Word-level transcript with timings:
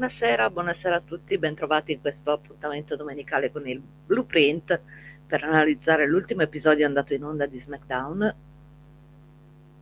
Buonasera, 0.00 0.48
buonasera 0.48 0.96
a 0.96 1.02
tutti, 1.02 1.36
bentrovati 1.36 1.92
in 1.92 2.00
questo 2.00 2.32
appuntamento 2.32 2.96
domenicale 2.96 3.52
con 3.52 3.68
il 3.68 3.82
Blueprint 4.06 4.80
per 5.26 5.44
analizzare 5.44 6.08
l'ultimo 6.08 6.40
episodio 6.40 6.86
andato 6.86 7.12
in 7.12 7.22
onda 7.22 7.44
di 7.44 7.60
SmackDown. 7.60 8.34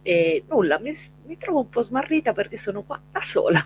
E 0.02 0.44
nulla, 0.48 0.80
mi, 0.80 0.92
mi 1.24 1.38
trovo 1.38 1.60
un 1.60 1.68
po' 1.68 1.82
smarrita 1.82 2.32
perché 2.32 2.58
sono 2.58 2.82
qua 2.82 3.00
da 3.12 3.20
sola. 3.20 3.64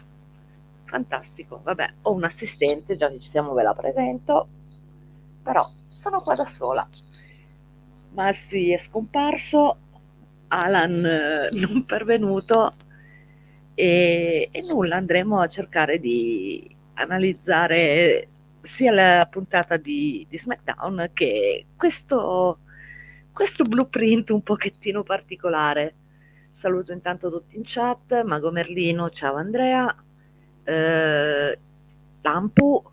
Fantastico, 0.85 1.59
vabbè, 1.62 1.95
ho 2.03 2.12
un 2.12 2.25
assistente, 2.25 2.99
già 2.99 3.09
che 3.09 3.21
ci 3.21 3.31
siamo 3.31 3.55
ve 3.55 3.62
la 3.62 3.73
presento, 3.73 4.47
però 5.43 5.67
sono 5.97 6.21
qua 6.21 6.35
da 6.35 6.47
sola. 6.47 6.87
Massi 8.11 8.73
è 8.73 8.79
scomparso, 8.79 9.77
Alan 10.49 11.03
eh, 11.03 11.49
non 11.53 11.87
pervenuto 11.87 12.75
e, 13.75 14.49
e 14.51 14.63
nulla, 14.63 14.97
andremo 14.97 15.41
a 15.41 15.49
cercare 15.49 15.99
di 15.99 16.75
analizzare 16.95 18.29
sia 18.61 18.93
la 18.93 19.27
puntata 19.31 19.77
di, 19.77 20.27
di 20.29 20.39
SmackDown 20.39 21.11
che 21.13 21.67
questo, 21.77 22.59
questo 23.33 23.65
blueprint 23.65 24.31
un 24.31 24.43
pochettino 24.43 25.03
particolare. 25.03 25.95
Saluto 26.55 26.93
intanto 26.93 27.31
tutti 27.31 27.57
in 27.57 27.63
chat, 27.65 28.23
Mago 28.23 28.53
Merlino, 28.53 29.11
ciao 29.11 29.35
Andrea, 29.35 29.95
eh, 30.63 31.59
Lampu, 32.21 32.91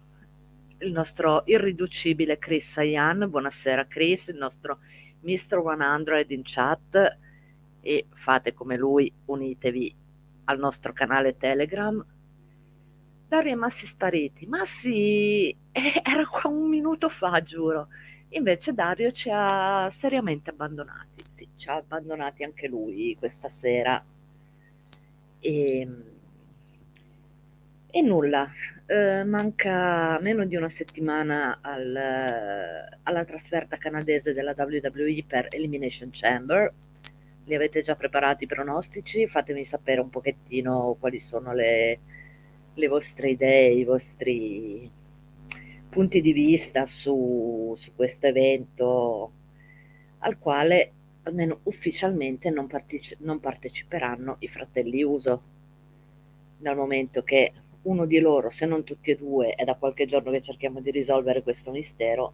il 0.79 0.91
nostro 0.91 1.43
irriducibile 1.45 2.39
Chris 2.39 2.71
Sayan, 2.71 3.27
buonasera 3.29 3.85
Chris, 3.85 4.29
il 4.29 4.37
nostro 4.37 4.79
Mr. 5.21 5.61
100 5.61 6.33
in 6.33 6.41
chat 6.43 7.17
e 7.81 8.05
fate 8.15 8.53
come 8.53 8.75
lui, 8.75 9.11
unitevi 9.25 9.95
al 10.49 10.57
nostro 10.57 10.93
canale 10.93 11.37
Telegram. 11.37 12.03
Dario 13.27 13.51
e 13.51 13.55
Massi 13.55 13.85
spariti. 13.85 14.47
Massi 14.47 15.55
eh, 15.71 16.01
era 16.03 16.25
qua 16.27 16.49
un 16.49 16.67
minuto 16.67 17.09
fa, 17.09 17.41
giuro. 17.43 17.87
Invece 18.29 18.73
Dario 18.73 19.11
ci 19.11 19.29
ha 19.31 19.89
seriamente 19.91 20.49
abbandonati. 20.49 21.23
Sì, 21.35 21.47
ci 21.55 21.69
ha 21.69 21.75
abbandonati 21.75 22.43
anche 22.43 22.67
lui 22.67 23.15
questa 23.17 23.49
sera. 23.59 24.03
E, 25.39 25.79
ehm, 25.79 26.03
e 27.91 28.01
nulla, 28.01 28.47
eh, 28.85 29.23
manca 29.23 30.19
meno 30.21 30.45
di 30.45 30.55
una 30.55 30.69
settimana 30.69 31.59
al, 31.61 31.95
alla 33.03 33.25
trasferta 33.25 33.77
canadese 33.77 34.33
della 34.33 34.53
WWE 34.55 35.23
per 35.27 35.47
Elimination 35.49 36.09
Chamber 36.11 36.71
li 37.49 37.55
avete 37.55 37.81
già 37.81 37.95
preparati 37.95 38.43
i 38.43 38.47
pronostici? 38.47 39.27
Fatemi 39.27 39.65
sapere 39.65 39.99
un 40.01 40.09
pochettino 40.09 40.95
quali 40.99 41.19
sono 41.19 41.51
le, 41.51 41.99
le 42.75 42.87
vostre 42.87 43.31
idee, 43.31 43.71
i 43.73 43.83
vostri 43.83 44.89
punti 45.89 46.21
di 46.21 46.31
vista 46.31 46.85
su, 46.85 47.73
su 47.75 47.95
questo 47.95 48.27
evento 48.27 49.31
al 50.19 50.37
quale 50.37 50.91
almeno 51.23 51.61
ufficialmente 51.63 52.51
non, 52.51 52.67
parteci- 52.67 53.17
non 53.21 53.39
parteciperanno 53.39 54.35
i 54.39 54.47
fratelli 54.47 55.01
Uso, 55.01 55.41
dal 56.57 56.75
momento 56.75 57.23
che 57.23 57.51
uno 57.83 58.05
di 58.05 58.19
loro, 58.19 58.51
se 58.51 58.67
non 58.67 58.83
tutti 58.83 59.09
e 59.09 59.15
due, 59.15 59.55
è 59.55 59.63
da 59.63 59.73
qualche 59.73 60.05
giorno 60.05 60.29
che 60.29 60.41
cerchiamo 60.41 60.81
di 60.81 60.91
risolvere 60.91 61.41
questo 61.41 61.71
mistero, 61.71 62.33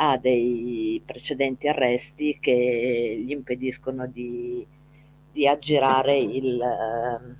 ha 0.00 0.16
dei 0.16 1.02
precedenti 1.04 1.66
arresti 1.66 2.38
che 2.40 3.22
gli 3.24 3.30
impediscono 3.32 4.06
di, 4.06 4.64
di 5.32 5.46
aggirare 5.48 6.18
il, 6.18 6.60
ehm, 6.60 7.36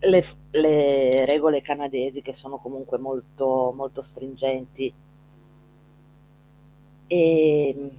le, 0.00 0.24
le, 0.50 1.24
regole 1.24 1.62
canadesi 1.62 2.22
che 2.22 2.32
sono 2.32 2.58
comunque 2.58 2.98
molto, 2.98 3.72
molto 3.74 4.02
stringenti. 4.02 4.92
E, 7.08 7.90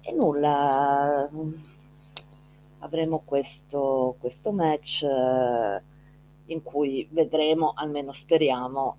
e 0.00 0.12
nulla, 0.12 1.28
avremo 2.78 3.22
questo, 3.24 4.16
questo 4.18 4.50
match 4.50 5.02
eh, 5.02 5.82
in 6.46 6.62
cui 6.62 7.06
vedremo, 7.10 7.72
almeno 7.74 8.12
speriamo, 8.12 8.96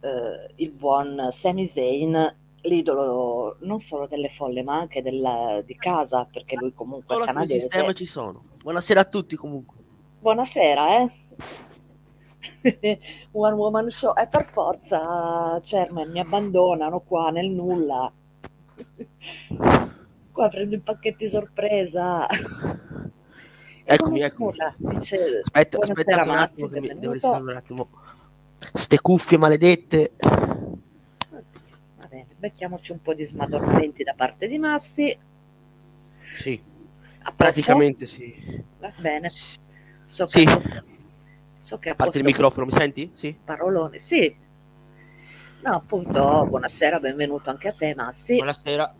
eh, 0.00 0.52
il 0.56 0.70
buon 0.70 1.30
Sami 1.32 1.66
Zayn, 1.66 2.36
l'idolo 2.62 3.56
non 3.60 3.80
solo 3.80 4.06
delle 4.06 4.30
folle 4.30 4.62
ma 4.62 4.78
anche 4.78 5.02
della, 5.02 5.62
di 5.64 5.76
casa, 5.76 6.26
perché 6.30 6.56
lui 6.56 6.72
comunque 6.74 7.14
Solo 7.14 7.24
è 7.24 7.28
canadese. 7.28 7.58
sistema 7.60 7.92
ci 7.92 8.06
sono. 8.06 8.42
Buonasera 8.62 9.00
a 9.00 9.04
tutti 9.04 9.36
comunque. 9.36 9.76
Buonasera, 10.20 11.00
eh. 11.00 11.10
One 13.32 13.54
Woman 13.54 13.90
Show 13.90 14.14
e 14.16 14.26
per 14.26 14.46
forza 14.46 15.60
Chairman 15.64 16.10
mi 16.10 16.18
abbandonano 16.18 17.00
qua 17.00 17.30
nel 17.30 17.50
nulla 17.50 18.12
qua 20.32 20.48
prendo 20.48 20.74
i 20.74 20.80
pacchetti 20.80 21.28
sorpresa 21.28 22.26
eccomi 23.84 24.20
eccomi 24.20 24.56
dice, 24.76 25.40
aspetta 25.42 25.78
aspetta 25.78 26.22
un 26.22 26.36
attimo 26.36 26.66
che 26.66 26.80
mi 26.80 26.88
devo 26.98 27.12
risolvere 27.12 27.52
un 27.52 27.56
attimo 27.56 27.88
Ste 28.74 29.00
cuffie 29.00 29.38
maledette. 29.38 30.12
Va 30.18 32.06
bene, 32.08 32.26
becchiamoci 32.36 32.92
un 32.92 33.00
po' 33.00 33.14
di 33.14 33.24
smadonnamenti 33.24 34.02
da 34.02 34.14
parte 34.14 34.46
di 34.46 34.58
Massi. 34.58 35.16
Sì, 36.36 36.62
praticamente 37.34 38.06
sì. 38.06 38.62
Va 38.78 38.92
bene. 38.98 39.30
So 39.30 40.24
che 40.24 40.40
sì. 40.40 40.46
So 41.58 41.78
che 41.78 41.90
a 41.90 41.94
parte 41.94 42.18
il 42.18 42.24
microfono, 42.24 42.66
mi 42.66 42.72
senti? 42.72 43.12
Sì. 43.14 43.36
Parolone, 43.44 43.98
sì. 43.98 44.34
No, 45.60 45.74
appunto, 45.74 46.46
buonasera, 46.48 46.98
benvenuto 46.98 47.50
anche 47.50 47.68
a 47.68 47.72
te, 47.72 47.94
Massi. 47.94 48.36
Buonasera. 48.36 48.94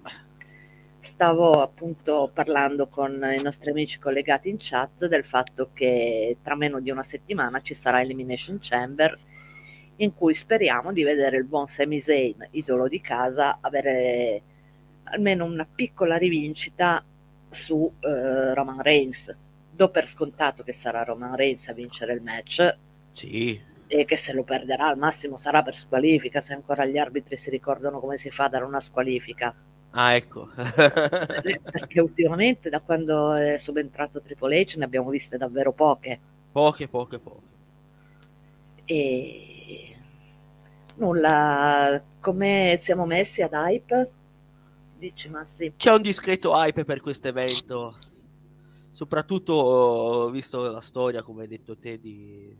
Stavo 1.00 1.62
appunto 1.62 2.30
parlando 2.32 2.88
con 2.88 3.34
i 3.36 3.42
nostri 3.42 3.70
amici 3.70 3.98
collegati 3.98 4.48
in 4.50 4.56
chat 4.58 5.06
del 5.06 5.24
fatto 5.24 5.70
che 5.72 6.36
tra 6.42 6.54
meno 6.54 6.80
di 6.80 6.90
una 6.90 7.02
settimana 7.02 7.60
ci 7.60 7.74
sarà 7.74 8.00
Elimination 8.02 8.58
Chamber 8.60 9.18
in 10.00 10.14
cui 10.14 10.34
speriamo 10.34 10.92
di 10.92 11.02
vedere 11.02 11.36
il 11.36 11.44
buon 11.44 11.66
Sami 11.66 12.00
Zayn, 12.00 12.48
idolo 12.52 12.88
di 12.88 13.00
casa, 13.00 13.58
avere 13.60 14.42
almeno 15.04 15.44
una 15.44 15.66
piccola 15.72 16.16
rivincita 16.16 17.02
su 17.48 17.90
eh, 18.00 18.54
Roman 18.54 18.82
Reigns. 18.82 19.34
Do 19.70 19.90
per 19.90 20.06
scontato 20.06 20.62
che 20.62 20.72
sarà 20.72 21.02
Roman 21.04 21.36
Reigns 21.36 21.68
a 21.68 21.72
vincere 21.72 22.12
il 22.12 22.22
match. 22.22 22.76
Sì. 23.12 23.60
E 23.86 24.04
che 24.04 24.16
se 24.16 24.32
lo 24.32 24.42
perderà 24.42 24.88
al 24.88 24.98
massimo 24.98 25.36
sarà 25.36 25.62
per 25.62 25.76
squalifica, 25.76 26.40
se 26.40 26.52
ancora 26.52 26.84
gli 26.84 26.98
arbitri 26.98 27.36
si 27.36 27.48
ricordano 27.50 28.00
come 28.00 28.18
si 28.18 28.30
fa 28.30 28.44
a 28.44 28.48
dare 28.48 28.64
una 28.64 28.80
squalifica. 28.80 29.54
Ah, 29.90 30.14
ecco. 30.14 30.50
Perché 30.54 32.00
ultimamente, 32.00 32.68
da 32.68 32.80
quando 32.80 33.32
è 33.32 33.56
subentrato 33.56 34.20
Triple 34.20 34.60
H, 34.60 34.76
ne 34.76 34.84
abbiamo 34.84 35.10
viste 35.10 35.38
davvero 35.38 35.72
poche. 35.72 36.20
Poche, 36.52 36.86
poche, 36.86 37.18
poche. 37.18 37.46
E 38.84 39.47
Nulla, 40.98 42.02
come 42.20 42.76
siamo 42.76 43.06
messi 43.06 43.40
ad 43.40 43.52
hype? 43.52 44.10
Dici 44.98 45.28
Massi? 45.28 45.74
C'è 45.76 45.92
un 45.92 46.02
discreto 46.02 46.52
hype 46.56 46.84
per 46.84 47.00
questo 47.00 47.28
evento, 47.28 47.96
soprattutto 48.90 50.28
visto 50.30 50.68
la 50.72 50.80
storia, 50.80 51.22
come 51.22 51.42
hai 51.42 51.48
detto 51.48 51.76
te, 51.78 52.00
di, 52.00 52.52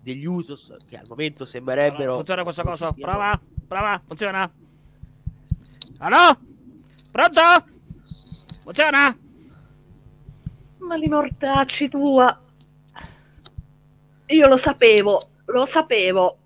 degli 0.00 0.24
Usos 0.24 0.76
che 0.86 0.96
al 0.96 1.08
momento 1.08 1.44
sembrerebbero... 1.44 2.02
Allora, 2.02 2.16
funziona 2.16 2.42
questa 2.44 2.62
cosa? 2.62 2.92
Prova, 2.92 3.40
prova, 3.66 4.00
funziona? 4.06 4.52
Allora? 5.98 6.38
Pronto? 7.10 7.40
Funziona? 8.62 9.18
Ma 10.78 10.94
li 10.94 11.08
mortacci 11.08 11.88
tua! 11.88 12.40
Io 14.26 14.46
lo 14.46 14.56
sapevo, 14.56 15.30
lo 15.46 15.66
sapevo. 15.66 16.38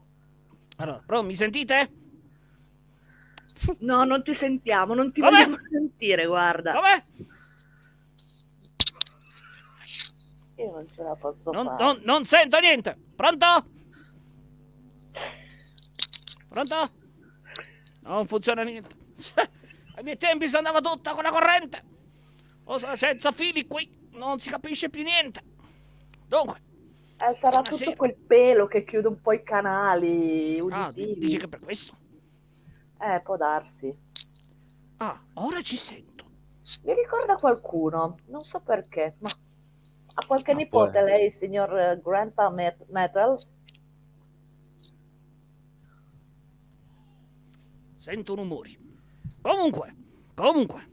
Allora, 0.80 1.02
però 1.04 1.22
mi 1.22 1.36
sentite? 1.36 1.92
No, 3.80 4.04
non 4.04 4.22
ti 4.22 4.32
sentiamo, 4.32 4.94
non 4.94 5.12
ti 5.12 5.20
Come? 5.20 5.32
vogliamo 5.32 5.58
sentire, 5.70 6.24
guarda. 6.24 6.72
Come? 6.72 7.06
Io 10.56 10.70
non 10.72 10.86
ce 10.90 11.02
la 11.02 11.14
posso 11.16 11.50
non, 11.50 11.66
fare. 11.66 11.82
Non, 11.82 12.00
non 12.04 12.24
sento 12.24 12.58
niente. 12.60 12.96
Pronto? 13.14 13.46
Pronto? 16.48 16.90
Non 18.00 18.26
funziona 18.26 18.62
niente. 18.62 18.96
Ai 19.96 20.02
miei 20.02 20.16
tempi 20.16 20.48
si 20.48 20.56
andava 20.56 20.80
tutta 20.80 21.12
con 21.12 21.22
la 21.22 21.30
corrente. 21.30 21.84
O 22.64 22.78
senza 22.96 23.32
fili 23.32 23.66
qui 23.66 24.08
non 24.12 24.38
si 24.38 24.48
capisce 24.48 24.88
più 24.88 25.02
niente. 25.02 25.42
Dunque, 26.26 26.62
eh, 27.28 27.34
sarà 27.34 27.60
Buonasera. 27.60 27.84
tutto 27.84 27.96
quel 27.96 28.16
pelo 28.16 28.66
che 28.66 28.84
chiude 28.84 29.08
un 29.08 29.20
po' 29.20 29.32
i 29.32 29.42
canali 29.42 30.58
ah, 30.58 30.62
uditivi. 30.88 31.12
Ah, 31.12 31.18
dici 31.18 31.38
che 31.38 31.48
per 31.48 31.60
questo? 31.60 31.96
Eh, 33.00 33.20
può 33.22 33.36
darsi. 33.36 33.94
Ah, 34.98 35.20
ora 35.34 35.60
ci 35.62 35.76
sento. 35.76 36.24
Mi 36.82 36.94
ricorda 36.94 37.36
qualcuno, 37.36 38.16
non 38.26 38.44
so 38.44 38.60
perché, 38.60 39.16
ma 39.20 39.30
Ha 40.14 40.26
qualche 40.26 40.52
Ma 40.52 40.58
nipote 40.58 40.98
poi- 41.00 41.08
lei, 41.08 41.30
signor 41.30 41.78
eh, 41.78 42.00
Grandpa 42.02 42.50
Met- 42.50 42.86
Metal? 42.90 43.38
Sento 47.98 48.34
rumori. 48.34 48.76
Comunque, 49.40 49.94
comunque. 50.34 50.88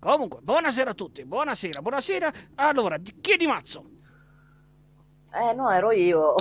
Comunque, 0.00 0.40
buonasera 0.40 0.90
a 0.90 0.94
tutti. 0.94 1.26
Buonasera, 1.26 1.82
buonasera. 1.82 2.32
Allora, 2.54 2.96
chi 2.98 3.32
è 3.32 3.36
di 3.36 3.46
mazzo? 3.46 3.84
Eh, 5.32 5.52
no, 5.52 5.70
ero 5.70 5.92
io. 5.92 6.34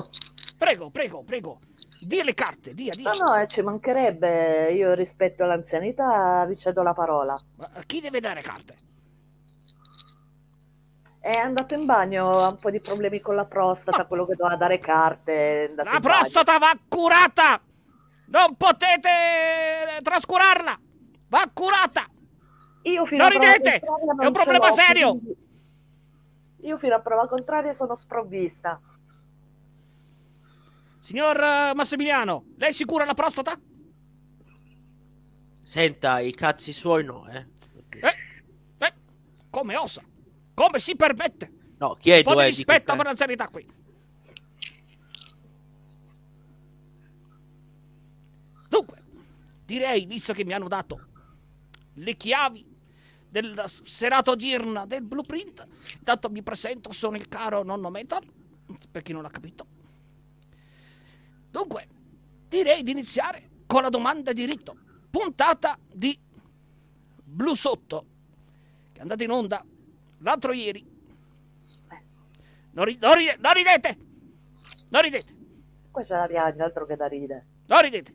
Prego, 0.58 0.90
prego, 0.90 1.24
prego. 1.24 1.60
Dia 2.00 2.24
le 2.24 2.34
carte, 2.34 2.74
dia, 2.74 2.94
dia. 2.96 3.12
No, 3.12 3.26
no, 3.26 3.36
eh, 3.36 3.48
ci 3.48 3.62
mancherebbe. 3.62 4.72
Io 4.72 4.94
rispetto 4.94 5.44
all'anzianità 5.44 6.46
vi 6.46 6.58
cedo 6.58 6.82
la 6.82 6.94
parola. 6.94 7.38
Ma 7.58 7.70
chi 7.86 8.00
deve 8.00 8.22
dare 8.22 8.42
carte? 8.42 8.78
È 11.20 11.36
andato 11.36 11.74
in 11.74 11.86
bagno, 11.86 12.40
ha 12.40 12.48
un 12.48 12.58
po' 12.58 12.72
di 12.72 12.80
problemi 12.80 13.20
con 13.20 13.36
la 13.36 13.44
prostata, 13.44 14.06
quello 14.06 14.26
che 14.26 14.36
doveva 14.36 14.56
dare 14.56 14.80
carte. 14.80 15.74
La 15.76 15.84
in 15.84 15.90
bagno. 15.90 16.00
prostata 16.00 16.58
va 16.58 16.72
curata! 16.88 17.60
Non 18.28 18.56
potete 18.56 20.00
trascurarla! 20.02 20.80
Va 21.28 21.50
curata! 21.54 22.06
Io 22.90 23.06
fino 23.06 23.24
Non 23.24 23.32
a 23.32 23.40
prova 23.40 23.54
ridete! 23.54 23.80
contraria 23.80 24.06
È 24.06 24.12
un 24.12 24.18
non 24.24 24.32
problema 24.34 24.72
serio! 24.72 25.20
Io 26.62 26.78
fino 26.78 26.96
a 26.96 27.00
prova 27.00 27.28
contraria 27.28 27.74
sono 27.74 27.96
sprovvista. 27.96 28.82
Signor 31.00 31.42
eh, 31.42 31.74
Massimiliano, 31.74 32.46
lei 32.58 32.74
si 32.74 32.86
cura 32.86 33.06
la 33.06 33.14
prostata? 33.14 33.60
Senta, 35.62 36.20
i 36.20 36.34
cazzi 36.34 36.74
suoi 36.74 37.04
no, 37.04 37.28
eh. 37.28 37.48
Eh, 37.90 38.16
eh, 38.80 38.94
come 39.50 39.76
osa? 39.76 40.02
Come 40.54 40.80
si 40.80 40.96
permette? 40.96 41.52
No, 41.78 41.92
Un 41.92 41.98
chiedo, 41.98 42.32
po' 42.32 42.40
di 42.40 42.48
eh, 42.48 42.50
rispetto 42.50 42.96
per 42.96 43.06
l'anzianità 43.06 43.48
qui. 43.48 43.78
Dunque, 48.68 48.98
direi, 49.66 50.06
visto 50.06 50.34
che 50.34 50.44
mi 50.44 50.54
hanno 50.54 50.68
dato 50.68 51.08
le 52.00 52.16
chiavi 52.16 52.69
della 53.30 53.68
serata 53.68 54.32
odierna 54.32 54.86
del 54.86 55.04
blueprint, 55.04 55.66
intanto 55.98 56.30
mi 56.30 56.42
presento, 56.42 56.92
sono 56.92 57.16
il 57.16 57.28
caro 57.28 57.64
nonno 57.64 57.90
Metal, 57.90 58.24
per 58.92 59.02
chi 59.04 59.14
non 59.14 59.22
l'ha 59.22 59.30
capito. 59.30 59.66
Dunque, 61.52 61.88
direi 62.48 62.84
di 62.84 62.92
iniziare 62.92 63.50
con 63.66 63.82
la 63.84 63.90
domanda 63.90 64.34
di 64.34 64.46
rito. 64.46 64.76
Puntata 65.10 65.78
di 65.92 66.18
Blu 67.24 67.56
Sotto, 67.56 68.06
che 68.92 69.00
è 69.00 69.02
andata 69.02 69.24
in 69.24 69.32
onda 69.32 69.64
l'altro 70.20 70.52
ieri. 70.54 70.86
Non, 72.72 72.86
ri- 72.86 72.98
non 73.00 73.16
ri- 73.16 73.36
non 73.40 73.54
ridete! 73.54 73.98
Non 74.90 75.02
ridete! 75.02 75.36
Qua 75.92 76.04
c'è 76.04 76.16
la 76.16 76.28
piagna, 76.28 76.66
altro 76.66 76.86
che 76.86 76.96
da 76.96 77.08
ridere. 77.08 77.46
Non 77.66 77.82
ridete! 77.82 78.14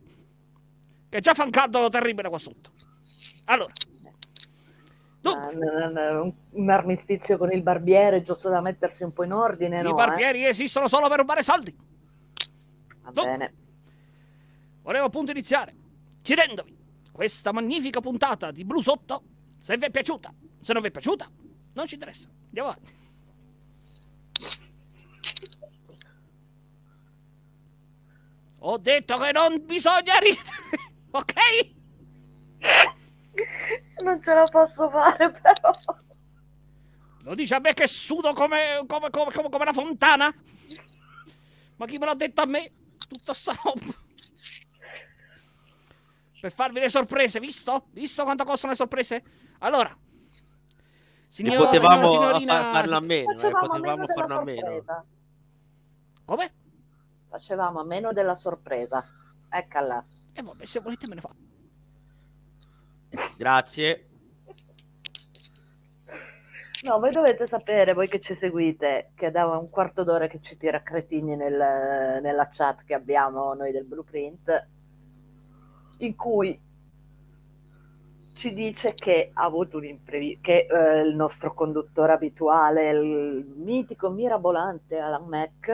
Che 1.09 1.21
già 1.21 1.35
fa 1.35 1.45
un 1.45 1.51
caldo 1.51 1.89
terribile 1.89 2.29
qua 2.29 2.39
sotto. 2.39 2.71
Allora. 3.45 3.73
Dunque, 5.25 6.35
Un, 6.51 6.69
armistizio 6.69 7.39
con 7.39 7.51
il 7.51 7.63
barbiere, 7.63 8.23
giusto 8.23 8.51
da 8.51 8.61
mettersi 8.61 9.05
un 9.05 9.15
po' 9.15 9.25
in 9.25 9.33
ordine, 9.33 9.81
no? 9.81 9.89
i 9.89 9.93
eh? 9.93 9.95
barbieri 9.95 10.45
esistono 10.45 10.87
solo 10.87 11.09
per 11.09 11.21
rubare 11.21 11.43
soldi. 11.43 11.75
Va 13.03 13.11
Dunque. 13.11 13.31
bene. 13.31 13.55
Volevo 14.83 15.07
appunto 15.07 15.31
iniziare 15.31 15.75
chiedendovi 16.21 16.77
questa 17.11 17.53
magnifica 17.53 18.01
puntata 18.01 18.51
di 18.51 18.67
Blu 18.67 18.83
Sotto, 18.83 19.23
se 19.59 19.79
vi 19.79 19.87
è 19.87 19.91
piaciuta. 19.91 20.31
Se 20.61 20.75
non 20.75 20.83
vi 20.83 20.89
è 20.89 20.91
piaciuta, 20.91 21.27
non 21.73 21.87
ci 21.87 21.95
interessa. 21.95 22.29
Andiamo 22.49 22.69
avanti. 22.69 22.93
Ho 28.59 28.77
detto 28.77 29.17
che 29.17 29.33
non 29.33 29.65
bisogna 29.65 30.19
ridere, 30.19 30.43
ok? 31.13 31.35
Non 34.03 34.23
ce 34.23 34.35
la 34.35 34.45
posso 34.45 34.89
fare, 34.91 35.31
però. 35.41 35.73
Lo 37.23 37.35
dice 37.35 37.55
a 37.55 37.59
me 37.61 37.73
che 37.73 37.87
sudo 37.87 38.33
come, 38.35 38.85
come, 38.87 39.11
come, 39.11 39.33
come, 39.33 39.49
come 39.49 39.63
una 39.63 39.73
fontana? 39.73 40.35
Ma 41.77 41.87
chi 41.87 41.99
me 41.99 42.07
l'ha 42.07 42.15
detto 42.15 42.41
a 42.43 42.47
me? 42.47 42.73
Tutta 43.09 43.33
sta 43.33 43.53
roba. 43.63 44.03
Per 46.41 46.53
farvi 46.53 46.81
le 46.81 46.89
sorprese, 46.91 47.41
visto? 47.41 47.87
Visto 47.93 48.23
quanto 48.25 48.45
costano 48.45 48.73
le 48.73 48.77
sorprese? 48.77 49.23
Allora. 49.61 49.89
Ne 49.89 50.03
Signor, 51.29 51.57
potevamo 51.57 52.07
signor- 52.09 52.25
a 52.35 52.39
signorina- 52.39 52.63
fa- 52.63 52.71
farlo 52.73 52.97
a 52.97 53.01
meno, 53.01 53.31
eh, 53.33 53.51
potevamo 53.51 54.07
farlo 54.07 54.39
a 54.39 54.45
meno. 54.45 54.85
Come? 56.27 56.53
Facevamo 57.29 57.81
a 57.81 57.85
meno 57.85 58.13
della 58.13 58.35
sorpresa. 58.37 59.05
Eccola. 59.49 60.05
E 60.33 60.43
vabbè, 60.43 60.65
se 60.67 60.81
volete 60.81 61.07
me 61.09 61.15
ne 61.17 61.21
fa. 61.23 61.31
Grazie. 63.37 64.09
No, 66.85 66.99
voi 66.99 67.11
dovete 67.11 67.47
sapere, 67.47 67.95
voi 67.95 68.09
che 68.09 68.21
ci 68.21 68.35
seguite, 68.35 69.13
che 69.15 69.31
da 69.31 69.47
un 69.47 69.71
quarto 69.71 70.05
d'ora 70.05 70.27
che 70.27 70.41
ci 70.43 70.59
tira 70.59 70.83
cretini 70.83 71.35
nel- 71.35 72.21
nella 72.21 72.49
chat 72.53 72.85
che 72.85 72.93
abbiamo 72.93 73.55
noi 73.55 73.73
del 73.73 73.85
Blueprint, 73.87 74.69
in 75.99 76.15
cui 76.15 76.61
ci 78.35 78.53
dice 78.53 78.93
che 78.93 79.31
ha 79.33 79.45
avuto 79.45 79.79
un 79.79 79.85
imprevisto, 79.87 80.41
che 80.43 80.67
eh, 80.69 81.01
il 81.01 81.15
nostro 81.15 81.55
conduttore 81.55 82.13
abituale, 82.13 82.91
il 82.91 83.47
mitico 83.57 84.11
mirabolante 84.11 84.99
Alan 84.99 85.27
Mac, 85.27 85.69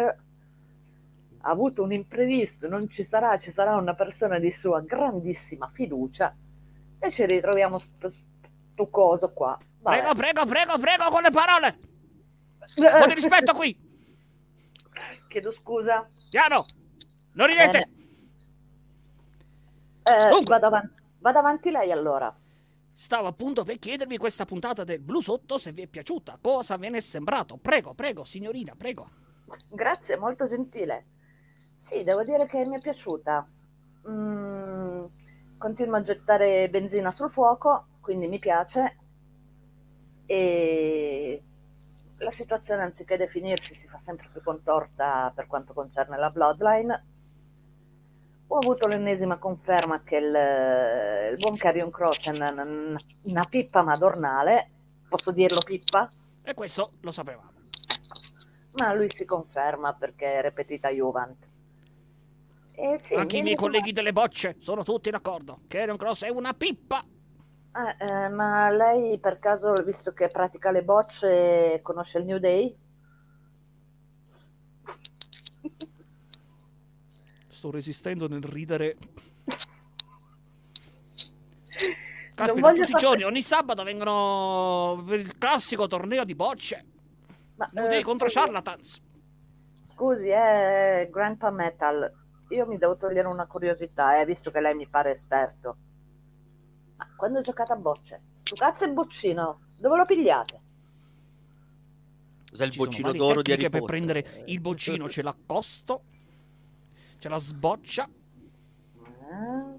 ha 1.42 1.50
avuto 1.50 1.82
un 1.82 1.92
imprevisto, 1.92 2.68
non 2.68 2.88
ci 2.88 3.02
sarà, 3.02 3.36
ci 3.38 3.50
sarà 3.50 3.74
una 3.74 3.94
persona 3.94 4.38
di 4.38 4.52
sua 4.52 4.80
grandissima 4.80 5.68
fiducia 5.72 6.32
e 7.00 7.10
ci 7.10 7.24
ritroviamo 7.24 7.78
sto, 7.78 8.10
sto 8.10 8.88
coso 8.88 9.32
qua. 9.32 9.58
Vabbè. 9.80 9.98
Prego, 9.98 10.14
prego, 10.14 10.44
prego, 10.46 10.78
prego 10.78 11.08
con 11.08 11.22
le 11.22 11.30
parole. 11.30 11.78
Un 12.76 12.98
po' 13.00 13.06
di 13.06 13.14
rispetto 13.14 13.54
qui. 13.54 13.76
Chiedo 15.28 15.50
scusa. 15.52 16.08
Piano. 16.28 16.66
Non 17.32 17.46
ridete. 17.46 17.88
Eh, 20.02 20.28
Dunque. 20.28 20.44
vado, 20.54 20.66
avanti, 20.66 21.02
vado 21.18 21.38
avanti 21.38 21.70
lei 21.70 21.90
allora. 21.90 22.34
Stavo 22.92 23.28
appunto 23.28 23.64
per 23.64 23.78
chiedervi 23.78 24.18
questa 24.18 24.44
puntata 24.44 24.84
del 24.84 25.00
Blu 25.00 25.20
Sotto 25.20 25.56
se 25.56 25.72
vi 25.72 25.82
è 25.82 25.86
piaciuta. 25.86 26.38
Cosa 26.40 26.76
ve 26.76 26.90
ne 26.90 26.98
è 26.98 27.00
sembrato? 27.00 27.56
Prego, 27.56 27.94
prego, 27.94 28.24
signorina, 28.24 28.74
prego. 28.76 29.08
Grazie, 29.68 30.16
molto 30.16 30.46
gentile. 30.46 31.06
Sì, 31.88 32.02
devo 32.04 32.22
dire 32.24 32.46
che 32.46 32.64
mi 32.66 32.76
è 32.76 32.80
piaciuta. 32.80 33.48
Mm, 34.08 34.79
continuo 35.60 35.96
a 35.96 36.02
gettare 36.02 36.70
benzina 36.70 37.10
sul 37.10 37.30
fuoco, 37.30 37.86
quindi 38.00 38.26
mi 38.28 38.38
piace. 38.38 38.96
E 40.24 41.42
la 42.16 42.32
situazione, 42.32 42.82
anziché 42.82 43.18
definirsi, 43.18 43.74
si 43.74 43.86
fa 43.86 43.98
sempre 43.98 44.28
più 44.32 44.42
contorta 44.42 45.30
per 45.34 45.46
quanto 45.46 45.74
concerne 45.74 46.16
la 46.16 46.30
Bloodline. 46.30 47.04
Ho 48.48 48.56
avuto 48.56 48.88
l'ennesima 48.88 49.36
conferma 49.36 50.02
che 50.02 50.16
il, 50.16 51.32
il 51.32 51.36
buon 51.36 51.56
Carrion 51.56 51.90
Cross 51.90 52.28
è 52.30 52.34
una, 52.34 52.50
una- 52.50 52.98
una 53.22 53.44
pippa 53.48 53.82
madornale. 53.82 54.70
Posso 55.08 55.30
dirlo 55.30 55.60
pippa? 55.60 56.10
E 56.42 56.54
questo 56.54 56.92
lo 57.00 57.10
sapevamo. 57.10 57.48
Ma 58.72 58.94
lui 58.94 59.10
si 59.10 59.24
conferma 59.26 59.92
perché 59.92 60.38
è 60.38 60.40
repetita 60.40 60.88
Juvent. 60.88 61.48
Eh 62.82 62.98
sì, 63.04 63.14
Anche 63.14 63.36
i 63.36 63.42
miei 63.42 63.56
colleghi 63.56 63.92
delle 63.92 64.12
bocce 64.12 64.56
sono 64.60 64.82
tutti 64.82 65.10
d'accordo. 65.10 65.60
che 65.68 65.80
Aaron 65.80 65.98
Cross 65.98 66.24
è 66.24 66.30
una 66.30 66.54
pippa. 66.54 67.04
Eh, 67.72 67.96
eh, 68.04 68.28
ma 68.30 68.70
lei 68.70 69.18
per 69.18 69.38
caso, 69.38 69.74
visto 69.84 70.12
che 70.12 70.28
pratica 70.28 70.70
le 70.70 70.82
bocce, 70.82 71.80
conosce 71.82 72.18
il 72.18 72.24
New 72.24 72.38
Day? 72.38 72.74
Sto 77.48 77.70
resistendo 77.70 78.26
nel 78.28 78.42
ridere. 78.42 78.96
Caspita, 82.34 82.68
tutti 82.68 82.80
i 82.80 82.84
sapere- 82.84 82.98
giorni, 82.98 83.22
ogni 83.24 83.42
sabato 83.42 83.82
vengono 83.82 85.02
per 85.06 85.18
il 85.20 85.36
classico 85.36 85.86
torneo 85.86 86.24
di 86.24 86.34
bocce. 86.34 86.84
Ma, 87.56 87.68
Non 87.74 87.84
eh, 87.84 87.88
devi 87.88 88.02
contro 88.02 88.26
scusi, 88.28 88.38
charlatans. 88.40 89.02
Scusi, 89.92 90.28
è 90.28 91.06
Grandpa 91.12 91.50
Metal. 91.50 92.10
Io 92.50 92.66
mi 92.66 92.78
devo 92.78 92.96
togliere 92.96 93.28
una 93.28 93.46
curiosità, 93.46 94.20
eh, 94.20 94.24
visto 94.24 94.50
che 94.50 94.60
lei 94.60 94.74
mi 94.74 94.88
pare 94.88 95.16
esperto. 95.16 95.76
Ma 96.96 97.08
quando 97.16 97.40
giocate 97.42 97.72
a 97.72 97.76
bocce, 97.76 98.20
sto 98.34 98.56
cazzo 98.56 98.84
è 98.84 98.88
boccino, 98.90 99.60
dove 99.76 99.96
lo 99.96 100.04
pigliate? 100.04 100.60
Cos'è 102.50 102.64
il 102.64 102.72
Ci 102.72 102.78
boccino 102.78 103.12
d'oro 103.12 103.42
di 103.42 103.52
Harry 103.52 103.68
per 103.68 103.80
Potter? 103.80 103.86
prendere 103.86 104.42
il 104.46 104.60
boccino, 104.60 105.08
ce 105.08 105.22
l'accosto, 105.22 106.02
ce 107.18 107.28
la 107.28 107.38
sboccia. 107.38 108.08
Eh? 108.98 109.78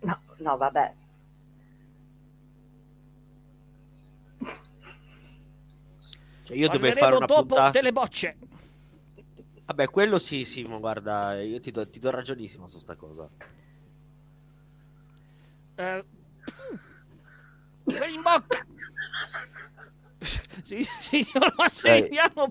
No, 0.00 0.20
no, 0.36 0.56
vabbè. 0.58 0.94
Cioè, 6.42 6.56
io 6.58 6.68
dovevo 6.68 6.94
fare 6.94 7.16
una 7.16 7.24
dopo 7.24 7.46
puntata... 7.46 7.70
delle 7.70 7.90
bocce. 7.90 8.36
Vabbè, 9.66 9.88
quello 9.88 10.18
sì, 10.18 10.44
sì, 10.44 10.62
ma 10.64 10.76
guarda, 10.78 11.40
io 11.40 11.58
ti 11.60 11.70
do, 11.70 11.88
ti 11.88 11.98
do 11.98 12.10
ragionissimo 12.10 12.66
su 12.66 12.78
sta 12.78 12.96
cosa. 12.96 13.28
Eh, 15.76 16.04
quelli 17.84 18.14
in 18.14 18.22
bocca. 18.22 18.66
Sì, 20.64 20.82
signor 21.00 21.52
Massimiliano, 21.56 22.50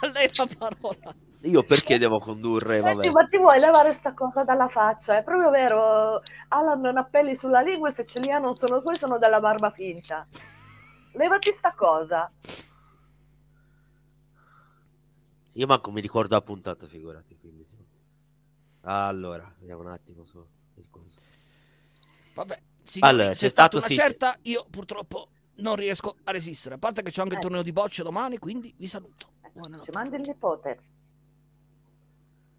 a 0.00 0.06
lei 0.08 0.30
la 0.34 0.48
parola. 0.58 1.14
Io 1.42 1.62
perché 1.62 1.98
devo 1.98 2.18
condurre, 2.18 2.80
Senti, 2.80 3.08
vabbè. 3.08 3.10
ma 3.10 3.26
ti 3.26 3.38
vuoi 3.38 3.58
levare 3.58 3.94
sta 3.94 4.12
cosa 4.12 4.44
dalla 4.44 4.68
faccia? 4.68 5.16
È 5.16 5.22
proprio 5.22 5.50
vero. 5.50 6.20
Alan 6.48 6.80
non 6.80 6.98
ha 6.98 7.04
peli 7.04 7.34
sulla 7.34 7.60
lingua 7.62 7.88
e 7.88 7.92
se 7.92 8.04
ce 8.06 8.20
li 8.20 8.30
ha 8.30 8.38
non 8.38 8.54
sono 8.56 8.78
suoi, 8.80 8.96
sono 8.96 9.18
della 9.18 9.40
barba 9.40 9.70
finta. 9.70 10.26
Levati 11.12 11.52
sta 11.52 11.72
cosa. 11.74 12.30
Io 15.60 15.66
manco 15.66 15.92
mi 15.92 16.00
ricordo 16.00 16.34
la 16.34 16.40
puntata, 16.40 16.86
figurati. 16.86 17.36
Quindi, 17.36 17.66
sì. 17.66 17.76
Allora, 18.82 19.54
vediamo 19.58 19.82
un 19.82 19.88
attimo 19.88 20.24
su 20.24 20.42
il 20.76 20.86
coso. 20.88 21.18
Vabbè, 22.34 22.62
signori, 22.82 23.12
Allora, 23.12 23.28
c'è 23.34 23.48
stata 23.50 23.50
stato, 23.50 23.76
una 23.76 23.86
sì. 23.86 23.94
certa, 23.94 24.38
io 24.42 24.66
purtroppo 24.70 25.28
non 25.56 25.76
riesco 25.76 26.16
a 26.24 26.30
resistere. 26.30 26.76
A 26.76 26.78
parte 26.78 27.02
che 27.02 27.10
c'è 27.10 27.20
anche 27.20 27.34
il 27.34 27.40
Eh. 27.40 27.42
torneo 27.42 27.62
di 27.62 27.72
bocce 27.72 28.02
domani, 28.02 28.38
quindi 28.38 28.72
vi 28.78 28.86
saluto. 28.88 29.32
Ci 29.42 29.50
Buonanotte. 29.52 29.92
mandi 29.92 30.16
il 30.16 30.22
nipote. 30.22 30.80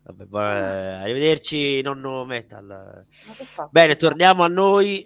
Vabbè, 0.03 0.25
buona- 0.25 0.58
eh, 0.60 0.93
arrivederci, 1.01 1.81
nonno 1.81 2.24
metal. 2.25 2.67
Ma 2.67 3.34
che 3.34 3.43
fa? 3.46 3.67
Bene, 3.72 3.96
torniamo 3.96 4.43
a 4.43 4.48
noi. 4.48 5.03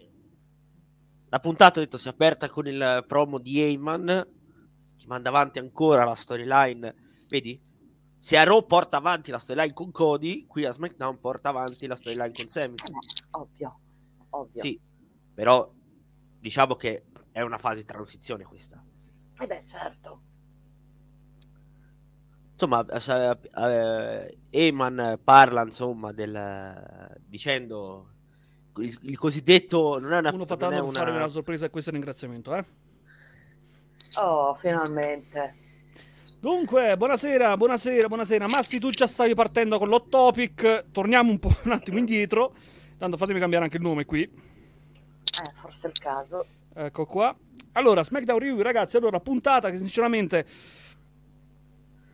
La 1.30 1.40
puntata, 1.40 1.80
ho 1.80 1.84
detto, 1.84 1.98
si 1.98 2.10
è 2.10 2.12
aperta 2.12 2.50
con 2.50 2.68
il 2.68 3.06
promo 3.08 3.40
di 3.40 3.62
Heyman. 3.62 4.28
Che 4.98 5.06
manda 5.08 5.30
avanti 5.30 5.60
ancora 5.60 6.04
la 6.04 6.16
storyline. 6.16 6.94
Vedi? 7.30 7.65
Se 8.26 8.40
a 8.40 8.44
Raw 8.44 8.66
porta 8.66 8.98
avanti 8.98 9.30
la 9.30 9.38
storyline 9.38 9.72
con 9.72 9.92
Cody, 9.92 10.48
qui 10.48 10.66
a 10.66 10.72
SmackDown 10.72 11.20
porta 11.20 11.50
avanti 11.50 11.86
la 11.86 11.96
storyline 11.96 12.32
con 12.32 12.48
Sammy. 12.48 12.74
Eh, 12.74 13.24
Ovvio, 13.30 13.80
ovvio. 14.32 14.62
Sì, 14.64 14.82
però 15.32 15.72
diciamo 16.40 16.74
che 16.74 17.04
è 17.32 17.42
una 17.42 17.60
fase 17.60 17.82
di 17.82 17.86
transizione 17.86 18.44
questa. 18.44 18.84
Eh 19.40 19.46
beh, 19.46 19.64
certo. 19.68 20.22
Insomma, 22.54 22.84
eh, 22.88 23.40
eh, 23.58 24.38
Heyman 24.50 25.20
parla 25.24 25.62
insomma 25.62 26.12
del 26.12 27.22
dicendo 27.28 28.10
il, 28.78 28.98
il 29.04 29.20
cosiddetto 29.20 30.00
non 30.00 30.14
è 30.14 30.18
una, 30.18 30.34
Uno 30.34 30.48
fa 30.48 30.58
tanto 30.58 30.84
per 30.84 30.94
fare 30.96 31.12
una- 31.12 31.20
una 31.20 31.28
sorpresa 31.28 31.68
e 31.68 31.70
questo 31.70 31.92
ringraziamento, 31.92 32.56
eh? 32.56 32.66
Oh, 34.16 34.56
finalmente. 34.56 35.60
Dunque, 36.46 36.96
buonasera, 36.96 37.58
buonasera, 37.58 38.08
buonasera. 38.08 38.48
Massi, 38.48 38.78
tu 38.78 38.92
già 38.92 39.08
stavi 39.08 39.34
partendo 39.34 39.80
con 39.80 39.88
l'hot 39.88 40.10
topic. 40.10 40.92
Torniamo 40.92 41.32
un 41.32 41.40
po' 41.40 41.50
un 41.66 41.72
attimo 41.72 41.98
indietro. 41.98 42.54
Tanto 43.00 43.18
fatemi 43.18 43.40
cambiare 43.40 43.64
anche 43.64 43.78
il 43.78 43.82
nome 43.82 44.06
qui. 44.06 44.22
Eh, 44.22 45.52
forse 45.60 45.88
è 45.88 45.90
il 45.90 45.98
caso. 45.98 46.46
Ecco 46.72 47.08
qua. 47.08 47.36
Allora, 47.72 48.04
SmackDown 48.04 48.38
Review, 48.38 48.62
ragazzi. 48.62 48.96
Allora, 48.96 49.20
puntata 49.20 49.72
che 49.72 49.78
sinceramente. 49.78 50.46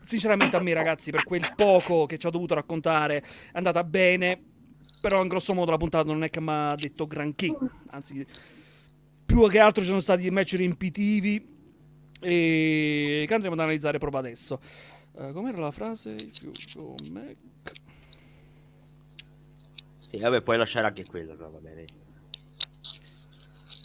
Sinceramente, 0.05 0.55
a 0.55 0.61
me, 0.61 0.73
ragazzi, 0.73 1.11
per 1.11 1.25
quel 1.25 1.51
poco 1.53 2.05
che 2.05 2.17
ci 2.17 2.25
ho 2.25 2.31
dovuto 2.31 2.53
raccontare, 2.53 3.17
è 3.17 3.23
andata 3.57 3.83
bene. 3.83 4.41
Però, 5.01 5.21
in 5.21 5.27
grosso 5.27 5.53
modo, 5.53 5.71
la 5.71 5.77
puntata 5.77 6.05
non 6.05 6.23
è 6.23 6.29
che 6.29 6.39
mi 6.39 6.51
ha 6.51 6.75
detto 6.75 7.05
granché. 7.05 7.53
Anzi, 7.89 8.25
più 9.25 9.50
che 9.50 9.59
altro 9.59 9.81
ci 9.81 9.89
sono 9.89 10.00
stati 10.00 10.29
match 10.31 10.53
riempitivi. 10.53 11.50
E 12.21 13.25
che 13.27 13.33
andremo 13.33 13.55
ad 13.55 13.59
analizzare 13.61 13.97
proprio 13.97 14.19
adesso. 14.21 14.59
Eh, 15.17 15.31
com'era 15.33 15.57
la 15.59 15.71
frase? 15.71 16.11
If 16.11 16.41
you 16.41 16.51
go 16.75 16.95
Mac. 17.09 17.35
Sì, 19.99 20.19
vabbè, 20.19 20.41
puoi 20.41 20.57
lasciare 20.57 20.87
anche 20.87 21.05
quello, 21.05 21.35
no, 21.35 21.49
va 21.51 21.59
bene. 21.59 21.85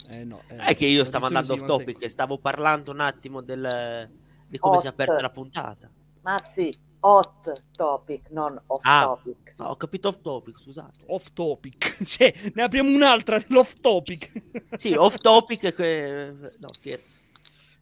Eh, 0.09 0.23
no, 0.23 0.41
eh, 0.47 0.55
È 0.57 0.75
che 0.75 0.85
io 0.85 1.03
stavo 1.03 1.25
andando 1.25 1.53
off 1.53 1.63
topic 1.65 2.01
e 2.03 2.09
stavo 2.09 2.37
parlando 2.37 2.91
un 2.91 2.99
attimo 3.01 3.41
del, 3.41 4.09
di 4.47 4.57
come 4.57 4.77
si 4.77 4.85
è 4.85 4.89
Hot. 4.89 4.93
aperta 4.93 5.21
la 5.21 5.29
puntata. 5.29 5.89
Ma 6.21 6.41
sì, 6.43 6.75
hot 7.01 7.63
topic, 7.75 8.29
non 8.29 8.59
off 8.67 8.81
Ah. 8.83 9.03
topic. 9.03 9.53
No, 9.57 9.65
ho 9.67 9.75
capito 9.75 10.09
off 10.09 10.21
topic, 10.21 10.59
scusate. 10.59 11.03
Off 11.07 11.31
topic. 11.33 11.97
Cioè, 12.05 12.33
ne 12.53 12.61
apriamo 12.63 12.89
un'altra 12.89 13.39
dell'off 13.39 13.79
topic. 13.81 14.31
Sì, 14.75 14.93
off 14.93 15.17
topic 15.17 15.73
que... 15.73 16.53
No, 16.59 16.71
scherzo. 16.73 17.19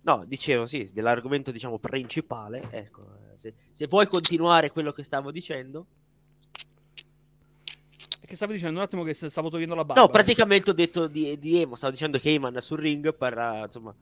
No, 0.06 0.24
dicevo, 0.24 0.68
sì, 0.68 0.88
dell'argomento, 0.94 1.52
diciamo, 1.52 1.80
principale. 1.80 2.68
Ecco, 2.70 3.02
eh, 3.02 3.38
se, 3.38 3.54
se 3.72 3.88
vuoi 3.88 4.06
continuare 4.06 4.70
quello 4.70 4.92
che 4.92 5.04
stavo 5.04 5.32
dicendo. 5.32 5.88
Che 8.22 8.36
stavi 8.36 8.54
dicendo 8.54 8.78
un 8.78 8.86
attimo 8.86 9.04
che 9.04 9.16
stavo 9.16 9.50
togliendo 9.50 9.74
la 9.74 9.84
barba. 9.84 10.02
No, 10.02 10.10
praticamente 10.10 10.70
ho 10.70 10.74
detto 10.74 11.08
di, 11.08 11.38
di 11.40 11.60
Emo, 11.60 11.76
stavo 11.76 11.92
dicendo 11.92 12.20
che 12.20 12.34
Eman 12.34 12.60
sul 12.60 12.80
ring 12.80 13.16
per, 13.16 13.36
eh, 13.36 13.62
insomma, 13.66 13.96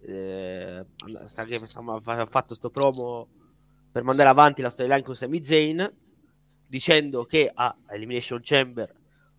eh, 0.00 0.84
sta, 1.24 1.44
insomma, 1.44 2.00
ha 2.04 2.26
fatto 2.26 2.54
sto 2.54 2.70
promo 2.70 3.28
per 3.90 4.04
mandare 4.04 4.28
avanti 4.28 4.62
la 4.62 4.70
storyline 4.70 5.02
con 5.02 5.16
Sami 5.16 5.44
Zayn, 5.44 5.92
dicendo 6.66 7.24
che 7.24 7.50
a 7.52 7.76
Elimination 7.90 8.40
Chamber 8.42 8.94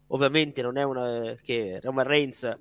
ovviamente 0.07 0.61
non 0.61 0.77
è 0.77 0.83
una 0.83 1.35
che 1.41 1.79
Roman 1.81 2.05
Reigns 2.05 2.57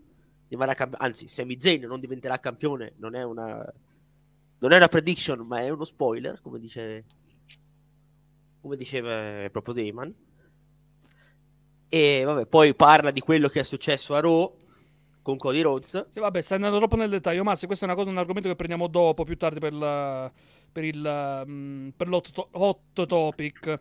rimarrà 0.48 0.74
campione, 0.74 1.04
anzi 1.04 1.28
Sami 1.28 1.60
Zayn 1.60 1.84
non 1.84 2.00
diventerà 2.00 2.38
campione, 2.38 2.94
non 2.96 3.14
è 3.14 3.22
una 3.22 3.64
non 4.60 4.72
è 4.72 4.76
una 4.76 4.88
prediction, 4.88 5.46
ma 5.46 5.60
è 5.60 5.68
uno 5.70 5.84
spoiler, 5.84 6.40
come 6.40 6.58
dice 6.58 7.04
come 8.60 8.76
diceva 8.76 9.48
proprio 9.50 9.74
Damon. 9.74 10.14
E 11.88 12.22
vabbè, 12.24 12.46
poi 12.46 12.74
parla 12.74 13.10
di 13.10 13.20
quello 13.20 13.48
che 13.48 13.60
è 13.60 13.62
successo 13.62 14.14
a 14.14 14.20
Raw 14.20 14.56
con 15.22 15.36
Cody 15.36 15.60
Rhodes. 15.60 16.08
Sì, 16.10 16.20
vabbè, 16.20 16.40
stai 16.40 16.56
andando 16.56 16.78
troppo 16.78 16.96
nel 16.96 17.08
dettaglio. 17.08 17.44
Ma 17.44 17.54
se 17.54 17.66
questa 17.66 17.86
è 17.86 17.88
una 17.88 17.96
cosa, 17.96 18.10
un 18.10 18.18
argomento 18.18 18.48
che 18.48 18.56
prendiamo 18.56 18.88
dopo, 18.88 19.24
più 19.24 19.36
tardi 19.36 19.58
per, 19.58 19.72
la, 19.72 20.30
per 20.70 20.84
il 20.84 21.44
mm, 21.46 21.88
per 21.90 22.08
l'hot 22.08 22.30
to- 22.92 23.06
topic. 23.06 23.80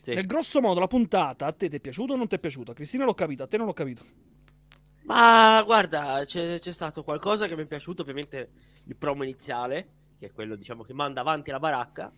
Sì. 0.00 0.14
Nel 0.14 0.26
grosso 0.26 0.60
modo, 0.60 0.80
la 0.80 0.86
puntata 0.86 1.46
a 1.46 1.52
te 1.52 1.68
ti 1.68 1.76
è 1.76 1.80
piaciuta 1.80 2.12
o 2.12 2.16
non 2.16 2.26
ti 2.26 2.34
è 2.34 2.38
piaciuta? 2.38 2.72
Cristina 2.72 3.04
l'ho 3.04 3.14
capita, 3.14 3.44
a 3.44 3.46
te 3.46 3.56
non 3.56 3.66
l'ho 3.66 3.72
capito. 3.72 4.04
Ma 5.04 5.62
guarda, 5.64 6.22
c'è, 6.24 6.58
c'è 6.58 6.72
stato 6.72 7.02
qualcosa 7.02 7.46
che 7.46 7.56
mi 7.56 7.62
è 7.62 7.66
piaciuto, 7.66 8.02
ovviamente 8.02 8.50
il 8.84 8.96
promo 8.96 9.22
iniziale, 9.22 9.88
che 10.18 10.26
è 10.26 10.32
quello 10.32 10.56
diciamo 10.56 10.82
che 10.82 10.94
manda 10.94 11.20
avanti 11.20 11.50
la 11.50 11.58
baracca. 11.58 12.10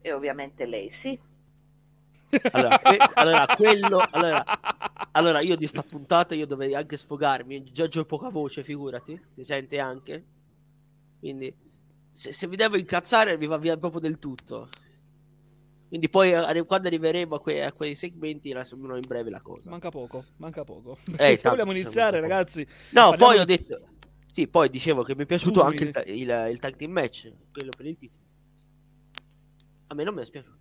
E 0.00 0.12
ovviamente 0.12 0.66
lei 0.66 0.90
sì. 0.92 1.18
Allora, 2.50 2.78
que- 2.78 2.98
allora, 3.14 3.46
quello, 3.56 4.06
allora, 4.10 4.44
allora 5.12 5.40
io 5.40 5.56
di 5.56 5.66
sta 5.66 5.82
puntata 5.82 6.34
io 6.34 6.46
dovrei 6.46 6.74
anche 6.74 6.96
sfogarmi, 6.96 7.64
già 7.72 7.88
ho 7.90 8.04
poca 8.04 8.28
voce, 8.28 8.62
figurati, 8.62 9.18
si 9.34 9.44
sente 9.44 9.78
anche. 9.78 10.24
Quindi 11.18 11.54
se, 12.12 12.32
se 12.32 12.46
mi 12.46 12.56
devo 12.56 12.76
incazzare 12.76 13.38
mi 13.38 13.46
va 13.46 13.56
via 13.56 13.76
proprio 13.78 14.00
del 14.00 14.18
tutto. 14.18 14.68
Quindi 15.94 16.10
poi 16.10 16.32
eh, 16.32 16.64
quando 16.64 16.88
arriveremo 16.88 17.36
a, 17.36 17.40
que- 17.40 17.64
a 17.64 17.72
quei 17.72 17.94
segmenti 17.94 18.52
riassumerò 18.52 18.96
in 18.96 19.04
breve 19.06 19.30
la 19.30 19.40
cosa. 19.40 19.70
Manca 19.70 19.90
poco, 19.90 20.24
manca 20.38 20.64
poco. 20.64 20.98
Eh, 21.16 21.36
se 21.38 21.48
vogliamo 21.48 21.70
ci 21.70 21.78
iniziare, 21.78 22.18
ragazzi. 22.18 22.62
No, 22.90 23.10
Parliamo 23.10 23.16
poi 23.16 23.38
ho 23.38 23.44
detto. 23.44 23.80
Sì, 24.28 24.48
poi 24.48 24.68
dicevo 24.70 25.04
che 25.04 25.14
mi 25.14 25.22
è 25.22 25.26
piaciuto 25.26 25.60
Scusami. 25.60 25.70
anche 25.70 25.84
il, 25.84 25.90
ta- 25.92 26.02
il, 26.46 26.50
il 26.52 26.58
tag 26.58 26.74
team 26.74 26.90
match, 26.90 27.32
quello 27.52 27.70
per 27.76 27.86
il 27.86 27.96
titolo. 27.96 28.22
A 29.86 29.94
me 29.94 30.02
non 30.02 30.14
mi 30.14 30.22
è 30.22 30.24
spiaciuto. 30.24 30.58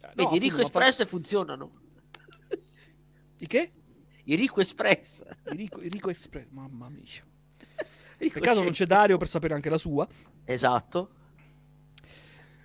Eh, 0.00 0.06
no, 0.06 0.08
Vedi, 0.14 0.22
i 0.22 0.24
appunto, 0.24 0.38
Rico 0.38 0.56
ma 0.56 0.62
fa- 0.62 0.78
Express 0.78 1.06
funzionano. 1.06 1.72
I 3.40 3.46
che? 3.46 3.72
I 4.24 4.36
Rico 4.36 4.62
Express. 4.62 5.22
I 5.50 5.56
Rico, 5.56 5.82
i 5.82 5.88
Rico 5.90 6.08
Express, 6.08 6.48
mamma 6.48 6.88
mia. 6.88 7.02
Rico 8.16 8.40
Peccato 8.40 8.62
non 8.62 8.72
c'è 8.72 8.86
Dario 8.86 9.18
per 9.18 9.28
sapere 9.28 9.52
anche 9.52 9.68
la 9.68 9.76
sua. 9.76 10.08
Esatto. 10.44 11.16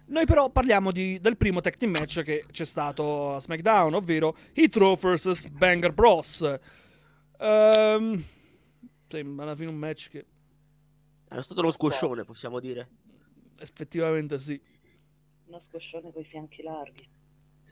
Noi 0.09 0.25
però 0.25 0.49
parliamo 0.49 0.91
di- 0.91 1.19
del 1.19 1.35
primo 1.37 1.59
tag 1.61 1.75
team 1.75 1.91
match 1.91 2.21
che 2.23 2.45
c'è 2.49 2.65
stato 2.65 3.35
a 3.35 3.39
SmackDown, 3.39 3.93
ovvero 3.93 4.35
Heat 4.53 4.75
Row 4.77 4.95
vs 4.97 5.49
Banger 5.49 5.91
Bros. 5.91 6.59
Ehm, 7.39 8.23
sembra 9.09 9.45
alla 9.45 9.55
fine 9.55 9.69
un 9.71 9.77
match 9.77 10.09
che 10.09 10.25
È 11.27 11.41
stato 11.41 11.59
uno 11.59 11.71
squoscione, 11.71 12.23
possiamo 12.23 12.59
dire. 12.59 12.87
effettivamente 13.59 14.39
sì. 14.39 14.59
Uno 15.47 15.59
scoscione 15.59 16.11
coi 16.11 16.23
fianchi 16.23 16.61
larghi. 16.63 17.05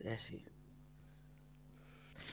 Eh 0.01 0.17
sì. 0.17 0.43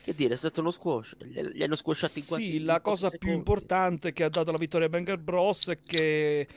Che 0.04 0.14
dire, 0.14 0.34
è 0.34 0.36
stato 0.36 0.60
uno 0.60 0.70
squash. 0.72 1.16
Gli, 1.20 1.40
gli 1.40 1.62
hanno 1.62 1.76
squasciato 1.76 2.18
in 2.18 2.26
quanti- 2.26 2.50
Sì, 2.50 2.56
in 2.56 2.64
la 2.64 2.80
cosa 2.80 3.08
più 3.10 3.30
importante 3.32 4.12
che 4.12 4.24
ha 4.24 4.28
dato 4.28 4.50
la 4.50 4.58
vittoria 4.58 4.86
a 4.86 4.90
Banger 4.90 5.18
Bros 5.18 5.68
è 5.68 5.80
che 5.82 6.48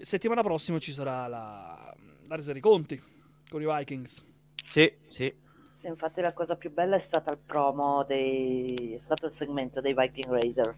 settimana 0.00 0.42
prossima 0.42 0.78
ci 0.80 0.92
sarà 0.92 1.26
la, 1.28 1.94
la 2.28 2.36
resa 2.36 2.52
dei 2.52 2.60
conti 2.60 3.02
con 3.50 3.62
i 3.62 3.66
Vikings. 3.66 4.24
Sì, 4.66 4.92
sì. 5.08 5.34
Infatti 5.80 6.20
la 6.20 6.32
cosa 6.32 6.56
più 6.56 6.70
bella 6.70 6.96
è 6.96 7.04
stata 7.06 7.32
il 7.32 7.38
promo 7.38 8.04
dei... 8.04 8.94
è 8.94 9.00
stato 9.04 9.26
il 9.26 9.32
segmento 9.36 9.80
dei 9.80 9.94
Viking 9.94 10.26
Raiders. 10.28 10.76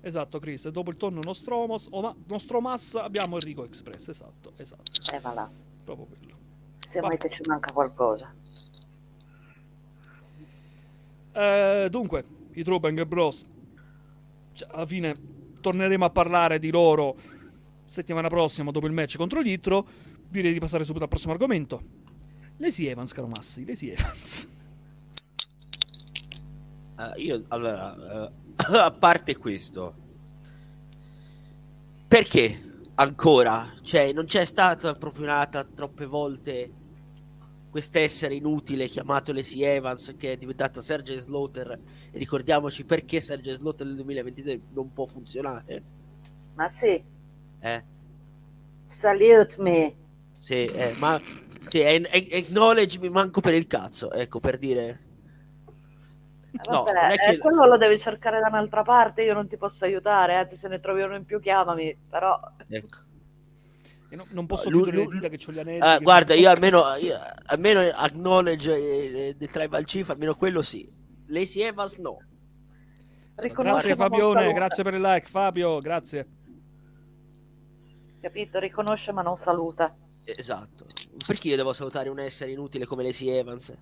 Esatto, 0.00 0.38
Chris. 0.38 0.64
E 0.64 0.70
dopo 0.70 0.90
il 0.90 0.96
tonno 0.96 1.20
Nostromos, 1.22 1.88
o 1.90 2.00
ma, 2.00 2.14
Nostromas 2.26 2.94
abbiamo 2.94 3.34
Enrico 3.36 3.64
Express. 3.64 4.08
Esatto, 4.08 4.52
esatto. 4.56 5.14
Eh, 5.14 5.20
va 5.20 5.34
là. 5.34 5.50
Proprio 5.84 6.06
quello. 6.06 6.38
Se 6.88 7.00
Va- 7.00 7.08
mai 7.08 7.18
te 7.18 7.28
ci 7.28 7.42
manca 7.46 7.70
qualcosa. 7.72 8.34
Eh, 11.32 11.88
dunque, 11.90 12.24
i 12.52 12.64
True 12.64 12.80
Bang 12.80 13.04
Bros. 13.04 13.44
Cioè, 14.52 14.68
alla 14.72 14.86
fine 14.86 15.14
torneremo 15.60 16.04
a 16.06 16.10
parlare 16.10 16.58
di 16.58 16.70
loro 16.70 17.16
settimana 17.90 18.28
prossima 18.28 18.70
dopo 18.70 18.86
il 18.86 18.92
match 18.92 19.16
contro 19.16 19.42
gli 19.42 19.50
Itro. 19.50 19.86
Direi 20.28 20.52
di 20.52 20.60
passare 20.60 20.84
subito 20.84 21.04
al 21.04 21.10
prossimo 21.10 21.32
argomento. 21.32 21.82
Lacey 22.58 22.86
Evans, 22.86 23.12
caro 23.12 23.26
Massi, 23.26 23.66
Lacey 23.66 23.88
Evans. 23.90 24.48
Eh, 26.98 27.22
io, 27.22 27.44
allora, 27.48 28.28
eh, 28.28 28.32
a 28.78 28.90
parte 28.92 29.36
questo, 29.36 29.94
perché 32.06 32.84
ancora? 32.94 33.74
Cioè, 33.82 34.12
non 34.12 34.26
c'è 34.26 34.44
stata 34.44 34.94
propinata 34.94 35.64
troppe 35.64 36.06
volte 36.06 36.70
quest'essere 37.70 38.34
inutile 38.34 38.88
chiamato 38.88 39.32
Lacey 39.32 39.62
Evans 39.62 40.14
che 40.18 40.32
è 40.32 40.36
diventata 40.36 40.80
Sergio 40.80 41.16
Slaughter 41.16 41.70
e 42.10 42.18
ricordiamoci 42.18 42.84
perché 42.84 43.20
Sergio 43.20 43.52
Slaughter 43.52 43.86
nel 43.86 43.94
2023 43.96 44.60
non 44.72 44.92
può 44.92 45.06
funzionare. 45.06 45.82
Ma 46.54 46.68
sì, 46.68 47.02
Eh, 47.60 47.84
salute 48.92 49.54
me. 49.58 49.94
sì, 50.38 50.64
eh, 50.66 50.94
ma 50.98 51.20
sì, 51.66 51.82
acknowledge 51.82 52.98
mi 52.98 53.08
manco 53.10 53.40
per 53.40 53.54
il 53.54 53.66
cazzo, 53.66 54.10
ecco, 54.12 54.40
per 54.40 54.58
dire... 54.58 54.88
Eh, 54.88 55.08
No, 56.70 56.82
vabbè, 56.82 57.00
non 57.00 57.10
è 57.10 57.16
che- 57.16 57.30
eh, 57.32 57.38
quello 57.38 57.64
lo 57.66 57.76
devi 57.76 58.00
cercare 58.00 58.40
da 58.40 58.48
un'altra 58.48 58.82
parte, 58.82 59.22
io 59.22 59.34
non 59.34 59.46
ti 59.48 59.56
posso 59.56 59.84
aiutare, 59.84 60.34
anzi 60.36 60.58
se 60.60 60.68
ne 60.68 60.80
trovi 60.80 61.02
uno 61.02 61.14
in 61.14 61.24
più 61.24 61.38
chiamami, 61.40 61.96
però 62.08 62.38
Ecco. 62.68 62.98
No- 64.10 64.26
non 64.30 64.46
posso 64.46 64.68
Lui- 64.68 64.82
chiudere 64.82 65.20
le 65.20 65.28
che 65.28 65.38
ho 65.46 65.52
gli 65.52 65.58
anelli. 65.60 65.78
Ah, 65.80 65.98
guarda, 66.00 66.34
io 66.34 66.50
almeno, 66.50 66.82
io, 66.96 67.16
almeno 67.46 67.78
acknowledge 67.80 68.74
eh, 69.28 69.36
The 69.38 69.46
Tribal 69.46 69.84
Chief, 69.84 70.10
almeno 70.10 70.34
quello 70.34 70.62
sì. 70.62 70.84
Lacey 71.28 71.62
Evans 71.62 71.94
no. 71.98 72.18
Grazie 73.36 73.94
Fabione, 73.94 74.52
grazie 74.52 74.82
per 74.82 74.94
il 74.94 75.00
like. 75.00 75.28
Fabio, 75.28 75.78
grazie. 75.78 76.26
Capito? 78.20 78.58
Riconosce 78.58 79.12
ma 79.12 79.22
non 79.22 79.36
saluta. 79.38 79.94
Esatto. 80.24 80.86
Perché 81.26 81.48
io 81.48 81.56
devo 81.56 81.72
salutare 81.72 82.08
un 82.08 82.18
essere 82.20 82.52
inutile 82.52 82.86
come 82.86 83.02
Lacey 83.02 83.28
Evans? 83.28 83.74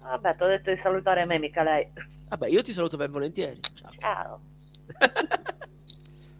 Vabbè, 0.00 0.36
ti 0.36 0.42
ho 0.42 0.46
detto 0.46 0.70
di 0.72 0.78
salutare 0.78 1.24
me, 1.24 1.38
mica 1.38 1.62
lei. 1.62 1.90
Vabbè, 2.28 2.48
io 2.48 2.62
ti 2.62 2.72
saluto 2.72 2.96
ben 2.96 3.10
volentieri. 3.10 3.60
Ciao. 3.74 3.90
Ciao. 3.98 4.40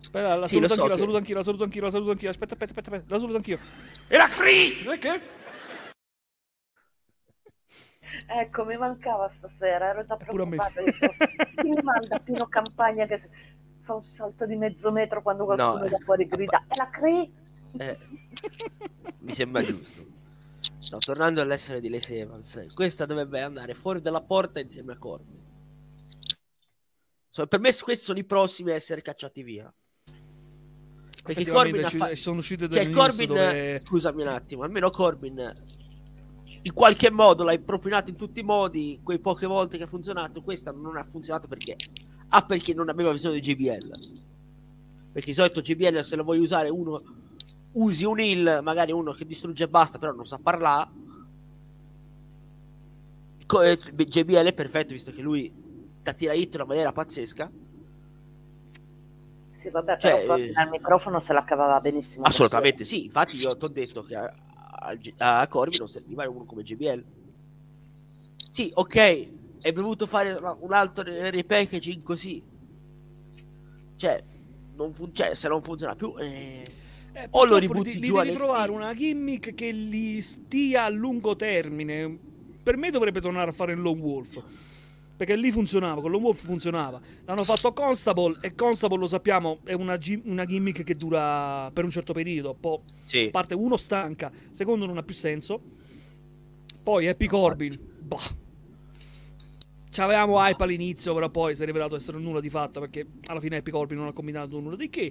Aspetta, 0.00 0.34
la 0.36 0.46
Sì, 0.46 0.60
lo 0.60 0.68
saluto 0.68 0.74
so 0.74 0.80
anch'io, 0.82 0.86
la 0.88 0.94
che- 0.94 0.98
saluto 1.00 1.16
anch'io, 1.18 1.34
la 1.36 1.42
saluto 1.42 1.62
anch'io, 1.64 1.82
la 1.82 1.90
saluto 1.90 2.10
anch'io. 2.12 2.30
Aspetta, 2.30 2.54
aspetta, 2.54 2.72
aspetta, 2.72 2.96
aspetta, 2.96 3.12
la 3.14 3.18
saluto 3.20 3.36
anch'io. 3.36 3.58
E 4.08 4.16
la 4.16 4.28
Cree! 4.28 4.84
Perché? 4.84 5.20
Ecco, 8.28 8.64
mi 8.64 8.76
mancava 8.76 9.30
stasera, 9.38 9.88
ero 9.90 10.06
già 10.06 10.16
Pure 10.16 10.42
a 10.42 10.46
me. 10.46 10.56
preoccupata. 10.56 10.82
Dico, 10.82 11.08
chi 11.62 11.68
mi 11.68 11.82
manda 11.82 12.18
Pino 12.20 12.46
Campagna 12.46 13.04
che 13.06 13.20
fa 13.86 13.94
un 13.94 14.04
salto 14.04 14.44
di 14.44 14.56
mezzo 14.56 14.90
metro 14.90 15.22
quando 15.22 15.44
qualcuno 15.44 15.84
No, 15.84 15.88
da 15.88 15.98
fuori 15.98 16.24
a 16.24 16.26
grida 16.26 16.64
e 16.68 16.76
la 16.76 16.90
cree? 16.90 17.30
Eh, 17.78 17.98
mi 19.20 19.32
sembra 19.32 19.64
giusto. 19.64 20.04
No, 20.90 20.98
tornando 20.98 21.40
all'essere 21.40 21.80
di 21.80 21.88
Lacey 21.88 22.18
Evans, 22.18 22.66
questa 22.74 23.06
dovrebbe 23.06 23.40
andare 23.40 23.74
fuori 23.74 24.00
dalla 24.00 24.22
porta 24.22 24.60
insieme 24.60 24.92
a 24.92 24.98
Corbin. 24.98 25.44
So, 27.30 27.46
per 27.46 27.60
me 27.60 27.70
questi 27.80 28.04
sono 28.04 28.18
i 28.18 28.24
prossimi 28.24 28.70
a 28.70 28.74
essere 28.74 29.02
cacciati 29.02 29.42
via. 29.42 29.72
Perché 31.22 31.46
Corbin 31.46 31.84
ha 31.84 31.88
ci- 31.88 31.98
fa- 31.98 32.14
sono 32.14 32.38
uscite 32.38 32.68
Cioè, 32.68 32.84
delle 32.84 32.94
Corbin, 32.94 33.28
dove... 33.28 33.78
scusami 33.78 34.22
un 34.22 34.28
attimo, 34.28 34.62
almeno 34.62 34.90
Corbin 34.90 35.64
in 36.62 36.72
qualche 36.72 37.12
modo 37.12 37.44
l'hai 37.44 37.60
propinato 37.60 38.10
in 38.10 38.16
tutti 38.16 38.40
i 38.40 38.42
modi, 38.42 39.00
quei 39.02 39.20
poche 39.20 39.46
volte 39.46 39.76
che 39.76 39.84
ha 39.84 39.86
funzionato, 39.86 40.40
questa 40.40 40.72
non 40.72 40.96
ha 40.96 41.04
funzionato 41.08 41.46
perché? 41.46 41.76
Ah, 42.28 42.44
perché 42.44 42.74
non 42.74 42.88
aveva 42.88 43.10
bisogno 43.10 43.34
di 43.34 43.40
JBL. 43.40 43.90
Perché 45.12 45.28
di 45.28 45.34
solito 45.34 45.60
JBL 45.60 46.00
se 46.00 46.16
lo 46.16 46.24
vuoi 46.24 46.38
usare 46.38 46.68
uno 46.68 47.02
usi 47.76 48.04
un 48.04 48.20
heal, 48.20 48.60
magari 48.62 48.92
uno 48.92 49.12
che 49.12 49.24
distrugge 49.24 49.64
e 49.64 49.68
basta, 49.68 49.98
però 49.98 50.12
non 50.12 50.26
sa 50.26 50.38
parlare. 50.38 50.90
Eh, 53.62 53.78
JBL 53.78 54.46
è 54.46 54.52
perfetto 54.52 54.92
visto 54.92 55.12
che 55.12 55.22
lui 55.22 55.52
ti 56.02 56.14
tira 56.14 56.32
hit 56.32 56.54
in 56.54 56.60
una 56.60 56.68
maniera 56.68 56.92
pazzesca. 56.92 57.50
Sì, 59.62 59.68
vabbè, 59.70 59.98
Cioè, 59.98 60.20
però 60.20 60.36
eh, 60.36 60.52
al 60.54 60.68
microfono 60.68 61.20
se 61.20 61.32
la 61.32 61.44
cavava 61.44 61.80
benissimo. 61.80 62.24
Assolutamente 62.24 62.84
sì, 62.84 63.04
infatti 63.04 63.36
io 63.36 63.56
ti 63.56 63.64
ho 63.64 63.68
detto 63.68 64.02
che 64.02 64.16
a, 64.16 64.34
a, 65.18 65.40
a 65.40 65.48
Corby 65.48 65.76
non 65.78 65.88
serviva 65.88 66.28
uno 66.28 66.44
come 66.44 66.62
JBL. 66.62 67.04
Sì, 68.50 68.70
ok, 68.74 69.28
hai 69.66 69.72
dovuto 69.72 70.06
fare 70.06 70.32
un 70.60 70.72
altro 70.72 71.04
repackaging 71.04 72.02
così. 72.02 72.42
Cioè, 73.96 74.22
non 74.76 74.92
fun- 74.92 75.14
cioè, 75.14 75.34
se 75.34 75.48
non 75.48 75.62
funziona 75.62 75.94
più... 75.94 76.14
eh, 76.18 76.64
Eh, 77.12 77.28
O 77.30 77.44
lo 77.46 77.56
ributti 77.56 77.94
li, 77.94 78.00
li 78.00 78.06
giù 78.06 78.16
devi 78.16 78.28
NXT. 78.32 78.42
trovare 78.44 78.70
una 78.70 78.94
gimmick 78.94 79.54
che 79.54 79.70
li 79.70 80.20
stia 80.20 80.84
a 80.84 80.88
lungo 80.90 81.34
termine. 81.34 82.18
Per 82.62 82.76
me 82.76 82.90
dovrebbe 82.90 83.20
tornare 83.22 83.50
a 83.50 83.52
fare 83.54 83.72
il 83.72 83.80
Lone 83.80 84.00
Wolf. 84.00 84.42
Perché 85.16 85.34
lì 85.34 85.50
funzionava, 85.50 86.02
con 86.02 86.10
Lone 86.10 86.24
Wolf 86.24 86.44
funzionava. 86.44 87.00
L'hanno 87.24 87.42
fatto 87.42 87.72
Constable 87.72 88.36
e 88.42 88.54
Constable 88.54 88.98
lo 88.98 89.06
sappiamo 89.06 89.60
è 89.64 89.72
una, 89.72 89.98
una 90.24 90.44
gimmick 90.44 90.84
che 90.84 90.94
dura 90.94 91.70
per 91.72 91.84
un 91.84 91.90
certo 91.90 92.12
periodo. 92.12 92.54
Poi 92.54 92.80
sì. 93.04 93.30
parte 93.30 93.54
uno 93.54 93.78
stanca, 93.78 94.30
secondo 94.50 94.84
non 94.84 94.98
ha 94.98 95.02
più 95.02 95.14
senso. 95.14 95.58
Poi 96.82 97.08
Happy 97.08 97.26
Corbin, 97.26 97.78
bah. 98.00 98.44
C'avevamo 99.96 100.36
hype 100.36 100.62
all'inizio, 100.62 101.14
però 101.14 101.30
poi 101.30 101.54
si 101.54 101.62
è 101.62 101.64
rivelato 101.64 101.96
essere 101.96 102.18
nulla 102.18 102.40
di 102.40 102.50
fatto 102.50 102.80
perché 102.80 103.06
alla 103.28 103.40
fine 103.40 103.56
Happy 103.56 103.70
Corbin 103.70 103.96
non 103.96 104.08
ha 104.08 104.12
combinato 104.12 104.60
nulla 104.60 104.76
di 104.76 104.90
che. 104.90 105.10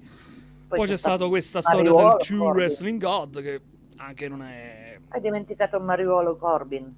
Poi, 0.67 0.85
c'è 0.85 0.95
stata 0.95 1.27
questa 1.27 1.59
storia 1.59 1.91
del 1.91 2.17
True. 2.19 2.51
Wrestling 2.51 3.01
God 3.01 3.41
che 3.41 3.61
anche 3.97 4.27
non 4.27 4.43
è 4.43 4.99
Hai 5.07 5.21
dimenticato 5.21 5.79
Mariuolo 5.79 6.35
Corbin. 6.35 6.95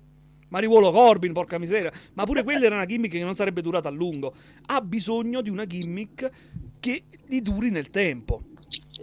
Mariuolo 0.49 0.91
Corbin, 0.91 1.31
porca 1.31 1.57
miseria. 1.57 1.89
Ma 2.11 2.25
pure 2.25 2.43
quella 2.43 2.65
era 2.65 2.75
una 2.75 2.85
gimmick 2.85 3.13
che 3.13 3.23
non 3.23 3.35
sarebbe 3.35 3.61
durata 3.61 3.87
a 3.87 3.91
lungo. 3.91 4.33
Ha 4.65 4.81
bisogno 4.81 5.39
di 5.39 5.49
una 5.49 5.65
gimmick 5.65 6.29
che 6.81 7.05
gli 7.25 7.39
duri 7.39 7.69
nel 7.69 7.89
tempo. 7.89 8.41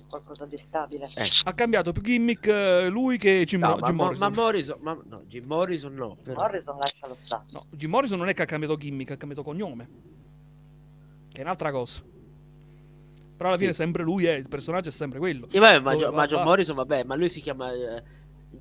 Qualcosa 0.08 0.44
di 0.46 0.60
stabile. 0.66 1.10
Eh. 1.14 1.28
Ha 1.44 1.54
cambiato 1.54 1.92
più 1.92 2.02
gimmick 2.02 2.46
eh, 2.46 2.88
lui 2.88 3.16
che 3.18 3.44
Jim, 3.44 3.60
No, 3.60 3.76
ma, 3.76 3.86
Jim 3.86 3.94
Morrison. 3.96 4.28
ma 4.32 4.40
Morrison, 4.42 4.78
ma- 4.80 5.02
no, 5.08 5.22
Jim 5.26 5.44
Morrison 5.46 5.94
no. 5.94 6.16
però- 6.22 6.40
Morrison 6.40 6.76
lascialo 6.78 7.16
stare. 7.22 7.44
No, 7.50 7.66
Jim 7.70 7.90
Morrison 7.90 8.18
non 8.18 8.28
è 8.28 8.34
che 8.34 8.42
ha 8.42 8.46
cambiato 8.46 8.76
gimmick, 8.76 9.10
ha 9.12 9.16
cambiato 9.16 9.42
cognome. 9.42 9.88
È 11.32 11.40
un'altra 11.40 11.70
cosa. 11.70 12.02
Però 13.36 13.48
alla 13.48 13.58
fine 13.58 13.72
Sì. 13.72 13.78
sempre 13.78 14.02
lui 14.04 14.26
è, 14.26 14.32
il 14.34 14.48
personaggio 14.48 14.88
è 14.90 14.92
sempre 14.92 15.18
quello. 15.18 15.48
Sì, 15.48 15.58
vabbè, 15.58 15.80
ma, 15.80 15.94
Gio- 15.96 16.10
va- 16.10 16.16
ma 16.16 16.26
John 16.26 16.38
va- 16.38 16.44
Morrison, 16.44 16.76
vabbè, 16.76 17.02
ma 17.04 17.14
lui 17.16 17.28
si 17.28 17.40
chiama. 17.40 17.72
eh, 17.72 18.02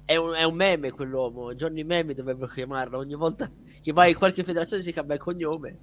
è, 0.05 0.15
un, 0.15 0.33
è 0.33 0.43
un 0.43 0.55
meme 0.55 0.89
quell'uomo. 0.91 1.53
Johnny 1.53 1.83
Meme 1.83 2.15
dovrebbero 2.15 2.51
chiamarlo. 2.51 2.97
Ogni 2.97 3.13
volta 3.13 3.49
che 3.81 3.93
vai 3.93 4.11
in 4.11 4.17
qualche 4.17 4.43
federazione 4.43 4.81
si 4.81 4.91
cambia 4.91 5.15
il 5.15 5.21
cognome. 5.21 5.77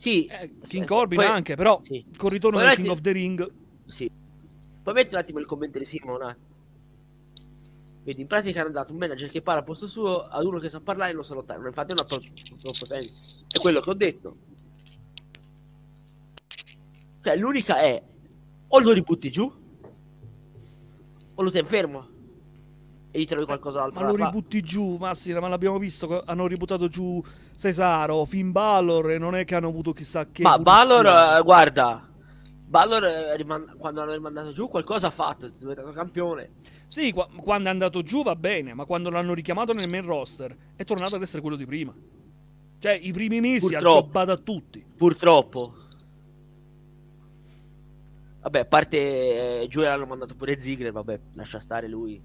Sì, 0.00 0.24
Eh, 0.24 0.38
King 0.48 0.62
aspetta, 0.62 0.84
Corbin 0.86 1.18
poi- 1.18 1.26
anche, 1.26 1.54
però 1.56 1.78
Sì, 1.82 2.02
col 2.16 2.30
ritorno 2.30 2.56
Poi 2.56 2.66
del 2.66 2.70
metti- 2.76 2.82
King 2.88 2.94
of 2.96 3.02
the 3.02 3.12
Ring. 3.12 3.52
sì. 3.84 4.10
Poi 4.82 4.94
metti 4.94 5.12
un 5.14 5.20
attimo 5.20 5.38
il 5.40 5.44
commento 5.44 5.78
di 5.78 5.84
Simon. 5.84 6.36
Vedi, 8.02 8.22
in 8.22 8.26
pratica 8.26 8.62
hanno 8.62 8.70
dato 8.70 8.92
un 8.92 8.98
manager 8.98 9.28
che 9.28 9.42
parla 9.42 9.60
al 9.60 9.66
posto 9.66 9.86
suo 9.86 10.22
ad 10.26 10.42
uno 10.46 10.58
che 10.58 10.70
sa 10.70 10.80
parlare 10.80 11.10
e 11.10 11.14
lo 11.14 11.22
sa 11.22 11.34
lottare. 11.34 11.64
Infatti 11.66 11.92
non 11.92 12.02
ha 12.02 12.06
pro- 12.06 12.22
troppo 12.62 12.86
senso. 12.86 13.20
È 13.46 13.58
quello 13.58 13.80
che 13.80 13.90
ho 13.90 13.94
detto. 13.94 14.36
Cioè, 17.22 17.36
l'unica 17.36 17.78
è 17.78 18.02
o 18.68 18.78
lo 18.80 18.92
ributti 18.92 19.30
giù 19.30 19.52
o 21.34 21.42
lo 21.42 21.50
tieni 21.50 21.68
fermo 21.68 22.08
e 23.10 23.20
gli 23.20 23.26
trovi 23.26 23.44
qualcos'altro 23.44 24.04
Ma 24.04 24.10
lo 24.10 24.16
ributti 24.16 24.60
giù, 24.60 24.96
Massimo, 24.96 25.40
ma 25.40 25.48
l'abbiamo 25.48 25.78
visto. 25.78 26.22
Hanno 26.24 26.46
ributtato 26.46 26.88
giù 26.88 27.22
Cesaro, 27.56 28.24
Finn 28.24 28.50
Balor 28.50 29.10
e 29.10 29.18
non 29.18 29.34
è 29.34 29.44
che 29.44 29.54
hanno 29.54 29.68
avuto 29.68 29.92
chissà 29.92 30.26
che. 30.30 30.42
Ma 30.42 30.54
evoluzione. 30.54 31.02
Balor, 31.02 31.38
eh, 31.38 31.42
guarda, 31.42 32.08
Balor 32.64 33.04
eh, 33.04 33.36
riman- 33.36 33.74
quando 33.76 34.00
hanno 34.00 34.12
rimandato 34.12 34.52
giù 34.52 34.68
qualcosa 34.68 35.08
ha 35.08 35.10
fatto, 35.10 35.46
è 35.46 35.50
diventato 35.50 35.90
campione. 35.90 36.50
Sì, 36.86 37.12
qua- 37.12 37.28
quando 37.36 37.68
è 37.68 37.72
andato 37.72 38.02
giù 38.02 38.22
va 38.22 38.36
bene, 38.36 38.74
ma 38.74 38.84
quando 38.84 39.10
l'hanno 39.10 39.34
richiamato 39.34 39.72
nel 39.72 39.88
main 39.88 40.04
roster 40.04 40.56
è 40.76 40.84
tornato 40.84 41.16
ad 41.16 41.22
essere 41.22 41.40
quello 41.40 41.56
di 41.56 41.66
prima. 41.66 41.92
Cioè, 42.78 42.92
i 42.92 43.12
primi 43.12 43.40
mesi 43.40 43.74
ha 43.74 43.78
jobbato 43.80 44.30
a 44.30 44.36
tutti. 44.36 44.84
Purtroppo. 44.96 45.74
Vabbè, 48.42 48.60
a 48.60 48.64
parte 48.64 49.62
eh, 49.62 49.66
giù 49.68 49.80
l'hanno 49.80 50.06
mandato 50.06 50.34
pure 50.34 50.58
Ziggler, 50.58 50.92
vabbè, 50.92 51.20
lascia 51.34 51.60
stare 51.60 51.88
lui. 51.88 52.22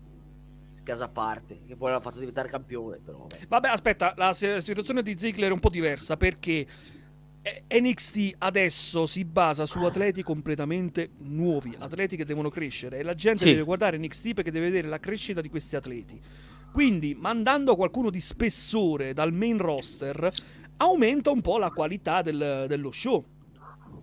Casa 0.85 1.05
a 1.05 1.09
parte, 1.09 1.61
che 1.65 1.75
poi 1.75 1.89
l'ha 1.91 1.99
fatto 1.99 2.19
diventare 2.19 2.47
campione, 2.47 2.99
però 3.03 3.17
vabbè. 3.27 3.47
Vabbè, 3.47 3.67
aspetta, 3.69 4.13
la 4.17 4.33
si- 4.33 4.61
situazione 4.61 5.01
di 5.01 5.17
Ziggler 5.17 5.49
è 5.49 5.53
un 5.53 5.59
po' 5.59 5.69
diversa 5.69 6.15
perché 6.15 6.67
eh, 7.41 7.63
NXT 7.79 8.35
adesso 8.37 9.07
si 9.07 9.25
basa 9.25 9.65
su 9.65 9.79
atleti 9.83 10.21
completamente 10.21 11.09
nuovi, 11.19 11.75
atleti 11.79 12.15
che 12.15 12.23
devono 12.23 12.49
crescere 12.49 12.99
e 12.99 13.03
la 13.03 13.15
gente 13.15 13.45
Sì. 13.45 13.51
deve 13.53 13.63
guardare 13.63 13.97
NXT 13.97 14.33
perché 14.35 14.51
deve 14.51 14.65
vedere 14.67 14.87
la 14.87 14.99
crescita 14.99 15.41
di 15.41 15.49
questi 15.49 15.75
atleti. 15.75 16.21
Quindi, 16.71 17.15
mandando 17.15 17.75
qualcuno 17.75 18.09
di 18.11 18.19
spessore 18.19 19.13
dal 19.13 19.33
main 19.33 19.57
roster, 19.57 20.31
aumenta 20.77 21.31
un 21.31 21.41
po' 21.41 21.57
la 21.57 21.71
qualità 21.71 22.21
del- 22.21 22.65
dello 22.67 22.91
show. 22.91 23.23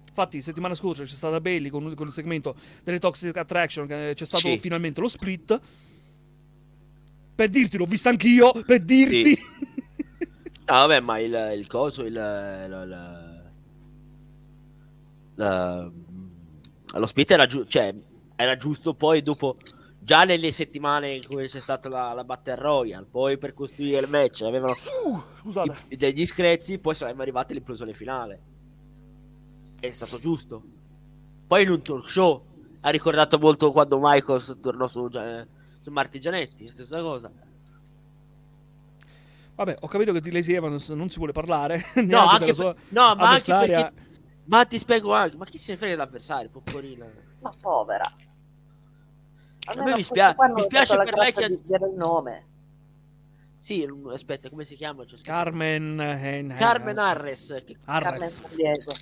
Infatti, 0.08 0.40
settimana 0.42 0.74
scorsa 0.74 1.04
c'è 1.04 1.08
stata 1.14 1.40
Bailey 1.40 1.70
con, 1.70 1.94
con 1.94 2.06
il 2.08 2.12
segmento 2.12 2.56
delle 2.82 2.98
Toxic 2.98 3.36
Attraction, 3.36 3.86
c'è 3.86 4.24
stato 4.24 4.48
Sì. 4.48 4.58
finalmente 4.58 5.00
lo 5.00 5.08
split. 5.08 5.60
Per 7.42 7.50
dirti, 7.50 7.76
l'ho 7.76 7.86
vista 7.86 8.08
anch'io, 8.08 8.52
per 8.64 8.84
dirti. 8.84 9.36
No, 10.64 10.74
vabbè, 10.86 11.00
ma 11.00 11.18
il, 11.18 11.54
il 11.56 11.66
coso, 11.66 12.04
il, 12.04 12.12
la- 12.12 12.68
la- 12.68 13.42
la- 15.34 15.90
lo 16.94 17.06
split 17.08 17.30
era, 17.32 17.46
giu- 17.46 17.66
cioè, 17.66 17.92
era 18.36 18.56
giusto 18.56 18.94
poi 18.94 19.22
dopo, 19.22 19.56
già 19.98 20.22
nelle 20.22 20.52
settimane 20.52 21.14
in 21.14 21.26
cui 21.26 21.48
c'è 21.48 21.58
stata 21.58 21.88
la, 21.88 22.12
la 22.12 22.22
Battle 22.22 22.54
Royale, 22.54 23.06
poi 23.10 23.38
per 23.38 23.54
costruire 23.54 23.98
il 23.98 24.08
match 24.08 24.42
avevano 24.42 24.74
Uh, 25.04 25.20
scusate. 25.40 25.82
i- 25.88 25.96
degli 25.96 26.24
screzi, 26.24 26.78
poi 26.78 26.94
saremmo 26.94 27.22
arrivati 27.22 27.54
all'implosione 27.54 27.92
finale. 27.92 28.40
È 29.80 29.90
stato 29.90 30.18
giusto. 30.20 30.62
Poi 31.44 31.62
in 31.64 31.70
un 31.70 31.82
talk 31.82 32.08
show 32.08 32.44
ha 32.82 32.90
ricordato 32.90 33.36
molto 33.40 33.72
quando 33.72 33.98
Michaels 34.00 34.58
tornò 34.60 34.86
su, 34.86 35.08
eh, 35.12 35.46
su 35.82 35.90
Marti 35.90 36.20
Gianetti, 36.20 36.70
stessa 36.70 37.00
cosa. 37.00 37.30
Vabbè, 39.56 39.76
ho 39.80 39.88
capito 39.88 40.12
che 40.12 40.20
di 40.20 40.30
Lacey 40.30 40.54
Evans 40.54 40.88
non 40.90 41.10
si 41.10 41.18
vuole 41.18 41.32
parlare. 41.32 41.82
No, 42.06 42.26
anche 42.26 42.54
per- 42.54 42.76
no, 42.90 43.14
ma 43.16 43.30
anche 43.30 43.52
perché 43.52 43.92
Ma 44.44 44.64
ti 44.64 44.78
spiego 44.78 45.12
anche, 45.12 45.36
ma 45.36 45.44
chi 45.44 45.58
se 45.58 45.72
ne 45.72 45.78
frega 45.78 45.94
dell'avversario, 45.96 46.50
poporina? 46.50 47.06
Ma 47.40 47.52
povera. 47.60 48.04
A 49.64 49.82
me 49.82 49.94
mi 49.94 50.02
spia- 50.02 50.34
mi 50.54 50.62
spiace 50.62 50.96
per 50.96 51.14
lei 51.16 51.32
che- 51.32 51.48
di 51.48 51.62
dire 51.64 51.86
il 51.88 51.94
nome. 51.96 52.46
Sì, 53.56 53.84
mm, 53.86 54.08
aspetta, 54.08 54.48
come 54.50 54.64
si 54.64 54.76
chiama? 54.76 55.02
C'è 55.04 55.16
scritto- 55.16 55.30
Carmen... 55.32 56.00
eh, 56.00 56.54
Carmen 56.56 56.98
Harris. 56.98 57.54
Carmen 57.84 58.12
Arres. 58.22 58.40
San 58.40 58.50
Diego. 58.54 58.92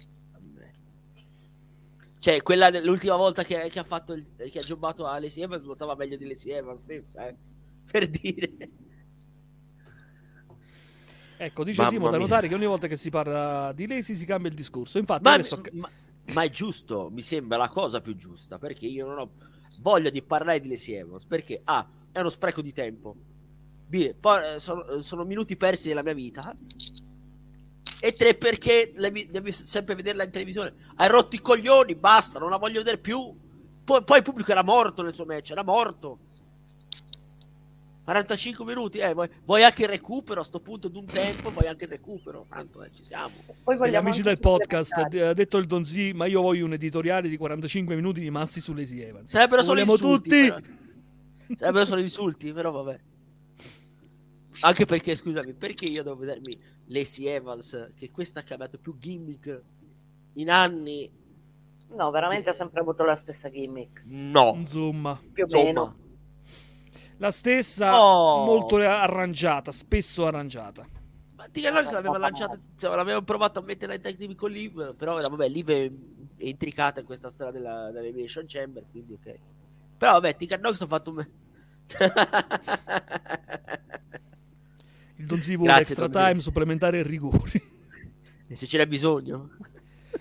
Cioè, 2.21 2.43
quella 2.43 2.69
l'ultima 2.81 3.17
volta 3.17 3.43
che, 3.43 3.69
che 3.71 3.79
ha 3.79 3.85
fatto 3.85 4.13
il, 4.13 4.27
che 4.37 4.59
ha 4.61 4.63
giocato 4.63 5.07
a 5.07 5.19
Lacey 5.19 5.43
Evans 5.43 5.65
lottava 5.65 5.97
meglio 5.97 6.17
di 6.17 6.29
Lacey 6.29 6.53
Evans 6.53 6.83
stessa, 6.83 7.27
eh. 7.27 7.35
Per 7.91 8.09
dire. 8.09 8.51
Ecco, 11.39 11.65
dice 11.65 11.81
Mamma 11.81 11.93
Simo 11.93 12.11
da 12.11 12.19
notare 12.19 12.47
che 12.47 12.55
ogni 12.55 12.67
volta 12.67 12.87
che 12.87 12.97
si 12.97 13.09
parla 13.09 13.73
di 13.73 13.87
Lacey 13.87 14.15
si 14.15 14.27
cambia 14.27 14.51
il 14.51 14.57
discorso. 14.57 14.99
Infatti, 14.99 15.23
Ma, 15.23 15.33
adesso... 15.33 15.61
ma- 15.73 15.91
ma 16.33 16.43
è 16.43 16.51
giusto, 16.51 17.09
mi 17.11 17.23
sembra 17.23 17.57
la 17.57 17.69
cosa 17.69 18.01
più 18.01 18.15
giusta, 18.15 18.59
perché 18.59 18.87
io 18.87 19.07
non 19.07 19.19
ho 19.19 19.31
voglia 19.79 20.11
di 20.11 20.23
parlare 20.23 20.61
di 20.61 20.69
Lacey 20.69 20.97
Evans, 20.97 21.25
perché 21.25 21.61
A, 21.65 21.89
è 22.13 22.21
uno 22.21 22.29
spreco 22.29 22.63
di 22.63 22.73
tempo, 22.73 23.17
B, 23.87 23.95
eh, 23.95 24.59
sono, 24.59 24.87
eh, 24.87 25.03
sono 25.03 25.25
minuti 25.25 25.57
persi 25.57 25.89
nella 25.89 26.03
mia 26.03 26.15
vita, 26.15 26.57
e 28.01 28.15
tre, 28.15 28.35
perché 28.35 28.93
devi, 28.97 29.29
devi 29.31 29.53
sempre 29.53 29.95
vederla 29.95 30.25
in 30.25 30.31
televisione. 30.31 30.73
Hai 30.97 31.09
rotto 31.09 31.37
i 31.37 31.41
coglioni, 31.41 31.95
basta, 31.95 32.39
non 32.39 32.51
la 32.51 32.57
voglio 32.57 32.79
vedere 32.79 32.99
più. 32.99 33.35
Poi, 33.85 34.03
poi 34.03 34.17
il 34.19 34.23
pubblico 34.23 34.51
era 34.51 34.65
morto 34.65 35.03
nel 35.03 35.15
suo 35.15 35.27
match, 35.27 35.51
era 35.51 35.63
morto. 35.63 36.19
45 38.05 38.65
minuti, 38.65 38.99
eh, 38.99 39.13
vuoi, 39.13 39.29
vuoi 39.45 39.63
anche 39.63 39.83
il 39.83 39.89
recupero 39.89 40.41
a 40.41 40.45
sto 40.45 40.59
punto 40.61 40.89
di 40.89 40.99
un 40.99 41.05
tempo, 41.05 41.51
vuoi 41.51 41.69
anche 41.69 41.85
il 41.85 41.91
recupero, 41.91 42.47
tanto 42.49 42.83
eh, 42.83 42.91
ci 42.93 43.05
siamo. 43.05 43.31
Poi 43.63 43.91
gli 43.91 43.95
amici 43.95 44.23
del 44.23 44.39
podcast, 44.41 44.93
ha 44.97 45.33
detto 45.35 45.59
il 45.59 45.67
Donzi, 45.67 46.13
ma 46.13 46.27
io 46.27 46.41
voglio 46.41 46.65
un 46.65 46.73
editoriale 46.73 47.29
di 47.29 47.37
45 47.37 47.95
minuti 47.95 48.21
di 48.21 48.31
massi 48.31 48.61
su 48.61 48.73
Lacey 48.73 49.01
Evans. 49.01 49.31
Sarebbero 49.31 49.61
Lo 49.61 49.67
solo 49.67 49.81
insulti. 49.81 50.29
tutti. 50.29 50.49
però. 50.49 50.59
Sarebbero 51.55 51.85
solo 51.85 52.01
insulti, 52.01 52.53
però 52.53 52.71
vabbè. 52.73 53.01
Anche 54.61 54.85
perché, 54.85 55.15
scusami, 55.15 55.55
perché 55.55 55.87
io 55.87 56.03
devo 56.03 56.17
vedermi 56.17 56.59
Lacey 56.87 57.27
Evans, 57.27 57.91
che 57.97 58.11
questa 58.11 58.41
ha 58.41 58.43
cambiato 58.43 58.79
più 58.79 58.97
gimmick 58.99 59.63
in 60.35 60.51
anni? 60.51 61.11
No, 61.93 62.11
veramente 62.11 62.51
ha 62.51 62.55
sempre 62.55 62.81
avuto 62.81 63.05
la 63.05 63.17
stessa 63.17 63.49
gimmick. 63.51 64.03
No. 64.05 64.53
Insomma, 64.57 65.19
Più 65.33 65.43
o 65.45 65.47
Insomma, 65.47 65.65
meno. 65.65 65.97
la 67.17 67.31
stessa, 67.31 67.99
Oh. 68.01 68.45
molto 68.45 68.77
arrangiata, 68.77 69.73
spesso 69.73 70.27
arrangiata. 70.27 70.87
ma 71.37 71.47
Tia 71.51 71.71
Nox 71.73 71.91
l'aveva 71.93 72.19
lanciata, 72.19 72.59
cioè, 72.77 72.95
l'aveva 72.95 73.23
provato 73.23 73.61
a 73.61 73.63
mettere 73.63 73.95
in 73.95 74.03
team 74.17 74.35
con 74.35 74.51
Liv, 74.51 74.95
però 74.95 75.19
vabbè, 75.21 75.49
Liv 75.49 75.71
è, 75.71 75.91
è 76.37 76.45
intricata 76.47 77.01
in 77.01 77.07
questa 77.07 77.31
storia 77.31 77.51
della, 77.53 77.91
dell'Elimination 77.91 78.45
Chamber, 78.47 78.85
quindi 78.91 79.15
ok. 79.15 79.39
Però 79.97 80.13
vabbè, 80.13 80.37
Tika 80.37 80.57
Nox 80.59 80.83
ha 80.83 80.87
fatto 80.87 81.11
un... 81.11 81.27
Il 85.21 85.27
Donzi 85.27 85.55
vuole 85.55 85.73
Grazie, 85.75 85.95
extra 85.95 86.07
Donzi. 86.07 86.29
time, 86.29 86.41
supplementare 86.41 86.99
e 87.01 87.03
rigori. 87.03 87.63
E 88.49 88.57
se 88.57 88.67
ce 88.67 88.79
n'è 88.79 88.87
bisogno? 88.87 89.51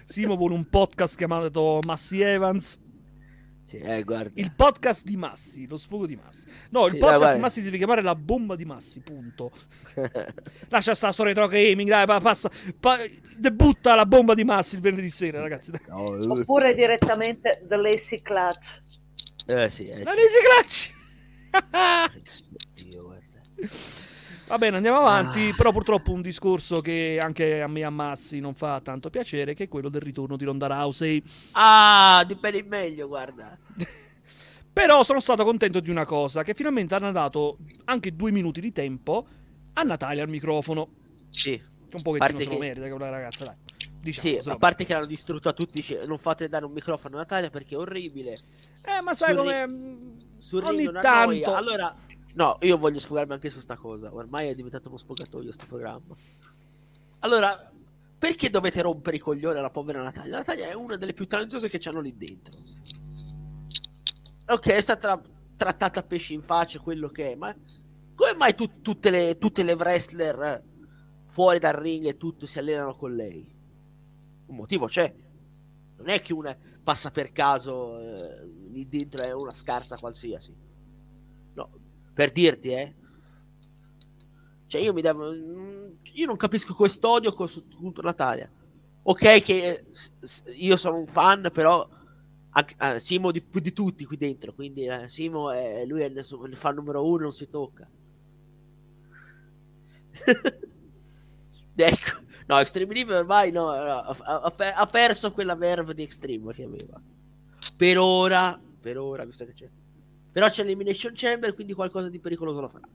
Simo 0.03 0.35
vuole 0.35 0.55
un 0.55 0.67
podcast 0.67 1.15
chiamato 1.15 1.79
Massi 1.85 2.19
Evans. 2.21 2.79
Sì, 3.63 3.77
eh, 3.77 4.03
guarda. 4.03 4.31
Il 4.33 4.51
podcast 4.55 5.05
di 5.05 5.15
Massi, 5.15 5.67
lo 5.67 5.77
sfogo 5.77 6.05
di 6.05 6.15
Massi. 6.15 6.47
No, 6.71 6.85
il 6.87 6.93
Sì, 6.93 6.97
podcast 6.97 7.21
dai, 7.23 7.33
di 7.35 7.39
Massi 7.39 7.59
si 7.59 7.65
deve 7.65 7.77
chiamare 7.77 8.01
la 8.01 8.15
bomba 8.15 8.55
di 8.55 8.65
Massi, 8.65 8.99
punto. 8.99 9.51
Lascia 10.69 10.95
sta 10.95 11.11
storia 11.11 11.33
retro 11.33 11.47
gaming, 11.47 11.87
dai, 11.87 12.05
pa- 12.05 12.19
passa. 12.19 12.49
pa- 12.79 12.97
debutta 13.37 13.95
la 13.95 14.05
bomba 14.05 14.33
di 14.33 14.43
Massi 14.43 14.75
il 14.75 14.81
venerdì 14.81 15.09
sera, 15.09 15.39
ragazzi. 15.39 15.71
dai. 15.71 15.81
No, 15.87 16.31
Oppure 16.33 16.73
direttamente 16.75 17.63
The 17.67 17.75
Lacy 17.77 18.21
Clutch. 18.21 18.81
eh, 19.45 19.69
sì, 19.69 19.87
eh, 19.87 20.03
La 20.03 20.11
sì. 20.11 20.17
Lazy 20.17 20.39
Clutch! 20.43 20.93
Dio, 22.73 23.03
guarda. 23.03 23.27
Va 24.49 24.57
bene, 24.57 24.77
andiamo 24.77 24.97
avanti. 24.97 25.49
Ah. 25.49 25.53
Però 25.55 25.71
purtroppo 25.71 26.11
un 26.11 26.23
discorso 26.23 26.81
che 26.81 27.19
anche 27.21 27.61
a 27.61 27.67
me 27.67 27.83
a 27.83 27.91
Massi 27.91 28.39
non 28.39 28.55
fa 28.55 28.81
tanto 28.81 29.11
piacere, 29.11 29.53
che 29.53 29.65
è 29.65 29.67
quello 29.67 29.89
del 29.89 30.01
ritorno 30.01 30.35
di 30.37 30.43
Ronda 30.43 30.65
Rousey. 30.65 31.21
Ah, 31.51 32.23
di 32.25 32.33
bene 32.33 32.57
in 32.57 32.67
meglio, 32.67 33.07
guarda. 33.07 33.55
Però 34.73 35.03
sono 35.03 35.19
stato 35.19 35.43
contento 35.43 35.79
di 35.79 35.91
una 35.91 36.05
cosa, 36.05 36.41
che 36.41 36.55
finalmente 36.55 36.95
hanno 36.95 37.11
dato 37.11 37.57
anche 37.85 38.15
due 38.15 38.31
minuti 38.31 38.59
di 38.59 38.71
tempo 38.71 39.27
a 39.73 39.83
Natalia 39.83 40.23
al 40.23 40.29
microfono. 40.29 40.87
Sì, 41.29 41.51
Che 41.51 41.95
un 41.95 42.01
pochettino 42.01 42.17
Parte 42.17 42.43
se 42.43 42.49
lo 42.49 42.51
che- 42.51 42.59
merita 42.65 42.89
quella 42.89 43.09
ragazza, 43.11 43.45
dai. 43.45 43.55
Diciamo, 44.01 44.41
sì, 44.41 44.49
a 44.49 44.55
parte 44.57 44.83
che 44.85 44.93
l'hanno 44.93 45.05
distrutto 45.05 45.49
a 45.49 45.53
tutti, 45.53 45.73
dice, 45.73 46.05
non 46.07 46.17
fate 46.17 46.47
dare 46.47 46.65
un 46.65 46.71
microfono 46.71 47.15
a 47.17 47.19
Natalia 47.19 47.49
perché 47.51 47.75
è 47.75 47.77
orribile. 47.77 48.37
Eh, 48.81 49.01
ma 49.01 49.13
sai 49.13 49.35
come... 49.35 49.65
ri- 49.65 50.27
Sul 50.37 50.63
ogni 50.63 50.85
tanto... 50.85 51.25
noia. 51.25 51.55
Allora, 51.55 51.93
no, 52.33 52.57
io 52.61 52.77
voglio 52.77 52.99
sfogarmi 52.99 53.33
anche 53.33 53.49
su 53.49 53.59
sta 53.59 53.75
cosa. 53.75 54.13
Ormai 54.13 54.47
è 54.49 54.55
diventato 54.55 54.89
uno 54.89 54.97
sfogatoio 54.97 55.51
sto 55.51 55.65
programma. 55.65 56.15
Allora, 57.19 57.71
perché 58.17 58.49
dovete 58.49 58.81
rompere 58.81 59.17
i 59.17 59.19
coglioni 59.19 59.57
alla 59.57 59.69
povera 59.69 60.01
Natalia? 60.01 60.37
Natalia 60.37 60.67
è 60.67 60.73
una 60.73 60.97
delle 60.97 61.13
più 61.13 61.27
talentuose 61.27 61.69
che 61.69 61.79
c'hanno 61.79 62.01
lì 62.01 62.15
dentro. 62.15 62.57
Ok, 64.47 64.67
è 64.69 64.81
stata 64.81 65.21
trattata 65.55 65.99
a 65.99 66.03
pesci 66.03 66.33
in 66.33 66.41
faccia, 66.41 66.79
quello 66.79 67.09
che 67.09 67.33
è, 67.33 67.35
ma 67.35 67.55
come 68.15 68.35
mai 68.35 68.55
tu- 68.55 68.81
tutte, 68.81 69.09
le, 69.09 69.37
tutte 69.37 69.63
le 69.63 69.73
wrestler 69.73 70.41
eh, 70.41 70.63
fuori 71.27 71.59
dal 71.59 71.73
ring 71.73 72.05
e 72.05 72.17
tutto 72.17 72.45
si 72.45 72.59
allenano 72.59 72.93
con 72.93 73.15
lei? 73.15 73.47
Un 74.47 74.55
motivo 74.55 74.87
c'è. 74.87 75.13
Non 75.97 76.09
è 76.09 76.21
che 76.21 76.33
una 76.33 76.57
passa 76.83 77.11
per 77.11 77.31
caso 77.31 77.99
eh, 77.99 78.45
lì 78.71 78.87
dentro 78.87 79.21
è 79.21 79.33
una 79.33 79.53
scarsa 79.53 79.97
qualsiasi. 79.97 80.53
Per 82.19 82.31
dirti, 82.33 82.71
eh. 82.71 82.93
Cioè 84.67 84.81
io 84.81 84.91
mi 84.91 85.01
devo... 85.01 85.31
Io 85.31 86.25
non 86.25 86.35
capisco 86.35 86.73
quest'odio 86.73 87.31
con- 87.31 87.47
contro 87.79 88.03
Natalia. 88.03 88.51
Ok 89.03 89.41
che 89.41 89.69
eh, 89.69 89.85
io 90.57 90.75
sono 90.75 90.97
un 90.97 91.07
fan, 91.07 91.49
però 91.53 91.87
eh, 92.77 92.99
Simo 92.99 93.31
di 93.31 93.41
di 93.49 93.71
tutti 93.71 94.03
qui 94.03 94.17
dentro, 94.17 94.53
quindi 94.53 94.83
eh, 94.83 95.07
Simo 95.07 95.49
è, 95.49 95.85
lui 95.85 96.01
è 96.01 96.07
il, 96.07 96.17
il 96.17 96.55
fan 96.57 96.75
numero 96.75 97.07
uno, 97.07 97.21
non 97.21 97.31
si 97.31 97.47
tocca. 97.47 97.89
ecco, 101.75 102.19
no, 102.47 102.59
Extreme 102.59 102.93
Live 102.95 103.15
ormai 103.15 103.51
no, 103.51 103.63
no, 103.67 103.71
ha, 103.71 104.01
ha- 104.01 104.41
ha 104.41 104.73
ha 104.75 104.85
perso 104.87 105.31
quella 105.31 105.55
verve 105.55 105.93
di 105.93 106.03
Extreme 106.03 106.51
che 106.51 106.63
aveva. 106.63 107.01
Per 107.77 107.97
ora, 107.97 108.59
per 108.81 108.97
ora, 108.97 109.23
visto 109.23 109.45
che 109.45 109.53
c'è. 109.53 109.69
Però 110.31 110.47
c'è 110.49 110.63
l'Elimination 110.63 111.11
Chamber, 111.15 111.53
quindi 111.53 111.73
qualcosa 111.73 112.09
di 112.09 112.19
pericoloso 112.19 112.61
lo 112.61 112.67
farà. 112.67 112.87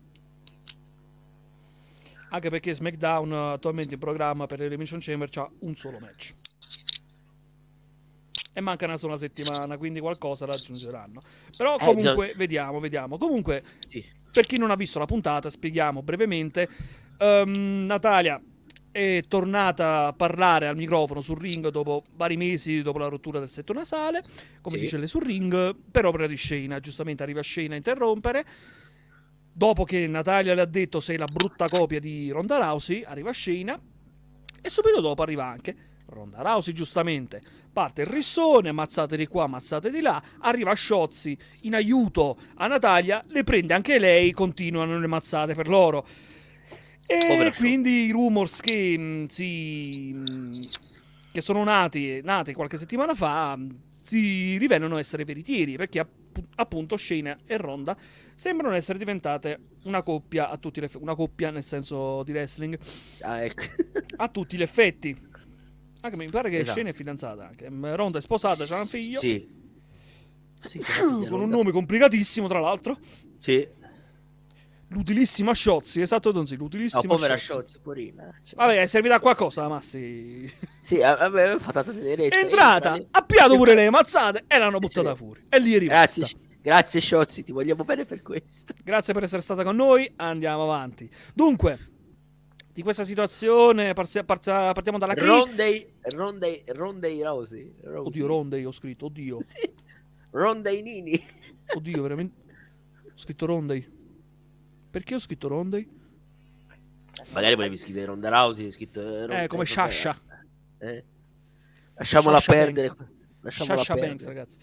Anche 2.31 2.51
perché 2.51 2.75
SmackDown 2.75 3.33
eh, 3.33 3.53
attualmente 3.53 3.95
in 3.95 4.01
programma 4.01 4.47
per 4.47 4.59
l'Elimination 4.59 4.99
Chamber 5.01 5.29
c'ha 5.29 5.49
un 5.61 5.75
solo 5.75 5.99
match. 5.99 6.35
E 8.57 8.61
manca 8.61 8.85
una 8.87 8.97
sola 8.97 9.17
settimana, 9.17 9.77
quindi 9.77 10.01
qualcosa 10.01 10.47
raggiungeranno. 10.47 11.21
Però 11.57 11.77
Eh, 11.77 11.85
comunque, 11.85 12.35
vediamo, 12.37 12.79
vediamo. 12.79 13.19
Comunque, 13.19 13.65
Sì. 13.81 14.05
per 14.31 14.47
chi 14.47 14.59
non 14.59 14.71
ha 14.71 14.77
visto 14.77 14.99
la 15.01 15.07
puntata, 15.07 15.51
spieghiamo 15.51 16.03
brevemente. 16.03 16.69
Ehm, 17.19 17.85
Natalia 17.87 18.41
è 18.95 19.25
tornata 19.27 20.07
a 20.07 20.13
parlare 20.13 20.69
al 20.69 20.77
microfono 20.77 21.21
sul 21.21 21.37
ring 21.37 21.69
dopo 21.71 22.05
vari 22.15 22.37
mesi 22.37 22.81
dopo 22.81 22.99
la 22.99 23.09
rottura 23.09 23.41
del 23.41 23.49
setto 23.49 23.73
nasale, 23.73 24.23
come 24.61 24.77
Sì. 24.77 24.83
dice 24.83 24.99
lei 24.99 25.09
sul 25.09 25.23
ring, 25.23 25.75
per 25.91 26.07
opera 26.07 26.29
di 26.29 26.37
Shayna. 26.37 26.79
Giustamente 26.79 27.25
arriva 27.25 27.43
Shayna 27.43 27.75
a 27.75 27.77
interrompere. 27.77 28.45
Dopo 29.53 29.83
che 29.83 30.07
Natalia 30.07 30.55
le 30.55 30.61
ha 30.61 30.67
detto 30.67 31.01
sei 31.01 31.17
la 31.17 31.27
brutta 31.27 31.69
copia 31.69 31.99
di 31.99 32.31
Ronda 32.31 32.59
Rousey, 32.59 33.03
arriva 33.03 33.33
Shayna. 33.33 33.81
E 34.63 34.71
subito 34.71 35.01
dopo 35.01 35.23
arriva 35.23 35.45
anche 35.45 35.75
Ronda 36.07 36.43
Rousey, 36.43 36.73
giustamente. 36.73 37.43
Parte 37.73 38.03
il 38.03 38.07
rissone, 38.07 38.71
mazzate 38.71 39.17
di 39.17 39.27
qua, 39.27 39.49
mazzate 39.49 39.91
di 39.91 40.01
là. 40.01 40.23
Arriva 40.39 40.73
Sciozzi 40.75 41.37
in 41.63 41.75
aiuto 41.75 42.39
a 42.59 42.69
Natalia, 42.69 43.25
le 43.27 43.43
prende 43.43 43.75
anche 43.75 43.99
lei, 43.99 44.31
continuano 44.31 44.97
le 45.01 45.07
mazzate 45.09 45.55
per 45.55 45.67
loro. 45.67 46.07
E 47.07 47.19
Sciozzi. 47.21 47.59
quindi 47.61 48.07
i 48.07 48.11
rumors 48.11 48.61
che 48.61 48.97
mh, 48.99 49.27
si. 49.29 50.13
mh, 50.15 50.69
che 51.33 51.41
sono 51.41 51.65
nati, 51.65 52.21
nati 52.23 52.53
qualche 52.55 52.77
settimana 52.77 53.15
fa 53.15 53.57
mh, 53.57 53.77
si 54.03 54.57
rivelano 54.57 54.97
essere 54.99 55.25
veritieri 55.25 55.77
perché 55.77 55.99
app- 56.01 56.39
appunto 56.57 56.97
Shayna 56.97 57.39
e 57.45 57.57
Ronda 57.57 57.97
sembrano 58.35 58.75
essere 58.75 58.99
diventate 58.99 59.59
una 59.85 60.03
coppia 60.03 60.49
a 60.49 60.57
tutti 60.59 60.81
gli 60.81 60.85
effetti, 60.85 61.03
una 61.03 61.15
coppia 61.15 61.51
nel 61.51 61.63
senso 61.65 62.23
di 62.23 62.33
wrestling 62.33 62.79
Ah, 63.21 63.43
ecco. 63.45 63.63
a 64.17 64.29
tutti 64.29 64.57
gli 64.57 64.63
effetti. 64.63 65.17
Anche 66.01 66.17
mi 66.17 66.29
pare 66.29 66.51
che 66.51 66.59
Esatto. 66.59 66.75
Shayna 66.77 66.91
è 66.91 66.93
fidanzata 66.93 67.47
anche. 67.47 67.69
Ronda 67.97 68.19
è 68.19 68.21
sposata, 68.21 68.65
c'ha 68.65 68.79
un 68.79 68.87
figlio. 68.87 69.19
Sì. 69.19 69.63
Sì, 70.67 70.81
Con 71.29 71.41
un 71.43 71.49
nome 71.49 71.73
complicatissimo, 71.73 72.47
tra 72.49 72.61
l'altro. 72.61 72.99
Sì. 73.39 73.67
L'utilissima 74.95 75.53
Sciozzi, 75.53 76.01
esatto, 76.01 76.31
Donzi, 76.33 76.57
l'utilissima 76.57 77.03
povera 77.03 77.35
Sciozzi. 77.35 77.53
Sciozzi, 77.69 77.79
porina. 77.81 78.31
Cioè, 78.43 78.55
Vabbè, 78.57 78.81
è 78.81 78.87
servita 78.87 79.17
a 79.17 79.21
qualcosa 79.21 79.63
la 79.63 79.69
Massi. 79.69 80.51
Sì, 80.81 81.01
a 81.03 81.17
a 81.17 81.29
me 81.31 81.57
fa 81.59 81.73
tanta 81.73 81.93
tenerezza. 81.93 82.39
È 82.39 82.43
entrata, 82.43 82.99
ha 83.11 83.23
piato 83.23 83.57
pure 83.57 83.75
le 83.75 83.89
mazzate 83.91 84.45
e 84.47 84.59
l'hanno 84.59 84.75
Sì. 84.75 84.87
buttata 84.87 85.15
fuori. 85.15 85.45
E 85.49 85.59
lì 85.59 85.75
è 85.75 85.79
rimasta. 85.79 86.21
Grazie, 86.21 86.39
grazie 86.61 87.01
Sciozzi, 87.01 87.43
ti 87.43 87.53
vogliamo 87.53 87.85
bene 87.85 88.05
per 88.05 88.21
questo. 88.23 88.75
Grazie 88.85 89.13
per 89.15 89.23
essere 89.25 89.41
stata 89.43 89.65
con 89.65 89.77
noi. 89.77 90.11
Andiamo 90.17 90.63
avanti. 90.65 91.11
Dunque, 91.33 91.79
di 92.73 92.83
questa 92.83 93.03
situazione 93.05 93.95
parzi- 93.95 94.23
parza- 94.25 94.73
partiamo 94.73 94.99
dalla 94.99 95.15
crisi. 95.15 95.27
Rondei, 95.29 95.95
Rondei, 96.03 96.63
Rondei 96.67 97.23
Rosi. 97.23 97.75
Rosi. 97.83 98.07
Oddio, 98.09 98.27
Ronde, 98.27 98.65
ho 98.65 98.73
scritto. 98.73 99.07
Oddio, 99.07 99.41
Sì. 99.43 99.73
Rondei 100.33 100.83
Nini. 100.83 101.19
oddio, 101.75 102.03
veramente. 102.03 102.43
Ho 103.07 103.17
scritto 103.19 103.47
Rondey. 103.47 103.94
Perché 104.95 105.17
ho 105.17 105.19
scritto 105.19 105.49
Rondey? 105.49 105.91
Magari 107.33 107.57
volevi 107.57 107.77
scrivere 107.77 108.07
Ronda 108.07 108.29
Rousey, 108.29 108.67
hai 108.67 108.71
scritto... 108.71 109.01
eh, 109.01 109.27
Ronda- 109.27 109.43
Eh, 109.43 109.47
come 109.49 109.65
cos'è? 109.65 109.73
Shasha. 109.91 110.21
Eh. 110.79 111.05
Lasciamola 111.95 112.39
Sasha 112.39 112.53
perdere. 112.53 112.87
Banks. 112.87 113.13
Lasciamola 113.41 113.77
Shasha 113.79 113.93
perdere. 113.95 114.09
Banks, 114.15 114.27
ragazzi. 114.27 114.59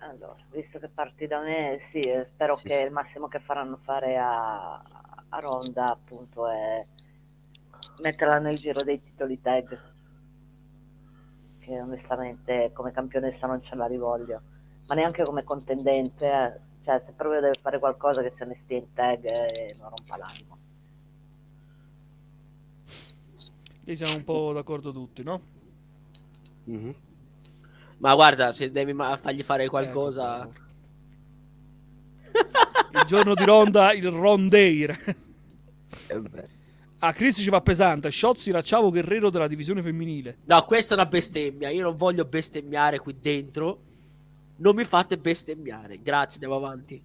Allora, 0.00 0.36
visto 0.50 0.78
che 0.78 0.88
parti 0.90 1.26
da 1.26 1.40
me, 1.40 1.78
sì, 1.90 2.00
eh, 2.00 2.26
spero 2.26 2.54
Sì, 2.54 2.64
che 2.66 2.76
sì. 2.76 2.82
il 2.82 2.90
massimo 2.90 3.26
che 3.28 3.40
faranno 3.40 3.78
fare 3.84 4.18
a, 4.18 4.74
a 4.74 5.38
Ronda 5.38 5.90
appunto 5.90 6.46
è 6.50 6.84
metterla 8.00 8.38
nel 8.38 8.58
giro 8.58 8.82
dei 8.82 9.00
titoli 9.02 9.40
tag. 9.40 9.80
Che 11.58 11.80
onestamente 11.80 12.70
come 12.74 12.92
campionessa 12.92 13.46
non 13.46 13.62
ce 13.62 13.74
la 13.76 13.86
rivoglio, 13.86 14.42
ma 14.88 14.94
neanche 14.94 15.24
come 15.24 15.42
contendente. 15.42 16.64
Eh. 16.82 16.84
Cioè, 16.84 17.00
se 17.00 17.12
proprio 17.12 17.40
deve 17.40 17.54
fare 17.60 17.78
qualcosa 17.78 18.22
che 18.22 18.32
se 18.36 18.44
ne 18.44 18.58
stia 18.64 18.76
in 18.76 18.92
tag 18.92 19.24
e 19.24 19.74
non 19.78 19.88
rompa 19.90 20.16
l'animo. 20.16 20.58
Lì 23.84 23.96
siamo 23.96 24.14
un 24.14 24.24
po' 24.24 24.52
d'accordo 24.52 24.92
tutti, 24.92 25.22
no? 25.22 25.40
Mhm. 26.64 26.94
Ma 27.98 28.14
guarda, 28.14 28.52
se 28.52 28.70
devi 28.70 28.92
ma- 28.92 29.16
fargli 29.16 29.42
fare 29.42 29.68
qualcosa... 29.68 30.42
Ecco, 30.46 30.60
Il 32.94 33.04
giorno 33.06 33.34
di 33.34 33.44
Ronda, 33.44 33.92
il 33.92 34.08
Rondeir. 34.10 34.90
eh. 36.08 36.48
A 36.98 37.12
Chris 37.12 37.36
ci 37.38 37.50
va 37.50 37.60
pesante. 37.60 38.10
Sciozzi 38.10 38.50
era 38.50 38.62
Ciao 38.62 38.90
Guerrero 38.90 39.28
della 39.30 39.48
divisione 39.48 39.82
femminile. 39.82 40.38
No, 40.44 40.62
questa 40.62 40.94
è 40.94 40.98
una 40.98 41.06
bestemmia. 41.06 41.68
Io 41.70 41.82
non 41.82 41.96
voglio 41.96 42.24
bestemmiare 42.24 42.98
qui 42.98 43.16
dentro. 43.18 43.80
Non 44.62 44.76
mi 44.76 44.84
fate 44.84 45.18
bestemmiare. 45.18 46.00
Grazie, 46.00 46.40
andiamo 46.40 46.54
avanti. 46.64 47.02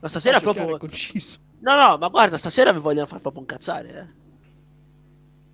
Ma 0.00 0.08
stasera 0.08 0.38
e 0.38 0.40
proprio... 0.40 0.76
conciso. 0.78 1.38
No, 1.60 1.76
no, 1.76 1.96
ma 1.96 2.08
guarda, 2.08 2.36
stasera 2.36 2.72
mi 2.72 2.80
vogliono 2.80 3.06
far 3.06 3.20
proprio 3.20 3.42
incazzare, 3.42 3.88
eh. 3.88 4.24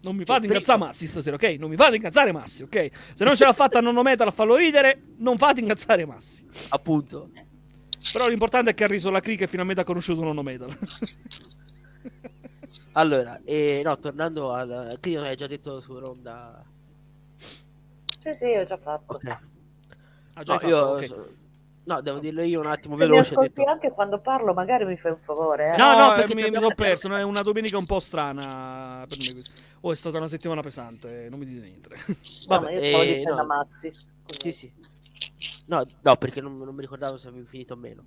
Non 0.03 0.16
mi 0.16 0.25
fate 0.25 0.40
prima- 0.40 0.55
incazzare 0.55 0.79
Massi 0.79 1.07
stasera, 1.07 1.37
ok? 1.37 1.42
Non 1.59 1.71
mi 1.71 1.77
fate 1.77 1.97
incazzare 1.97 2.33
Massi, 2.33 2.62
ok? 2.62 2.90
Se 3.14 3.25
non 3.25 3.37
ce 3.37 3.45
l'ha 3.45 3.53
fatta 3.53 3.79
a 3.79 3.81
nonno 3.83 4.03
metal 4.03 4.27
a 4.27 4.31
farlo 4.33 4.57
ridere, 4.57 5.03
non 5.18 5.37
fate 5.37 5.61
incazzare 5.61 6.05
Massi. 6.07 6.45
Appunto. 6.71 7.31
Però 8.12 8.27
l'importante 8.27 8.71
è 8.71 8.75
che 8.75 8.85
ha 8.85 8.88
riso 8.88 9.11
la 9.11 9.21
crica 9.21 9.45
e 9.45 9.49
finalmente 9.49 9.83
ha 9.83 9.85
conosciuto 9.85 10.23
nonno 10.23 10.42
metal. 10.42 10.77
Allora, 12.95 13.40
eh, 13.45 13.81
no, 13.83 13.99
tornando 13.99 14.53
al... 14.53 14.99
Che 15.01 15.09
io 15.09 15.23
hai 15.23 15.35
già 15.35 15.47
detto 15.47 15.81
su 15.81 15.99
Ronda... 15.99 16.62
Sì, 18.23 18.37
sì, 18.38 18.55
ho 18.55 18.66
già 18.66 18.77
fatto. 18.77 19.14
Ok. 19.14 19.38
Ha 20.35 20.42
già 20.42 20.53
No, 20.55 20.59
fatto, 20.59 20.71
io... 20.71 20.79
ok. 20.79 21.05
so- 21.05 21.40
No, 21.85 22.01
devo 22.01 22.21
dirlo 22.21 22.42
io 22.42 22.61
un 22.61 22.66
attimo 22.66 22.97
Se 22.97 23.03
mi 23.03 23.09
veloce. 23.11 23.35
detto- 23.35 23.64
anche 23.64 23.90
quando 23.90 24.21
parlo, 24.21 24.55
magari 24.55 24.85
mi 24.85 24.97
fai 24.97 25.11
un 25.11 25.18
favore. 25.25 25.75
Eh? 25.75 25.77
No, 25.77 25.97
no, 25.97 26.12
eh, 26.12 26.14
perché 26.14 26.35
mi, 26.37 26.42
mi 26.49 26.55
sono 26.55 26.73
perso. 26.77 27.09
no, 27.09 27.16
È 27.16 27.23
una 27.23 27.42
domenica 27.42 27.77
un 27.77 27.87
po' 27.87 27.99
strana 27.99 29.05
per 29.09 29.18
me. 29.18 29.42
Oh, 29.81 29.90
è 29.90 29.97
stata 29.97 30.18
una 30.18 30.29
settimana 30.29 30.62
pesante. 30.62 31.27
Non 31.29 31.40
mi 31.40 31.45
dite 31.45 31.61
niente. 31.61 31.88
No, 32.07 32.14
Vabbè, 32.47 32.64
ma 32.66 32.71
io 32.71 32.85
stavo 32.87 33.03
eh, 33.03 33.23
no. 33.25 33.35
a 33.40 33.45
Mazzi. 33.45 33.92
Sì, 34.27 34.53
sì. 34.53 34.73
No, 35.66 35.85
no, 36.03 36.16
perché 36.16 36.40
non, 36.40 36.57
non 36.57 36.73
mi 36.73 36.83
ricordavo 36.83 37.16
se 37.16 37.27
avevi 37.27 37.47
finito 37.47 37.75
o 37.75 37.77
meno. 37.77 38.05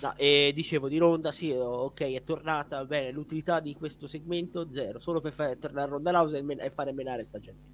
No, 0.00 0.14
e 0.16 0.50
dicevo 0.54 0.88
di 0.88 0.96
Ronda, 0.98 1.30
sì, 1.30 1.50
ok, 1.52 2.00
è 2.00 2.24
tornata 2.24 2.84
bene. 2.86 3.12
L'utilità 3.12 3.60
di 3.60 3.74
questo 3.76 4.06
segmento, 4.06 4.68
zero. 4.70 4.98
Solo 4.98 5.20
per 5.20 5.32
fare 5.32 5.58
tornare 5.58 5.90
Ronda 5.90 6.10
Rousey 6.10 6.40
e, 6.40 6.42
men- 6.42 6.60
e 6.60 6.70
fare 6.70 6.92
menare 6.92 7.22
sta 7.22 7.38
gente. 7.38 7.70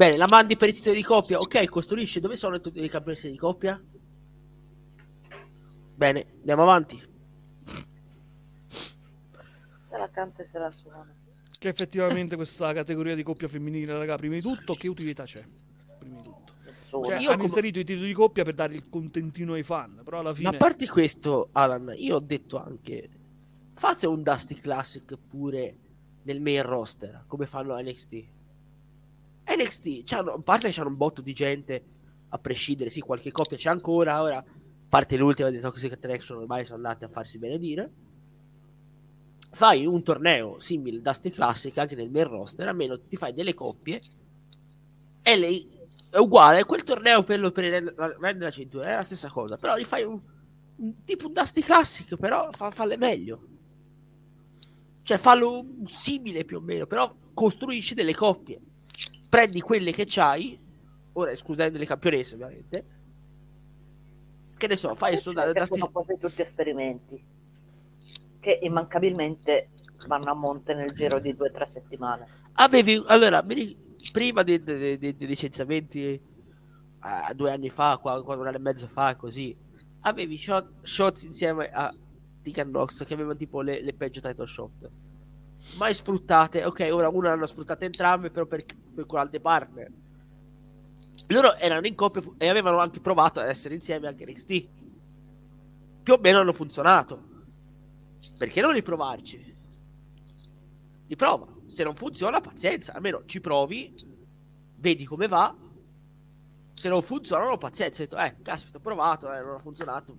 Bene, 0.00 0.16
la 0.16 0.26
mandi 0.26 0.56
per 0.56 0.70
i 0.70 0.72
titoli 0.72 0.96
di 0.96 1.02
coppia. 1.02 1.38
Ok, 1.40 1.68
costruisce. 1.68 2.20
Dove 2.20 2.34
sono 2.34 2.54
i 2.56 2.60
titoli 2.62 2.80
di 2.80 2.88
campionesse 2.88 3.30
di 3.30 3.36
coppia? 3.36 3.78
Bene, 5.94 6.26
andiamo 6.36 6.62
avanti. 6.62 6.96
Se 9.90 9.98
la 9.98 10.08
canta 10.08 10.42
e 10.42 10.46
se 10.46 10.58
la 10.58 10.70
suona. 10.70 11.14
che 11.58 11.68
effettivamente 11.68 12.34
questa 12.36 12.72
categoria 12.72 13.14
di 13.14 13.22
coppia 13.22 13.46
femminile, 13.46 13.92
raga, 13.92 14.16
prima 14.16 14.36
di 14.36 14.40
tutto, 14.40 14.72
che 14.72 14.88
utilità 14.88 15.24
c'è? 15.24 15.44
Prima 15.98 16.16
di 16.16 16.22
tutto. 16.22 16.54
Cioè, 16.88 17.18
Io 17.18 17.26
hanno 17.26 17.32
come- 17.32 17.42
inserito 17.42 17.80
i 17.80 17.84
titoli 17.84 18.06
di 18.06 18.14
coppia 18.14 18.42
per 18.42 18.54
dare 18.54 18.72
il 18.72 18.88
contentino 18.88 19.52
ai 19.52 19.62
fan, 19.62 20.00
però 20.02 20.20
alla 20.20 20.30
Ma 20.30 20.34
fine... 20.34 20.48
a 20.48 20.56
parte 20.56 20.88
questo, 20.88 21.50
Alan, 21.52 21.92
io 21.98 22.16
ho 22.16 22.20
detto 22.20 22.56
anche 22.56 23.10
fate 23.74 24.06
un 24.06 24.22
Dusty 24.22 24.54
Classic 24.54 25.14
pure 25.28 25.76
nel 26.22 26.40
main 26.40 26.62
roster, 26.62 27.24
come 27.26 27.44
fanno 27.44 27.78
NXT. 27.78 28.38
NXT, 29.54 30.12
a 30.12 30.40
parte 30.42 30.68
che 30.68 30.74
c'hanno 30.74 30.88
un 30.88 30.96
botto 30.96 31.20
di 31.22 31.32
gente, 31.32 31.84
a 32.28 32.38
prescindere, 32.38 32.90
sì, 32.90 33.00
qualche 33.00 33.32
coppia 33.32 33.56
c'è 33.56 33.70
ancora, 33.70 34.22
ora, 34.22 34.38
a 34.38 34.44
parte 34.88 35.16
l'ultima 35.16 35.50
di 35.50 35.58
Toxic 35.60 35.92
Attraction, 35.92 36.38
ormai 36.38 36.64
sono 36.64 36.76
andate 36.76 37.04
a 37.04 37.08
farsi 37.08 37.38
benedire. 37.38 37.90
Fai 39.52 39.84
un 39.84 40.02
torneo 40.02 40.58
simile 40.60 40.96
al 40.96 41.02
Dusty 41.02 41.30
Classic 41.30 41.76
anche 41.76 41.94
nel 41.94 42.10
main 42.10 42.26
roster, 42.28 42.68
almeno 42.68 43.00
ti 43.06 43.16
fai 43.16 43.34
delle 43.34 43.52
coppie 43.54 44.00
e 45.22 45.36
lei 45.36 45.68
è 46.10 46.18
uguale, 46.18 46.64
quel 46.64 46.82
torneo 46.82 47.22
per, 47.22 47.38
lo- 47.38 47.52
per 47.52 47.64
rendere 47.70 48.38
la 48.38 48.50
cintura 48.50 48.90
è 48.90 48.94
la 48.96 49.02
stessa 49.02 49.28
cosa, 49.28 49.56
però 49.56 49.76
gli 49.76 49.84
fai 49.84 50.02
un, 50.02 50.20
un- 50.76 51.04
tipo 51.04 51.26
un 51.26 51.32
Dusty 51.32 51.60
Classic, 51.62 52.16
però 52.16 52.48
fa, 52.52 52.70
falle 52.70 52.96
meglio. 52.96 53.46
Cioè 55.02 55.18
fallo 55.18 55.64
simile 55.84 56.44
più 56.44 56.58
o 56.58 56.60
meno, 56.60 56.86
però 56.86 57.12
costruisci 57.34 57.94
delle 57.94 58.14
coppie. 58.14 58.60
Prendi 59.30 59.60
quelle 59.60 59.92
che 59.92 60.04
c'hai, 60.06 60.58
ora 61.12 61.30
escludendo 61.30 61.78
le 61.78 61.86
campionesse 61.86 62.34
ovviamente. 62.34 62.86
Che 64.56 64.66
ne 64.66 64.76
so, 64.76 64.94
fai 64.94 65.16
sto 65.16 65.32
da, 65.32 65.52
Dusty 65.52 65.78
sono 65.78 65.90
quasi 65.90 66.18
tutti 66.18 66.42
esperimenti 66.42 67.24
che 68.40 68.58
immancabilmente 68.62 69.70
vanno 70.06 70.30
a 70.30 70.34
monte 70.34 70.74
nel 70.74 70.92
giro 70.92 71.20
di 71.20 71.34
due 71.34 71.48
o 71.48 71.52
tre 71.52 71.68
settimane. 71.70 72.26
Avevi, 72.54 73.02
allora, 73.06 73.44
prima 74.12 74.42
dei, 74.42 74.62
dei- 74.62 74.98
dei- 74.98 75.16
dei 75.16 75.26
licenziamenti, 75.28 76.02
eh, 76.02 77.34
due 77.34 77.52
anni 77.52 77.70
fa, 77.70 77.98
qua, 77.98 78.22
qua- 78.22 78.36
un 78.36 78.46
anno 78.48 78.56
e 78.56 78.60
mezzo 78.60 78.88
fa, 78.88 79.14
così, 79.16 79.56
avevi 80.00 80.36
shot, 80.36 80.82
shots 80.82 81.22
insieme 81.24 81.70
a 81.70 81.94
Deacon 82.42 82.68
Knox 82.68 83.04
che 83.04 83.14
avevano 83.14 83.36
tipo 83.36 83.62
le, 83.62 83.80
le 83.82 83.92
peggio 83.94 84.20
title 84.20 84.46
shot. 84.46 84.90
Mai 85.76 85.94
sfruttate, 85.94 86.64
ok, 86.64 86.88
ora 86.90 87.08
una 87.08 87.28
l'hanno 87.28 87.46
sfruttate 87.46 87.84
entrambe, 87.84 88.30
però 88.30 88.46
per, 88.46 88.64
con 89.06 89.18
altri 89.18 89.40
partner. 89.40 89.90
Loro 91.28 91.54
erano 91.56 91.86
in 91.86 91.94
coppia 91.94 92.20
fu- 92.20 92.34
e 92.38 92.48
avevano 92.48 92.78
anche 92.78 93.00
provato 93.00 93.40
ad 93.40 93.48
essere 93.48 93.74
insieme 93.74 94.08
anche 94.08 94.24
NXT. 94.24 94.68
Più 96.02 96.12
o 96.14 96.18
meno 96.20 96.38
hanno 96.40 96.52
funzionato. 96.52 97.28
perché 98.36 98.60
non 98.62 98.72
riprovarci? 98.72 99.56
Riprova. 101.08 101.46
Se 101.66 101.84
non 101.84 101.94
funziona, 101.94 102.40
pazienza. 102.40 102.94
Almeno 102.94 103.24
ci 103.26 103.40
provi, 103.40 103.94
vedi 104.76 105.04
come 105.04 105.28
va. 105.28 105.54
Se 106.72 106.88
non 106.88 107.02
funziona, 107.02 107.42
non 107.44 107.52
ho 107.52 107.58
pazienza. 107.58 108.00
Ho 108.02 108.06
detto, 108.06 108.16
eh, 108.18 108.36
caspita, 108.42 108.78
ho 108.78 108.80
provato, 108.80 109.30
eh, 109.32 109.40
non 109.42 109.56
ha 109.56 109.58
funzionato. 109.58 110.16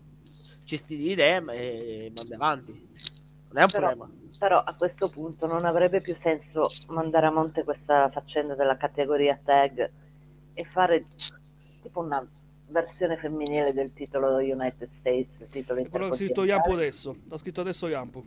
Cesti 0.64 0.96
di 0.96 1.12
idee 1.12 1.38
e 1.52 2.12
mandi 2.14 2.34
avanti. 2.34 2.72
Non 2.74 3.58
è 3.58 3.62
un 3.64 3.68
Però- 3.68 3.88
problema. 3.88 4.10
Però 4.42 4.58
a 4.58 4.74
questo 4.74 5.08
punto 5.08 5.46
non 5.46 5.66
avrebbe 5.66 6.02
più 6.02 6.16
senso 6.16 6.72
mandare 6.88 7.28
a 7.28 7.32
monte 7.32 7.64
questa 7.64 8.10
faccenda 8.10 8.56
della 8.56 8.76
categoria 8.76 9.40
tag 9.46 9.88
e 10.56 10.64
fare 10.66 11.06
tipo 11.84 12.00
una 12.00 12.28
versione 12.70 13.18
femminile 13.18 13.72
del 13.72 13.94
titolo 13.94 14.38
United 14.38 14.90
States, 14.94 15.40
il 15.42 15.48
titolo 15.48 15.80
È 15.82 15.88
quello 15.88 16.08
che 16.08 16.14
ha 16.14 16.16
scritto 16.16 16.42
intercontinentale. 16.42 16.48
Yampo 16.48 16.74
adesso. 16.74 17.16
L'ha 17.30 17.38
scritto 17.38 17.62
adesso 17.62 17.88
Yampo. 17.88 18.24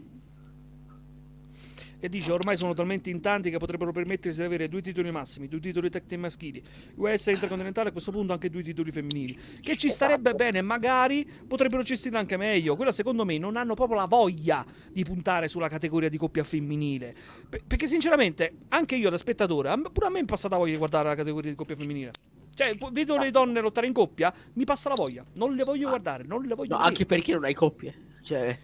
Che 2.05 2.11
dice 2.11 2.33
ormai 2.33 2.59
sono 2.59 2.75
talmente 2.75 3.09
in 3.09 3.23
tanti 3.23 3.49
che 3.49 3.57
potrebbero 3.57 3.91
permettersi 3.91 4.41
di 4.41 4.45
avere 4.45 4.69
due 4.69 4.83
titoli 4.83 5.11
massimi, 5.11 5.49
due 5.49 5.59
titoli 5.59 5.89
tech 5.89 6.05
team 6.05 6.21
maschili, 6.21 6.63
US 6.97 7.29
intercontinentale 7.29 7.89
a 7.89 7.93
questo 7.93 8.11
punto 8.11 8.35
anche 8.35 8.51
due 8.51 8.63
titoli 8.63 8.93
femminili. 8.93 9.39
Che 9.59 9.75
ci 9.79 9.89
starebbe 9.89 10.35
bene, 10.35 10.61
magari 10.61 11.27
potrebbero 11.49 11.83
gestirla 11.83 12.19
anche 12.19 12.37
meglio. 12.37 12.77
Quella 12.77 12.93
secondo 12.93 13.25
me 13.25 13.39
non 13.39 13.57
hanno 13.57 13.73
proprio 13.73 13.97
la 13.97 14.05
voglia 14.05 14.67
di 14.93 15.03
puntare 15.03 15.49
sulla 15.49 15.69
categoria 15.69 16.11
di 16.11 16.19
coppia 16.19 16.45
femminile. 16.45 17.15
Pe- 17.49 17.63
perché 17.67 17.87
sinceramente, 17.87 18.53
anche 18.69 18.97
io 18.97 19.09
da 19.09 19.17
spettatore, 19.17 19.75
pure 19.91 20.05
a 20.05 20.11
me 20.11 20.21
mi 20.21 20.27
passa 20.27 20.49
la 20.51 20.59
voglia 20.59 20.73
di 20.73 20.77
guardare 20.77 21.09
la 21.09 21.15
categoria 21.15 21.49
di 21.49 21.57
coppia 21.57 21.75
femminile. 21.75 22.11
Cioè, 22.55 22.77
vedo 22.93 23.17
le 23.17 23.31
donne 23.31 23.63
lottare 23.63 23.87
in 23.87 23.95
coppia, 23.95 24.31
mi 24.53 24.65
passa 24.65 24.91
la 24.91 24.95
voglia. 24.95 25.25
Non 25.37 25.55
le 25.55 25.65
voglio 25.65 25.89
guardare, 25.89 26.23
non 26.25 26.43
le 26.43 26.55
voglio 26.55 26.75
No, 26.75 26.83
vedere. 26.83 26.87
anche 26.87 27.07
perché 27.07 27.33
non 27.33 27.45
hai 27.45 27.55
coppie. 27.55 27.95
Cioè, 28.21 28.59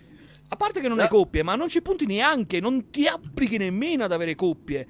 A 0.53 0.57
parte 0.57 0.81
che 0.81 0.89
non 0.89 0.97
Sa- 0.97 1.05
hai 1.05 1.09
coppie, 1.09 1.43
ma 1.43 1.55
non 1.57 1.69
ci 1.69 1.81
punti 1.81 2.07
neanche, 2.07 2.61
non 2.61 2.91
ti 2.91 3.07
applichi 3.07 3.57
nemmeno 3.57 4.05
ad 4.05 4.13
avere 4.13 4.35
coppie. 4.35 4.87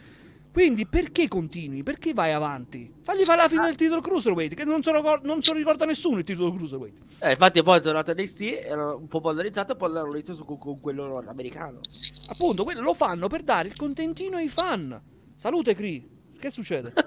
Quindi 0.52 0.84
perché 0.86 1.28
continui? 1.28 1.82
Perché 1.84 2.12
vai 2.12 2.32
avanti? 2.32 2.92
Fagli 3.02 3.22
fare 3.22 3.42
la 3.42 3.48
fine 3.48 3.66
del 3.66 3.76
titolo 3.76 4.00
Cruiserweight, 4.00 4.54
che 4.54 4.64
non 4.64 4.82
se 4.82 4.90
lo, 4.90 4.96
ricor- 4.98 5.22
non 5.22 5.42
se 5.42 5.52
lo 5.52 5.58
ricorda 5.58 5.84
nessuno 5.84 6.18
il 6.18 6.24
titolo 6.24 6.52
Cruiserweight. 6.52 6.96
eh, 7.20 7.30
infatti 7.30 7.62
poi 7.62 7.78
è 7.78 7.80
tornato 7.80 8.12
NXT, 8.12 8.40
era 8.64 8.94
un 8.94 9.06
po' 9.06 9.20
polarizzato 9.20 9.74
e 9.74 9.76
poi 9.76 9.92
l'hanno 9.92 10.10
ripreso 10.12 10.44
con, 10.44 10.58
con 10.58 10.80
quello 10.80 11.06
nordamericano. 11.06 11.78
Appunto, 12.26 12.64
quello 12.64 12.80
lo 12.80 12.94
fanno 12.94 13.28
per 13.28 13.42
dare 13.42 13.68
il 13.68 13.76
contentino 13.76 14.38
ai 14.38 14.48
fan. 14.48 15.00
Salute, 15.36 15.74
Cree. 15.74 16.04
Che 16.38 16.50
succede? 16.50 16.92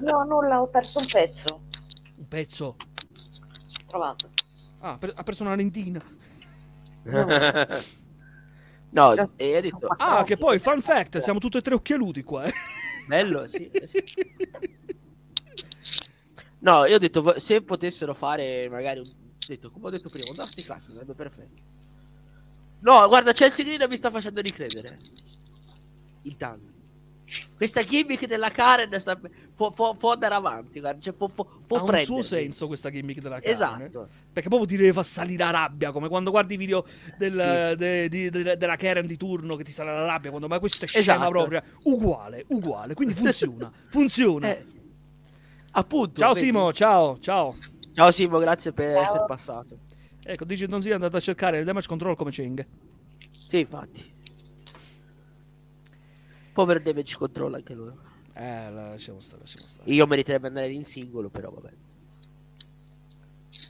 No, 0.00 0.22
nulla, 0.24 0.60
ho 0.60 0.68
perso 0.68 1.00
un 1.00 1.06
pezzo. 1.10 1.60
Un 2.16 2.28
pezzo. 2.28 2.76
Trovato. 3.86 4.30
Ah, 4.80 4.96
per- 4.98 5.12
ha 5.16 5.22
preso 5.24 5.42
una 5.42 5.54
lentina. 5.56 6.00
No, 8.90 9.30
e 9.36 9.56
ha 9.56 9.60
detto, 9.60 9.88
Ah, 9.96 10.24
che 10.24 10.36
poi, 10.36 10.58
fun 10.58 10.82
fact, 10.82 11.18
siamo 11.18 11.38
tutti 11.38 11.56
e 11.58 11.62
tre 11.62 11.74
occhialuti 11.74 12.22
qua, 12.22 12.44
eh. 12.44 12.52
bello, 13.06 13.46
sì, 13.48 13.70
eh, 13.70 13.86
sì. 13.86 14.02
No, 16.60 16.84
io 16.86 16.96
ho 16.96 16.98
detto, 16.98 17.38
se 17.38 17.62
potessero 17.62 18.14
fare 18.14 18.68
magari, 18.68 18.98
un... 18.98 19.06
ho 19.06 19.46
detto, 19.46 19.70
come 19.70 19.86
ho 19.86 19.90
detto 19.90 20.10
prima, 20.10 20.28
un 20.28 20.34
Dusty 20.34 20.62
Clutch 20.62 20.86
sarebbe 20.86 21.14
perfetto. 21.14 21.62
No, 22.80 23.06
guarda, 23.06 23.32
Chelsea 23.32 23.64
Green 23.64 23.88
mi 23.88 23.96
sta 23.96 24.10
facendo 24.10 24.40
ricredere. 24.40 24.98
Intanto. 26.22 26.77
Questa 27.56 27.82
gimmick 27.84 28.26
della 28.26 28.50
Karen 28.50 28.98
sta... 28.98 29.18
può, 29.54 29.70
può- 29.70 29.94
può 29.94 30.12
andare 30.12 30.34
avanti, 30.34 30.80
guarda, 30.80 31.00
cioè, 31.00 31.12
può, 31.12 31.28
può, 31.28 31.44
può 31.66 31.78
ha 31.78 31.82
un 31.98 32.04
suo 32.04 32.22
senso 32.22 32.66
questa 32.66 32.90
gimmick 32.90 33.20
della 33.20 33.36
Karen. 33.40 33.50
Esatto. 33.52 34.08
Perché 34.32 34.48
proprio 34.48 34.68
ti 34.68 34.76
deve 34.76 34.92
far 34.94 35.04
salire 35.04 35.44
la 35.44 35.50
rabbia, 35.50 35.90
come 35.92 36.08
quando 36.08 36.30
guardi 36.30 36.54
i 36.54 36.56
video 36.56 36.86
del- 37.18 37.70
Sì. 37.72 37.76
de- 37.76 38.08
di- 38.08 38.30
de- 38.30 38.56
della 38.56 38.76
Karen 38.76 39.06
di 39.06 39.16
turno 39.18 39.56
che 39.56 39.64
ti 39.64 39.72
sale 39.72 39.92
la 39.92 40.06
rabbia, 40.06 40.30
quando 40.30 40.48
ma 40.48 40.58
questa 40.58 40.84
è 40.86 40.88
scena 40.88 41.02
Esatto. 41.16 41.30
proprio 41.30 41.62
uguale, 41.82 42.44
uguale, 42.48 42.94
quindi 42.94 43.12
funziona, 43.14 43.70
funziona. 43.88 44.48
Eh, 44.48 44.64
appunto. 45.72 46.20
ciao 46.20 46.32
vedi? 46.32 46.46
Simo, 46.46 46.72
ciao, 46.72 47.18
ciao. 47.18 47.56
Ciao 47.92 48.10
Simo, 48.12 48.38
grazie 48.38 48.72
per 48.72 48.94
Ciao. 48.94 49.02
essere 49.02 49.24
passato. 49.26 49.78
Ecco, 50.22 50.44
dice 50.44 50.66
non 50.66 50.80
si 50.82 50.90
è 50.90 50.92
andato 50.92 51.16
a 51.16 51.20
cercare 51.20 51.58
il 51.58 51.64
damage 51.64 51.88
control 51.88 52.16
come 52.16 52.30
Cheng. 52.30 52.64
Sì, 53.46 53.60
infatti. 53.60 54.16
Povero 56.58 56.80
damage 56.80 57.16
control 57.16 57.54
anche 57.54 57.72
lui. 57.72 57.92
Eh, 58.34 58.70
lasciamo 58.72 59.20
stare, 59.20 59.42
lasciamo 59.42 59.64
stare. 59.64 59.88
Io 59.92 60.04
meriterebbe 60.08 60.48
andare 60.48 60.72
in 60.72 60.82
singolo, 60.82 61.28
però 61.28 61.50
vabbè. 61.52 61.70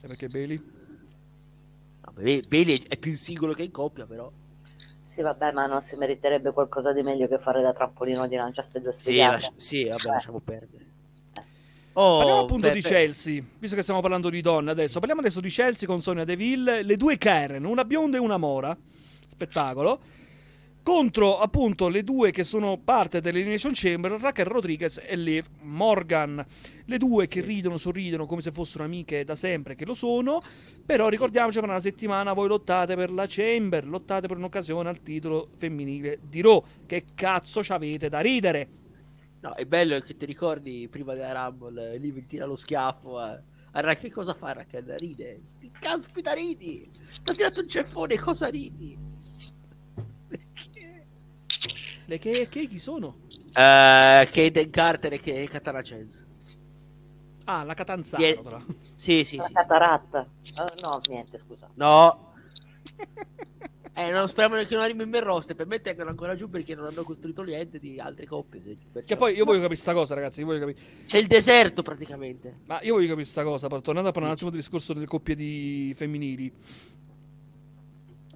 E 0.00 0.06
perché 0.06 0.28
Bailey? 0.28 0.58
Vabbè, 2.00 2.40
Bailey 2.48 2.82
è 2.88 2.96
più 2.96 3.10
in 3.10 3.18
singolo 3.18 3.52
che 3.52 3.64
in 3.64 3.70
coppia, 3.72 4.06
però. 4.06 4.32
Sì, 5.14 5.20
vabbè, 5.20 5.52
ma 5.52 5.66
non 5.66 5.82
si 5.82 5.96
meriterebbe 5.96 6.50
qualcosa 6.52 6.94
di 6.94 7.02
meglio 7.02 7.28
che 7.28 7.38
fare 7.38 7.60
da 7.60 7.74
trampolino 7.74 8.26
di 8.26 8.36
lancia 8.36 8.62
ste 8.62 8.80
due 8.80 8.94
Sì, 8.96 9.18
lascia- 9.18 9.52
sì 9.56 9.84
vabbè, 9.86 10.06
Eh. 10.06 10.10
lasciamo 10.10 10.40
perdere. 10.40 10.86
Oh, 11.92 12.16
Parliamo 12.16 12.40
appunto 12.40 12.68
beh, 12.68 12.72
di 12.72 12.80
beh, 12.80 12.88
Chelsea, 12.88 13.42
visto 13.58 13.76
che 13.76 13.82
stiamo 13.82 14.00
parlando 14.00 14.30
di 14.30 14.40
donne 14.40 14.70
adesso. 14.70 14.98
Parliamo 14.98 15.20
adesso 15.20 15.42
di 15.42 15.50
Chelsea 15.50 15.86
con 15.86 16.00
Sonia 16.00 16.24
Deville, 16.24 16.82
le 16.82 16.96
due 16.96 17.18
Karen, 17.18 17.66
una 17.66 17.84
bionda 17.84 18.16
e 18.16 18.20
una 18.20 18.38
mora. 18.38 18.74
Spettacolo. 19.26 20.00
Contro 20.88 21.38
appunto 21.38 21.88
le 21.88 22.02
due 22.02 22.30
che 22.30 22.44
sono 22.44 22.78
parte 22.78 23.20
dell'Elimination 23.20 23.72
Chamber, 23.74 24.12
Raquel 24.12 24.46
Rodriguez 24.46 24.98
e 25.04 25.16
Liv 25.16 25.46
Morgan. 25.60 26.42
Le 26.86 26.96
due 26.96 27.26
che 27.26 27.42
ridono, 27.42 27.76
sorridono 27.76 28.24
come 28.24 28.40
se 28.40 28.52
fossero 28.52 28.84
amiche 28.84 29.22
da 29.22 29.34
sempre, 29.34 29.74
che 29.74 29.84
lo 29.84 29.92
sono. 29.92 30.40
Però 30.86 31.10
ricordiamoci, 31.10 31.58
fra 31.58 31.66
una 31.66 31.78
settimana 31.78 32.32
voi 32.32 32.48
lottate 32.48 32.96
per 32.96 33.10
la 33.10 33.26
Chamber, 33.28 33.86
lottate 33.86 34.28
per 34.28 34.38
un'occasione 34.38 34.88
al 34.88 35.02
titolo 35.02 35.50
femminile 35.58 36.20
di 36.22 36.40
Raw. 36.40 36.64
Che 36.86 37.04
cazzo 37.14 37.62
ci 37.62 37.72
avete 37.72 38.08
da 38.08 38.20
ridere? 38.20 38.68
No, 39.40 39.52
è 39.56 39.66
bello 39.66 40.00
che 40.00 40.16
ti 40.16 40.24
ricordi 40.24 40.88
prima 40.90 41.12
della 41.12 41.34
Rumble, 41.34 41.98
lì 41.98 42.12
mi 42.12 42.24
tira 42.24 42.46
lo 42.46 42.56
schiaffo 42.56 43.18
a, 43.18 43.38
a 43.72 43.80
Ra- 43.80 43.94
che 43.94 44.10
cosa 44.10 44.32
fa 44.32 44.54
Raquel? 44.54 44.86
Ride. 44.96 45.40
Che 45.60 45.70
caspita 45.78 46.32
ridi? 46.32 46.90
Ti 47.22 47.30
ha 47.30 47.34
tirato 47.34 47.60
un 47.60 47.68
ceffone, 47.68 48.18
cosa 48.18 48.48
ridi? 48.48 49.04
Perché? 50.28 51.06
Le 52.08 52.18
che, 52.18 52.48
che 52.48 52.66
chi 52.66 52.78
sono? 52.78 53.18
Eh, 53.52 54.28
Kaden 54.32 54.70
Carter 54.70 55.12
e 55.12 55.20
che 55.20 55.46
Katana 55.50 55.82
Chance. 55.82 56.26
Ah, 57.44 57.64
la 57.64 57.74
Catanzaro. 57.74 58.22
Ie- 58.22 58.40
tra 58.40 58.50
l'altro. 58.52 58.74
Sì, 58.94 59.24
sì, 59.24 59.36
La 59.36 59.42
sì. 59.44 59.52
cataratta. 59.52 60.26
Eh, 60.42 60.80
no, 60.82 61.00
niente, 61.06 61.38
scusa. 61.38 61.68
No. 61.74 62.32
Eh, 63.92 64.10
non 64.10 64.26
speriamo 64.28 64.56
che 64.62 64.74
non 64.74 64.84
arrivi 64.84 65.02
in 65.02 65.20
roster. 65.22 65.54
Per 65.54 65.66
me 65.66 65.80
tengono 65.82 66.08
ancora 66.08 66.34
giù 66.34 66.48
perché 66.48 66.74
non 66.74 66.86
hanno 66.86 67.02
costruito 67.02 67.42
niente 67.42 67.78
di 67.78 67.98
altre 68.00 68.24
coppie. 68.26 68.60
se- 68.60 68.78
Che 69.04 69.16
poi 69.16 69.34
io 69.34 69.44
voglio 69.44 69.60
capire 69.60 69.76
sta 69.76 69.92
cosa, 69.92 70.14
ragazzi. 70.14 70.40
Io 70.40 70.46
voglio 70.46 70.60
capire. 70.66 70.80
C'è 71.04 71.18
il 71.18 71.26
deserto 71.26 71.82
praticamente. 71.82 72.60
Ma 72.64 72.80
io 72.80 72.94
voglio 72.94 73.08
capire 73.08 73.26
sta 73.26 73.42
cosa. 73.42 73.66
però 73.68 73.80
Tornando 73.82 74.08
a 74.08 74.12
parlare 74.12 74.32
un 74.32 74.38
attimo 74.38 74.50
del 74.50 74.60
discorso 74.60 74.94
delle 74.94 75.06
coppie 75.06 75.34
di 75.34 75.92
femminili. 75.94 76.50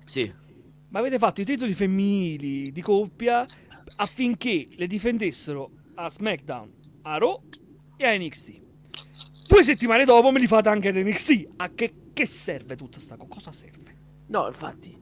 Sì. 0.04 0.30
Ma 0.88 0.98
avete 0.98 1.16
fatto 1.18 1.40
i 1.40 1.44
titoli 1.46 1.72
femminili 1.72 2.70
di 2.70 2.82
coppia 2.82 3.46
affinché 3.96 4.68
le 4.70 4.86
difendessero 4.86 5.70
a 5.94 6.08
SmackDown, 6.08 6.72
a 7.02 7.18
Raw 7.18 7.42
e 7.96 8.04
a 8.06 8.16
NXT. 8.16 8.60
Due 9.46 9.62
settimane 9.62 10.04
dopo 10.04 10.30
me 10.30 10.38
li 10.40 10.46
fate 10.46 10.68
anche 10.68 10.88
ad 10.88 10.96
NXT. 10.96 11.48
A 11.56 11.70
che, 11.70 11.92
che 12.12 12.26
serve 12.26 12.76
tutta 12.76 12.98
sta 13.00 13.16
cosa? 13.16 13.28
Cosa 13.34 13.52
serve? 13.52 13.96
No, 14.28 14.46
infatti. 14.46 14.98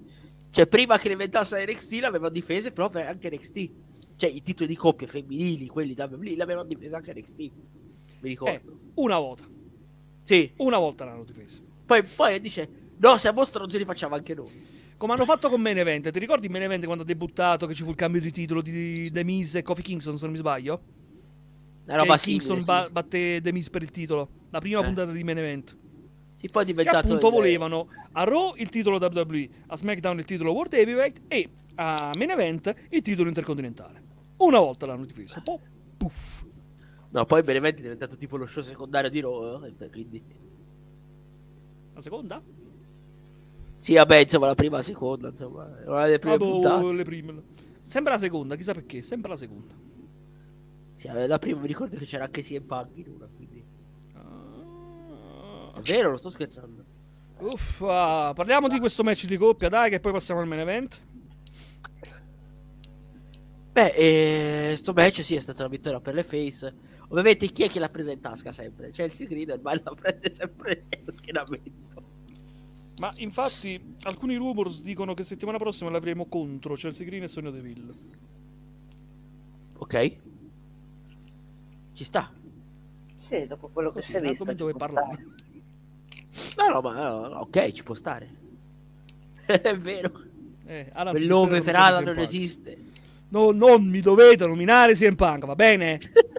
Cioè, 0.50 0.66
prima 0.66 0.98
che 0.98 1.06
ne 1.06 1.12
inventasse 1.12 1.64
NXT 1.64 1.92
l'avevano 2.00 2.30
difese 2.32 2.72
proprio 2.72 3.06
anche 3.06 3.30
NXT. 3.30 3.70
Cioè, 4.16 4.28
i 4.28 4.42
titoli 4.42 4.68
di 4.68 4.76
coppia 4.76 5.06
femminili, 5.06 5.68
quelli 5.68 5.94
da 5.94 6.06
lì, 6.18 6.34
l'avevano 6.34 6.66
difesa 6.66 6.96
anche 6.96 7.14
NXT. 7.14 7.38
Mi 7.38 7.50
Eh, 8.22 8.28
ricordo. 8.28 8.78
una 8.94 9.18
volta. 9.18 9.44
Sì. 10.22 10.52
Una 10.56 10.78
volta 10.78 11.04
l'hanno 11.04 11.24
difesa. 11.24 11.62
Poi, 11.86 12.02
poi 12.02 12.40
dice, 12.40 12.68
no, 12.98 13.16
se 13.16 13.28
a 13.28 13.32
voi 13.32 13.44
stronzi 13.46 13.78
li 13.78 13.84
facciamo 13.84 14.14
anche 14.16 14.34
noi. 14.34 14.50
Come 15.00 15.14
hanno 15.14 15.24
fatto 15.24 15.48
con 15.48 15.62
Main 15.62 15.78
Event. 15.78 16.10
Ti 16.10 16.18
ricordi 16.18 16.50
Main 16.50 16.64
Event 16.64 16.84
quando 16.84 17.04
ha 17.04 17.06
debuttato 17.06 17.66
che 17.66 17.72
ci 17.72 17.82
fu 17.84 17.88
il 17.88 17.96
cambio 17.96 18.20
di 18.20 18.30
titolo 18.30 18.60
di 18.60 19.10
The 19.10 19.24
Miz 19.24 19.54
e 19.54 19.62
Kofi 19.62 19.80
Kingston, 19.80 20.16
se 20.18 20.24
non 20.24 20.32
mi 20.32 20.38
sbaglio? 20.38 20.82
Una 21.86 21.96
roba 21.96 22.16
che 22.16 22.24
Kingston 22.24 22.60
simile, 22.60 22.78
ba- 22.80 22.84
sì. 22.84 22.92
batté 22.92 23.40
The 23.42 23.50
Miz 23.50 23.70
per 23.70 23.80
il 23.82 23.90
titolo. 23.90 24.28
La 24.50 24.58
prima 24.60 24.80
Eh. 24.80 24.84
puntata 24.84 25.10
di 25.10 25.24
Main 25.24 25.38
Event. 25.38 25.74
Sì, 26.34 26.50
poi 26.50 26.64
è 26.64 26.66
Che 26.66 26.72
diventato... 26.72 26.98
appunto 26.98 27.28
il- 27.28 27.32
volevano 27.32 27.88
a 28.12 28.24
Raw 28.24 28.52
il 28.56 28.68
titolo 28.68 28.98
WWE, 28.98 29.48
a 29.68 29.76
SmackDown 29.76 30.18
il 30.18 30.26
titolo 30.26 30.52
World 30.52 30.74
Heavyweight 30.74 31.22
e 31.28 31.48
a 31.76 32.10
Main 32.14 32.30
Event 32.32 32.74
il 32.90 33.00
titolo 33.00 33.28
intercontinentale. 33.28 34.02
Una 34.36 34.58
volta 34.58 34.84
l'hanno 34.84 35.06
difeso. 35.06 35.40
Poi, 35.42 35.56
puff. 35.96 36.44
No, 37.12 37.24
poi 37.24 37.42
Beneventi 37.42 37.78
è 37.80 37.84
diventato 37.84 38.18
tipo 38.18 38.36
lo 38.36 38.44
show 38.44 38.62
secondario 38.62 39.08
di 39.08 39.20
Raw. 39.20 39.64
eh, 39.64 39.88
Quindi... 39.88 40.22
La 41.94 42.00
seconda? 42.02 42.42
Sì, 43.80 43.94
vabbè, 43.94 44.16
insomma, 44.18 44.46
la 44.46 44.54
prima, 44.54 44.76
la 44.76 44.82
seconda, 44.82 45.28
insomma, 45.30 45.64
una 45.86 46.04
delle 46.04 46.18
prime 46.18 46.34
Ah, 46.34 46.38
boh, 46.38 46.50
puntate. 46.50 46.92
le 46.94 47.02
prime. 47.02 47.42
Sembra 47.82 48.12
la 48.12 48.18
seconda, 48.18 48.54
chissà 48.54 48.72
perché, 48.74 49.00
sembra 49.00 49.30
la 49.30 49.36
seconda. 49.36 49.74
Sì, 50.92 51.06
vabbè, 51.08 51.26
la 51.26 51.38
prima 51.38 51.60
mi 51.60 51.66
ricordo 51.66 51.96
che 51.96 52.04
c'era 52.04 52.24
anche 52.24 52.42
CM 52.42 52.64
Punk 52.66 52.90
in 52.96 53.08
una, 53.08 53.26
quindi... 53.34 53.64
Ah. 54.12 55.72
È 55.76 55.80
vero, 55.80 56.08
non 56.10 56.18
sto 56.18 56.28
scherzando. 56.28 56.84
Uffa, 57.38 58.32
parliamo 58.34 58.68
di 58.68 58.78
questo 58.78 59.02
match 59.02 59.24
di 59.24 59.38
coppia, 59.38 59.70
dai, 59.70 59.88
che 59.88 59.98
poi 59.98 60.12
passiamo 60.12 60.40
al 60.42 60.46
main 60.46 60.60
event. 60.60 61.00
Beh, 63.72 63.94
eh, 64.72 64.74
sto 64.76 64.92
match 64.92 65.22
sì 65.24 65.36
è 65.36 65.40
stata 65.40 65.62
una 65.62 65.70
vittoria 65.70 66.00
per 66.00 66.14
le 66.14 66.24
face. 66.24 66.74
Ovviamente 67.08 67.46
chi 67.48 67.62
è 67.62 67.68
che 67.70 67.78
l'ha 67.78 67.88
presa 67.88 68.12
in 68.12 68.20
tasca 68.20 68.52
sempre? 68.52 68.90
Chelsea 68.90 69.26
Green 69.26 69.50
ormai 69.50 69.80
la 69.82 69.94
prende 69.94 70.30
sempre 70.30 70.84
nello 70.90 71.12
schienamento. 71.12 72.18
Ma 73.00 73.10
infatti 73.16 73.96
alcuni 74.02 74.36
rumors 74.36 74.82
dicono 74.82 75.14
che 75.14 75.22
settimana 75.22 75.56
prossima 75.56 75.88
l'avremo 75.88 76.26
contro 76.26 76.74
Chelsea 76.74 77.06
Green 77.06 77.22
e 77.22 77.28
Sonia 77.28 77.50
Deville. 77.50 77.94
Ok? 79.78 80.16
Ci 81.94 82.04
sta. 82.04 82.30
Sì, 83.16 83.46
dopo 83.46 83.70
quello 83.72 83.88
che 83.90 84.00
Così, 84.00 84.10
si 84.10 84.16
è 84.18 84.20
visto. 84.20 84.44
può 84.44 84.72
parlare. 84.72 85.26
No, 86.58 86.68
no, 86.68 86.80
ma 86.82 87.30
eh, 87.30 87.34
ok, 87.36 87.72
ci 87.72 87.82
può 87.82 87.94
stare. 87.94 88.28
è 89.46 89.78
vero. 89.78 90.12
Eh, 90.66 90.92
si 91.14 91.26
nome 91.26 91.62
per 91.62 91.76
Alan 91.76 92.04
non 92.04 92.18
esiste. 92.18 92.76
No, 93.30 93.50
non 93.50 93.82
mi 93.82 94.02
dovete 94.02 94.46
nominare 94.46 94.92
CM 94.92 95.14
Punk, 95.14 95.46
va 95.46 95.54
bene? 95.54 95.98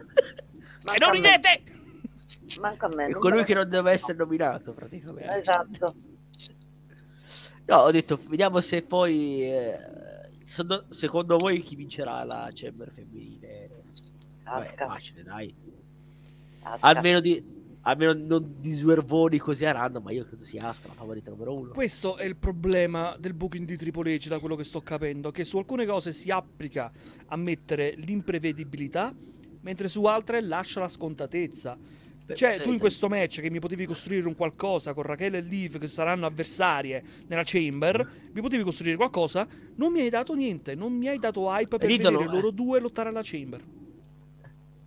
E 0.84 0.84
Manca 0.84 1.06
non 1.06 1.14
ridete! 1.14 1.62
Manca 2.60 2.86
a 2.88 2.90
me. 2.96 3.06
È 3.06 3.14
colui 3.14 3.44
che 3.44 3.54
non 3.54 3.70
deve 3.70 3.92
essere 3.92 4.18
nominato, 4.18 4.74
praticamente. 4.74 5.36
Esatto. 5.36 5.96
No, 7.72 7.78
ho 7.84 7.92
detto, 7.92 8.20
vediamo 8.28 8.60
se 8.60 8.82
poi. 8.82 9.44
eh, 9.50 9.78
secondo, 10.44 10.86
secondo 10.90 11.38
voi 11.38 11.62
chi 11.62 11.78
vincerà 11.78 12.22
la 12.26 12.50
Chamber 12.52 12.92
femminile? 12.92 13.70
Vabbè, 14.44 14.74
Casca, 14.74 14.88
facile, 14.88 15.24
dai. 15.24 15.56
Almeno, 16.82 17.22
di, 17.22 17.42
almeno 17.84 18.12
non 18.12 18.56
di 18.60 18.74
swervoni 18.74 19.38
così 19.38 19.64
a 19.64 19.72
random, 19.72 20.04
ma 20.04 20.12
io 20.12 20.26
credo 20.26 20.44
sia 20.44 20.68
Asuka 20.68 20.90
la 20.90 20.96
favorita 20.96 21.30
numero 21.30 21.56
uno. 21.56 21.72
Questo 21.72 22.18
è 22.18 22.26
il 22.26 22.36
problema 22.36 23.16
del 23.18 23.34
booking 23.34 23.66
di 23.66 23.78
Triple 23.78 24.18
H, 24.18 24.28
da 24.28 24.40
quello 24.40 24.58
che 24.58 24.66
sto 24.66 24.82
capendo, 24.82 25.32
che 25.32 25.46
su 25.46 25.58
alcune 25.58 25.86
cose 25.86 26.12
si 26.12 26.30
applica 26.30 26.92
a 27.28 27.38
mettere 27.38 27.94
l'imprevedibilità, 27.96 29.16
mentre 29.62 29.88
su 29.88 30.04
altre 30.04 30.42
lascia 30.42 30.82
la 30.82 30.90
scontatezza. 30.90 31.78
Cioè, 32.34 32.54
eh, 32.54 32.62
tu 32.62 32.72
in 32.72 32.80
questo 32.80 33.08
match 33.08 33.42
che 33.42 33.50
mi 33.50 33.60
potevi 33.60 33.86
costruire 33.86 34.28
un 34.28 34.36
qualcosa 34.36 34.94
con 34.94 35.04
Raquel 35.04 35.36
e 35.36 35.42
Liv 35.42 35.78
che 35.78 35.88
saranno 35.88 36.26
avversarie 36.26 37.04
nella 37.28 37.44
Chamber, 37.44 38.10
mi 38.32 38.42
potevi 38.42 38.64
costruire 38.64 38.96
qualcosa, 38.96 39.48
non 39.76 39.92
mi 39.92 40.02
hai 40.02 40.10
dato 40.10 40.34
niente, 40.34 40.76
non 40.76 40.94
mi 40.94 41.08
hai 41.08 41.20
dato 41.20 41.50
hype 41.50 41.78
per 41.78 41.88
Ridono, 41.88 42.20
vedere 42.20 42.36
loro 42.36 42.50
eh. 42.50 42.54
due 42.54 42.80
lottare 42.80 43.10
alla 43.10 43.22
Chamber. 43.24 43.62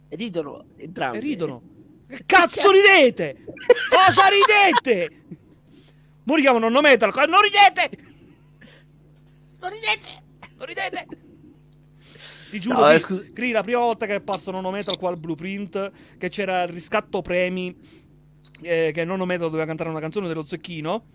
E 0.09 0.17
ridono 0.17 0.65
entrambi. 0.77 1.17
E 1.17 1.21
ridono. 1.21 1.63
Che 2.15 2.23
cazzo 2.27 2.71
ridete? 2.71 3.45
Cosa 3.89 4.29
ridete? 4.29 5.23
Mo 6.25 6.37
richiamano 6.37 6.69
no 6.69 6.81
metal, 6.81 7.13
non 7.29 7.41
ridete! 7.41 7.91
Non 9.59 9.71
ridete! 9.71 10.23
Non 10.57 10.67
ridete! 10.67 11.24
Ti 12.55 12.61
giuro, 12.61 12.79
No, 12.79 12.87
eh, 12.87 12.91
Cri- 12.93 13.01
scusa- 13.01 13.23
Cri, 13.33 13.51
la 13.51 13.63
prima 13.65 13.81
volta 13.81 14.07
che 14.07 14.13
è 14.13 14.17
apparso 14.19 14.53
Nono 14.53 14.71
Metal 14.71 14.97
qua 14.97 15.09
al 15.09 15.17
Blueprint, 15.19 15.91
che 16.17 16.29
c'era 16.29 16.63
il 16.63 16.69
riscatto 16.69 17.21
premi, 17.21 17.77
eh, 18.61 18.93
che 18.95 19.05
Nono 19.05 19.25
Metal 19.25 19.49
doveva 19.49 19.67
cantare 19.67 19.91
una 19.91 19.99
canzone 19.99 20.29
dello 20.29 20.45
Zecchino, 20.45 21.07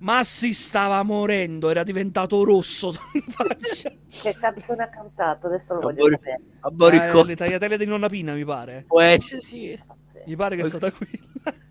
Massi 0.00 0.52
stava 0.52 1.00
morendo, 1.04 1.70
era 1.70 1.84
diventato 1.84 2.42
rosso 2.42 2.92
in 3.14 3.22
faccia. 3.28 3.92
Che 4.10 4.36
canzone 4.40 4.82
ha 4.82 4.88
cantato? 4.88 5.46
Adesso 5.46 5.74
lo 5.74 5.78
A 5.78 5.82
voglio 5.82 6.02
Bori- 6.02 6.14
sapere. 6.16 6.40
a 6.58 6.70
Boricotto. 6.70 7.20
Eh, 7.20 7.26
le 7.26 7.36
tagliatelle 7.36 7.78
di 7.78 7.84
Nonna 7.86 8.08
Pina, 8.08 8.32
mi 8.34 8.44
pare. 8.44 8.84
Può 8.88 9.00
essere, 9.00 9.40
sì. 9.42 9.80
Mi 10.26 10.34
pare 10.34 10.56
che 10.56 10.62
è 10.62 10.68
Poi- 10.68 10.78
stata 10.78 10.90
quella. 10.90 11.54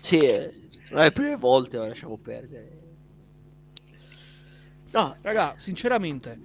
Sì, 0.00 0.18
eh, 0.18 0.54
le 0.90 1.12
prime 1.12 1.36
volte 1.36 1.78
ma 1.78 1.86
lasciamo 1.88 2.18
perdere. 2.18 2.76
No, 4.90 5.16
Raga, 5.20 5.54
sinceramente, 5.58 6.38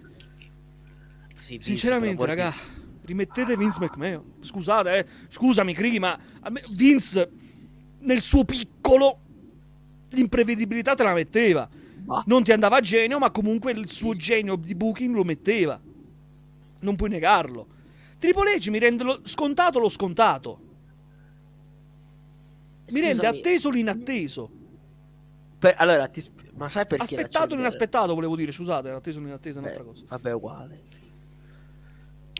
sì, 1.43 1.59
sinceramente, 1.61 2.25
raga, 2.25 2.53
rimettete 3.05 3.57
Vince 3.57 3.79
McMahon. 3.81 4.23
Scusate, 4.39 4.97
eh, 4.97 5.05
scusami, 5.29 5.73
Cri, 5.73 5.99
ma 5.99 6.17
me- 6.49 6.63
Vince 6.71 7.29
nel 7.99 8.21
suo 8.21 8.45
piccolo 8.45 9.19
l'imprevedibilità 10.09 10.95
te 10.95 11.03
la 11.03 11.13
metteva. 11.13 11.67
Ma- 12.05 12.23
Non 12.27 12.43
ti 12.43 12.51
andava 12.51 12.77
a 12.77 12.81
genio, 12.81 13.17
ma 13.19 13.31
comunque 13.31 13.71
il 13.71 13.89
suo 13.89 14.15
genio 14.15 14.55
di 14.55 14.75
booking 14.75 15.13
lo 15.15 15.23
metteva. 15.23 15.79
Non 16.81 16.95
puoi 16.95 17.09
negarlo. 17.09 17.67
Triple 18.19 18.55
H 18.55 18.69
mi 18.69 18.79
rende 18.79 19.03
lo- 19.03 19.21
scontato 19.23 19.79
lo 19.79 19.89
scontato. 19.89 20.59
Mi 22.91 22.99
rende 22.99 23.27
atteso 23.27 23.69
l'inatteso. 23.69 24.49
per- 25.57 25.75
allora, 25.77 26.07
ti 26.07 26.21
ma 26.55 26.67
sai 26.67 26.85
perché 26.85 27.15
Aspettato 27.15 27.55
l'inaspettato, 27.55 28.13
volevo 28.13 28.35
dire. 28.35 28.51
Scusate, 28.51 28.89
atteso 28.89 29.19
l'inatteso 29.21 29.59
è 29.59 29.61
Eh, 29.61 29.65
un'altra 29.65 29.83
cosa. 29.85 30.03
Vabbè, 30.09 30.33
uguale. 30.33 30.81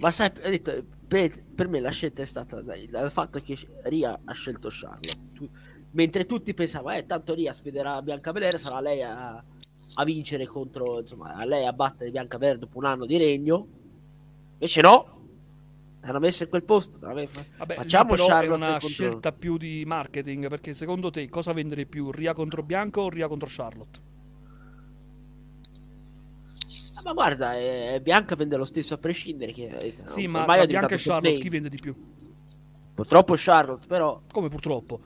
Ma 0.02 0.12
sai, 0.12 0.32
detto, 0.34 0.84
per, 1.08 1.44
per 1.56 1.68
me 1.68 1.80
la 1.80 1.92
scelta 1.92 2.22
è 2.22 2.26
stata 2.26 2.62
dai- 2.62 2.88
dal 2.88 3.12
fatto 3.12 3.40
che 3.40 3.58
Ria 3.84 4.20
ha 4.24 4.34
scelto 4.34 4.70
Charlotte. 4.72 5.18
Tu- 5.34 5.50
mentre 5.92 6.26
tutti 6.26 6.54
pensavano, 6.54 6.98
eh, 6.98 7.06
tanto 7.06 7.34
Ria 7.34 7.54
sfiderà 7.54 8.02
Bianca 8.02 8.32
Belair, 8.32 8.60
sarà 8.60 8.80
lei 8.80 9.04
a, 9.04 9.44
a 9.94 10.04
vincere 10.04 10.46
contro, 10.48 11.00
insomma, 11.00 11.36
a 11.36 11.46
lei 11.46 11.66
a 11.66 11.74
battere 11.74 12.10
Bianca 12.10 12.38
Belair 12.38 12.58
dopo 12.58 12.78
un 12.80 12.86
anno 12.86 13.06
di 13.06 13.18
regno. 13.18 13.68
Invece 14.54 14.82
no, 14.82 15.28
l'hanno 16.02 16.20
messa 16.20 16.44
in 16.44 16.50
quel 16.50 16.64
posto. 16.64 17.00
Vabbè, 17.00 17.28
Facciamo 17.76 18.10
però 18.12 18.26
è 18.26 18.28
Charlotte 18.28 18.70
una 18.70 18.80
scelta 18.80 19.32
più 19.32 19.58
di 19.58 19.84
marketing, 19.86 20.50
perché 20.50 20.74
secondo 20.74 21.12
te 21.12 21.30
cosa 21.30 21.54
vendere 21.54 21.86
più? 21.86 22.12
Ria 22.12 22.34
contro 22.34 22.64
Bianca 22.64 23.02
o 23.02 23.10
Ria 23.10 23.28
contro 23.28 23.48
Charlotte? 23.50 24.12
Ma 27.04 27.14
guarda, 27.14 27.58
eh, 27.58 28.00
Bianca 28.02 28.36
vende 28.36 28.56
lo 28.56 28.66
stesso 28.66 28.94
a 28.94 28.98
prescindere. 28.98 29.52
Che, 29.52 29.68
eh, 29.68 29.94
Sì, 30.06 30.28
ma 30.28 30.46
Bianca 30.46 30.96
e 30.96 30.98
Charlotte 30.98 31.30
name. 31.30 31.42
chi 31.42 31.50
vende 31.50 31.70
di 31.70 31.78
più? 31.78 31.96
Purtroppo 32.94 33.34
Charlotte, 33.36 33.88
però 33.88 34.22
Come 34.32 34.50
purtroppo? 34.50 35.02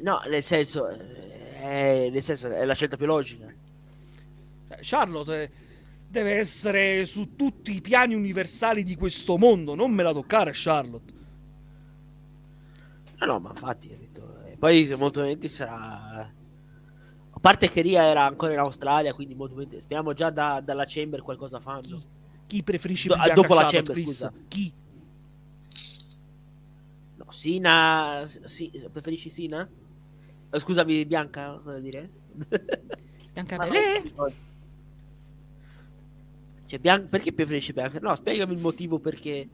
No, 0.00 0.20
nel 0.28 0.42
senso, 0.42 0.88
eh, 0.88 2.10
nel 2.12 2.22
senso 2.22 2.48
è 2.50 2.64
la 2.64 2.74
scelta 2.74 2.96
più 2.96 3.06
logica. 3.06 3.46
Eh, 3.46 4.78
Charlotte 4.80 5.42
eh, 5.42 5.50
deve 6.08 6.32
essere 6.32 7.06
su 7.06 7.34
tutti 7.34 7.74
i 7.74 7.80
piani 7.80 8.14
universali 8.14 8.82
di 8.82 8.94
questo 8.96 9.38
mondo, 9.38 9.74
non 9.74 9.90
me 9.92 10.02
la 10.02 10.12
toccare 10.12 10.50
Charlotte. 10.52 11.14
No, 13.18 13.26
no, 13.26 13.38
ma 13.38 13.50
infatti, 13.50 13.88
detto, 13.88 14.42
eh, 14.44 14.56
poi 14.58 14.84
molto 14.88 14.96
probabilmente 14.96 15.48
sarà... 15.48 16.30
A 17.46 17.48
parte 17.50 17.70
che 17.70 17.80
Ria 17.80 18.02
era 18.02 18.24
ancora 18.24 18.52
in 18.54 18.58
Australia, 18.58 19.14
quindi 19.14 19.34
molto 19.36 19.52
probabilmente 19.54 19.80
speriamo 19.80 20.12
già 20.14 20.30
da- 20.30 20.60
dalla 20.60 20.82
Chamber 20.84 21.22
qualcosa 21.22 21.60
fanno. 21.60 22.02
Chi 22.48 22.64
preferisci 22.64 23.06
Do- 23.06 23.16
dopo 23.34 23.54
la 23.54 23.66
Chamber, 23.66 23.94
Chris? 23.94 24.06
scusa. 24.06 24.32
Chi? 24.48 24.72
No, 27.14 27.24
Sina... 27.28 28.22
Sì, 28.24 28.72
preferisci 28.90 29.30
Sina? 29.30 29.68
Eh, 30.50 30.58
scusami, 30.58 31.06
Bianca, 31.06 31.60
voglio 31.62 31.78
dire? 31.78 32.10
Bianca 33.32 33.56
non- 33.58 34.32
Cioè, 36.66 36.78
Bian- 36.80 37.08
perché 37.08 37.32
preferisci 37.32 37.72
Bianca? 37.72 38.00
No, 38.00 38.12
spiegami 38.16 38.54
il 38.54 38.60
motivo 38.60 38.98
perché 38.98 39.48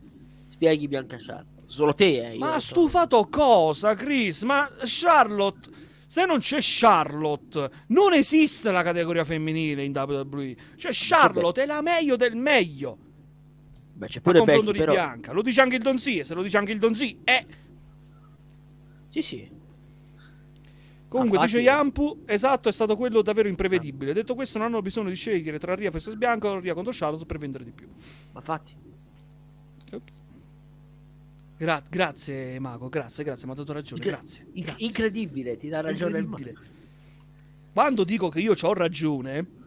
spieghi 0.47 0.89
Bianca 0.89 1.19
Charlotte. 1.19 1.63
Solo 1.67 1.93
te, 1.93 2.33
eh. 2.33 2.39
Ma 2.39 2.55
ha 2.55 2.59
so. 2.59 2.73
stufato 2.73 3.29
cosa, 3.29 3.95
Chris? 3.95 4.45
Ma 4.45 4.67
Charlotte, 4.81 5.71
se 6.13 6.27
non 6.27 6.41
c'è 6.41 6.59
Charlotte, 6.61 7.71
non 7.87 8.13
esiste 8.13 8.71
la 8.71 8.83
categoria 8.83 9.25
femminile 9.25 9.83
in 9.83 9.97
WWE. 9.97 10.55
Cioè, 10.77 10.91
Charlotte 10.93 11.63
è 11.63 11.65
la 11.65 11.81
meglio 11.81 12.17
del 12.17 12.37
meglio. 12.37 12.99
Beh, 13.95 14.09
c'è 14.09 14.21
pure 14.21 14.43
Becky, 14.43 14.73
di 14.73 14.79
però... 14.79 14.93
Bianca. 14.93 15.33
Lo 15.33 15.41
dice 15.41 15.63
anche 15.63 15.77
il 15.77 15.83
Donzi, 15.83 16.19
e 16.19 16.25
se 16.25 16.35
lo 16.35 16.43
dice 16.43 16.59
anche 16.59 16.73
il 16.73 16.79
Donzi, 16.79 17.21
è. 17.25 17.47
Sì, 19.09 19.23
sì. 19.23 19.51
Comunque, 21.09 21.39
Infatti- 21.39 21.57
dice 21.57 21.61
Yampu, 21.61 22.25
esatto, 22.27 22.69
è 22.69 22.73
stato 22.73 22.95
quello 22.95 23.23
davvero 23.23 23.49
imprevedibile. 23.49 24.13
Detto 24.13 24.35
questo, 24.35 24.59
non 24.59 24.67
hanno 24.67 24.83
bisogno 24.83 25.09
di 25.09 25.17
scegliere 25.17 25.59
tra 25.59 25.75
Ria 25.75 25.91
vs 25.91 26.17
Bianca 26.17 26.49
o 26.49 26.59
Ria 26.59 26.75
contro 26.75 26.93
Charlotte 26.95 27.25
per 27.25 27.39
vendere 27.39 27.65
di 27.65 27.73
più. 27.73 27.89
Ma 28.33 28.41
infatti... 28.41 28.77
Ops. 29.93 30.23
Gra- 31.63 31.81
grazie, 31.89 32.59
Mago, 32.59 32.89
grazie, 32.89 33.23
grazie, 33.23 33.47
mi 33.47 33.53
ha 33.53 33.55
dato 33.55 33.73
ragione. 33.73 34.03
Incre- 34.03 34.19
grazie. 34.21 34.47
inc- 34.53 34.67
grazie. 34.67 34.85
incredibile, 34.87 35.57
ti 35.57 35.69
dà 35.69 35.81
ragione 35.81 36.19
il 36.19 36.25
Incredibile. 36.25 36.67
Quando 37.73 38.03
dico 38.03 38.29
che 38.31 38.41
io 38.41 38.55
ho 38.61 38.73
ragione, 38.75 39.61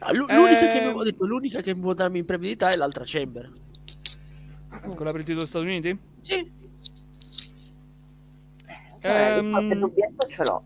Ah, 0.00 0.12
l'u- 0.12 0.28
L'unica, 0.28 0.68
Eh, 0.70 0.72
che 0.72 0.80
mi, 0.80 0.92
ho 0.98 1.02
detto, 1.04 1.24
l'unica 1.26 1.60
che 1.60 1.74
mi 1.74 1.80
può 1.80 1.92
darmi 1.94 2.18
imprevedibilità 2.18 2.70
è 2.70 2.76
l'altra 2.76 3.02
Chamber. 3.06 3.50
quella 4.94 5.10
per 5.12 5.20
il 5.20 5.26
titolo 5.26 5.40
degli 5.42 5.46
Stati 5.46 5.64
Uniti? 5.66 5.98
Sì, 6.20 6.52
Cioè, 9.00 9.36
Ehm, 9.38 9.50
qualche 9.50 9.76
dubbietto 9.78 10.26
ce 10.26 10.42
l'ho. 10.44 10.62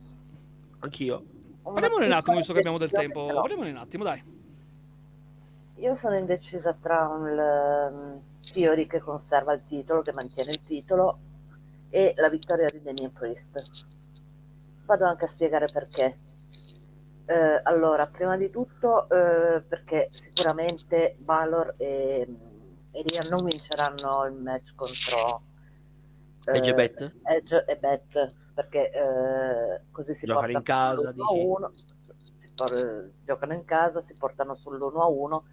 anch'io. 0.80 1.24
Una 1.62 1.72
Parliamone 1.74 2.06
un 2.06 2.12
attimo, 2.12 2.36
visto 2.38 2.52
che 2.54 2.58
abbiamo 2.60 2.78
del 2.78 2.90
tempo. 2.90 3.26
Parliamone 3.26 3.70
un 3.70 3.76
attimo, 3.76 4.04
dai. 4.04 4.22
Io 5.76 5.94
sono 5.94 6.16
indecisa 6.16 6.74
tra 6.80 7.06
un 7.08 8.20
Theory 8.53 8.86
che 8.86 9.01
conserva 9.01 9.53
il 9.53 9.62
titolo, 9.66 10.03
che 10.03 10.12
mantiene 10.12 10.51
il 10.51 10.62
titolo, 10.62 11.18
e 11.90 12.14
la 12.16 12.28
vittoria 12.28 12.68
di 12.70 12.82
Damien 12.82 13.12
Priest. 13.12 13.62
Vado 14.84 15.05
anche 15.05 15.24
a 15.24 15.28
spiegare 15.28 15.66
perché. 15.72 16.18
Eh, 17.26 17.61
allora, 17.62 18.07
prima 18.07 18.36
di 18.36 18.51
tutto, 18.51 19.09
eh, 19.09 19.62
perché 19.62 20.11
sicuramente 20.12 21.16
Valor 21.20 21.74
e, 21.76 22.26
e 22.90 23.03
Rian 23.03 23.28
non 23.28 23.45
vinceranno 23.45 24.24
il 24.26 24.34
match 24.34 24.74
contro 24.74 25.43
eh, 26.47 26.57
Edge 26.57 26.70
e 26.70 26.74
Bet? 26.74 27.14
Edge 27.22 27.64
e 27.64 27.76
Bet, 27.76 28.34
perché 28.55 28.90
eh, 28.90 29.80
così 29.90 30.14
si 30.14 30.26
Giocano 30.26 30.53
in 30.53 30.62
casa, 30.62 31.03
sull'1 31.03 31.09
a 31.09 31.12
dici? 31.12 31.45
1, 31.45 31.72
si 32.40 32.51
por- 32.55 33.11
giocano 33.24 33.53
in 33.53 33.64
casa, 33.64 34.01
si 34.01 34.14
portano 34.14 34.55
sull'1 34.55 35.01
a 35.01 35.07
1 35.07 35.45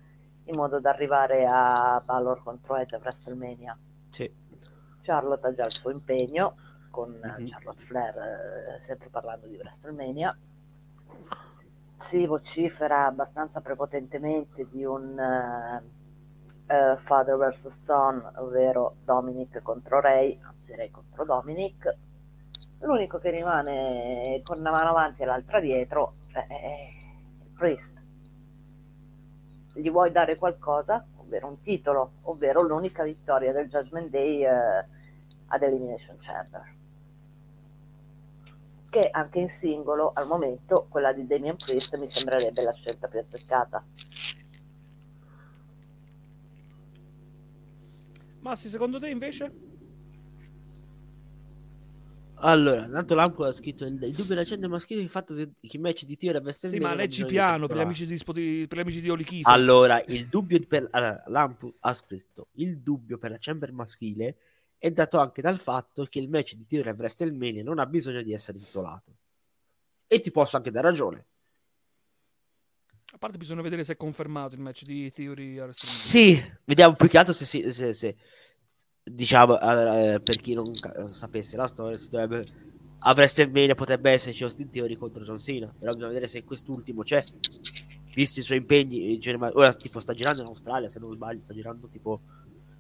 in 0.50 0.56
modo 0.56 0.80
da 0.80 0.90
arrivare 0.90 1.46
a 1.48 2.02
Valor 2.04 2.42
contro 2.44 2.76
Edge 2.76 2.96
a 2.96 3.00
WrestleMania. 3.00 3.78
Sì. 4.10 4.32
Charlotte 5.02 5.48
ha 5.48 5.54
già 5.54 5.66
il 5.66 5.72
suo 5.72 5.92
impegno 5.92 6.56
con 6.90 7.12
Mhm. 7.12 7.48
Charlotte 7.48 7.84
Flair, 7.84 8.18
eh, 8.18 8.80
sempre 8.82 9.10
parlando 9.10 9.46
di 9.48 9.56
WrestleMania. 9.56 10.36
Si 12.00 12.26
vocifera 12.26 13.06
abbastanza 13.06 13.62
prepotentemente 13.62 14.68
di 14.70 14.84
un 14.84 15.18
eh, 15.20 15.84
eh, 16.74 16.98
father 16.98 17.36
vs 17.38 17.68
son, 17.84 18.32
ovvero 18.38 18.96
Dominic 19.04 19.62
contro 19.62 20.00
Ray, 20.00 20.40
anzi 20.42 20.76
Ray 20.76 20.90
contro 20.90 21.26
Dominic. 21.26 21.96
L'unico 22.80 23.20
che 23.20 23.30
rimane 23.30 24.42
con 24.44 24.60
una 24.60 24.72
mano 24.72 24.90
avanti 24.90 25.22
e 25.22 25.26
l'altra 25.26 25.60
dietro 25.60 26.14
è, 26.32 26.40
è 26.48 26.90
il 27.44 27.50
Priest. 27.56 27.99
Gli 29.74 29.90
vuoi 29.90 30.12
dare 30.12 30.36
qualcosa, 30.36 31.06
ovvero 31.18 31.48
un 31.48 31.62
titolo, 31.62 32.12
ovvero 32.24 32.62
l'unica 32.62 33.04
vittoria 33.04 33.52
del 33.52 33.70
Judgment 33.70 34.10
Day 34.10 34.44
eh, 34.44 34.86
ad 35.48 35.62
Elimination 35.62 36.18
Chamber 36.20 36.78
che 38.90 39.08
anche 39.12 39.40
in 39.40 39.50
singolo 39.50 40.12
al 40.14 40.26
momento 40.26 40.88
quella 40.90 41.14
di 41.14 41.26
Damian 41.26 41.56
Priest 41.56 41.96
mi 41.96 42.12
sembrerebbe 42.12 42.64
la 42.64 42.74
scelta 42.74 43.08
più 43.08 43.20
azzeccata. 43.20 43.84
Massi, 48.40 48.68
secondo 48.68 49.00
te 49.00 49.10
invece? 49.10 49.69
Allora, 52.42 52.88
tanto 52.88 53.16
Lampo 53.16 53.44
ha 53.44 53.52
scritto 53.52 53.86
il, 53.86 53.94
il 53.94 54.12
dubbio 54.12 54.26
della 54.26 54.44
gente 54.44 54.68
maschile 54.68 55.02
il 55.02 55.10
fatto 55.10 55.34
che 55.34 55.52
i 55.60 55.78
match 55.78 56.06
di 56.06 56.16
tiro 56.16 56.40
Western 56.40 56.74
Sì, 56.74 56.80
ma 56.80 56.94
leggi 56.94 57.26
piano 57.26 57.68
per 57.68 57.78
gli 57.78 57.82
amici 57.82 58.06
di, 58.06 58.18
per 58.68 58.78
gli 58.78 58.82
amici 58.82 59.02
di 59.02 59.10
Olichito. 59.10 59.50
Allora, 59.50 60.02
il 60.08 60.28
dubbio 60.28 60.60
per 60.66 60.88
allora, 60.92 61.24
Lampu 61.28 61.76
ha 61.82 61.94
scritto 61.94 62.48
il 62.54 62.80
dubbio 62.80 63.18
per 63.18 63.32
la 63.32 63.38
chamber 63.40 63.72
maschile 63.72 64.38
è 64.78 64.92
dato 64.92 65.20
anche 65.20 65.42
dal 65.42 65.60
fatto 65.60 66.06
che 66.06 66.20
il 66.20 66.30
match 66.30 66.54
di 66.54 66.66
tiro 66.66 66.90
e 66.90 66.94
WrestleMania 66.94 67.64
non 67.64 67.80
ha 67.80 67.86
bisogno 67.86 68.22
di 68.22 68.32
essere 68.32 68.58
titolato. 68.58 69.18
E 70.08 70.22
ti 70.22 70.32
posso 70.32 70.56
anche 70.56 70.72
dare 70.72 70.88
ragione. 70.88 71.26
A 73.12 73.18
parte 73.18 73.38
bisogna 73.38 73.62
vedere 73.62 73.84
se 73.84 73.94
è 73.94 73.98
confermato 73.98 74.56
il 74.56 74.62
match 74.62 74.84
di 74.84 75.12
Theory. 75.12 75.60
Sì, 75.72 76.42
vediamo 76.64 76.96
più 76.96 77.10
che 77.10 77.18
altro 77.18 77.34
se, 77.34 77.44
si- 77.44 77.72
se- 77.72 77.94
se- 77.94 78.16
diciamo 79.14 79.58
allora, 79.58 80.14
eh, 80.16 80.20
per 80.22 80.38
chi 80.38 80.54
non 80.54 80.74
ca- 80.74 81.12
sapesse 81.12 81.58
la 81.58 81.68
storia, 81.68 81.98
si 81.98 82.10
dovrebbe 82.10 82.46
a 83.02 83.14
WrestleMania 83.14 83.76
potrebbe 83.76 84.12
esserci 84.12 84.44
Austin 84.44 84.70
Theory 84.70 84.96
contro 84.96 85.24
John 85.24 85.38
Cena, 85.38 85.74
però 85.78 85.92
bisogna 85.92 86.08
vedere 86.10 86.28
se 86.28 86.44
quest'ultimo 86.44 87.04
c'è. 87.04 87.24
Visti 88.14 88.40
i 88.40 88.44
suoi 88.44 88.58
impegni, 88.58 89.14
in 89.14 89.20
genere- 89.20 89.52
ora 89.54 89.74
tipo 89.74 90.00
sta 90.00 90.14
girando 90.14 90.42
in 90.42 90.48
Australia, 90.48 90.90
se 90.90 91.00
non 91.00 91.12
sbaglio, 91.12 91.40
sta 91.40 91.54
girando 91.54 91.88
tipo 91.88 92.22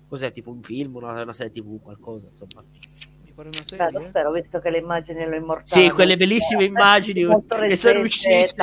cos'è, 0.07 0.32
tipo 0.32 0.49
un 0.51 0.61
film, 0.61 0.95
una, 0.95 1.21
una 1.21 1.34
serie 1.34 1.51
TV, 1.51 1.80
qualcosa, 1.82 2.27
insomma. 2.30 2.63
Mi 3.23 3.32
pare 3.32 3.49
una 3.49 3.63
Spero, 3.63 3.91
serie. 3.91 4.09
spero, 4.09 4.32
visto 4.32 4.59
che 4.59 4.69
le 4.71 4.80
immagini 4.80 5.25
lo 5.25 5.36
immortali. 5.36 5.86
Sì, 5.88 5.89
quelle 5.93 6.17
bellissime 6.17 6.65
immagini 6.65 7.23
molto 7.23 7.55
che 7.59 7.75
sono 7.75 7.99
uscite. 8.01 8.53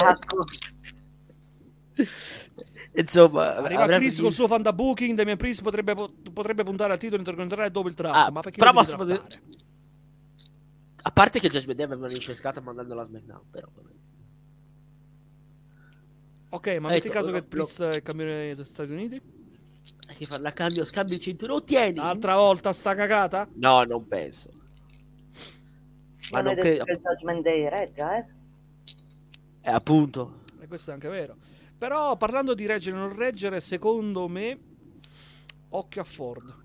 Insomma, 2.99 3.57
Arriva 3.57 3.82
avrebbe 3.82 4.05
Chris 4.05 4.20
col 4.20 4.32
suo 4.32 4.47
fan 4.49 4.62
da 4.62 4.72
booking. 4.72 5.14
Damian 5.16 5.36
Priest 5.36 5.62
potrebbe, 5.62 5.94
potrebbe 6.32 6.64
puntare 6.64 6.92
al 6.94 6.99
titolo 6.99 7.18
intercontinentale 7.18 7.70
dopo 7.70 7.88
il 7.88 7.94
draft. 7.94 8.16
Ah, 8.16 8.30
ma 8.30 8.40
perché 8.40 8.59
però 8.59 8.72
lo 8.72 8.76
posso- 8.78 8.97
a 11.03 11.11
parte 11.12 11.38
che 11.38 11.49
Judgment 11.49 11.76
Day 11.76 11.86
avevano 11.86 12.12
incescata 12.12 12.61
mandandolo 12.61 13.01
a 13.01 13.05
SmackDown, 13.05 13.42
però. 13.51 13.68
Ok, 16.49 16.66
ma 16.78 16.88
Eh, 16.88 16.92
metti 16.94 17.09
caso 17.09 17.30
lo- 17.30 17.34
che 17.34 17.40
lo- 17.42 17.47
Priest 17.49 17.82
è 17.82 17.97
il 17.97 18.03
campione 18.03 18.55
degli 18.55 18.64
Stati 18.64 18.90
Uniti? 18.92 19.20
Che 20.16 20.24
fa 20.26 20.38
la 20.38 20.53
cambio, 20.53 20.84
scambio 20.84 21.16
il 21.16 21.20
cinturone, 21.20 21.64
tieni. 21.64 21.99
Altra 21.99 22.36
volta 22.36 22.72
sta 22.72 22.94
cagata? 22.94 23.49
No, 23.55 23.82
non 23.82 24.07
penso. 24.07 24.51
Ma 26.30 26.40
Non 26.40 26.55
non 26.55 26.59
è 26.59 26.61
credo. 26.61 26.84
che 26.84 26.92
il 26.92 27.01
Judgment 27.01 27.42
Day 27.42 27.68
reggia, 27.68 28.16
eh? 28.18 28.24
Eh, 29.62 29.70
appunto. 29.70 30.42
E 30.61 30.66
questo 30.68 30.90
è 30.90 30.94
anche 30.94 31.09
vero. 31.09 31.36
Però 31.78 32.16
parlando 32.16 32.54
di 32.54 32.66
reggere 32.66 32.96
o 32.96 33.00
non 33.00 33.14
reggere, 33.16 33.60
secondo 33.60 34.28
me, 34.28 34.58
occhio 35.70 36.00
a 36.00 36.04
Ford. 36.04 36.64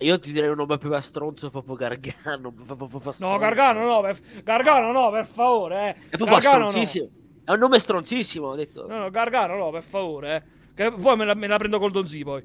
Io 0.00 0.18
ti 0.18 0.30
direi 0.30 0.50
un 0.50 0.56
nome 0.56 0.76
più 0.76 0.94
stronzo 1.00 1.50
proprio 1.50 1.74
Gargano. 1.74 2.52
proprio- 2.66 2.86
proprio 2.86 3.12
No. 3.18 3.38
Gargano 3.38 3.86
no, 3.86 4.00
per, 4.02 4.18
Gargano 4.42 4.92
no, 4.92 5.10
per 5.10 5.26
favore. 5.26 5.88
Eh. 5.88 6.08
È 6.10 6.16
proprio 6.16 6.38
Gargano 6.38 6.70
no. 6.70 7.10
È 7.44 7.52
un 7.52 7.58
nome 7.58 7.78
stronzissimo, 7.78 8.48
ho 8.48 8.54
detto. 8.54 8.86
No, 8.86 8.98
no, 8.98 9.10
Gargano 9.10 9.56
no, 9.56 9.70
per 9.70 9.82
favore. 9.82 10.36
Eh. 10.36 10.74
Che 10.74 10.92
poi 10.92 11.16
me 11.16 11.24
la, 11.24 11.34
me 11.34 11.46
la 11.46 11.56
prendo 11.56 11.78
col 11.78 11.92
Donzi 11.92 12.22
poi. 12.22 12.44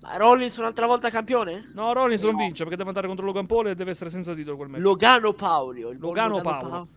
Ma 0.00 0.16
Rollins 0.16 0.56
un'altra 0.56 0.86
volta 0.86 1.08
campione? 1.10 1.70
No, 1.74 1.92
Rollins 1.92 2.22
non 2.24 2.34
vince 2.34 2.64
perché 2.64 2.76
deve 2.76 2.88
andare 2.88 3.06
contro 3.06 3.24
Logan 3.24 3.46
Paul 3.46 3.68
e 3.68 3.74
deve 3.74 3.92
essere 3.92 4.10
senza 4.10 4.34
titolo 4.34 4.56
quel 4.56 4.68
match. 4.68 4.80
Logano 4.80 5.32
Paolio. 5.32 5.90
Il 5.90 5.98
buon 5.98 6.14
Logano 6.14 6.40
Paolo. 6.40 6.88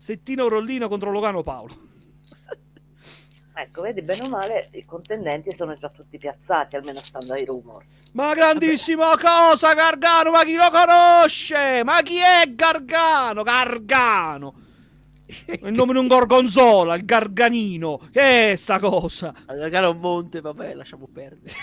Settino 0.00 0.48
Rollino 0.48 0.88
contro 0.88 1.10
Logano 1.10 1.42
Paolo. 1.42 1.88
Ecco, 3.52 3.82
vedi, 3.82 4.00
bene 4.00 4.22
o 4.22 4.28
male, 4.28 4.70
i 4.72 4.84
contendenti 4.86 5.52
sono 5.52 5.76
già 5.76 5.90
tutti 5.90 6.16
piazzati, 6.16 6.76
almeno 6.76 7.02
stando 7.02 7.34
ai 7.34 7.44
rumor. 7.44 7.84
Ma 8.12 8.32
grandissima 8.32 9.14
cosa, 9.18 9.74
Gargano! 9.74 10.30
Ma 10.30 10.44
chi 10.44 10.54
lo 10.54 10.70
conosce? 10.70 11.82
Ma 11.84 12.00
chi 12.00 12.16
è 12.16 12.54
Gargano? 12.54 13.42
Gargano! 13.42 14.54
Il 15.26 15.72
nome 15.74 15.92
di 15.92 15.98
un 15.98 16.06
gorgonzola, 16.06 16.94
il 16.94 17.04
Garganino. 17.04 17.98
Che 18.10 18.52
è 18.52 18.54
sta 18.54 18.78
cosa? 18.78 19.34
Gargano 19.46 19.88
è 19.88 19.90
un 19.90 19.98
monte, 20.00 20.40
vabbè, 20.40 20.72
lasciamo 20.74 21.06
perdere. 21.12 21.54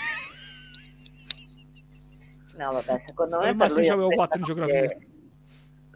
No, 2.58 2.72
vabbè, 2.72 3.02
secondo 3.06 3.38
me 3.40 3.48
Eh, 3.48 3.54
ma 3.54 3.66
lui 3.68 3.86
c'avevo 3.86 4.08
quattro 4.10 4.38
in 4.38 4.42
aspettano 4.44 4.66
geografia. 4.66 4.88
che- 4.98 5.06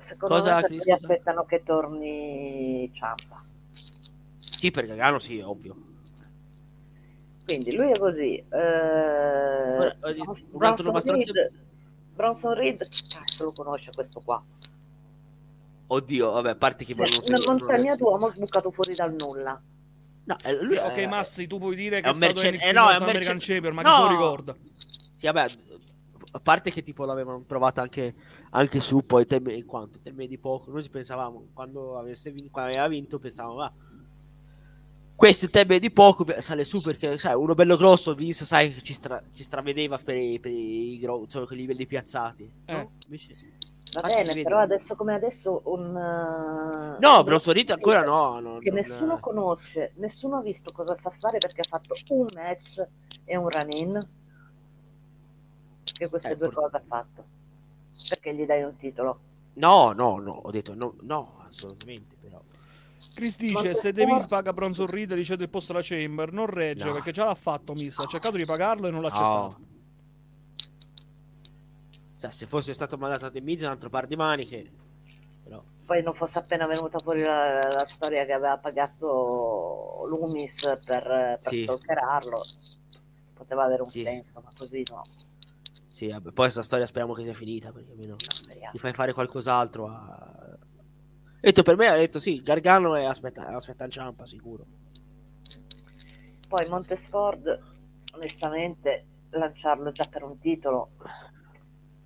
Secondo 0.03 0.35
Cosa, 0.35 0.57
me 0.57 0.63
Chris, 0.63 0.83
scusa? 0.83 0.95
aspettano 0.95 1.45
che 1.45 1.63
torni 1.65 2.91
Ciampa. 2.95 3.43
Sì, 4.57 4.71
per 4.71 4.87
Gargano 4.87 5.19
sì, 5.19 5.39
è 5.39 5.45
ovvio. 5.47 5.77
Quindi 7.45 7.75
lui 7.77 7.91
è 7.91 7.99
così. 7.99 8.35
Eh, 8.37 8.45
Guarda, 8.49 9.97
vedi, 10.07 10.21
un 10.21 10.65
altro 10.65 10.91
Bronson, 10.91 11.01
stronzo- 11.01 11.33
Reed, 11.33 11.53
Bronson 12.15 12.55
Reed, 12.55 12.89
chi 12.89 13.03
cazzo 13.09 13.45
lo 13.45 13.53
conosce 13.53 13.91
questo 13.95 14.21
qua? 14.21 14.43
Oddio, 15.89 16.31
vabbè, 16.31 16.51
a 16.51 16.55
parte 16.57 16.85
che 16.85 16.95
poi 16.95 17.07
non 17.11 17.19
Una 17.27 17.37
si- 17.37 17.47
montagna 17.47 17.95
d'uomo 17.97 18.31
sbucato 18.31 18.71
fuori 18.71 18.95
dal 18.95 19.13
nulla. 19.15 19.61
No, 20.25 20.37
eh, 20.45 20.53
lui 20.63 20.75
Sì, 20.77 20.81
ok, 20.81 20.95
è- 20.97 21.07
Massi, 21.07 21.47
tu 21.47 21.59
puoi 21.59 21.75
dire 21.75 22.01
che 22.01 22.09
è 22.09 22.13
un 22.13 22.19
mercen- 22.19 22.59
eh, 22.61 22.73
no, 22.73 22.89
è 22.91 22.97
un 22.97 23.05
mercen- 23.05 23.39
Champion, 23.41 23.75
ma 23.75 23.83
No! 23.83 23.91
chi 23.95 24.01
lo 24.03 24.09
ricorda? 24.09 24.57
Sì, 25.17 25.27
vabbè, 25.27 25.47
a 26.35 26.41
parte 26.41 26.71
che 26.71 26.83
tipo 26.83 27.05
l'avevano 27.05 27.41
provato 27.41 27.81
anche, 27.81 28.15
anche 28.55 28.81
su 28.81 29.05
poi 29.07 29.27
in 29.29 29.65
quanto 29.67 29.99
termini 30.03 30.29
di 30.29 30.39
poco, 30.39 30.71
noi 30.71 30.83
ci 30.83 30.91
pensavamo 30.91 31.49
quando, 31.55 31.97
avesse 31.99 32.31
vin- 32.31 32.51
quando 32.51 32.73
aveva 32.73 32.89
vinto 32.89 33.19
pensavamo 33.19 33.55
va 33.55 33.73
questo 35.15 35.45
in 35.45 35.51
termini 35.53 35.79
di 35.79 35.91
poco 35.91 36.27
sale 36.41 36.65
su 36.65 36.81
perché 36.83 37.17
sai 37.17 37.35
uno 37.35 37.55
bello 37.55 37.77
grosso 37.77 38.13
Vince 38.15 38.45
sai 38.45 38.83
ci, 38.83 38.93
stra- 38.93 39.23
ci 39.33 39.43
stravedeva 39.45 39.97
per, 39.99 40.17
i- 40.17 40.39
per 40.41 40.51
i 40.51 40.99
gro- 40.99 41.21
insomma, 41.21 41.47
quei 41.47 41.59
livelli 41.61 41.87
piazzati 41.87 42.51
no? 42.67 42.75
Eh. 42.79 42.89
Invece- 43.05 43.37
Va 43.93 44.01
bene, 44.01 44.43
però 44.43 44.59
adesso 44.59 44.97
come 44.97 45.15
adesso 45.15 45.61
un... 45.67 45.95
eh, 45.95 46.97
no 46.99 47.19
un- 47.19 47.25
Bronson 47.25 47.53
Reed 47.53 47.71
ancora 47.71 48.03
no, 48.03 48.41
no, 48.41 48.59
Che 48.59 48.71
non- 48.71 48.79
nessuno 48.79 49.21
conosce, 49.21 49.93
nessuno 49.97 50.39
ha 50.39 50.41
visto 50.43 50.73
cosa 50.73 50.95
sa 50.95 51.13
fare 51.21 51.37
perché 51.39 51.61
ha 51.61 51.69
fatto 51.69 51.95
un 52.09 52.27
match 52.35 52.83
e 53.25 53.37
un 53.37 53.49
run-in. 53.51 54.09
Che 55.85 56.09
queste 56.09 56.31
Eh, 56.31 56.37
due 56.37 56.49
pur- 56.49 56.63
cose 56.63 56.77
ha 56.77 56.83
fatto. 56.89 57.25
Perché 58.13 58.35
gli 58.35 58.45
dai 58.45 58.63
un 58.63 58.77
titolo? 58.77 59.21
no 59.55 59.93
no 59.93 60.19
no 60.19 60.33
ho 60.33 60.51
detto 60.51 60.75
no, 60.75 60.97
no 61.01 61.37
assolutamente 61.47 62.15
però 62.21 62.43
Chris 63.15 63.39
dice: 63.39 63.75
Se 63.75 63.91
Miz 63.93 64.07
forte? 64.21 64.29
paga 64.29 64.53
Bronson 64.53 64.87
Reed, 64.87 65.15
gli 65.15 65.25
cede 65.25 65.45
il 65.45 65.51
posto 65.51 65.73
alla 65.73 65.81
Chamber. 65.83 66.33
Non 66.33 66.47
regge 66.47 66.87
No. 66.87 66.93
perché 66.95 67.11
già 67.13 67.25
l'ha 67.27 67.35
fatto. 67.35 67.75
Miss 67.75 67.99
ha 68.01 68.07
cercato 68.07 68.39
di 68.39 68.45
pagarlo 68.47 68.87
e 68.87 68.91
non 68.91 69.03
l'ha 69.03 69.09
No. 69.09 69.15
accettato. 69.15 69.57
Cioè, 72.19 72.31
se 72.31 72.47
fosse 72.47 72.73
stato 72.73 72.97
mandato 72.97 73.27
a 73.27 73.31
The 73.31 73.41
Miz 73.43 73.61
un 73.63 73.69
altro 73.69 73.91
par 73.91 74.07
di 74.07 74.17
maniche 74.17 74.71
però 75.43 75.63
Poi 75.85 76.03
non 76.03 76.15
fosse 76.15 76.39
appena 76.39 76.67
venuta 76.67 76.99
fuori 77.01 77.21
la, 77.23 77.69
la 77.69 77.87
storia 77.95 78.25
che 78.25 78.33
aveva 78.33 78.57
pagato 78.59 80.05
Loomis 80.09 80.61
per, 80.61 80.83
per 80.85 81.39
Sì. 81.41 81.63
stalkerarlo. 81.65 82.47
Poteva 83.35 83.65
avere 83.65 83.83
un 83.83 83.89
Sì. 83.89 84.03
senso, 84.05 84.41
ma 84.43 84.53
così 84.57 84.87
no. 84.89 85.03
Sì, 85.93 86.09
vabbè, 86.09 86.33
poi 86.33 86.45
questa 86.45 86.63
storia 86.63 86.87
speriamo 86.87 87.13
che 87.13 87.23
sia 87.23 87.35
finita 87.35 87.71
perché 87.71 87.91
almeno 87.91 88.17
ti 88.17 88.79
fai 88.79 88.95
fare 88.95 89.13
qualcos'altro 89.13 89.89
a, 89.89 90.57
detto 91.39 91.63
per 91.63 91.77
me 91.77 91.89
ha 91.89 91.97
detto 91.97 92.19
sì, 92.19 92.41
Gargano 92.41 92.97
e 92.97 93.05
aspetta, 93.05 93.49
aspetta 93.49 93.85
in 93.85 93.91
ciampa 93.91 94.25
sicuro. 94.25 94.65
Poi 96.49 96.67
Montesford, 96.67 97.61
onestamente, 98.15 99.05
lanciarlo 99.33 99.93
già 99.93 100.07
per 100.11 100.23
un 100.23 100.39
titolo 100.39 100.93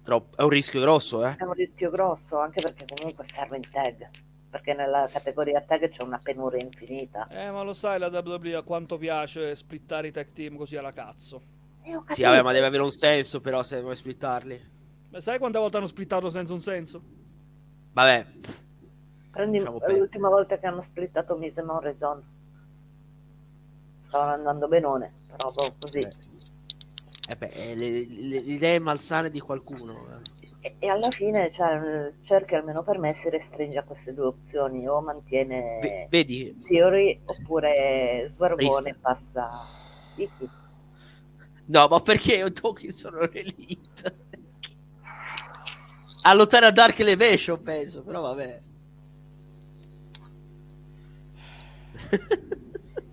Troppo, 0.02 0.36
è 0.36 0.42
un 0.42 0.48
rischio 0.48 0.80
grosso, 0.80 1.24
eh. 1.24 1.36
è 1.36 1.44
un 1.44 1.52
rischio 1.52 1.88
grosso, 1.88 2.40
anche 2.40 2.60
perché 2.60 2.86
comunque 2.92 3.24
serve 3.32 3.56
in 3.56 3.70
tag. 3.70 4.10
Perché 4.50 4.74
nella 4.74 5.08
categoria 5.12 5.60
tag 5.60 5.88
c'è 5.90 6.02
una 6.02 6.18
penuria 6.20 6.60
infinita. 6.60 7.28
Eh, 7.28 7.52
ma 7.52 7.62
lo 7.62 7.72
sai 7.72 8.00
la 8.00 8.08
WWE 8.08 8.56
a 8.56 8.62
quanto 8.62 8.98
piace 8.98 9.54
splittare 9.54 10.08
i 10.08 10.12
tag 10.12 10.32
team 10.32 10.56
così 10.56 10.76
alla 10.76 10.90
cazzo. 10.90 11.55
E 11.88 11.94
ho 11.96 12.04
Sì, 12.08 12.22
vabbè, 12.22 12.42
ma 12.42 12.52
deve 12.52 12.66
avere 12.66 12.82
un 12.82 12.90
senso 12.90 13.40
però 13.40 13.62
se 13.62 13.80
vuoi 13.80 13.94
splittarli. 13.94 14.60
Ma 15.10 15.20
sai 15.20 15.38
quante 15.38 15.58
volte 15.58 15.76
hanno 15.76 15.86
splittato 15.86 16.28
senza 16.30 16.52
un 16.52 16.60
senso? 16.60 17.02
Vabbè, 17.92 18.26
Prendi 19.30 19.58
perdere. 19.60 19.98
l'ultima 19.98 20.28
volta 20.28 20.58
che 20.58 20.66
hanno 20.66 20.82
splittato 20.82 21.36
Mise 21.36 21.60
e 21.60 21.64
Morrison. 21.64 22.22
Stavano 24.02 24.32
andando 24.32 24.68
benone, 24.68 25.12
però 25.28 25.52
boh, 25.52 25.74
così. 25.78 25.98
Eh. 25.98 26.12
eh 27.28 27.36
beh, 27.36 27.48
eh, 27.54 27.74
le, 27.74 27.90
le- 27.90 28.06
le 28.06 28.36
idee 28.38 28.78
malsane 28.78 29.30
di 29.30 29.40
qualcuno. 29.40 30.06
eh. 30.22 30.44
E, 30.60 30.74
e 30.78 30.88
alla 30.88 31.10
fine 31.10 31.52
cioè, 31.52 32.12
cerchi 32.22 32.54
almeno 32.54 32.82
per 32.82 32.98
me 32.98 33.14
si 33.14 33.28
restringe 33.30 33.78
a 33.78 33.84
queste 33.84 34.12
due 34.14 34.26
opzioni 34.26 34.86
o 34.88 35.00
mantiene 35.00 35.78
Ve- 35.80 36.06
vedi, 36.10 36.60
Theory 36.62 37.20
oppure 37.24 38.28
Rista. 38.56 38.94
passa 39.00 39.50
Iki. 40.16 40.48
No, 41.66 41.88
ma 41.88 42.00
perché 42.00 42.36
io 42.36 42.52
Tolkien 42.52 42.92
sono 42.92 43.20
l'elite? 43.20 44.24
A 46.22 46.34
lottare 46.34 46.66
a 46.66 46.72
Dark 46.72 46.98
Elevation, 46.98 47.62
penso, 47.62 48.02
però 48.02 48.20
vabbè. 48.20 48.62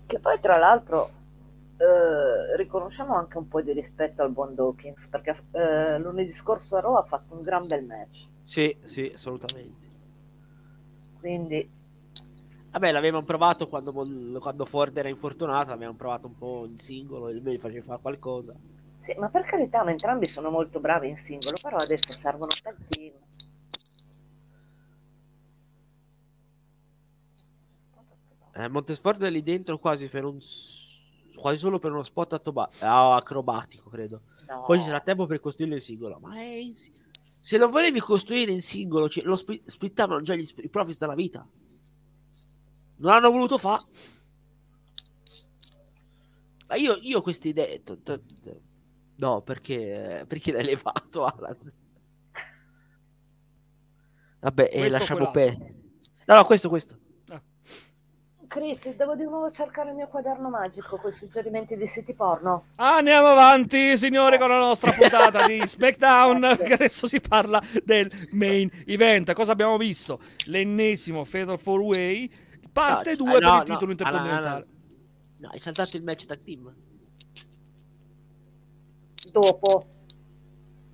Che 0.06 0.18
poi 0.20 0.40
tra 0.40 0.56
l'altro 0.58 1.10
eh, 1.76 2.56
riconosciamo 2.56 3.14
anche 3.16 3.38
un 3.38 3.48
po' 3.48 3.62
di 3.62 3.72
rispetto 3.72 4.22
al 4.22 4.30
buon 4.32 4.54
Dawkins 4.54 5.06
perché 5.08 5.36
eh, 5.52 5.98
lunedì 5.98 6.32
scorso 6.32 6.76
a 6.76 6.80
Raw 6.80 6.94
ha 6.94 7.04
fatto 7.04 7.34
un 7.34 7.42
gran 7.42 7.66
bel 7.66 7.84
match. 7.84 8.28
sì, 8.42 8.76
sì, 8.82 9.10
assolutamente. 9.14 9.88
Quindi 11.18 11.68
Vabbè, 12.74 12.90
l'avevamo 12.90 13.22
provato 13.24 13.68
quando, 13.68 13.92
quando 13.92 14.64
Ford 14.64 14.96
era 14.96 15.08
infortunato, 15.08 15.70
l'avevamo 15.70 15.96
provato 15.96 16.26
un 16.26 16.36
po' 16.36 16.66
in 16.66 16.76
singolo, 16.76 17.26
me 17.40 17.52
gli 17.52 17.58
faceva 17.60 17.84
fare 17.84 18.00
qualcosa. 18.02 18.52
sì, 19.02 19.14
ma 19.16 19.28
per 19.28 19.44
carità, 19.44 19.84
ma 19.84 19.92
entrambi 19.92 20.26
sono 20.26 20.50
molto 20.50 20.80
bravi 20.80 21.08
in 21.08 21.16
singolo, 21.18 21.56
però 21.62 21.76
adesso 21.76 22.12
servono 22.14 22.50
tag 22.60 22.74
team. 22.88 23.12
Eh, 28.56 28.68
Montesford 28.68 29.22
è 29.22 29.30
lì 29.30 29.42
dentro 29.42 29.78
quasi 29.78 30.08
per 30.08 30.24
un 30.24 30.38
quasi 31.36 31.56
solo 31.58 31.78
per 31.78 31.90
uno 31.92 32.04
spot 32.04 32.32
atoba- 32.34 32.70
acrobatico, 32.80 33.90
credo. 33.90 34.22
No. 34.48 34.62
Poi 34.66 34.78
ci 34.78 34.84
sarà 34.86 35.00
tempo 35.00 35.26
per 35.26 35.40
costruirlo 35.40 35.74
in 35.76 35.80
singolo. 35.80 36.18
Ma 36.20 36.36
è 36.36 36.42
in 36.44 36.72
si- 36.72 36.92
se 37.38 37.58
lo 37.58 37.68
volevi 37.68 37.98
costruire 38.00 38.50
in 38.52 38.60
singolo, 38.62 39.08
ci- 39.08 39.22
lo 39.22 39.36
spli- 39.36 39.62
splittavano 39.64 40.22
già 40.22 40.34
gli 40.34 40.44
sp- 40.44 40.62
i 40.64 40.68
profits 40.68 40.98
della 40.98 41.14
vita. 41.14 41.46
Non 43.04 43.12
hanno 43.12 43.30
voluto 43.30 43.58
fa. 43.58 43.84
Ma 46.68 46.74
io, 46.76 46.96
io 47.02 47.20
queste 47.20 47.48
idee. 47.48 47.82
t- 47.82 48.02
t- 48.02 48.22
t- 48.40 48.60
no, 49.16 49.42
perché, 49.42 50.24
perché 50.26 50.52
l'hai 50.52 50.64
levato, 50.64 51.26
Alan? 51.26 51.56
Vabbè, 54.40 54.62
e 54.72 54.78
Questo 54.78 54.86
o 54.88 54.98
lasciamo 54.98 55.30
quell'altro? 55.30 55.64
per. 55.64 55.74
No, 56.26 56.34
no, 56.36 56.44
questo, 56.44 56.68
questo. 56.70 56.98
Chris, 58.46 58.94
devo 58.94 59.16
di 59.16 59.24
nuovo 59.24 59.50
cercare 59.50 59.90
il 59.90 59.96
mio 59.96 60.06
quaderno 60.06 60.48
magico 60.48 60.96
con 60.96 61.10
i 61.10 61.14
suggerimenti 61.14 61.76
di 61.76 61.88
siti 61.88 62.14
porno. 62.14 62.66
Andiamo 62.76 63.26
avanti, 63.26 63.96
signori, 63.98 64.38
con 64.38 64.48
la 64.48 64.58
nostra 64.58 64.92
puntata 64.92 65.44
di 65.46 65.60
SmackDown. 65.66 66.56
Che 66.64 66.72
adesso 66.74 67.06
si 67.08 67.20
parla 67.20 67.60
del 67.82 68.08
main 68.30 68.70
event. 68.86 69.32
Cosa 69.32 69.52
abbiamo 69.52 69.76
visto? 69.76 70.20
L'ennesimo 70.44 71.24
Fatal 71.24 71.60
4 71.60 71.82
Way, 71.84 72.30
parte 72.74 73.10
No, 73.12 73.16
2 73.16 73.30
eh, 73.30 73.32
per 73.38 73.42
no, 73.42 73.48
il 73.48 73.54
no, 73.56 73.62
titolo 73.62 73.78
Alan, 73.78 73.90
intercontinentale. 73.90 74.66
No, 75.38 75.48
hai 75.50 75.58
saltato 75.58 75.96
il 75.96 76.02
match 76.02 76.26
tag 76.26 76.42
team. 76.42 76.74
Dopo. 79.30 79.88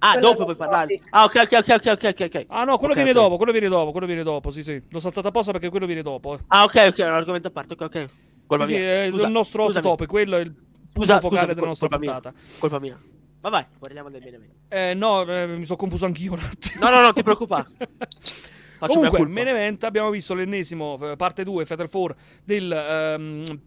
Ah, 0.02 0.12
Quello 0.12 0.28
dopo 0.28 0.44
puoi 0.44 0.56
parlare. 0.56 1.00
Ah, 1.10 1.24
ok, 1.24 1.40
ok, 1.44 1.52
ok, 1.58 1.68
ok, 1.74 1.86
ok, 1.92 2.04
ok, 2.04 2.20
ok. 2.34 2.44
Ah 2.48 2.64
no, 2.64 2.78
quello 2.78 2.92
Ok, 2.94 3.02
viene 3.02 3.10
ok. 3.10 3.16
dopo, 3.24 3.36
quello 3.36 3.52
viene 3.52 3.68
dopo, 3.68 3.90
quello 3.90 4.06
viene 4.06 4.22
dopo, 4.22 4.50
sì 4.50 4.62
sì. 4.62 4.82
L'ho 4.88 4.98
saltato 5.00 5.28
apposta 5.28 5.52
perché 5.52 5.68
quello 5.68 5.84
viene 5.86 6.02
dopo. 6.02 6.34
eh. 6.34 6.40
Ah, 6.48 6.64
ok, 6.64 6.86
ok, 6.88 6.98
è 7.00 7.08
un 7.08 7.14
argomento 7.14 7.48
a 7.48 7.50
parte, 7.50 7.74
ok, 7.74 7.80
ok. 7.82 8.08
Colpa 8.46 8.64
Sì, 8.66 8.72
sì, 8.74 8.78
mia. 8.78 8.88
è 9.04 9.08
Scusa, 9.10 9.26
il 9.26 9.32
nostro 9.32 9.64
scusami. 9.64 9.86
topic, 9.86 10.08
quello 10.08 10.36
è 10.36 10.40
il 10.40 10.52
punto 10.52 11.00
Scusa, 11.00 11.20
focale 11.20 11.40
scusa, 11.42 11.54
della 11.54 11.66
nostra 11.66 11.88
colpa 11.88 12.02
mia. 12.04 12.12
puntata. 12.20 12.38
Colpa 12.58 12.78
mia. 12.78 13.00
Ma 13.42 13.48
vai, 13.50 13.66
parliamo 13.78 14.10
del 14.10 14.20
bene. 14.22 14.48
Eh, 14.68 14.94
no, 14.94 15.22
eh, 15.22 15.46
mi 15.46 15.64
sono 15.64 15.78
confuso 15.78 16.06
anch'io 16.06 16.32
un 16.32 16.38
attimo. 16.40 16.82
No, 16.84 16.90
no, 16.94 17.02
no, 17.02 17.12
ti 17.12 17.22
preoccupare. 17.22 17.66
Faccio 18.80 18.94
Comunque, 18.94 19.26
main 19.26 19.46
event 19.48 19.84
abbiamo 19.84 20.08
visto 20.08 20.32
l'ennesimo, 20.32 20.98
eh, 21.02 21.14
parte 21.14 21.44
2, 21.44 21.66
Fatal 21.66 21.90
4, 21.90 22.16
del... 22.44 22.72
ehm, 22.72 23.60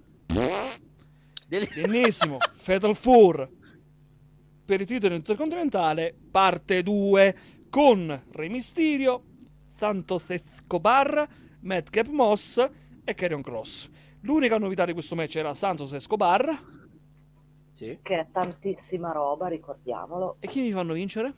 Del- 1.47 1.68
l'ennesimo 1.76 2.38
Fatal 2.55 2.97
4 2.99 3.49
per 4.66 4.82
il 4.82 4.88
titolo 4.88 5.14
intercontinentale, 5.14 6.16
parte 6.32 6.82
2, 6.82 7.38
con 7.70 8.24
Rey 8.32 8.49
Mysterio, 8.49 9.24
Santos 9.76 10.32
Escobar, 10.32 11.28
Madcap 11.59 12.07
Moss 12.07 12.68
e 13.03 13.14
Karrion 13.14 13.43
Cross. 13.43 13.91
L'unica 14.22 14.57
novità 14.57 14.84
di 14.86 14.93
questo 14.93 15.14
match 15.14 15.36
era 15.36 15.53
Santos 15.53 15.93
Escobar. 15.93 16.59
Sì. 17.74 17.99
Che 18.01 18.20
è 18.20 18.28
tantissima 18.32 19.11
roba, 19.11 19.47
ricordiamolo. 19.47 20.38
E 20.39 20.47
chi 20.47 20.61
mi 20.61 20.72
fanno 20.72 20.93
vincere? 20.93 21.34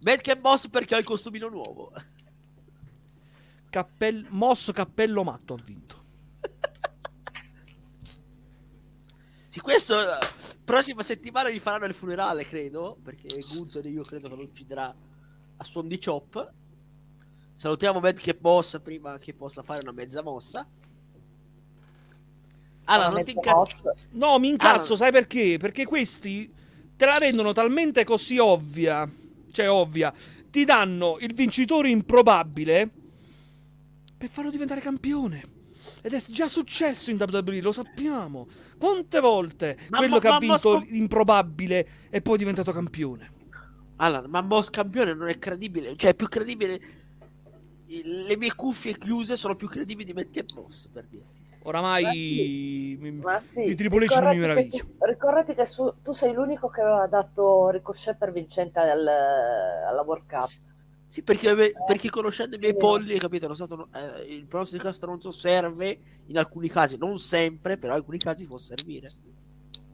Madcap 0.00 0.38
Boss 0.40 0.68
perché 0.68 0.96
ha 0.96 0.98
il 0.98 1.04
costumino 1.04 1.48
nuovo. 1.48 1.92
Cappell- 3.72 4.26
Moss 4.28 4.70
Cappello 4.70 5.24
Matto 5.24 5.54
ha 5.54 5.62
vinto. 5.64 6.00
Sì, 9.48 9.60
questo 9.60 9.98
eh, 9.98 10.18
prossima 10.62 11.02
settimana 11.02 11.48
gli 11.48 11.58
faranno 11.58 11.86
il 11.86 11.94
funerale, 11.94 12.44
credo, 12.44 12.98
perché 13.02 13.28
Gunther 13.40 13.86
io 13.86 14.02
credo 14.02 14.28
che 14.28 14.36
lo 14.36 14.42
ucciderà 14.42 14.94
a 15.56 15.64
suon 15.64 15.88
di 15.88 15.98
chop. 15.98 16.52
Salutiamo 17.54 18.00
Madcap 18.00 18.38
Boss 18.38 18.78
prima 18.82 19.16
che 19.16 19.32
possa 19.32 19.62
fare 19.62 19.80
una 19.82 19.92
mezza 19.92 20.22
mossa. 20.22 20.68
Allora, 22.84 23.08
non 23.08 23.24
ti 23.24 23.32
boss. 23.32 23.82
No, 24.10 24.38
mi 24.38 24.48
incazzo, 24.48 24.92
Ah, 24.92 24.96
sai 24.96 25.12
perché? 25.12 25.56
Perché 25.58 25.86
questi 25.86 26.52
te 26.94 27.06
la 27.06 27.16
rendono 27.16 27.52
talmente 27.52 28.04
così 28.04 28.36
ovvia, 28.36 29.10
cioè 29.50 29.70
ovvia, 29.70 30.12
ti 30.50 30.64
danno 30.66 31.16
il 31.20 31.32
vincitore 31.32 31.88
improbabile 31.88 32.90
per 34.22 34.30
farlo 34.30 34.50
diventare 34.50 34.80
campione. 34.80 35.42
Ed 36.00 36.12
è 36.12 36.18
già 36.28 36.46
successo 36.46 37.10
in 37.10 37.16
WWE, 37.18 37.60
lo 37.60 37.72
sappiamo. 37.72 38.46
Quante 38.78 39.18
volte 39.18 39.76
Ma- 39.88 39.98
quello 39.98 40.14
ma- 40.14 40.20
che 40.20 40.28
ha 40.28 40.38
vinto 40.38 40.72
ma- 40.78 40.84
l'improbabile 40.88 41.88
è 42.08 42.20
poi 42.22 42.38
diventato 42.38 42.70
campione. 42.70 43.32
Allora, 43.96 44.28
ma 44.28 44.40
Boss 44.44 44.70
campione 44.70 45.12
non 45.12 45.28
è 45.28 45.36
credibile, 45.38 45.96
cioè 45.96 46.10
è 46.12 46.14
più 46.14 46.28
credibile. 46.28 46.80
il- 47.86 48.22
Le 48.26 48.36
mie 48.38 48.54
cuffie 48.54 48.96
chiuse 48.96 49.36
sono 49.36 49.54
più 49.56 49.68
credibili 49.68 50.04
di 50.04 50.12
Madcap 50.14 50.52
Boss, 50.54 50.86
per 50.86 51.04
dirti. 51.08 51.40
Oramai 51.64 52.02
Ma 52.04 52.10
sì, 52.12 52.96
mi- 53.00 53.10
Ma 53.10 53.42
sì, 53.52 53.64
di 53.64 53.74
Triple 53.74 54.06
H 54.06 54.08
non 54.20 54.28
mi 54.28 54.30
ricordati 54.30 54.34
che 54.34 54.40
meraviglio. 54.40 54.78
tu- 54.78 55.04
Ricordati 55.04 55.54
che 55.54 55.66
su- 55.66 55.94
tu 56.02 56.12
sei 56.12 56.32
l'unico 56.32 56.68
che 56.68 56.80
aveva 56.80 57.06
dato 57.08 57.68
Ricochet 57.70 58.16
per 58.16 58.32
vincente 58.32 58.78
al- 58.78 59.06
alla 59.06 60.02
World 60.06 60.24
Cup. 60.28 60.48
Sì, 61.12 61.22
perché, 61.22 61.74
perché 61.86 62.08
conoscendo 62.08 62.56
i 62.56 62.58
miei 62.58 62.74
polli, 62.74 63.18
capito? 63.18 63.46
Lo 63.46 63.52
stato, 63.52 63.88
eh, 63.92 64.34
il 64.34 64.46
pronostico 64.46 64.90
stronzo 64.92 65.30
serve 65.30 65.98
in 66.28 66.38
alcuni 66.38 66.70
casi, 66.70 66.96
non 66.96 67.18
sempre, 67.18 67.76
però 67.76 67.92
in 67.92 67.98
alcuni 67.98 68.16
casi 68.16 68.46
può 68.46 68.56
servire. 68.56 69.12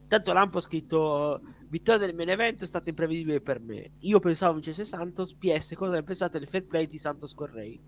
Tanto 0.07 0.33
Lampo 0.33 0.59
ha 0.59 0.61
scritto 0.61 1.41
vittoria 1.71 2.07
del 2.07 2.15
main 2.15 2.29
event 2.29 2.63
è 2.63 2.67
stata 2.67 2.89
imprevedibile 2.89 3.41
per 3.41 3.59
me. 3.59 3.95
Io 4.03 4.21
pensavo 4.21 4.53
vincesse 4.53 4.85
Santos, 4.85 5.35
PS, 5.35 5.75
cosa 5.75 5.95
ne 5.95 6.05
pensate 6.05 6.39
del 6.39 6.47
fair 6.47 6.65
play 6.65 6.87
di 6.87 6.99
Santos 6.99 7.35
Correi? 7.35 7.81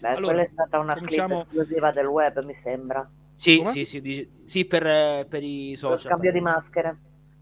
Beh, 0.00 0.08
Allora, 0.08 0.24
quella 0.24 0.42
è 0.42 0.50
stata 0.52 0.80
una 0.80 0.94
cominciamo- 0.94 1.42
esclusiva 1.42 1.92
del 1.92 2.06
web, 2.06 2.44
mi 2.44 2.56
sembra. 2.56 3.08
Sì, 3.36 3.58
Come? 3.58 3.70
sì, 3.70 3.84
sì, 3.84 4.00
dice- 4.00 4.28
sì, 4.42 4.64
per, 4.64 4.84
eh, 4.84 5.26
per 5.28 5.44
i 5.44 5.70
Lo 5.70 5.76
social. 5.76 5.98
scambio 6.10 6.32
di 6.32 6.40
maschere. 6.40 6.98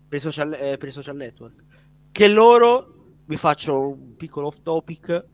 per 0.06 0.18
i 0.18 0.20
social, 0.20 0.52
eh, 0.52 0.76
per 0.76 0.88
i 0.88 0.92
social 0.92 1.16
network. 1.16 1.64
Che 2.12 2.28
loro, 2.28 2.99
vi 3.30 3.36
faccio 3.36 3.78
un 3.90 4.16
piccolo 4.16 4.48
off 4.48 4.58
topic, 4.60 5.24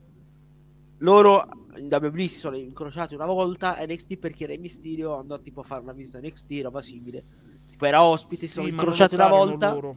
loro 0.98 1.48
in 1.76 1.88
WWE 1.90 2.28
si 2.28 2.38
sono 2.38 2.54
incrociati 2.54 3.14
una 3.14 3.24
volta 3.24 3.78
NXT 3.80 4.18
perché 4.18 4.44
Rey 4.44 4.58
Mysterio 4.58 5.16
andò 5.16 5.40
tipo 5.40 5.60
a 5.60 5.62
fare 5.62 5.80
una 5.80 5.92
visita 5.92 6.18
a 6.18 6.20
NXT, 6.20 6.60
roba 6.62 6.82
simile. 6.82 7.24
Tipo 7.66 7.86
era 7.86 8.02
ospite, 8.02 8.46
si 8.46 8.52
sono 8.52 8.66
Sì, 8.66 8.72
incrociati 8.72 9.14
una 9.14 9.28
volta. 9.28 9.72
loro. 9.72 9.96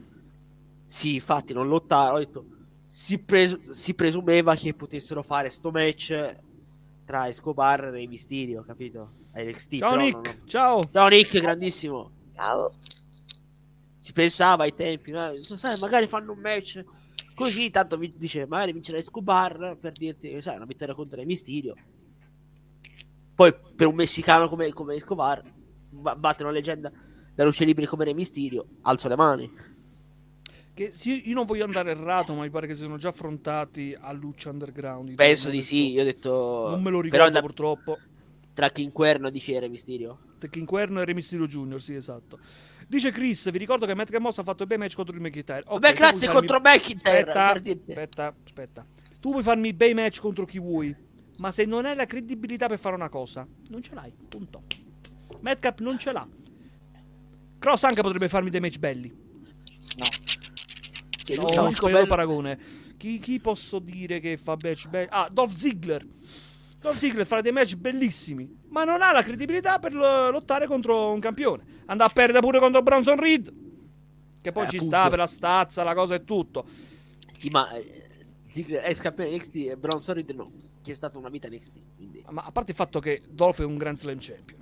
Sì, 0.86 1.14
infatti 1.16 1.52
non 1.52 1.68
lottarono, 1.68 2.16
ho 2.16 2.18
detto, 2.20 2.44
si, 2.86 3.18
pres- 3.18 3.68
si 3.68 3.92
presumeva 3.92 4.54
che 4.54 4.72
potessero 4.72 5.22
fare 5.22 5.50
sto 5.50 5.70
match 5.70 6.38
tra 7.04 7.28
Escobar 7.28 7.84
e 7.84 7.90
Rey 7.90 8.06
Mysterio, 8.06 8.62
capito? 8.62 9.12
NXT, 9.34 9.76
Ciao 9.76 9.94
Nick, 9.94 10.14
non 10.38 10.40
ciao. 10.46 10.88
Ciao 10.90 11.08
Nick, 11.08 11.38
grandissimo. 11.38 12.10
Ciao. 12.34 12.72
Si 13.98 14.12
pensava 14.14 14.62
ai 14.64 14.74
tempi, 14.74 15.12
ma, 15.12 15.32
sai, 15.56 15.78
magari 15.78 16.06
fanno 16.06 16.32
un 16.32 16.38
match 16.38 16.82
così, 17.44 17.70
tanto 17.70 17.96
vi- 17.96 18.14
dice, 18.16 18.46
magari 18.46 18.72
vincerà 18.72 18.98
Escobar 18.98 19.76
per 19.80 19.92
dirti, 19.92 20.40
sai, 20.42 20.56
una 20.56 20.64
vittoria 20.66 20.94
contro 20.94 21.22
Mysterio. 21.24 21.74
Poi 23.34 23.54
per 23.74 23.86
un 23.86 23.94
messicano 23.94 24.48
come, 24.48 24.72
come 24.72 24.94
Escobar, 24.94 25.42
ba- 25.90 26.14
batte 26.16 26.42
una 26.42 26.52
leggenda 26.52 26.92
da 27.34 27.44
luce 27.44 27.64
liberi 27.64 27.86
come 27.86 28.04
Rey 28.04 28.14
Mysterio, 28.14 28.66
alzo 28.82 29.08
le 29.08 29.16
mani. 29.16 29.50
Che 30.74 30.92
sì, 30.92 31.28
io 31.28 31.34
non 31.34 31.46
voglio 31.46 31.64
andare 31.64 31.90
errato, 31.90 32.34
ma 32.34 32.42
mi 32.42 32.50
pare 32.50 32.66
che 32.66 32.74
siano 32.74 32.96
già 32.96 33.08
affrontati 33.08 33.96
a 33.98 34.12
Lucha 34.12 34.50
Underground. 34.50 35.14
Penso 35.14 35.50
di 35.50 35.62
sì, 35.62 35.92
io 35.92 36.02
ho 36.02 36.04
detto... 36.04 36.66
Non 36.70 36.82
me 36.82 36.90
lo 36.90 37.00
ricordo 37.00 37.30
da- 37.30 37.40
purtroppo. 37.40 37.98
tra 38.52 38.68
King 38.70 38.92
Cuerno 38.92 39.30
dice 39.30 39.58
Rey 39.58 39.68
Mysterio. 39.68 40.18
Techinquerno 40.38 41.00
e 41.00 41.04
Re 41.04 41.14
Mysterio 41.14 41.46
Jr., 41.46 41.80
sì, 41.80 41.94
esatto. 41.94 42.38
Dice 42.90 43.12
Chris, 43.12 43.48
vi 43.52 43.58
ricordo 43.58 43.86
che 43.86 43.94
Matt 43.94 44.12
Moss 44.16 44.38
ha 44.38 44.42
fatto 44.42 44.64
i 44.64 44.66
bei 44.66 44.76
match 44.76 44.96
contro 44.96 45.14
il 45.14 45.20
McIntyre. 45.20 45.60
Ok, 45.66 45.70
Vabbè, 45.74 45.90
tu 45.92 45.94
grazie 45.94 46.28
puoi 46.28 46.42
farmi- 46.42 46.48
contro 46.48 46.70
McIntyre. 46.70 47.18
Aspetta, 47.20 47.50
aspetta, 47.52 48.34
aspetta. 48.44 48.86
Tu 49.20 49.30
puoi 49.30 49.42
farmi 49.44 49.72
bei 49.72 49.94
match 49.94 50.18
contro 50.20 50.44
chi 50.44 50.58
vuoi, 50.58 50.92
ma 51.36 51.52
se 51.52 51.64
non 51.66 51.84
hai 51.86 51.94
la 51.94 52.06
credibilità 52.06 52.66
per 52.66 52.80
fare 52.80 52.96
una 52.96 53.08
cosa, 53.08 53.46
non 53.68 53.80
ce 53.80 53.94
l'hai, 53.94 54.12
punto. 54.28 54.64
Madcap 55.40 55.78
non 55.80 55.98
ce 56.00 56.10
l'ha. 56.10 56.26
Cross 57.60 57.84
anche 57.84 58.02
potrebbe 58.02 58.28
farmi 58.28 58.50
dei 58.50 58.58
match 58.60 58.78
belli. 58.78 59.08
No. 59.96 60.04
Sì, 61.24 61.36
No, 61.36 61.42
un 61.44 61.70
bello 61.70 61.86
bello- 61.92 62.06
paragone. 62.06 62.58
Chi, 62.96 63.20
chi 63.20 63.38
posso 63.38 63.78
dire 63.78 64.18
che 64.18 64.36
fa 64.36 64.56
match 64.60 64.88
belli? 64.88 65.06
Ah, 65.10 65.28
Dolph 65.30 65.54
Ziggler. 65.54 66.04
Dolph 66.80 66.96
Ziggler 66.96 67.26
fa 67.26 67.40
dei 67.42 67.52
match 67.52 67.74
bellissimi, 67.76 68.58
ma 68.68 68.84
non 68.84 69.02
ha 69.02 69.12
la 69.12 69.22
credibilità 69.22 69.78
per 69.78 69.92
lo- 69.92 70.30
lottare 70.30 70.66
contro 70.66 71.12
un 71.12 71.20
campione. 71.20 71.62
Andrà 71.86 72.06
a 72.06 72.10
perdere 72.10 72.40
pure 72.40 72.58
contro 72.58 72.82
Bronson 72.82 73.16
Reed. 73.20 73.52
Che 74.40 74.52
poi 74.52 74.64
Eh, 74.64 74.68
ci 74.70 74.76
appunto. 74.76 74.96
sta 74.96 75.08
per 75.10 75.18
la 75.18 75.26
stazza, 75.26 75.82
la 75.82 75.92
cosa 75.94 76.14
e 76.14 76.24
tutto. 76.24 76.64
Sì, 77.36 77.50
ma 77.50 77.70
eh, 77.72 78.08
Ziggler, 78.48 78.84
ex 78.86 79.00
campione 79.00 79.36
NXT 79.36 79.56
e 79.56 79.76
Bronson 79.76 80.14
Reed 80.14 80.30
no, 80.30 80.50
che 80.82 80.92
è 80.92 80.94
stata 80.94 81.18
una 81.18 81.28
vita 81.28 81.48
NXT. 81.48 81.74
Quindi... 81.96 82.24
Ma 82.30 82.42
a 82.44 82.50
parte 82.50 82.70
il 82.70 82.76
fatto 82.76 82.98
che 83.00 83.22
Dolph 83.28 83.60
è 83.60 83.64
un 83.64 83.76
Grand 83.76 83.98
Slam 83.98 84.16
champion. 84.18 84.60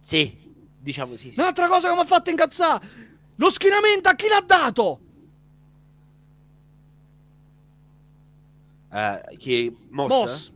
Sì, 0.00 0.54
diciamo 0.78 1.16
sì. 1.16 1.32
sì. 1.32 1.40
Un'altra 1.40 1.66
cosa 1.66 1.88
che 1.88 1.94
mi 1.94 2.00
ha 2.00 2.04
fatto 2.04 2.30
incazzare. 2.30 2.86
Lo 3.36 3.50
schienamento 3.50 4.08
a 4.08 4.14
chi 4.14 4.28
l'ha 4.28 4.42
dato? 4.46 5.00
Eh, 8.94 9.36
che 9.38 9.74
Moss? 9.90 10.08
Moss. 10.08 10.52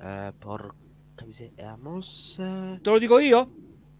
Eh, 0.00 0.32
porca 0.38 1.24
miseria, 1.26 1.76
Moss... 1.80 2.38
eh, 2.38 2.78
Te 2.82 2.90
lo 2.90 2.98
dico 2.98 3.18
io? 3.18 3.50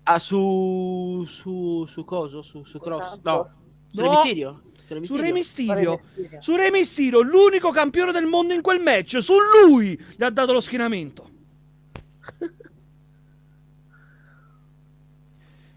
Ah, 0.04 0.18
su... 0.18 1.24
su... 1.26 1.84
su 1.86 2.04
coso? 2.04 2.40
Su, 2.42 2.62
su 2.64 2.78
Cross? 2.78 3.06
Esatto. 3.06 3.30
No. 3.30 3.48
Su 3.92 4.00
No. 4.02 4.04
Su 4.04 4.10
Re 4.10 4.10
Mysterio? 4.10 4.62
Mysterio. 5.00 5.22
Re 5.24 5.32
Mysterio. 5.32 6.00
Su 6.40 6.56
Re 6.56 6.70
Mysterio, 6.70 7.20
l'unico 7.22 7.70
campione 7.70 8.12
del 8.12 8.26
mondo 8.26 8.52
in 8.54 8.60
quel 8.60 8.80
match. 8.82 9.18
Su 9.18 9.34
lui 9.66 9.98
gli 10.16 10.22
ha 10.22 10.30
dato 10.30 10.52
lo 10.52 10.60
schienamento. 10.60 11.30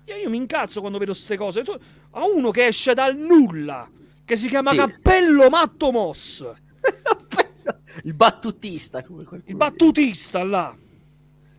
Io, 0.05 0.15
io 0.15 0.29
mi 0.29 0.37
incazzo 0.37 0.79
quando 0.79 0.97
vedo 0.97 1.11
queste 1.11 1.35
cose. 1.37 1.63
Tu- 1.63 1.77
A 2.11 2.25
uno 2.25 2.51
che 2.51 2.67
esce 2.67 2.93
dal 2.93 3.15
nulla, 3.17 3.89
che 4.23 4.35
si 4.37 4.47
chiama 4.47 4.71
Sì. 4.71 4.77
Cappello 4.77 5.49
Matto 5.49 5.91
Moss, 5.91 6.49
Il 8.03 8.13
battutista. 8.13 9.03
Il 9.45 9.55
battutista 9.55 10.43
là. 10.43 10.75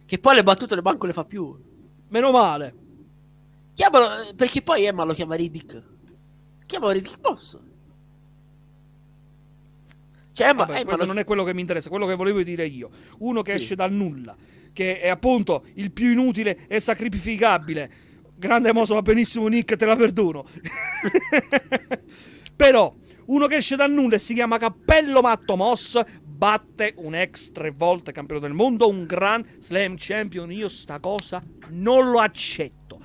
Che 0.07 0.19
poi 0.19 0.35
le 0.35 0.43
battute 0.43 0.75
le 0.75 0.83
banco 0.83 1.07
le 1.07 1.13
fa 1.13 1.25
più. 1.25 1.57
Meno 2.09 2.31
male. 2.31 2.75
Chiamalo, 3.75 4.07
eh, 4.29 4.35
perché 4.35 4.63
poi 4.63 4.85
Emma 4.85 5.05
lo 5.05 5.13
chiama 5.13 5.35
Riddick. 5.35 5.83
Chiamalo 6.67 6.93
Riddick 6.93 7.19
Moss. 7.23 7.59
Cioè 10.33 10.49
Emma, 10.49 10.65
Vabbè, 10.65 10.73
Emma 10.75 10.85
questo 10.85 11.03
lo- 11.03 11.07
non 11.13 11.19
è 11.19 11.25
quello 11.25 11.45
che 11.45 11.55
mi 11.55 11.61
interessa, 11.61 11.89
quello 11.89 12.07
che 12.07 12.15
volevo 12.15 12.43
dire 12.43 12.67
io. 12.67 12.91
Uno 13.19 13.43
che 13.43 13.53
Sì. 13.53 13.57
esce 13.57 13.75
dal 13.75 13.93
nulla, 13.93 14.37
che 14.73 15.01
è 15.01 15.09
appunto 15.09 15.65
il 15.75 15.91
più 15.93 16.11
inutile 16.13 16.67
e 16.69 16.81
sacrificabile. 16.81 17.91
Grande 18.37 18.73
moso, 18.73 18.95
va 18.95 19.03
benissimo 19.03 19.49
Nick, 19.49 19.75
te 19.77 19.85
la 19.85 19.97
perdono. 19.97 20.47
Però, 22.55 22.95
uno 23.27 23.47
che 23.47 23.57
esce 23.57 23.77
dal 23.77 23.91
nulla 23.93 24.15
e 24.15 24.19
si 24.19 24.35
chiama 24.35 24.59
Cappello 24.59 25.21
Matto 25.21 25.57
Moss, 25.57 26.01
batte 26.39 26.95
un 26.99 27.17
ex 27.17 27.51
tre 27.51 27.73
volte 27.73 28.13
campione 28.13 28.41
del 28.41 28.53
mondo, 28.53 28.89
un 28.89 29.05
Grand 29.07 29.59
Slam 29.59 29.97
Champion. 29.99 30.53
Io 30.53 30.69
sta 30.69 31.01
cosa 31.01 31.43
non 31.71 32.11
lo 32.11 32.21
accetto. 32.21 33.01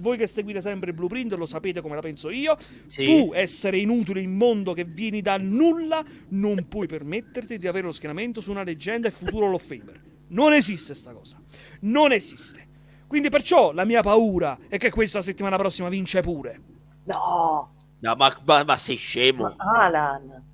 Voi 0.00 0.16
che 0.16 0.28
seguite 0.28 0.60
sempre 0.60 0.90
il 0.90 0.96
blueprint 0.96 1.32
lo 1.32 1.46
sapete 1.46 1.80
come 1.80 1.96
la 1.96 2.00
penso 2.00 2.30
io. 2.30 2.56
Sì. 2.86 3.04
Tu, 3.04 3.32
essere 3.34 3.78
inutile 3.78 4.20
in 4.20 4.36
mondo 4.36 4.72
che 4.72 4.84
vieni 4.84 5.20
dal 5.20 5.42
nulla, 5.42 6.04
non 6.28 6.68
puoi 6.68 6.86
permetterti 6.86 7.58
di 7.58 7.66
avere 7.66 7.86
lo 7.86 7.92
schienamento 7.92 8.40
su 8.40 8.52
una 8.52 8.62
leggenda 8.62 9.08
e 9.08 9.10
futuro 9.10 9.46
Hall 9.46 9.54
of 9.54 9.66
Famer. 9.66 10.00
Non 10.28 10.52
esiste 10.52 10.94
sta 10.94 11.12
cosa. 11.12 11.42
Non 11.80 12.12
esiste. 12.12 12.68
Quindi 13.08 13.28
perciò 13.28 13.72
la 13.72 13.84
mia 13.84 14.02
paura 14.02 14.56
è 14.68 14.78
che 14.78 14.90
questa 14.90 15.20
settimana 15.20 15.56
prossima 15.56 15.88
vince 15.88 16.20
pure. 16.22 16.60
No. 17.06 17.74
No, 17.98 18.14
ma, 18.14 18.32
ma- 18.44 18.62
ma 18.62 18.76
sei 18.76 18.96
scemo. 18.96 19.42
Ma 19.42 19.84
Alan. 19.84 20.52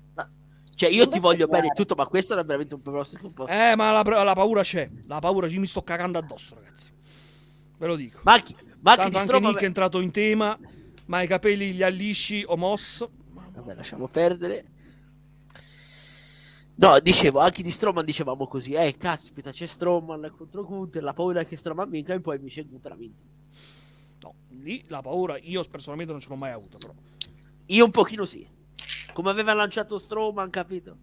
Cioè, 0.81 0.89
io 0.89 1.07
ti 1.07 1.19
voglio 1.19 1.45
bene 1.45 1.67
e 1.67 1.71
tutto, 1.75 1.93
ma 1.93 2.07
questo 2.07 2.35
è 2.35 2.43
veramente 2.43 2.73
un 2.73 2.81
prossimo. 2.81 3.21
Un 3.25 3.33
po'. 3.33 3.45
Eh, 3.45 3.75
ma 3.75 3.91
la, 3.91 4.23
la 4.23 4.33
paura 4.33 4.63
c'è. 4.63 4.89
La 5.05 5.19
paura 5.19 5.47
ci 5.47 5.59
mi 5.59 5.67
sto 5.67 5.83
cagando 5.83 6.17
addosso, 6.17 6.55
ragazzi. 6.55 6.89
Ve 7.77 7.85
lo 7.85 7.95
dico. 7.95 8.21
Ma 8.23 8.33
anche, 8.33 8.55
ma 8.79 8.93
anche 8.93 9.11
Tanto 9.11 9.35
anche 9.35 9.47
Nick 9.47 9.61
è 9.61 9.65
entrato 9.65 9.99
in 9.99 10.09
tema, 10.09 10.57
ma 11.05 11.21
i 11.21 11.27
capelli 11.27 11.73
gli 11.73 11.83
allisci 11.83 12.43
o 12.47 12.57
Moss. 12.57 13.07
Vabbè, 13.31 13.75
lasciamo 13.75 14.07
perdere. 14.07 14.65
No, 16.77 16.99
dicevo, 16.99 17.37
anche 17.37 17.61
di 17.61 17.69
Strowman 17.69 18.03
dicevamo 18.03 18.47
così. 18.47 18.71
Eh, 18.71 18.97
caspita, 18.97 19.51
c'è 19.51 19.67
Strowman 19.67 20.33
contro 20.35 20.65
Gunther, 20.65 21.03
la 21.03 21.13
paura 21.13 21.41
è 21.41 21.45
che 21.45 21.57
Strowman 21.57 21.91
vinca 21.91 22.15
e 22.15 22.21
poi 22.21 22.37
invece 22.37 22.63
Gunther 22.63 22.93
ha 22.93 22.95
vinto. 22.95 23.21
No, 24.21 24.33
lì 24.63 24.83
la 24.87 25.03
paura 25.03 25.37
io 25.37 25.63
personalmente 25.65 26.11
non 26.11 26.21
ce 26.21 26.29
l'ho 26.29 26.37
mai 26.37 26.53
avuta, 26.53 26.79
però. 26.79 26.93
Io 27.67 27.85
un 27.85 27.91
pochino 27.91 28.25
sì. 28.25 28.59
Come 29.13 29.29
aveva 29.29 29.53
lanciato 29.53 29.97
Strowman, 29.97 30.49
capito? 30.49 30.97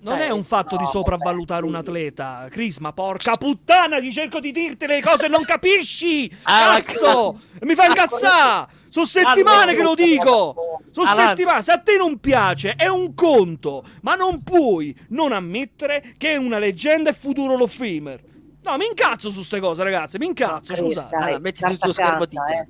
Non 0.00 0.18
Cioè, 0.18 0.26
è 0.26 0.30
un 0.30 0.44
fatto 0.44 0.76
di 0.76 0.84
no, 0.84 0.90
sopravvalutare 0.90 1.62
vabbè, 1.62 1.72
un 1.72 1.78
atleta, 1.78 2.46
Chris, 2.50 2.76
ma 2.76 2.92
porca 2.92 3.38
puttana, 3.38 4.00
ti 4.00 4.12
cerco 4.12 4.38
di 4.38 4.52
dirti 4.52 4.86
le 4.86 5.00
cose 5.00 5.26
e 5.26 5.28
non 5.28 5.44
capisci! 5.44 6.30
Ah, 6.42 6.78
Cazzo! 6.78 7.40
Mi 7.62 7.74
fa 7.74 7.86
incazzare! 7.86 8.82
Sono 8.90 9.06
settimane 9.06 9.74
che 9.74 9.82
lo 9.82 9.94
dico! 9.94 10.82
Sono 10.90 11.06
settimane, 11.14 11.62
se 11.62 11.72
a 11.72 11.78
te 11.78 11.96
non 11.96 12.20
piace 12.20 12.74
è 12.74 12.86
un 12.86 13.14
conto, 13.14 13.82
ma 14.02 14.14
non 14.14 14.42
puoi 14.42 14.94
non 15.08 15.32
ammettere 15.32 16.12
che 16.18 16.32
è 16.32 16.36
una 16.36 16.58
leggenda 16.58 17.08
e 17.08 17.14
futuro 17.14 17.54
Hall 17.54 17.66
Famer. 17.66 18.22
No, 18.62 18.76
mi 18.76 18.86
incazzo 18.86 19.30
su 19.30 19.42
ste 19.42 19.58
cose, 19.58 19.82
ragazzi, 19.82 20.18
mi 20.18 20.26
incazzo, 20.26 20.74
scusate. 20.74 21.16
Allora, 21.16 21.38
metti 21.38 21.64
sul 21.64 21.78
tuo 21.78 21.92
schermo 21.92 22.26
di 22.26 22.36
Carta, 22.36 22.52
eh. 22.62 22.66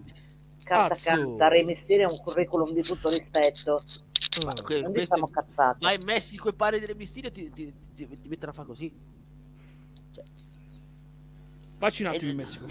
Carta 0.65 0.89
Cazzo. 0.95 1.11
canta, 1.11 1.49
Re 1.49 1.63
Mysterio 1.63 2.09
è 2.09 2.11
un 2.13 2.19
curriculum 2.21 2.73
di 2.73 2.83
tutto 2.83 3.09
rispetto. 3.11 3.85
Oh. 4.47 4.53
que- 4.63 4.81
Non 4.81 4.93
questo 4.93 5.15
siamo 5.15 5.29
cazzati. 5.31 5.85
vai 5.85 5.97
in 5.97 6.03
Messico 6.03 6.49
e 6.49 6.55
parli 6.55 6.81
del 6.81 6.97
Mysterio 6.97 7.31
ti, 7.31 7.51
ti, 7.53 7.73
ti, 7.95 8.21
ti 8.21 8.29
mettono 8.29 8.51
a 8.51 8.55
fare 8.55 8.67
così. 8.67 8.93
Facci 11.79 12.03
un 12.03 12.09
attimo 12.09 12.31
in 12.31 12.37
Messico. 12.37 12.67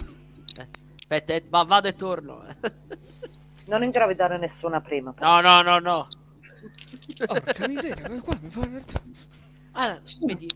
Eh, 0.58 0.68
Aspetta, 0.98 1.34
eh, 1.34 1.44
va, 1.48 1.62
vado 1.64 1.88
e 1.88 1.94
torno. 1.94 2.44
Non 3.66 3.82
ingravidare 3.82 4.36
nessuna 4.36 4.82
prima. 4.82 5.14
però. 5.14 5.40
No, 5.40 5.62
no, 5.62 5.62
no, 5.62 5.78
no. 5.78 6.06
Porca 7.26 7.66
miseria, 7.66 8.20
qua 8.20 8.38
mi 8.42 8.50
fa... 8.50 8.68
Allora, 9.72 10.02
vedi, 10.20 10.50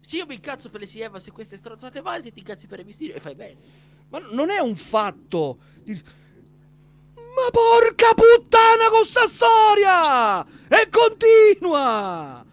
se 0.00 0.16
io 0.16 0.26
mi 0.26 0.34
incazzo 0.34 0.68
per 0.68 0.80
le 0.80 0.86
Sieva 0.86 1.20
se 1.20 1.30
queste 1.30 1.56
stronzate 1.56 2.00
valte, 2.00 2.32
ti 2.32 2.40
incazzi 2.40 2.66
per 2.66 2.80
il 2.80 2.86
Mysterio 2.86 3.14
e 3.14 3.20
fai 3.20 3.36
bene. 3.36 3.56
Ma 4.08 4.18
non 4.32 4.50
è 4.50 4.58
un 4.58 4.74
fatto. 4.74 5.58
di- 5.84 6.02
Ma 7.34 7.50
porca 7.50 8.14
puttana 8.14 8.88
con 8.90 9.04
sta 9.04 9.26
storia! 9.26 10.44
E 10.68 10.88
continua! 10.90 12.44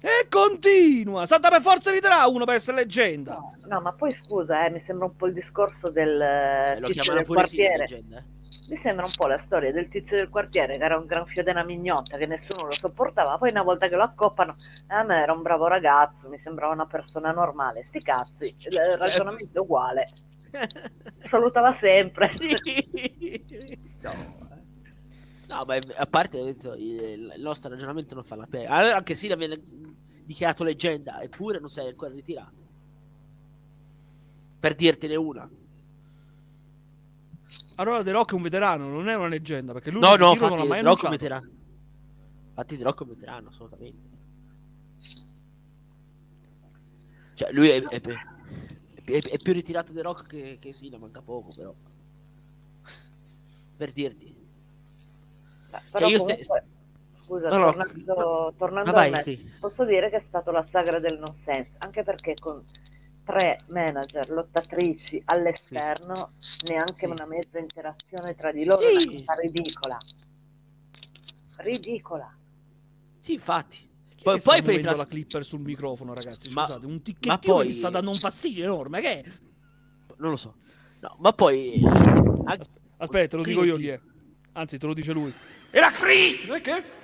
E 0.00 0.26
continua! 0.28 1.26
Salta 1.26 1.48
per 1.50 1.60
forza 1.62 1.90
riderà 1.90 2.26
uno 2.26 2.44
per 2.44 2.54
essere 2.56 2.78
leggenda. 2.78 3.34
No, 3.34 3.54
no, 3.66 3.80
ma 3.80 3.92
poi 3.92 4.10
scusa, 4.12 4.64
eh, 4.66 4.70
mi 4.70 4.80
sembra 4.80 5.06
un 5.06 5.16
po' 5.16 5.26
il 5.26 5.32
discorso 5.32 5.90
del 5.90 6.20
Eh, 6.20 6.72
eh, 6.78 6.80
tizio 6.82 7.12
del 7.14 7.24
sì, 7.26 7.32
quartiere. 7.32 7.76
leggenda. 7.78 8.18
eh. 8.18 8.24
Mi 8.68 8.76
sembra 8.78 9.04
un 9.04 9.12
po' 9.14 9.26
la 9.26 9.42
storia 9.44 9.70
del 9.72 9.88
tizio 9.88 10.16
del 10.16 10.28
quartiere 10.30 10.78
che 10.78 10.84
era 10.84 10.96
un 10.96 11.04
gran 11.04 11.26
fiodena 11.26 11.62
mignotta 11.64 12.16
che 12.16 12.26
nessuno 12.26 12.66
lo 12.66 12.72
sopportava. 12.72 13.36
Poi 13.36 13.50
una 13.50 13.62
volta 13.62 13.88
che 13.88 13.96
lo 13.96 14.02
accoppano, 14.04 14.54
a 14.86 15.02
me 15.02 15.20
era 15.20 15.32
un 15.32 15.42
bravo 15.42 15.66
ragazzo, 15.66 16.28
mi 16.28 16.38
sembrava 16.38 16.72
una 16.72 16.86
persona 16.86 17.32
normale. 17.32 17.84
Sti 17.88 18.02
cazzi, 18.02 18.56
il 18.60 18.96
ragionamento 18.98 19.58
è 19.58 19.60
uguale. 19.60 20.10
Salutava 21.28 21.74
sempre. 21.74 22.30
no, 24.00 24.10
eh. 24.10 24.50
No, 25.48 25.64
ma 25.66 25.78
a 25.96 26.06
parte 26.06 26.38
il, 26.38 26.56
il 26.78 27.34
nostro 27.38 27.70
ragionamento 27.70 28.14
non 28.14 28.24
fa 28.24 28.36
la 28.36 28.46
pena. 28.46 28.94
Anche 28.94 29.14
se 29.14 29.34
viene 29.36 29.60
dichiarato 30.24 30.64
leggenda, 30.64 31.20
eppure 31.20 31.58
non 31.58 31.68
sei 31.68 31.88
ancora 31.88 32.12
ritirato. 32.12 32.60
Per 34.58 34.74
dirtene 34.74 35.16
una. 35.16 35.48
Allora 37.76 38.02
The 38.02 38.12
Rock 38.12 38.32
è 38.32 38.34
un 38.34 38.42
veterano, 38.42 38.88
non 38.88 39.08
è 39.08 39.14
una 39.14 39.28
leggenda, 39.28 39.72
perché 39.72 39.90
lui 39.90 40.00
no, 40.00 40.14
no, 40.16 40.30
infatti, 40.30 40.54
non 40.54 40.62
l'ha 40.62 40.68
mai 40.68 40.80
The 40.80 40.86
Rock 40.86 41.02
è 41.02 41.04
un 41.04 41.10
veterano. 41.10 41.50
Infatti 42.48 42.76
The 42.76 42.84
Rock 42.84 43.00
è 43.00 43.02
un 43.02 43.08
veterano, 43.08 43.48
assolutamente. 43.48 44.08
Cioè, 47.34 47.52
lui 47.52 47.68
è, 47.68 47.82
è, 47.82 48.00
è, 49.04 49.20
è 49.20 49.38
più 49.38 49.52
ritirato 49.52 49.92
The 49.92 50.02
Rock 50.02 50.26
che, 50.26 50.58
che 50.60 50.72
sì, 50.72 50.88
ne 50.88 50.98
manca 50.98 51.20
poco, 51.20 51.52
però. 51.54 51.74
per 53.76 53.92
dirti. 53.92 54.34
Beh, 55.70 55.80
però 55.90 56.08
cioè, 56.08 56.18
comunque, 56.18 56.44
st- 56.44 56.62
scusa, 57.20 57.48
no, 57.48 57.56
tornando, 57.56 58.14
no, 58.14 58.54
tornando 58.56 58.92
vai, 58.92 59.10
me, 59.10 59.22
sì. 59.22 59.52
posso 59.58 59.84
dire 59.84 60.10
che 60.10 60.16
è 60.16 60.24
stato 60.26 60.50
la 60.50 60.62
sagra 60.62 60.98
del 60.98 61.18
non 61.18 61.34
sense, 61.34 61.76
anche 61.78 62.02
perché 62.02 62.34
con 62.34 62.64
tre 63.24 63.62
manager 63.68 64.28
lottatrici 64.30 65.22
all'esterno, 65.26 66.32
sì. 66.38 66.72
neanche 66.72 67.06
sì. 67.06 67.06
una 67.06 67.24
mezza 67.24 67.58
interazione 67.58 68.34
tra 68.34 68.52
di 68.52 68.64
loro, 68.64 68.86
sì. 68.86 69.24
cosa 69.24 69.40
ridicola. 69.40 69.98
Ridicola. 71.56 72.36
Sì, 73.20 73.34
infatti. 73.34 73.90
Poi, 74.22 74.40
poi 74.40 74.62
per 74.62 74.80
tras- 74.80 74.98
la 74.98 75.06
clipper 75.06 75.44
sul 75.44 75.60
microfono, 75.60 76.14
ragazzi. 76.14 76.50
Scusate, 76.50 76.86
ma, 76.86 76.92
un 76.92 77.02
ticchettino 77.02 77.54
poi... 77.54 77.66
mi 77.66 77.72
sta 77.72 77.90
dando 77.90 78.10
un 78.10 78.18
fastidio 78.18 78.64
enorme. 78.64 79.00
Che 79.00 79.20
è? 79.20 79.24
Non 80.18 80.30
lo 80.30 80.36
so. 80.36 80.56
No, 81.00 81.16
ma 81.20 81.32
poi. 81.32 81.82
Aspetta, 82.98 83.28
te 83.28 83.36
lo 83.36 83.42
dico 83.42 83.64
io 83.64 83.76
chi 83.76 83.88
è. 83.88 84.00
Anzi, 84.52 84.78
te 84.78 84.86
lo 84.86 84.94
dice 84.94 85.12
lui. 85.12 85.34
Era 85.70 85.90
Cree! 85.90 86.60
Che? 86.60 86.84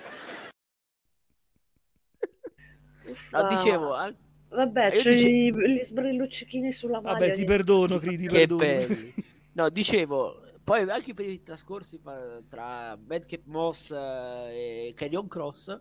No, 3.30 3.46
dicevo. 3.48 4.04
Eh? 4.04 4.14
Vabbè, 4.50 4.90
c'è 4.90 5.10
dicevo... 5.10 5.60
gli 5.60 5.82
sbrilluccichini 5.84 6.72
sulla 6.72 7.00
maglia. 7.00 7.18
Vabbè, 7.18 7.32
ti 7.32 7.44
perdono, 7.44 7.98
Cree, 7.98 8.16
ti 8.16 8.26
che 8.26 8.46
perdono. 8.46 8.60
Belli. 8.60 9.14
No, 9.58 9.68
dicevo, 9.70 10.40
poi 10.62 10.88
anche 10.88 11.14
per 11.14 11.28
i 11.28 11.42
trascorsi 11.42 12.00
tra 12.48 12.96
Madcap 12.96 13.40
Moss 13.46 13.90
eh, 13.90 14.86
e 14.88 14.92
Canyon 14.94 15.26
Cross 15.26 15.80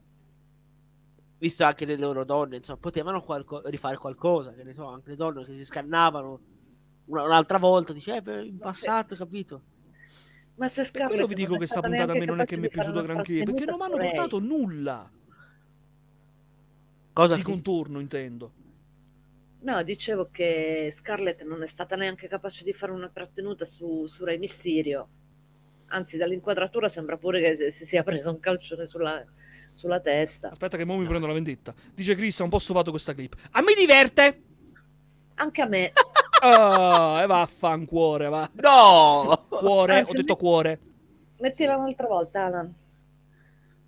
visto 1.38 1.64
anche 1.64 1.86
le 1.86 1.96
loro 1.98 2.24
donne, 2.24 2.58
insomma, 2.58 2.80
potevano 2.80 3.22
qualco- 3.22 3.62
rifare 3.68 3.98
qualcosa, 3.98 4.54
che 4.54 4.64
ne 4.64 4.74
so, 4.74 4.86
anche 4.88 5.12
le 5.12 5.16
donne 5.16 5.44
che 5.44 5.54
si 5.54 5.64
scannavano 5.64 6.40
una- 7.06 7.24
un'altra 7.24 7.58
volta, 7.58 7.94
dice, 7.94 8.22
eh, 8.24 8.44
in 8.44 8.58
passato, 8.58 9.16
capito? 9.16 9.62
Ma 10.56 10.70
se 10.70 10.90
per 10.90 11.06
quello 11.06 11.28
vi 11.28 11.36
dico 11.36 11.52
che 11.52 11.58
questa 11.58 11.82
puntata 11.82 12.14
a 12.14 12.16
me 12.16 12.26
non 12.26 12.42
è 12.42 12.46
che 12.46 12.58
mi 12.58 12.66
è 12.66 12.70
piaciuta 12.70 13.02
granché, 13.02 13.44
perché 13.44 13.66
non 13.66 13.78
mi 13.78 13.84
hanno 13.84 13.98
portato 13.98 14.40
nulla. 14.40 15.10
Cosa 17.14 17.36
di 17.36 17.42
contorno, 17.44 18.00
intendo. 18.00 18.54
No, 19.60 19.84
dicevo 19.84 20.30
che 20.32 20.94
Scarlett 20.98 21.42
non 21.44 21.64
è 21.64 21.68
stata 21.68 21.96
neanche 21.96 22.28
capace 22.28 22.64
di 22.64 22.74
fare 22.74 22.92
una 22.92 23.10
trattenuta 23.10 23.66
su, 23.66 24.08
su 24.08 24.24
Re 24.24 24.38
Mysterio. 24.38 25.08
Anzi, 25.88 26.18
dall'inquadratura 26.18 26.90
sembra 26.90 27.18
pure 27.18 27.42
che 27.42 27.72
si 27.72 27.86
sia 27.86 28.04
preso 28.04 28.30
un 28.30 28.40
calcione 28.40 28.88
sulla, 28.88 29.24
sulla 29.78 30.00
testa. 30.00 30.50
Aspetta 30.50 30.76
che 30.76 30.84
mo 30.84 30.98
mi 30.98 31.06
prendo 31.06 31.28
la 31.28 31.34
vendetta. 31.34 31.74
Dice 31.94 32.16
Chris, 32.16 32.40
un 32.40 32.50
po' 32.50 32.60
sovato 32.60 32.90
questa 32.90 33.14
clip. 33.14 33.36
A 33.52 33.62
me 33.62 33.74
diverte! 33.76 34.44
Anche 35.36 35.62
a 35.62 35.68
me. 35.68 35.94
oh, 36.44 37.22
e 37.22 37.26
vaffancuore, 37.28 38.28
va. 38.28 38.50
No! 38.56 39.46
Cuore, 39.50 40.00
Anche 40.00 40.10
ho 40.10 40.14
detto 40.14 40.34
me... 40.34 40.40
cuore. 40.40 40.80
Mettila 41.38 41.78
un'altra 41.78 42.08
volta, 42.08 42.46
Alan. 42.46 42.74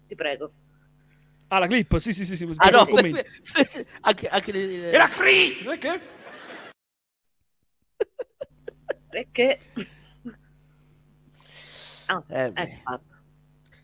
Ti 0.07 0.15
prego. 0.15 0.51
Ah, 1.47 1.57
la 1.57 1.67
clip? 1.67 1.97
Sì, 1.97 2.13
sì, 2.13 2.25
sì. 2.25 2.37
sì. 2.37 2.47
Ah, 2.57 2.69
no, 2.69 2.85
anche, 4.01 4.27
anche 4.27 4.51
le... 4.51 4.91
Era 4.91 5.07
Cree! 5.07 5.63
Perché? 5.63 6.01
Perché? 9.09 9.59
Ah, 12.05 12.23
eh, 12.27 12.51
ecco 12.53 13.01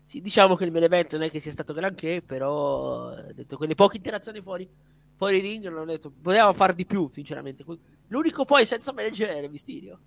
sì, 0.06 0.20
diciamo 0.20 0.54
che 0.54 0.64
il 0.64 0.70
main 0.70 0.84
event 0.84 1.14
non 1.14 1.22
è 1.22 1.30
che 1.30 1.40
sia 1.40 1.50
stato 1.50 1.74
granché, 1.74 2.22
però 2.24 3.10
ho 3.10 3.32
detto 3.32 3.56
quelle 3.56 3.74
poche 3.74 3.96
interazioni 3.96 4.40
fuori, 4.40 4.68
fuori 5.16 5.40
ring, 5.40 5.68
non 5.68 5.80
ho 5.80 5.84
detto, 5.84 6.12
potevamo 6.22 6.52
far 6.52 6.74
di 6.74 6.86
più, 6.86 7.08
sinceramente. 7.08 7.64
L'unico 8.06 8.44
poi 8.44 8.64
senza 8.64 8.92
manager 8.92 9.30
era 9.30 9.48
Mysterio. 9.48 9.98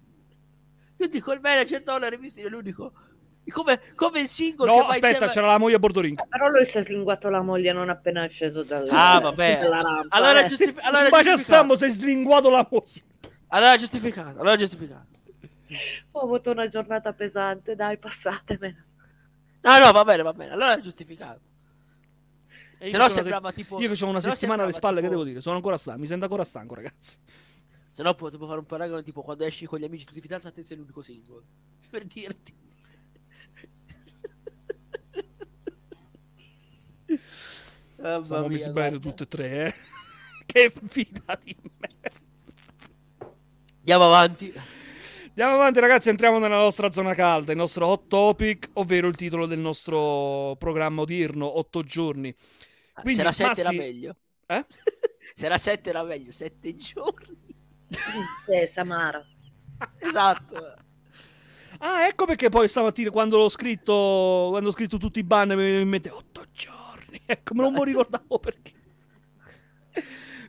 Tutti 0.95 1.20
col 1.20 1.41
manager 1.41 1.84
Dollar 1.84 2.14
e 2.14 2.18
Mysterio, 2.18 2.50
l'unico. 2.50 2.93
Come, 3.50 3.82
come 3.95 4.22
il 4.22 4.28
singolo 4.28 4.72
no, 4.72 4.78
che 4.78 4.86
aspetta, 4.86 5.08
insieme... 5.08 5.32
c'era 5.34 5.47
la 5.47 5.58
moglie 5.58 5.76
a 5.76 5.80
bordo 5.80 6.00
ring. 6.00 6.28
Però 6.28 6.47
lui 6.47 6.66
si 6.66 6.78
è 6.78 6.84
slinguato 6.84 7.30
la 7.30 7.41
moglie 7.41 7.74
non 7.74 7.89
appena 7.89 8.24
è 8.24 8.30
sceso 8.30 8.64
dalla, 8.64 9.16
ah, 9.16 9.20
vabbè. 9.20 9.68
rampa. 9.68 10.06
Allora, 10.10 10.43
eh. 10.43 10.47
giustif- 10.47 10.80
allora 10.82 11.10
Ma 11.10 11.22
già 11.24 11.36
stiamo, 11.36 11.76
sei 11.76 11.89
slinguato 11.89 12.50
la 12.50 12.66
moglie. 12.70 13.04
Allora 13.47 13.76
giustificato, 13.76 14.39
allora 14.39 14.56
giustificato. 14.56 15.08
Ho 16.12 16.22
avuto 16.22 16.52
una 16.52 16.70
giornata 16.70 17.12
pesante, 17.12 17.76
dai, 17.76 17.97
passatemela. 17.97 18.86
No, 19.62 19.80
no, 19.80 19.91
va 19.91 20.03
bene, 20.03 20.24
va 20.24 20.34
bene. 20.34 20.53
Allora 20.53 20.78
è 20.78 20.80
giustificato. 20.80 21.41
Se 22.80 22.97
no 22.97 23.10
sembrava 23.10 23.49
se... 23.49 23.55
tipo... 23.55 23.80
Io 23.82 23.91
che 23.91 24.05
ho 24.05 24.07
una 24.07 24.22
settimana 24.22 24.64
alle 24.64 24.72
spalle, 24.72 25.01
tipo... 25.01 25.07
che 25.07 25.14
devo 25.16 25.28
dire? 25.28 25.41
Sono 25.41 25.57
ancora 25.57 25.78
stanco, 25.78 25.99
mi 25.99 26.07
sento 26.07 26.26
ancora 26.26 26.45
stanco, 26.45 26.76
ragazzi. 26.76 27.18
Se 27.91 28.03
no 28.03 28.14
potevo 28.16 28.47
fare 28.47 28.60
un 28.60 28.66
paragone 28.66 29.03
tipo 29.03 29.22
quando 29.22 29.43
esci 29.43 29.66
con 29.66 29.80
gli 29.80 29.84
amici 29.84 30.05
tutti 30.05 30.22
fidanzati 30.22 30.64
sei 30.64 30.78
l'unico 30.78 31.01
single. 31.01 31.43
Per 31.89 32.05
dirti. 32.05 32.53
oh, 37.97 38.24
Siamo 38.24 38.47
messi 38.47 38.70
bene 38.70 38.99
tutte 38.99 39.24
e 39.24 39.28
tre, 39.28 39.66
eh. 39.66 39.74
che 40.45 40.72
fida 40.88 41.38
di 41.43 41.57
merda. 41.78 42.18
Andiamo 43.80 44.05
avanti. 44.05 44.53
Andiamo 45.39 45.61
avanti 45.61 45.79
ragazzi, 45.79 46.09
entriamo 46.09 46.37
nella 46.37 46.57
nostra 46.57 46.91
zona 46.91 47.13
calda, 47.13 47.53
il 47.53 47.57
nostro 47.57 47.87
hot 47.87 48.07
topic, 48.09 48.71
ovvero 48.73 49.07
il 49.07 49.15
titolo 49.15 49.45
del 49.45 49.59
nostro 49.59 50.57
programma 50.59 51.03
odierno, 51.03 51.59
8 51.59 51.81
giorni. 51.83 52.35
Ah, 52.95 53.01
Quindi, 53.01 53.21
Se 53.21 53.21
era 53.21 53.31
7 53.31 53.47
Massi... 53.47 53.61
era 53.61 53.71
meglio. 53.71 54.15
Eh? 54.45 54.65
Se 55.33 55.45
era 55.45 55.57
7 55.57 55.89
era 55.89 56.03
meglio, 56.03 56.31
7 56.33 56.75
giorni. 56.75 57.55
Eh, 58.47 58.67
Samara. 58.67 59.25
esatto. 59.99 60.73
Ah, 61.77 62.05
ecco 62.05 62.25
perché 62.25 62.49
poi 62.49 62.67
stamattina 62.67 63.09
quando 63.09 63.37
l'ho 63.37 63.47
scritto, 63.47 64.47
quando 64.49 64.67
ho 64.67 64.73
scritto 64.73 64.97
tutti 64.97 65.19
i 65.19 65.23
banner 65.23 65.55
mi 65.55 65.63
viene 65.63 65.79
in 65.79 65.87
mente 65.87 66.09
8 66.09 66.45
giorni. 66.51 67.21
Ecco, 67.25 67.53
me 67.53 67.61
non 67.61 67.71
mi 67.71 67.85
ricordavo 67.85 68.39
perché. 68.39 68.73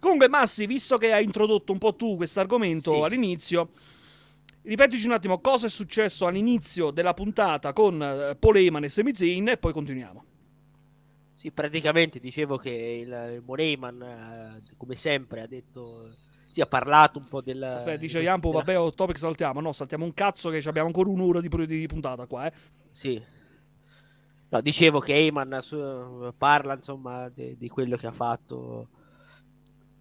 Comunque, 0.00 0.28
Massi, 0.28 0.66
visto 0.66 0.98
che 0.98 1.12
hai 1.12 1.22
introdotto 1.22 1.70
un 1.70 1.78
po' 1.78 1.94
tu 1.94 2.16
questo 2.16 2.40
argomento 2.40 2.90
sì. 2.90 3.00
all'inizio, 3.02 3.70
Ripetici 4.62 5.06
un 5.06 5.12
attimo 5.12 5.40
cosa 5.40 5.66
è 5.66 5.70
successo 5.70 6.26
all'inizio 6.26 6.90
della 6.90 7.14
puntata 7.14 7.72
con 7.72 8.36
Paul 8.38 8.56
Heyman 8.56 8.84
e 8.84 8.88
Sami 8.90 9.14
Zayn 9.14 9.48
e 9.48 9.56
poi 9.56 9.72
continuiamo. 9.72 10.24
Sì, 11.34 11.50
praticamente 11.52 12.20
dicevo 12.20 12.58
che 12.58 12.70
il, 12.70 13.42
il 13.46 13.58
Heyman, 13.58 14.60
uh, 14.62 14.76
come 14.76 14.94
sempre, 14.94 15.40
ha 15.40 15.46
detto... 15.46 16.14
Si 16.50 16.60
è 16.60 16.66
parlato 16.66 17.18
un 17.18 17.28
po' 17.28 17.40
del... 17.40 17.62
Aspetta, 17.62 17.96
dice 17.96 18.18
di 18.18 18.26
Yampo, 18.26 18.50
della... 18.50 18.62
vabbè, 18.62 18.76
oh, 18.80 18.90
topic 18.92 19.16
saltiamo. 19.16 19.60
No, 19.62 19.72
saltiamo 19.72 20.04
un 20.04 20.12
cazzo 20.12 20.50
che 20.50 20.60
abbiamo 20.66 20.88
ancora 20.88 21.08
un'ora 21.08 21.40
di, 21.40 21.48
di 21.66 21.86
puntata 21.86 22.26
qua, 22.26 22.46
eh. 22.46 22.52
Sì. 22.90 23.22
No, 24.50 24.60
dicevo 24.60 24.98
che 24.98 25.14
Heyman 25.14 25.58
su, 25.62 26.30
parla, 26.36 26.74
insomma, 26.74 27.30
di 27.30 27.68
quello 27.68 27.96
che 27.96 28.08
ha 28.08 28.12
fatto 28.12 28.88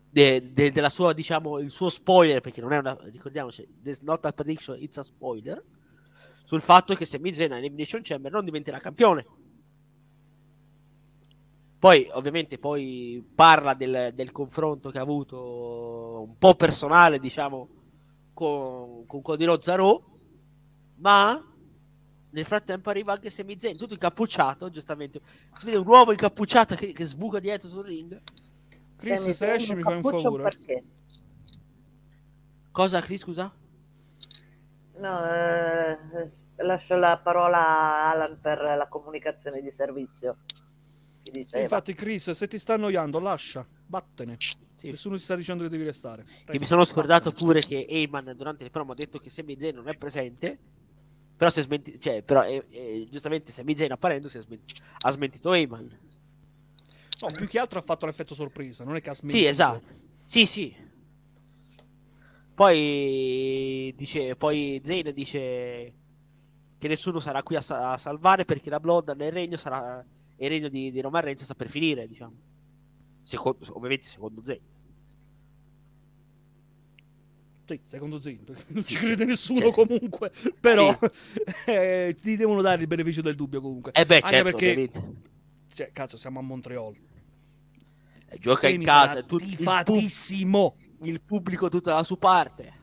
de, 0.09 0.51
de, 0.53 0.71
della 0.71 0.89
sua, 0.89 1.13
diciamo, 1.13 1.59
il 1.59 1.69
suo 1.69 1.89
spoiler, 1.89 2.41
perché 2.41 2.61
non 2.61 2.73
è 2.73 2.77
una, 2.77 2.97
ricordiamoci, 3.03 3.67
there's 3.81 4.01
not 4.01 4.25
a 4.25 4.31
prediction, 4.31 4.81
it's 4.81 4.97
a 4.97 5.03
spoiler, 5.03 5.63
sul 6.43 6.61
fatto 6.61 6.95
che 6.95 7.05
Sami 7.05 7.31
Zayn 7.31 7.51
all'Elimination 7.51 8.01
Chamber 8.01 8.31
non 8.31 8.43
diventerà 8.43 8.79
campione. 8.79 9.25
Poi, 11.77 12.09
ovviamente, 12.11 12.57
poi 12.57 13.23
parla 13.35 13.73
del, 13.73 14.11
del, 14.13 14.31
confronto 14.31 14.89
che 14.89 14.97
ha 14.97 15.01
avuto 15.01 16.23
un 16.27 16.37
po' 16.37 16.55
personale, 16.55 17.19
diciamo, 17.19 17.69
con, 18.33 19.05
con 19.05 19.21
Cody 19.21 19.45
Zaro, 19.59 20.05
ma 20.95 21.41
nel 22.31 22.45
frattempo 22.45 22.89
arriva 22.89 23.13
anche 23.13 23.29
Sami 23.29 23.57
Zayn, 23.57 23.77
tutto 23.77 23.93
incappucciato, 23.93 24.69
giustamente. 24.71 25.21
Si 25.55 25.65
vede 25.65 25.77
un 25.77 25.87
uomo 25.87 26.11
incappucciato 26.11 26.75
che, 26.75 26.91
che 26.91 27.05
sbuca 27.05 27.39
dietro 27.39 27.69
sul 27.69 27.85
ring 27.85 28.21
Chris, 28.99 29.29
se 29.29 29.53
esci 29.53 29.75
mi 29.75 29.81
fai 29.81 29.95
un 29.95 30.03
favore. 30.03 30.43
Perché? 30.43 30.83
Cosa, 32.71 33.01
Chris, 33.01 33.21
scusa? 33.21 33.53
No, 34.97 35.25
eh, 35.33 35.97
lascio 36.57 36.95
la 36.95 37.17
parola 37.23 37.57
a 37.57 38.11
Alan 38.11 38.39
per 38.41 38.59
la 38.59 38.87
comunicazione 38.87 39.61
di 39.61 39.71
servizio. 39.75 40.37
Infatti, 41.53 41.93
Chris, 41.93 42.31
se 42.31 42.47
ti 42.47 42.57
sta 42.57 42.73
annoiando, 42.73 43.19
lascia, 43.19 43.65
vattene. 43.87 44.37
Sì. 44.75 44.89
Nessuno 44.89 45.15
ti 45.15 45.23
sta 45.23 45.35
dicendo 45.35 45.63
che 45.63 45.69
devi 45.69 45.83
restare. 45.83 46.25
Che 46.45 46.57
mi 46.59 46.65
sono 46.65 46.83
scordato 46.85 47.31
pure 47.31 47.61
che 47.61 47.85
Eyman 47.89 48.33
durante 48.35 48.63
il 48.63 48.71
promo 48.71 48.93
ha 48.93 48.95
detto 48.95 49.19
che 49.19 49.29
Sami 49.29 49.57
Zayn 49.59 49.75
non 49.75 49.87
è 49.87 49.97
presente. 49.97 50.57
Però, 51.35 51.49
si 51.49 51.59
è 51.59 51.63
smenti- 51.63 51.99
cioè, 51.99 52.23
però 52.23 52.43
eh, 52.43 52.65
eh, 52.69 53.07
giustamente 53.09 53.51
Sami 53.51 53.75
Zayn 53.75 53.91
apparendo 53.91 54.27
si 54.27 54.37
è 54.37 54.41
smenti- 54.41 54.75
ha 55.01 55.11
smentito 55.11 55.53
Heyman. 55.53 55.97
No, 57.21 57.31
più 57.31 57.47
che 57.47 57.59
altro 57.59 57.79
ha 57.79 57.81
fatto 57.81 58.05
l'effetto 58.05 58.33
sorpresa, 58.33 58.83
non 58.83 58.95
è 58.95 59.01
smentito. 59.13 59.37
Sì, 59.43 59.45
esatto. 59.45 59.83
Sì, 60.23 60.45
sì. 60.45 60.75
Poi 62.53 63.93
dice, 63.95 64.35
poi 64.35 64.81
Zayn 64.83 65.13
dice 65.13 65.93
che 66.77 66.87
nessuno 66.87 67.19
sarà 67.19 67.41
qui 67.43 67.55
a, 67.55 67.61
sa- 67.61 67.93
a 67.93 67.97
salvare 67.97 68.45
perché 68.45 68.69
la 68.69 68.79
Bloodline 68.79 69.23
nel 69.23 69.31
regno 69.31 69.57
sarà 69.57 70.03
il 70.37 70.49
regno 70.49 70.67
di, 70.69 70.91
di 70.91 71.01
Roman 71.01 71.21
Reigns 71.21 71.43
sta 71.43 71.55
per 71.55 71.69
finire, 71.69 72.07
diciamo. 72.07 72.33
Secondo, 73.21 73.65
ovviamente 73.73 74.07
secondo 74.07 74.41
Zayn. 74.43 74.59
Sì, 77.65 77.79
secondo 77.85 78.19
perché 78.19 78.63
non 78.69 78.81
Sì, 78.81 78.93
ci 78.93 78.99
crede 78.99 79.25
nessuno 79.25 79.59
cioè- 79.59 79.71
comunque, 79.71 80.31
però 80.59 80.97
eh, 81.67 82.15
ti 82.19 82.35
devono 82.35 82.61
dare 82.61 82.81
il 82.81 82.87
beneficio 82.87 83.21
del 83.21 83.35
dubbio 83.35 83.61
comunque. 83.61 83.91
Eh 83.93 84.05
beh, 84.05 84.15
Anche 84.15 84.27
certo, 84.27 84.43
perché, 84.49 84.71
ovviamente. 84.71 85.13
cioè, 85.71 85.91
cazzo, 85.91 86.17
siamo 86.17 86.39
a 86.39 86.41
Montreal. 86.41 86.95
Gioca 88.39 88.67
in 88.67 88.83
casa, 88.83 89.23
tut- 89.23 89.41
il, 89.41 89.55
pub- 89.55 89.57
tifatissimo. 89.57 90.75
il 91.01 91.21
pubblico 91.21 91.69
tutta 91.69 91.95
la 91.95 92.03
sua 92.03 92.17
parte. 92.17 92.73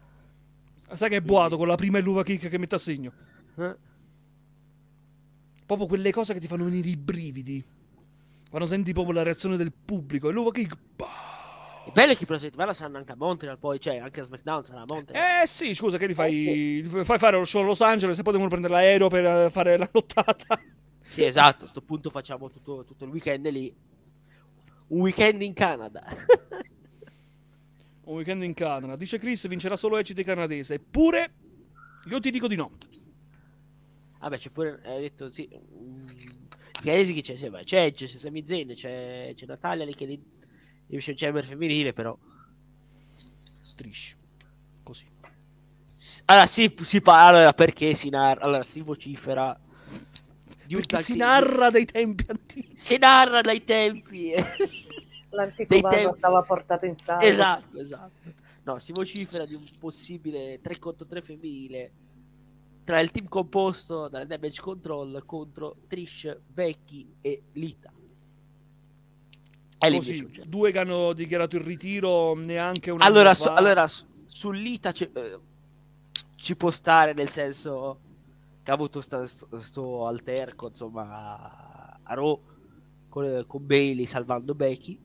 Sai 0.93 1.09
che 1.09 1.17
è 1.17 1.21
boato 1.21 1.57
con 1.57 1.67
la 1.67 1.75
prima 1.75 1.99
illuva 1.99 2.23
kick 2.23 2.49
che 2.49 2.59
mette 2.59 2.77
a 2.77 2.79
segno? 2.79 3.13
Eh? 3.57 3.77
Proprio 5.67 5.87
quelle 5.89 6.13
cose 6.13 6.33
che 6.33 6.41
ti 6.41 6.47
fanno 6.47 6.65
venire 6.65 6.89
i 6.89 6.97
brividi. 6.97 7.65
Quando 8.49 8.69
senti 8.69 8.93
proprio 8.93 9.15
la 9.15 9.23
reazione 9.23 9.57
del 9.57 9.73
pubblico. 9.73 10.29
Illuva 10.29 10.53
kick. 10.53 10.77
bah! 10.97 11.35
Il 11.87 11.93
bello 11.93 12.13
è 12.13 12.17
che 12.17 12.27
la 12.27 12.39
settimana 12.39 12.73
saranno 12.73 12.99
anche 12.99 13.13
a 13.13 13.17
Montreal, 13.17 13.59
poi 13.59 13.79
cioè 13.79 13.99
anche 13.99 14.19
a 14.19 14.23
SmackDown 14.25 14.65
sarà 14.65 14.81
a 14.81 14.85
Montreal. 14.89 15.43
Eh 15.43 15.47
sì, 15.47 15.73
scusa, 15.73 15.99
che 15.99 16.09
li 16.09 16.15
fai? 16.15 16.83
li 16.83 17.05
Fai 17.05 17.19
fare 17.19 17.37
lo 17.37 17.45
show 17.45 17.63
a 17.63 17.65
Los 17.65 17.81
Angeles 17.81 18.19
e 18.19 18.23
poi 18.23 18.33
devono 18.33 18.51
prendere 18.51 18.75
l'aereo 18.75 19.09
per 19.09 19.25
eh, 19.25 19.51
fare 19.51 19.77
la 19.77 19.89
nottata. 19.93 20.61
Sì, 21.01 21.23
esatto, 21.23 21.65
a 21.65 21.69
sto 21.69 21.83
punto 21.83 22.11
facciamo 22.11 22.51
tutto, 22.51 22.85
tutto 22.85 23.05
il 23.05 23.11
weekend 23.11 23.49
lì. 23.51 23.73
Un 24.89 25.01
weekend 25.01 25.43
in 25.43 25.53
Canada. 25.53 26.05
Un 28.05 28.15
weekend 28.15 28.43
in 28.43 28.55
Canada. 28.55 28.95
Dice 28.97 29.19
Chris, 29.19 29.49
vincerà 29.49 29.77
solo 29.77 30.01
dei 30.01 30.25
canadese. 30.25 30.75
Eppure, 30.75 31.33
io 32.09 32.21
ti 32.21 32.31
dico 32.31 32.47
di 32.47 32.55
no. 32.55 32.73
Vabbè, 34.21 34.39
c'è 34.39 34.51
pure, 34.51 34.81
hai 34.85 35.01
detto 35.03 35.31
sì. 35.31 35.49
mm, 35.49 36.09
canadesi 36.73 37.15
che 37.15 37.21
c'è, 37.21 37.37
sì, 37.37 37.51
c'è 37.65 37.93
c'è 37.93 38.07
Sami 38.07 38.47
Zayn, 38.47 38.69
c'è, 38.75 39.33
c'è 39.35 39.47
Natalia 39.47 39.85
lì 39.85 39.95
che 39.95 40.07
lì 40.07 40.21
c'è 40.99 41.11
il 41.11 41.17
chamber 41.17 41.45
femminile, 41.45 41.93
però. 41.93 42.17
Trish. 43.75 44.17
Così. 44.83 45.05
Allora, 46.27 46.47
si, 46.47 46.75
si 46.83 47.01
parla 47.01 47.53
perché 47.53 47.95
si 47.95 48.09
narra, 48.09 48.45
allora 48.45 48.63
si 48.63 48.81
vocifera. 48.83 49.59
Di 50.67 50.75
un 50.75 50.81
Perché 50.81 51.03
si 51.03 51.17
narra 51.17 51.71
dei 51.71 51.85
tempi 51.85 52.25
antichi. 52.29 52.77
Si 52.77 52.99
narra 52.99 53.41
dai 53.41 53.65
tempi. 53.65 54.33
L'antico 55.31 55.81
vaso 55.81 55.97
tempi- 55.97 56.19
stava 56.19 56.43
portato 56.43 56.87
in 56.87 56.97
sala. 56.97 57.23
esatto, 57.23 57.79
esatto. 57.79 58.45
No, 58.65 58.79
si 58.79 58.93
vocifera 58.93 59.47
di 59.47 59.55
un 59.55 59.65
possibile 59.79 60.61
3 60.61 60.79
contro 60.79 61.07
3 61.07 61.23
femminile 61.23 61.93
tra 62.85 63.01
il 63.01 63.11
team 63.11 63.27
composto 63.27 64.09
dalla 64.09 64.25
Damage 64.25 64.61
Control 64.61 65.23
contro 65.25 65.77
Trish, 65.89 66.37
Becky 66.47 67.17
e 67.21 67.43
Lita. 67.53 67.93
Così, 69.79 70.21
Chamber. 70.21 70.47
due 70.47 70.73
che 70.73 70.79
hanno 70.79 71.13
dichiarato 71.13 71.57
il 71.57 71.63
ritiro 71.63 72.35
neanche 72.35 72.91
un 72.91 73.03
Allora, 73.03 73.35
su, 73.35 73.49
allora 73.49 73.87
su, 73.87 74.05
su 74.25 74.51
Lita 74.51 74.91
ci, 74.93 75.09
eh, 75.13 75.39
ci 76.37 76.57
può 76.57 76.71
stare 76.71 77.13
nel 77.13 77.29
senso 77.29 78.01
che 78.67 78.73
ha 78.73 78.75
avuto 78.75 79.01
sta- 79.01 79.25
sto, 79.29 79.61
sto 79.61 80.07
alterco 80.09 80.67
insomma 80.67 82.01
a, 82.03 82.15
Raw 82.15 82.43
con, 83.09 83.45
con 83.47 83.65
Bailey 83.65 84.07
salvando 84.07 84.57
Becky. 84.57 85.01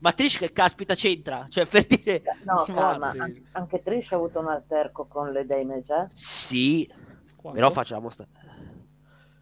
Ma 0.00 0.12
Trish 0.12 0.36
che 0.36 0.52
caspita 0.52 0.94
c'entra? 0.94 1.46
Cioè, 1.48 1.64
per 1.64 1.86
dire... 1.86 2.22
No, 2.44 2.64
calma, 2.68 3.08
an- 3.08 3.42
anche 3.52 3.82
Trish 3.82 4.12
ha 4.12 4.16
avuto 4.16 4.40
un 4.40 4.48
alterco 4.48 5.06
con 5.06 5.32
le 5.32 5.46
Damage, 5.46 5.94
eh? 5.94 6.06
Sì, 6.12 6.86
Quando? 7.34 7.58
però 7.58 7.70
facciamo 7.70 8.10
sta... 8.10 8.26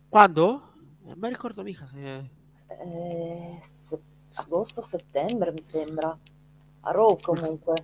Quando? 0.09 0.75
Non 1.03 1.19
mi 1.19 1.29
ricordo 1.29 1.65
mica 1.65 1.89
se... 1.89 2.31
Eh, 2.69 3.59
se- 3.89 4.01
agosto, 4.35 4.85
settembre 4.85 5.51
mi 5.51 5.65
sembra. 5.65 6.17
A 6.83 6.91
Raw 6.93 7.19
comunque. 7.19 7.75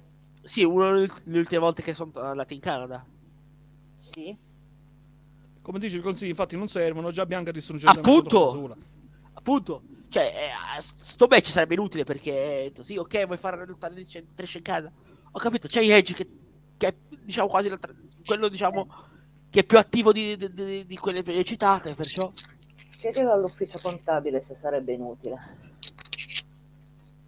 Sì, 0.44 0.62
una 0.62 0.92
delle 0.92 1.38
ultime 1.38 1.60
volte 1.60 1.82
che 1.82 1.94
sono 1.94 2.12
andati 2.14 2.54
in 2.54 2.60
Canada. 2.60 3.04
Sì. 3.96 4.48
Come 5.70 5.82
dice 5.84 5.98
il 5.98 6.02
consiglio, 6.02 6.30
infatti 6.30 6.56
non 6.56 6.66
servono, 6.66 7.12
già 7.12 7.24
Bianca 7.24 7.52
distrugge 7.52 7.86
Appunto! 7.86 8.76
Appunto, 9.34 9.82
cioè, 10.08 10.24
eh, 10.24 10.80
sto 10.80 11.28
match 11.30 11.46
sarebbe 11.46 11.74
inutile 11.74 12.02
perché, 12.02 12.32
eh, 12.64 12.72
sì, 12.80 12.96
ok, 12.96 13.24
vuoi 13.26 13.38
fare 13.38 13.64
lottare 13.64 13.94
Trish 14.34 14.54
in 14.54 14.62
Canada. 14.62 14.90
Ho 15.30 15.38
capito, 15.38 15.68
c'è 15.68 15.80
Edge 15.88 16.12
che, 16.12 16.28
che 16.76 16.86
è, 16.88 16.94
diciamo, 17.22 17.46
quasi 17.46 17.68
la 17.68 17.78
tra- 17.78 17.94
quello, 18.24 18.48
diciamo, 18.48 18.88
che 19.48 19.60
è 19.60 19.64
più 19.64 19.78
attivo 19.78 20.12
di, 20.12 20.36
di- 20.36 20.52
di- 20.52 20.86
di 20.86 20.96
quelle 20.96 21.22
citate, 21.44 21.94
perciò... 21.94 22.32
Chiedilo 22.98 23.32
all'ufficio 23.32 23.78
contabile 23.80 24.40
se 24.40 24.56
sarebbe 24.56 24.94
inutile. 24.94 25.38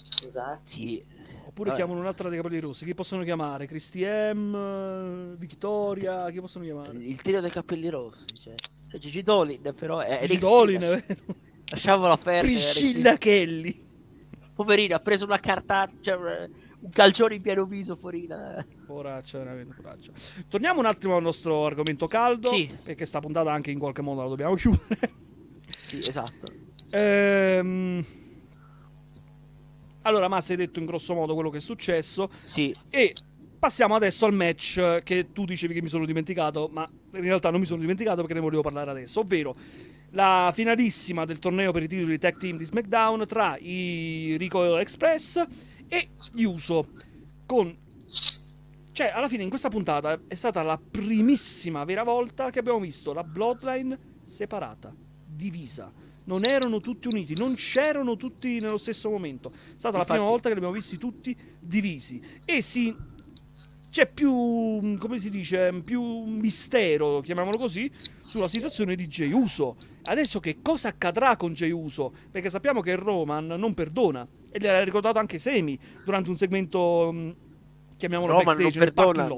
Scusa, 0.03 0.55
eh. 0.55 0.59
Sì. 0.65 1.05
Oppure 1.45 1.71
Vabbè. 1.71 1.83
chiamano 1.83 2.01
un'altra 2.01 2.29
dei 2.29 2.39
capelli 2.41 2.61
rossi. 2.61 2.85
Chi 2.85 2.95
possono 2.95 3.23
chiamare? 3.25 3.67
Cristi 3.67 4.03
M, 4.05 4.55
eh, 4.55 5.37
Victoria, 5.37 6.31
chi 6.31 6.41
possono 6.41 6.65
chiamare? 6.65 6.97
Il 6.99 7.21
tiro 7.21 7.41
dei 7.41 7.51
capelli 7.51 7.89
rossi, 7.89 8.25
cioè. 8.35 8.55
C'è 8.89 8.99
Gigi 8.99 9.23
Dolin, 9.23 9.73
però 9.77 10.01
è... 10.01 10.21
Gigi 10.21 10.35
NXT, 10.35 10.41
Dolin, 10.41 10.81
è 10.81 11.05
vero. 11.07 11.21
Lasciamolo 11.67 12.17
perdere. 12.17 12.47
Priscilla. 12.47 13.17
Kelly. 13.17 13.85
Poverina, 14.55 14.97
ha 14.97 15.01
preso 15.01 15.25
una 15.25 15.39
carta, 15.41 15.91
cioè, 16.01 16.17
un- 16.17 16.51
un 16.81 16.91
calcione 16.91 17.37
in 17.37 17.41
pieno 17.43 17.65
viso, 17.65 17.97
Forina. 17.97 18.65
Poraccia, 18.87 19.39
veramente 19.39 19.75
poraccia. 19.75 20.11
Torniamo 20.49 20.81
un 20.81 20.87
attimo 20.87 21.17
al 21.17 21.23
nostro 21.23 21.65
argomento 21.65 22.07
caldo. 22.07 22.53
Sì. 22.53 22.77
Perché 22.83 23.07
sta 23.07 23.21
puntata 23.21 23.51
anche 23.53 23.71
in 23.71 23.79
qualche 23.79 24.03
modo 24.03 24.23
la 24.23 24.29
dobbiamo 24.29 24.55
chiudere. 24.57 25.13
Sì, 25.83 25.99
esatto. 25.99 26.47
Ehm... 26.91 28.05
Allora, 30.03 30.29
Massa, 30.29 30.53
hai 30.53 30.59
detto 30.59 30.79
in 30.79 30.87
grosso 30.87 31.15
modo 31.15 31.35
quello 31.35 31.51
che 31.51 31.59
è 31.59 31.61
successo. 31.61 32.31
Sì, 32.43 32.75
E 32.91 33.15
passiamo 33.59 33.95
adesso 33.95 34.27
al 34.27 34.35
match 34.35 35.03
che 35.05 35.29
tu 35.33 35.45
dicevi 35.45 35.73
che 35.73 35.83
mi 35.83 35.89
sono 35.89 36.05
dimenticato, 36.05 36.69
ma 36.73 36.89
in 37.13 37.21
realtà 37.21 37.51
non 37.51 37.61
mi 37.61 37.67
sono 37.67 37.81
dimenticato 37.81 38.17
perché 38.17 38.35
ne 38.35 38.41
volevo 38.41 38.63
parlare 38.63 38.91
adesso, 38.91 39.21
ovvero 39.21 39.55
la 40.11 40.51
finalissima 40.53 41.25
del 41.25 41.39
torneo 41.39 41.71
per 41.73 41.85
i 41.85 41.89
titoli 41.89 42.19
tag 42.19 42.37
team 42.39 42.57
di 42.57 42.65
SmackDown 42.65 43.25
tra 43.27 43.57
i 43.59 44.37
Rico 44.37 44.77
Express 44.79 45.43
e 45.87 46.09
gli 46.33 46.43
Uso 46.43 46.89
con 47.47 47.79
cioè 48.93 49.07
alla 49.07 49.29
fine 49.29 49.43
in 49.43 49.49
questa 49.49 49.71
puntata 49.71 50.21
è 50.27 50.35
stata 50.35 50.63
la 50.63 50.79
primissima 50.79 51.85
vera 51.85 52.03
volta 52.03 52.51
che 52.51 52.59
abbiamo 52.59 52.79
visto 52.79 53.15
la 53.15 53.25
Bloodline 53.25 53.99
separata, 54.25 54.95
divisa. 55.25 55.91
Non 56.25 56.45
erano 56.45 56.81
tutti 56.81 57.09
uniti, 57.09 57.35
non 57.37 57.55
c'erano 57.55 58.17
tutti 58.17 58.61
nello 58.61 58.77
stesso 58.77 59.11
momento. 59.11 59.51
È 59.51 59.57
stata 59.77 59.97
la 59.97 60.03
Infatti- 60.03 60.13
prima 60.13 60.25
volta 60.27 60.43
che 60.49 60.55
li 60.55 60.61
abbiamo 60.61 60.75
visti 60.75 60.97
tutti 60.99 61.37
divisi. 61.59 62.23
E 62.45 62.63
si 62.63 62.95
c'è 63.91 64.11
più, 64.11 64.97
come 64.99 65.19
si 65.19 65.29
dice, 65.29 65.71
più 65.85 66.03
mistero, 66.25 67.21
chiamiamolo 67.21 67.59
così, 67.59 67.91
sulla 68.25 68.49
situazione 68.49 68.95
di 68.95 69.07
Jey 69.07 69.33
Uso. 69.33 69.77
Adesso 70.05 70.41
che 70.41 70.59
cosa 70.63 70.89
accadrà 70.89 71.37
con 71.37 71.53
Jey 71.53 71.71
Uso? 71.71 72.13
Perché 72.31 72.49
sappiamo 72.49 72.81
che 72.81 72.95
Roman 72.97 73.47
non 73.47 73.75
perdona. 73.75 74.27
E 74.51 74.59
l'ha 74.61 74.83
ricordato 74.83 75.19
anche 75.19 75.39
Semi 75.39 75.79
durante 76.05 76.31
un 76.31 76.37
segmento, 76.37 77.13
mh, 77.13 77.35
chiamiamolo 77.99 78.33
Roman 78.33 78.47
non 78.57 78.65
backstage, 78.65 78.79
nel 78.85 78.95
perdona. 78.95 79.37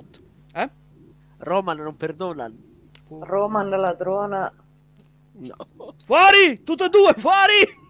Eh? 0.55 0.71
Roman 1.39 1.77
non 1.79 1.97
perdona. 1.97 2.53
Roman 3.09 3.69
ladrona. 3.69 4.53
No. 5.37 5.55
Fuori! 6.05 6.63
Tutte 6.63 6.85
e 6.85 6.89
due, 6.89 7.13
fuori! 7.17 7.83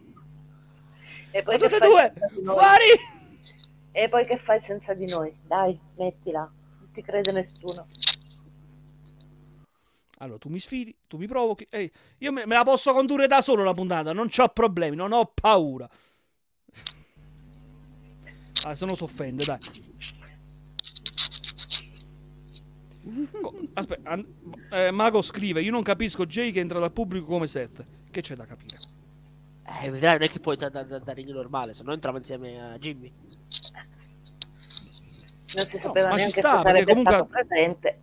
E 1.31 1.43
poi 1.43 1.59
Tutte 1.59 1.77
e 1.77 1.81
due! 1.81 2.13
Fuori! 2.43 3.13
E 3.93 4.09
poi 4.09 4.27
che 4.27 4.39
fai 4.39 4.63
senza 4.67 4.95
di 4.95 5.07
noi? 5.07 5.33
Dai, 5.47 5.79
smettila. 5.95 6.41
Non 6.41 6.91
ti 6.93 7.03
crede 7.03 7.33
nessuno. 7.33 7.87
Allora, 10.19 10.39
tu 10.39 10.49
mi 10.49 10.59
sfidi, 10.59 10.97
tu 11.07 11.17
mi 11.19 11.27
provochi. 11.27 11.67
Ehi, 11.69 11.91
io 12.19 12.33
me, 12.33 12.47
me 12.47 12.55
la 12.55 12.65
posso 12.65 12.93
condurre 12.93 13.27
da 13.27 13.43
solo 13.43 13.63
la 13.63 13.75
puntata, 13.75 14.13
non 14.13 14.31
ho 14.35 14.49
problemi, 14.49 14.97
non 14.97 15.13
ho 15.13 15.31
paura. 15.35 15.89
Ah, 18.65 18.75
se 18.75 18.87
no 18.87 18.95
si 18.95 19.03
offende, 19.03 19.45
dai. 19.45 19.59
Aspetta, 23.75 24.11
an- 24.11 24.27
eh, 24.71 24.91
Mago 24.91 25.21
scrive: 25.23 25.61
Io 25.63 25.71
non 25.71 25.83
capisco 25.83 26.25
Jay 26.27 26.51
che 26.53 26.61
entra 26.61 26.79
dal 26.79 26.93
pubblico 26.93 27.27
come 27.27 27.47
set. 27.47 27.85
Che 28.11 28.21
c'è 28.21 28.35
da 28.35 28.47
capire? 28.47 28.79
Eh, 29.83 29.91
vedrai, 29.91 30.15
non 30.19 30.23
è 30.27 30.31
che 30.31 30.41
puoi 30.41 30.57
da, 30.57 30.69
da, 30.69 30.83
da, 30.85 30.99
da 30.99 31.13
ring 31.13 31.31
normale, 31.31 31.73
se 31.75 31.83
no 31.83 31.93
entrava 31.93 32.19
insieme 32.19 32.61
a 32.73 32.79
Jimmy. 32.79 33.13
Non 35.55 35.67
si 35.69 35.77
No, 35.77 35.81
sapeva 35.83 36.07
ma 36.09 36.13
ci 36.15 36.19
neanche 36.19 36.39
sta, 36.41 36.57
se 36.57 36.63
perché 36.63 36.85
sarebbe 36.85 36.85
comunque- 36.91 37.15
stato 37.15 37.29
presente. 37.31 37.99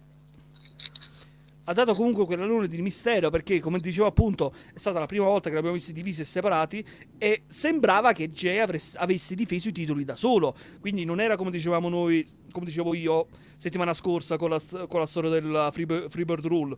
Ha 1.71 1.73
dato 1.73 1.95
comunque 1.95 2.25
quell'alone 2.25 2.67
di 2.67 2.81
mistero 2.81 3.29
perché, 3.29 3.59
come 3.59 3.79
dicevo 3.79 4.07
appunto, 4.07 4.53
è 4.73 4.77
stata 4.77 4.99
la 4.99 5.05
prima 5.05 5.25
volta 5.25 5.49
che 5.49 5.55
l'abbiamo 5.55 5.75
visti 5.75 5.93
divisi 5.93 6.21
e 6.21 6.25
separati 6.25 6.85
e 7.17 7.43
sembrava 7.47 8.11
che 8.11 8.29
Jay 8.29 8.59
avresse- 8.59 8.97
avesse 8.97 9.35
difeso 9.35 9.69
i 9.69 9.71
titoli 9.71 10.03
da 10.03 10.15
solo. 10.15 10.55
Quindi 10.79 11.05
non 11.05 11.19
era 11.19 11.35
come 11.35 11.49
dicevamo 11.49 11.89
noi, 11.89 12.27
come 12.51 12.65
dicevo 12.65 12.93
io 12.93 13.27
settimana 13.57 13.93
scorsa 13.93 14.37
con 14.37 14.49
la, 14.49 14.59
con 14.87 14.99
la 14.99 15.05
storia 15.05 15.29
del 15.29 15.69
Free- 15.71 16.09
Freebird 16.09 16.45
Rule, 16.45 16.77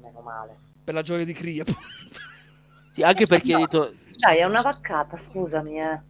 Meno 0.00 0.20
male. 0.20 0.58
per 0.84 0.94
la 0.94 1.02
gioia 1.02 1.24
di 1.24 1.32
appunto. 1.32 1.80
Sì, 2.90 3.02
anche 3.02 3.26
perché 3.26 3.54
ha 3.54 3.58
detto. 3.58 3.94
Dai, 4.16 4.38
è 4.38 4.44
una 4.44 4.62
vaccata, 4.62 5.16
scusami, 5.16 5.80
eh. 5.80 6.00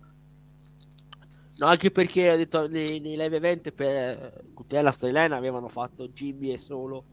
No, 1.56 1.66
anche 1.66 1.90
perché 1.90 2.30
ha 2.30 2.36
detto 2.36 2.68
nei, 2.68 3.00
nei 3.00 3.16
live 3.16 3.36
event 3.36 3.72
per 3.72 4.46
per 4.68 4.82
la 4.82 4.92
storyline 4.92 5.34
avevano 5.34 5.68
fatto 5.68 6.08
Jimmy 6.08 6.52
e 6.52 6.58
solo 6.58 7.04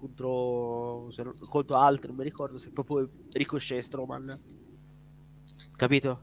contro, 0.00 1.10
se 1.10 1.22
contro 1.48 1.76
altri, 1.76 2.08
non 2.08 2.16
mi 2.16 2.24
ricordo 2.24 2.56
se 2.58 2.70
proprio 2.70 3.08
Ricochet 3.32 3.78
e 3.78 3.82
Strowman. 3.82 4.40
Capito? 5.76 6.20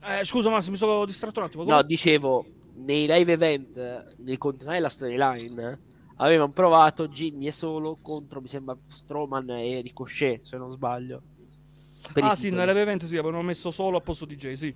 Eh, 0.00 0.24
scusa, 0.24 0.50
Massimo, 0.50 0.72
mi 0.72 0.78
sono 0.78 1.04
distratto 1.04 1.38
un 1.40 1.46
attimo. 1.46 1.62
No, 1.64 1.70
Come- 1.70 1.86
dicevo, 1.86 2.44
nei 2.84 3.06
live 3.06 3.32
event, 3.32 4.14
nel 4.18 4.38
continuare 4.38 4.80
la 4.80 4.88
storyline, 4.88 5.80
avevano 6.16 6.50
provato 6.50 7.06
Jimmy 7.08 7.46
e 7.46 7.52
solo 7.52 7.96
contro, 8.00 8.40
mi 8.40 8.48
sembra, 8.48 8.76
Strowman 8.86 9.50
e 9.50 9.80
Ricochet, 9.80 10.44
se 10.44 10.56
non 10.56 10.72
sbaglio. 10.72 11.22
Ah, 12.14 12.34
sì, 12.34 12.44
titoli. 12.44 12.64
nell'evento 12.66 13.06
sì, 13.06 13.16
avevano 13.16 13.42
messo 13.42 13.70
solo 13.70 13.98
a 13.98 14.00
posto 14.00 14.24
di 14.24 14.34
Jay, 14.34 14.56
sì. 14.56 14.74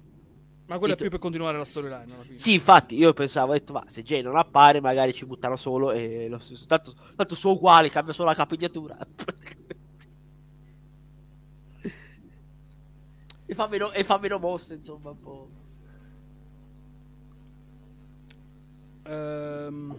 Ma 0.67 0.79
quello 0.79 0.95
è 0.95 0.97
più 0.97 1.09
per 1.11 1.19
continuare 1.21 1.57
la 1.59 1.65
storyline. 1.65 2.07
Sì, 2.35 2.55
infatti, 2.55 2.97
io 2.97 3.13
pensavo, 3.13 3.51
ho 3.51 3.55
detto, 3.55 3.73
ma 3.73 3.85
se 3.87 4.03
Jay 4.03 4.21
non 4.23 4.37
appare, 4.37 4.81
magari 4.81 5.13
ci 5.13 5.25
buttano 5.25 5.55
solo 5.57 5.93
e 5.93 6.27
lo 6.29 6.39
stesso. 6.39 6.67
Tanto, 6.67 6.93
tanto 7.15 7.35
sono 7.37 7.55
uguali, 7.55 7.89
cambia 7.89 8.13
solo 8.13 8.29
la 8.31 8.35
capigliatura. 8.35 8.97
e, 13.47 13.55
fa 13.55 13.69
meno, 13.69 13.93
e 13.93 14.03
fa 14.03 14.19
meno 14.19 14.39
mosse, 14.39 14.75
insomma, 14.75 15.11
un 15.11 15.21
po'. 15.21 15.49
Ehm, 19.05 19.97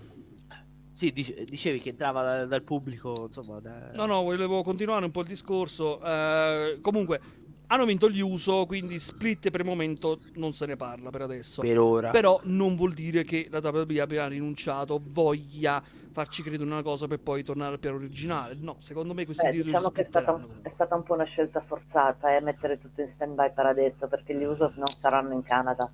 Sì, 0.90 1.14
dice- 1.14 1.44
dicevi 1.46 1.80
che 1.80 1.90
entrava 1.90 2.24
da- 2.24 2.46
dal 2.46 2.64
pubblico, 2.64 3.26
insomma. 3.28 3.60
da- 3.60 3.92
No, 3.94 4.08
no, 4.08 4.24
volevo 4.24 4.64
continuare 4.64 5.06
un 5.06 5.12
po' 5.12 5.22
il 5.22 5.28
discorso. 5.28 6.02
Eh, 6.04 6.80
comunque, 6.82 7.22
hanno 7.68 7.86
vinto 7.86 8.10
gli 8.10 8.22
uso, 8.22 8.66
quindi 8.66 9.00
split 9.00 9.50
per 9.50 9.62
il 9.62 9.66
momento 9.66 10.20
non 10.36 10.54
se 10.54 10.66
ne 10.66 10.76
parla 10.76 11.10
per 11.10 11.22
adesso. 11.22 11.62
Per 11.62 11.78
ora. 11.78 12.12
Però 12.12 12.40
non 12.44 12.76
vuol 12.76 12.94
dire 12.94 13.24
che 13.24 13.48
la 13.50 13.60
WWE 13.60 14.00
abbia 14.00 14.28
rinunciato, 14.28 15.02
voglia 15.04 15.84
farci 16.12 16.42
credere 16.42 16.64
una 16.64 16.82
cosa 16.82 17.08
per 17.08 17.20
poi 17.20 17.44
tornare 17.44 17.74
al 17.74 17.80
piano 17.80 17.98
originale. 17.98 18.56
No, 18.60 18.78
secondo 18.80 19.14
me 19.14 19.26
questi 19.26 19.46
Beh, 19.46 19.52
titoli 19.52 19.72
diciamo 19.72 19.92
che 19.92 20.02
è 20.02 20.06
stata, 20.06 20.32
un- 20.32 20.48
è 20.62 20.72
stata 20.74 20.96
un 20.96 21.04
po' 21.04 21.14
una 21.14 21.26
scelta 21.26 21.62
forzata 21.62 22.36
e 22.36 22.42
mettere 22.42 22.80
tutto 22.80 23.02
in 23.02 23.10
stand 23.10 23.36
by 23.36 23.52
per 23.54 23.66
adesso 23.66 24.08
perché 24.08 24.34
gli 24.36 24.44
Usos 24.44 24.76
non 24.76 24.88
saranno 24.98 25.34
in 25.34 25.44
Canada. 25.44 25.92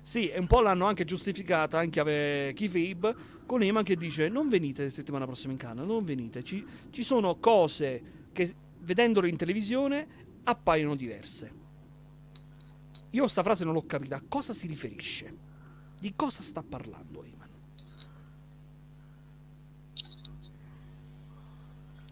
Sì, 0.00 0.28
e 0.28 0.38
un 0.38 0.46
po' 0.46 0.60
l'hanno 0.62 0.86
anche 0.86 1.04
giustificata 1.04 1.78
anche 1.78 2.00
ave 2.00 2.52
Keith 2.54 2.74
Abe 2.74 3.14
con 3.44 3.62
Eman 3.62 3.82
che 3.84 3.94
dice 3.94 4.28
non 4.28 4.48
venite 4.48 4.88
settimana 4.88 5.26
prossima 5.26 5.52
in 5.52 5.58
Canada, 5.58 5.86
non 5.86 6.04
venite. 6.04 6.42
Ci, 6.42 6.64
ci 6.90 7.02
sono 7.02 7.36
cose 7.36 8.02
che 8.32 8.54
vedendole 8.88 9.28
in 9.28 9.36
televisione 9.36 10.06
appaiono 10.44 10.96
diverse. 10.96 11.52
Io 13.10 13.28
sta 13.28 13.42
frase 13.42 13.64
non 13.64 13.74
l'ho 13.74 13.84
capita. 13.84 14.16
A 14.16 14.22
cosa 14.26 14.54
si 14.54 14.66
riferisce? 14.66 15.46
Di 16.00 16.14
cosa 16.16 16.42
sta 16.42 16.62
parlando 16.62 17.22
Eman? 17.22 17.46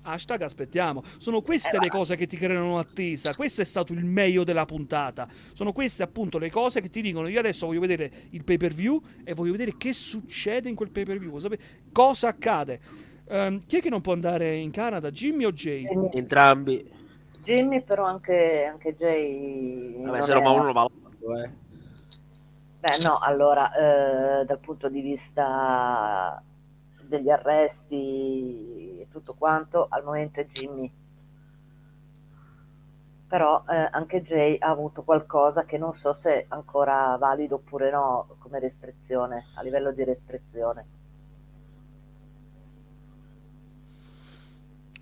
Hashtag 0.03 0.43
aspettiamo. 0.43 1.03
Sono 1.16 1.40
queste 1.40 1.78
le 1.81 1.89
cose 1.89 2.15
che 2.15 2.27
ti 2.27 2.36
creano 2.36 2.78
attesa. 2.78 3.35
Questo 3.35 3.62
è 3.62 3.65
stato 3.65 3.94
il 3.94 4.05
meglio 4.05 4.44
della 4.44 4.66
puntata. 4.66 5.27
Sono 5.55 5.73
queste 5.73 6.03
appunto 6.03 6.39
le 6.39 6.51
cose 6.51 6.81
che 6.81 6.90
ti 6.90 7.01
dicono 7.01 7.28
io 7.28 7.39
adesso 7.39 7.66
voglio 7.66 7.81
vedere 7.81 8.28
il 8.31 8.44
pay 8.44 8.59
per 8.59 8.74
view 8.74 9.03
e 9.24 9.32
voglio 9.32 9.53
vedere 9.53 9.77
che 9.78 9.93
succede 9.94 10.69
in 10.69 10.74
quel 10.74 10.90
pay 10.90 11.05
per 11.05 11.19
view. 11.19 11.40
Cosa 11.90 12.28
accade? 12.28 12.81
Ehm, 13.28 13.59
chi 13.66 13.78
è 13.78 13.81
che 13.81 13.90
non 13.90 14.01
può 14.01 14.12
andare 14.12 14.57
in 14.57 14.70
Canada? 14.70 15.11
Jimmy 15.11 15.44
o 15.44 15.53
Jay? 15.53 15.85
Jimmy, 15.86 16.09
Entrambi. 16.12 16.94
Jimmy, 17.43 17.82
però 17.82 18.05
anche, 18.05 18.65
anche 18.65 18.94
Jay... 18.97 19.94
Vabbè, 20.03 20.19
non 20.19 20.23
se 20.23 20.32
Roma 20.32 20.51
1 20.51 20.73
va 20.73 20.81
avanti, 20.81 21.24
eh. 21.44 21.65
Beh, 22.81 22.98
no, 23.03 23.19
allora, 23.19 23.73
eh, 23.73 24.44
dal 24.44 24.59
punto 24.59 24.89
di 24.89 25.01
vista 25.01 26.40
degli 27.03 27.31
arresti 27.31 28.98
e 29.01 29.09
tutto 29.11 29.35
quanto, 29.35 29.86
al 29.89 30.05
momento 30.05 30.40
è 30.40 30.47
Jimmy. 30.47 30.93
Però 33.28 33.65
eh, 33.69 33.89
anche 33.90 34.23
Jay 34.23 34.57
ha 34.61 34.69
avuto 34.69 35.03
qualcosa 35.03 35.65
che 35.65 35.78
non 35.78 35.94
so 35.94 36.15
se 36.15 36.31
è 36.31 36.44
ancora 36.48 37.16
valido 37.19 37.57
oppure 37.57 37.90
no 37.90 38.36
come 38.39 38.61
restrizione, 38.61 39.47
a 39.55 39.62
livello 39.62 39.90
di 39.90 40.05
restrizione. 40.05 40.86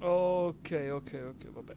Ok, 0.06 0.90
ok, 0.92 1.24
ok, 1.28 1.50
vabbè. 1.50 1.74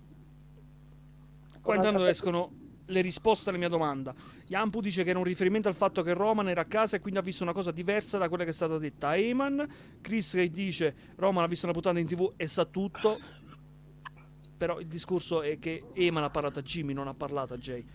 Qua 1.62 1.76
intanto 1.76 2.06
escono 2.06 2.52
le 2.88 3.02
risposte 3.02 3.50
alla 3.50 3.58
mia 3.58 3.70
domanda. 3.70 4.14
Yampu 4.48 4.82
dice 4.82 5.04
che 5.04 5.12
era 5.12 5.20
un 5.20 5.24
riferimento 5.24 5.70
al 5.70 5.76
fatto 5.76 6.02
che 6.02 6.14
Roman 6.14 6.50
era 6.50 6.62
a 6.62 6.66
casa 6.66 6.98
e 6.98 7.00
quindi 7.00 7.20
ha 7.20 7.24
visto 7.24 7.44
una 7.44 7.54
cosa 7.54 7.72
diversa 7.72 8.18
da 8.18 8.28
quella 8.28 8.44
che 8.44 8.50
è 8.50 8.54
stata 8.54 8.78
detta 8.78 9.10
a 9.10 9.16
Eman. 9.18 9.66
Chris 10.02 10.34
che 10.34 10.50
dice 10.50 10.94
Roman 11.16 11.44
ha 11.44 11.48
visto 11.48 11.66
una 11.66 11.74
puntata 11.74 12.00
in 12.00 12.08
tv 12.08 12.34
e 12.36 12.48
sa 12.48 12.66
tutto. 12.66 13.18
Però 14.58 14.80
il 14.80 14.88
discorso 14.88 15.42
è 15.42 15.58
che 15.58 15.86
Eman 15.94 16.24
ha 16.24 16.30
parlato 16.30 16.60
a 16.60 16.62
Jimmy, 16.64 16.92
non 16.92 17.08
ha 17.08 17.14
parlato 17.14 17.54
a 17.54 17.58
Jay. 17.58 17.86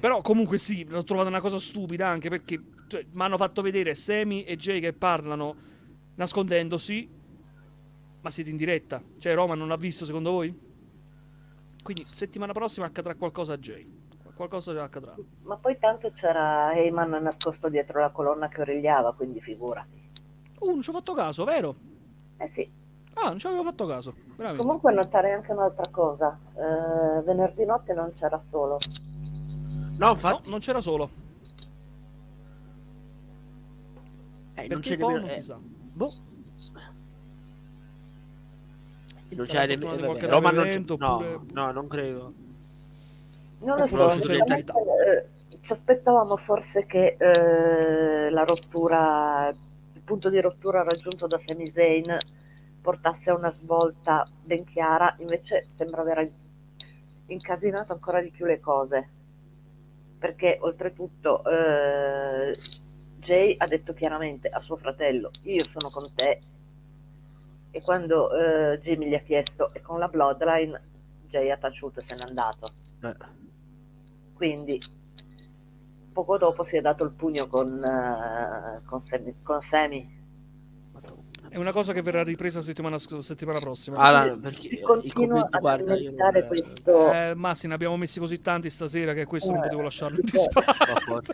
Però 0.00 0.22
comunque 0.22 0.58
sì, 0.58 0.84
l'ho 0.88 1.04
trovata 1.04 1.28
una 1.28 1.40
cosa 1.40 1.60
stupida 1.60 2.08
anche 2.08 2.28
perché 2.30 2.60
cioè, 2.88 3.06
mi 3.12 3.22
hanno 3.22 3.36
fatto 3.36 3.62
vedere 3.62 3.94
Sammy 3.94 4.42
e 4.42 4.56
Jay 4.56 4.80
che 4.80 4.92
parlano 4.92 5.54
nascondendosi 6.16 7.18
ma 8.20 8.30
siete 8.30 8.50
in 8.50 8.56
diretta? 8.56 9.02
Cioè 9.18 9.34
Roma 9.34 9.54
non 9.54 9.68
l'ha 9.68 9.76
visto 9.76 10.04
secondo 10.04 10.30
voi? 10.30 10.68
Quindi 11.82 12.06
settimana 12.10 12.52
prossima 12.52 12.86
accadrà 12.86 13.14
qualcosa 13.14 13.54
a 13.54 13.58
Jay. 13.58 13.98
Qualcosa 14.34 14.82
accadrà. 14.82 15.14
Ma 15.42 15.56
poi 15.56 15.78
tanto 15.78 16.10
c'era 16.12 16.72
Heyman 16.74 17.10
nascosto 17.22 17.68
dietro 17.68 18.00
la 18.00 18.08
colonna 18.10 18.48
che 18.48 18.62
origliava, 18.62 19.12
quindi 19.14 19.40
figurati. 19.40 20.08
Uh, 20.60 20.70
non 20.70 20.82
ci 20.82 20.88
ho 20.90 20.92
fatto 20.94 21.12
caso, 21.14 21.44
vero? 21.44 21.74
Eh 22.38 22.48
sì, 22.48 22.70
Ah, 23.14 23.28
non 23.28 23.38
ci 23.38 23.46
avevo 23.46 23.64
fatto 23.64 23.86
caso. 23.86 24.14
Veramente. 24.36 24.62
comunque 24.64 24.92
notare 24.94 25.32
anche 25.32 25.52
un'altra 25.52 25.90
cosa, 25.90 26.38
Eh, 26.54 27.22
venerdì 27.22 27.64
notte 27.66 27.92
non 27.92 28.12
c'era 28.14 28.38
solo. 28.38 28.78
No, 29.98 30.06
No, 30.06 30.10
infatti. 30.12 30.48
non 30.48 30.58
c'era 30.60 30.80
solo. 30.80 31.10
eh, 34.54 34.68
non 34.68 34.80
Perché 34.80 34.80
c'è 34.80 34.96
poi 34.96 35.12
nemmeno. 35.14 35.26
non 35.26 35.30
eh, 35.30 35.40
si 35.40 35.42
sa. 35.42 35.58
boh. 35.60 36.12
E 39.16 39.19
non 39.36 39.46
c'è 39.46 39.78
qualche 39.78 40.26
vabbè, 40.26 40.26
Roma 40.26 40.50
non 40.50 40.68
c'è. 40.68 40.78
No, 40.78 41.14
oppure- 41.14 41.40
no, 41.52 41.72
non 41.72 41.86
credo. 41.88 42.32
Non 43.60 43.78
lo 43.78 43.86
so, 43.86 44.32
eh, 44.32 45.26
ci 45.60 45.72
aspettavamo 45.72 46.36
forse 46.38 46.86
che 46.86 47.16
eh, 47.18 48.30
la 48.30 48.44
rottura, 48.44 49.52
il 49.92 50.00
punto 50.02 50.30
di 50.30 50.40
rottura 50.40 50.82
raggiunto 50.82 51.26
da 51.26 51.38
Sami 51.44 51.70
Zayn 51.70 52.16
portasse 52.80 53.30
a 53.30 53.36
una 53.36 53.50
svolta 53.52 54.26
ben 54.42 54.64
chiara, 54.64 55.14
invece 55.18 55.66
sembra 55.76 56.00
aver 56.00 56.30
incasinato 57.26 57.92
ancora 57.92 58.22
di 58.22 58.30
più 58.30 58.46
le 58.46 58.60
cose. 58.60 59.08
Perché 60.18 60.58
oltretutto 60.60 61.42
eh, 61.44 62.58
Jay 63.18 63.54
ha 63.58 63.66
detto 63.66 63.92
chiaramente 63.92 64.48
a 64.48 64.60
suo 64.60 64.76
fratello, 64.76 65.30
io 65.42 65.64
sono 65.64 65.90
con 65.90 66.10
te. 66.14 66.40
E 67.72 67.82
quando 67.82 68.32
eh, 68.34 68.80
Jimmy 68.80 69.08
gli 69.08 69.14
ha 69.14 69.20
chiesto, 69.20 69.72
e 69.72 69.80
con 69.80 69.98
la 69.98 70.08
Bloodline, 70.08 70.88
Jay 71.28 71.50
ha 71.50 71.56
taciuto 71.56 72.00
e 72.00 72.04
se 72.06 72.14
n'è 72.16 72.22
andato. 72.22 72.72
Eh. 73.02 73.14
Quindi 74.34 74.80
poco 76.12 76.36
dopo 76.38 76.64
si 76.64 76.76
è 76.76 76.80
dato 76.80 77.04
il 77.04 77.12
pugno 77.12 77.46
con, 77.46 77.82
eh, 77.82 78.82
con, 78.84 79.04
Sammy, 79.04 79.34
con 79.42 79.62
Sammy. 79.62 80.18
È 81.48 81.56
una 81.56 81.72
cosa 81.72 81.92
che 81.92 82.02
verrà 82.02 82.22
ripresa 82.22 82.60
settimana, 82.60 82.96
settimana 82.98 83.58
prossima. 83.58 83.96
Ah, 83.98 84.26
no, 84.26 84.38
perché 84.38 84.80
commenti, 84.80 85.46
ad 85.50 85.60
guarda, 85.60 85.96
io 85.96 86.12
non. 86.12 86.46
questo... 86.46 87.12
Eh, 87.12 87.34
Massi, 87.34 87.66
ne 87.66 87.74
abbiamo 87.74 87.96
messi 87.96 88.20
così 88.20 88.40
tanti 88.40 88.70
stasera 88.70 89.14
che 89.14 89.24
questo 89.26 89.50
non 89.50 89.58
Eh, 89.58 89.62
potevo 89.62 89.82
lasciarlo 89.82 90.18
in 90.20 90.24
disparte. 90.30 91.04
Porca- 91.06 91.32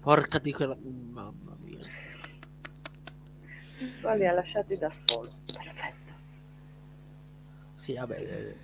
Porca 0.00 0.38
di 0.38 0.52
quella. 0.52 0.76
Mamma 0.80 1.43
Poi 4.04 4.18
li 4.18 4.26
ha 4.26 4.32
lasciati 4.32 4.76
da 4.76 4.92
solo. 5.04 5.30
Perfetto. 5.46 6.12
Sì, 7.74 7.94
vabbè. 7.94 8.16
eh, 8.16 8.56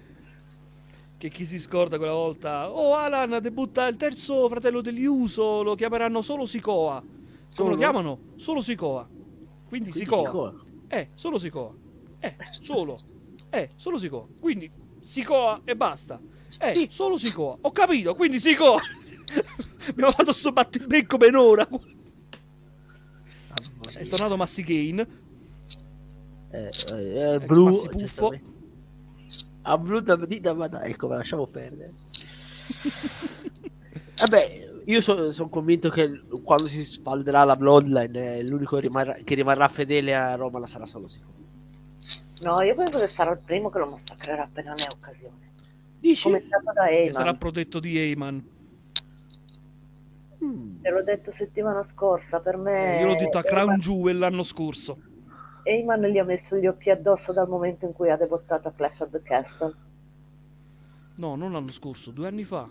Che 1.16 1.28
chi 1.30 1.44
si 1.44 1.58
scorda 1.58 1.96
quella 1.98 2.12
volta. 2.12 2.70
Oh, 2.70 2.94
Alan 2.94 3.38
debutta 3.42 3.86
il 3.86 3.96
terzo 3.96 4.48
fratello 4.48 4.80
degli 4.80 5.04
Uso. 5.04 5.62
Lo 5.62 5.74
chiameranno 5.74 6.20
solo 6.22 6.44
Sikoa. 6.46 7.00
Come 7.00 7.18
Solo? 7.48 7.70
lo 7.70 7.76
chiamano? 7.76 8.18
Solo 8.36 8.60
Sikoa. 8.62 9.06
Quindi 9.08 9.90
quindi 9.90 9.92
Sikoa. 9.92 10.24
Sikoa. 10.24 10.54
Eh, 10.88 11.08
solo 11.14 11.38
Sikoa. 11.38 11.74
Eh, 12.20 12.36
solo. 12.60 13.00
Eh, 13.50 13.70
solo 13.76 13.98
Sikoa. 13.98 14.26
Quindi 14.40 14.70
Sikoa 15.00 15.60
e 15.64 15.74
basta. 15.76 16.20
Eh, 16.58 16.72
Sì. 16.72 16.86
solo 16.90 17.16
Sikoa. 17.16 17.56
Ho 17.62 17.72
capito, 17.72 18.14
quindi 18.14 18.38
Sikoa. 18.38 18.78
Abbiamo 19.88 20.12
fatto 20.12 20.32
sto 20.32 20.52
battibecco 20.52 21.16
per 21.16 21.30
un'ora. 21.30 21.66
È 23.94 24.06
tornato 24.06 24.36
Massi 24.36 24.62
Kane. 24.62 25.06
Eh, 26.50 26.70
eh, 26.88 27.34
Ecco, 27.34 27.44
blu. 27.46 27.70
A 29.62 29.78
blu 29.78 30.00
da 30.00 30.16
dita, 30.16 30.54
ma 30.54 30.68
dai, 30.68 30.90
ecco, 30.90 31.08
ma 31.08 31.16
lasciamo 31.16 31.46
perdere. 31.46 31.92
Vabbè, 34.20 34.68
io 34.84 35.00
sono 35.00 35.48
convinto 35.48 35.88
che 35.90 36.22
quando 36.42 36.66
si 36.66 36.84
sfalderà 36.84 37.44
la 37.44 37.56
Bloodline, 37.56 38.36
eh, 38.38 38.42
l'unico 38.42 38.78
rimarrà- 38.78 39.14
che 39.22 39.34
rimarrà 39.34 39.68
fedele 39.68 40.14
a 40.14 40.34
Roma 40.34 40.58
la 40.58 40.66
sarà 40.66 40.86
solo 40.86 41.06
Sikoa. 41.06 41.38
No, 42.40 42.62
io 42.62 42.74
penso 42.74 42.98
che 42.98 43.08
sarà 43.08 43.32
il 43.32 43.40
primo 43.44 43.68
che 43.70 43.78
lo 43.78 43.86
massacrerà 43.90 44.44
appena 44.44 44.72
ne 44.72 44.82
ha 44.84 44.92
occasione. 44.92 45.52
Dici? 46.00 46.22
Come 46.24 46.38
è 46.38 46.40
stato 46.40 46.72
da 46.72 46.88
E 46.88 46.96
Eyman. 46.96 47.12
sarà 47.12 47.34
protetto 47.34 47.80
di 47.80 47.98
Heyman. 47.98 48.44
Mm. 50.42 50.80
Te 50.80 50.90
l'ho 50.90 51.02
detto 51.02 51.32
settimana 51.32 51.86
scorsa, 51.92 52.40
per 52.40 52.56
me... 52.56 52.98
Io 52.98 53.06
l'ho 53.08 53.14
detto 53.16 53.36
a 53.36 53.42
Crown 53.42 53.72
Heyman- 53.72 53.80
Jewel 53.80 54.18
l'anno 54.18 54.42
scorso. 54.42 54.98
Heyman 55.62 56.02
gli 56.02 56.18
ha 56.18 56.24
messo 56.24 56.56
gli 56.56 56.66
occhi 56.66 56.90
addosso 56.90 57.32
dal 57.32 57.48
momento 57.48 57.84
in 57.86 57.92
cui 57.92 58.10
ha 58.10 58.16
debuttato 58.16 58.68
a 58.68 58.72
Clash 58.72 59.00
of 59.00 59.10
the 59.10 59.22
Castle. 59.22 59.74
No, 61.16 61.34
non 61.36 61.52
l'anno 61.52 61.70
scorso, 61.72 62.10
due 62.12 62.26
anni 62.28 62.44
fa. 62.44 62.68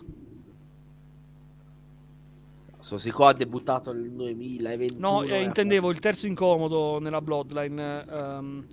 So, 2.80 2.96
Sikoa 2.96 3.28
ha 3.30 3.32
debuttato 3.34 3.92
nel 3.92 4.10
2021. 4.10 4.98
No, 4.98 5.22
eh, 5.22 5.42
intendevo 5.42 5.90
il 5.90 5.98
terzo 5.98 6.26
incomodo 6.26 6.98
nella 6.98 7.20
Bloodline. 7.20 8.04
ehm, 8.08 8.66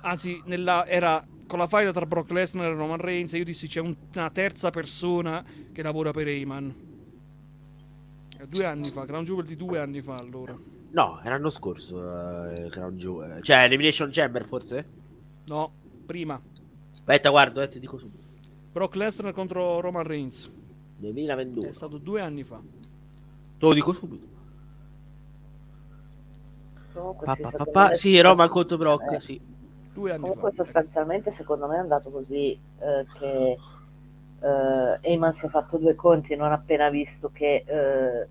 anzi, 0.00 0.40
nella, 0.46 0.86
era 0.86 1.22
con 1.46 1.58
la 1.58 1.66
fight 1.66 1.92
tra 1.92 2.06
Brock 2.06 2.30
Lesnar 2.30 2.70
e 2.70 2.74
Roman 2.74 2.98
Reigns. 2.98 3.34
E 3.34 3.38
io 3.38 3.44
dissi 3.44 3.66
c'è 3.68 3.80
un- 3.80 3.94
una 4.14 4.30
terza 4.30 4.70
persona 4.70 5.44
che 5.72 5.82
lavora 5.82 6.10
per 6.10 6.26
Heyman. 6.26 6.74
Eh, 8.38 8.46
Due 8.48 8.64
anni 8.64 8.90
fa, 8.90 9.04
Crown 9.04 9.24
Jewel 9.24 9.44
di 9.44 9.56
due 9.56 9.78
anni 9.78 10.00
fa 10.00 10.14
allora. 10.14 10.56
No, 10.94 11.18
era 11.20 11.30
l'anno 11.34 11.50
scorso. 11.50 12.48
eh, 12.50 12.68
Crown 12.70 12.96
Jewel. 12.96 13.42
Cioè, 13.42 13.64
Elimination 13.64 14.10
Chamber 14.12 14.44
forse? 14.44 14.86
No, 15.46 15.72
prima. 16.06 16.40
Aspetta, 16.94 17.30
guardo, 17.30 17.60
eh, 17.60 17.68
ti 17.68 17.80
dico 17.80 17.98
subito. 17.98 18.22
Brock 18.72 18.94
Lesnar 18.94 19.32
contro 19.32 19.80
Roman 19.80 20.04
Reigns. 20.04 20.50
2022. 20.96 21.68
È 21.68 21.72
stato 21.72 21.98
due 21.98 22.20
anni 22.20 22.44
fa. 22.44 22.60
Te 23.58 23.66
lo 23.66 23.74
dico 23.74 23.92
subito. 23.92 24.26
Comunque, 26.92 27.26
Pa, 27.26 27.34
sì, 27.34 27.42
pa, 27.42 27.64
pa, 27.64 27.94
Sì, 27.94 28.20
Roma 28.20 28.46
contro 28.48 28.76
Brock, 28.76 29.12
Eh, 29.14 29.20
sì. 29.20 29.40
Due 29.92 30.10
anni 30.12 30.20
Comunque 30.20 30.52
fa. 30.52 30.62
sostanzialmente 30.64 31.32
secondo 31.32 31.66
me 31.66 31.76
è 31.76 31.78
andato 31.78 32.10
così 32.10 32.50
eh, 32.52 33.06
che 33.18 33.56
eh, 34.40 34.98
Heyman 35.00 35.34
si 35.34 35.46
è 35.46 35.48
fatto 35.48 35.76
due 35.76 35.94
conti 35.94 36.34
non 36.34 36.50
appena 36.52 36.88
visto 36.90 37.30
che 37.32 37.64
eh, 37.64 38.28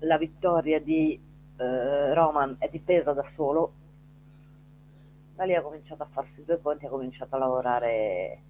la 0.00 0.18
vittoria 0.18 0.78
di 0.80 1.18
eh, 1.56 2.14
Roman 2.14 2.56
è 2.58 2.68
dipesa 2.68 3.12
da 3.12 3.24
solo. 3.24 3.72
Da 5.34 5.44
lì 5.44 5.54
ha 5.54 5.62
cominciato 5.62 6.02
a 6.02 6.08
farsi 6.10 6.44
due 6.44 6.60
conti, 6.60 6.86
ha 6.86 6.88
cominciato 6.88 7.34
a 7.34 7.38
lavorare 7.38 8.42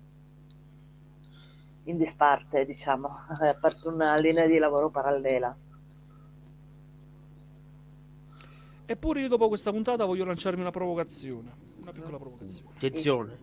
in 1.85 1.97
disparte, 1.97 2.65
diciamo, 2.65 3.09
ha 3.41 3.49
aperto 3.49 3.89
una 3.89 4.17
linea 4.17 4.47
di 4.47 4.59
lavoro 4.59 4.91
parallela. 4.91 5.57
Eppure 8.87 9.21
io 9.23 9.29
dopo 9.29 9.49
questa 9.49 9.71
puntata 9.71 10.05
voglio 10.05 10.25
lanciarmi 10.25 10.61
una 10.61 10.71
provocazione. 10.71 11.53
Una 11.81 11.93
piccola 11.93 12.19
provocazione. 12.19 12.71
Attenzione. 12.75 13.39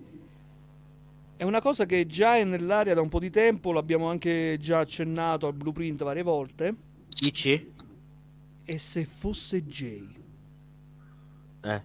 È 1.35 1.43
una 1.43 1.61
cosa 1.61 1.85
che 1.85 2.05
già 2.05 2.37
è 2.37 2.43
nell'aria 2.43 2.93
da 2.93 3.01
un 3.01 3.09
po' 3.09 3.17
di 3.17 3.31
tempo, 3.31 3.71
l'abbiamo 3.71 4.07
anche 4.07 4.57
già 4.59 4.79
accennato 4.79 5.47
al 5.47 5.53
blueprint 5.53 6.03
varie 6.03 6.21
volte. 6.21 6.75
Dici? 7.07 7.73
E 8.73 8.77
se 8.79 9.03
fosse 9.05 9.65
Jay? 9.65 10.07
Eh. 11.63 11.81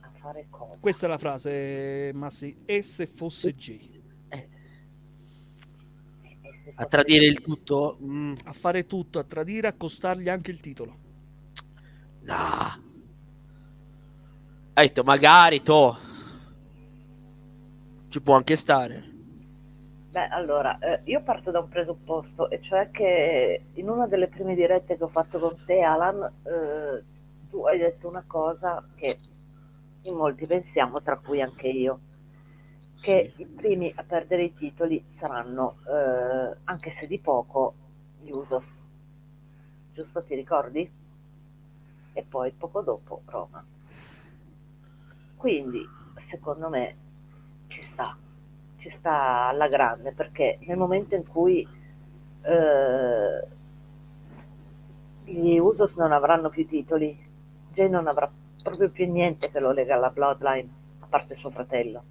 A 0.00 0.10
fare 0.20 0.46
cosa? 0.50 0.76
Questa 0.78 1.06
è 1.06 1.08
la 1.08 1.18
frase, 1.18 2.12
Massi. 2.14 2.54
E 2.64 2.82
se 2.82 3.06
fosse 3.06 3.54
Jay? 3.54 4.02
E 4.28 4.48
se 6.62 6.74
A 6.74 6.84
tradire 6.86 7.24
il 7.26 7.40
tutto? 7.40 7.98
Mm, 8.02 8.34
A 8.44 8.52
fare 8.52 8.86
tutto, 8.86 9.18
a 9.18 9.24
tradire, 9.24 9.68
a 9.68 9.72
costargli 9.72 10.28
anche 10.28 10.50
il 10.50 10.60
titolo. 10.60 10.98
no. 12.22 12.84
Ha 14.74 14.82
detto, 14.82 15.02
magari, 15.04 15.62
to. 15.62 15.96
Ci 18.08 18.20
può 18.20 18.34
anche 18.36 18.56
stare. 18.56 19.15
Beh, 20.16 20.28
allora, 20.28 20.78
eh, 20.78 21.00
io 21.04 21.22
parto 21.22 21.50
da 21.50 21.60
un 21.60 21.68
presupposto, 21.68 22.48
e 22.48 22.62
cioè 22.62 22.90
che 22.90 23.66
in 23.74 23.90
una 23.90 24.06
delle 24.06 24.28
prime 24.28 24.54
dirette 24.54 24.96
che 24.96 25.04
ho 25.04 25.08
fatto 25.08 25.38
con 25.38 25.62
te, 25.66 25.82
Alan, 25.82 26.22
eh, 26.42 27.04
tu 27.50 27.66
hai 27.66 27.76
detto 27.76 28.08
una 28.08 28.24
cosa 28.26 28.82
che 28.94 29.18
in 30.00 30.14
molti 30.14 30.46
pensiamo, 30.46 31.02
tra 31.02 31.18
cui 31.18 31.42
anche 31.42 31.68
io, 31.68 32.00
che 32.98 33.32
Sì. 33.36 33.42
i 33.42 33.44
primi 33.44 33.92
a 33.94 34.04
perdere 34.04 34.44
i 34.44 34.54
titoli 34.54 35.04
saranno, 35.08 35.80
eh, 35.86 36.56
anche 36.64 36.90
se 36.92 37.06
di 37.06 37.18
poco, 37.18 37.74
gli 38.22 38.30
Usos. 38.30 38.78
Giusto, 39.92 40.24
ti 40.24 40.34
ricordi? 40.34 40.90
E 42.14 42.22
poi 42.22 42.52
poco 42.52 42.80
dopo 42.80 43.20
Roma. 43.26 43.62
Quindi, 45.36 45.86
secondo 46.16 46.70
me, 46.70 46.96
ci 47.68 47.82
sta, 47.82 48.16
ci 48.86 48.96
sta 48.96 49.48
alla 49.48 49.66
grande, 49.66 50.12
perché 50.12 50.58
nel 50.62 50.78
momento 50.78 51.16
in 51.16 51.26
cui 51.26 51.66
eh, 52.42 53.46
gli 55.24 55.58
Usos 55.58 55.96
non 55.96 56.12
avranno 56.12 56.48
più 56.50 56.66
titoli, 56.68 57.18
Jay 57.72 57.88
non 57.88 58.06
avrà 58.06 58.30
proprio 58.62 58.88
più 58.90 59.10
niente 59.10 59.50
che 59.50 59.58
lo 59.58 59.72
lega 59.72 59.96
alla 59.96 60.10
Bloodline, 60.10 60.68
a 61.00 61.06
parte 61.08 61.34
suo 61.34 61.50
fratello. 61.50 62.02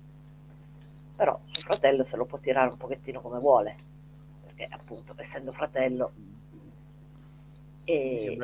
Però 1.16 1.40
suo 1.46 1.64
fratello 1.64 2.04
se 2.04 2.18
lo 2.18 2.26
può 2.26 2.40
tirare 2.40 2.70
un 2.70 2.78
pochettino 2.78 3.22
come 3.22 3.40
vuole, 3.40 3.76
perché 4.44 4.68
appunto 4.70 5.14
essendo 5.16 5.54
fratello 5.54 6.12
e 7.88 8.36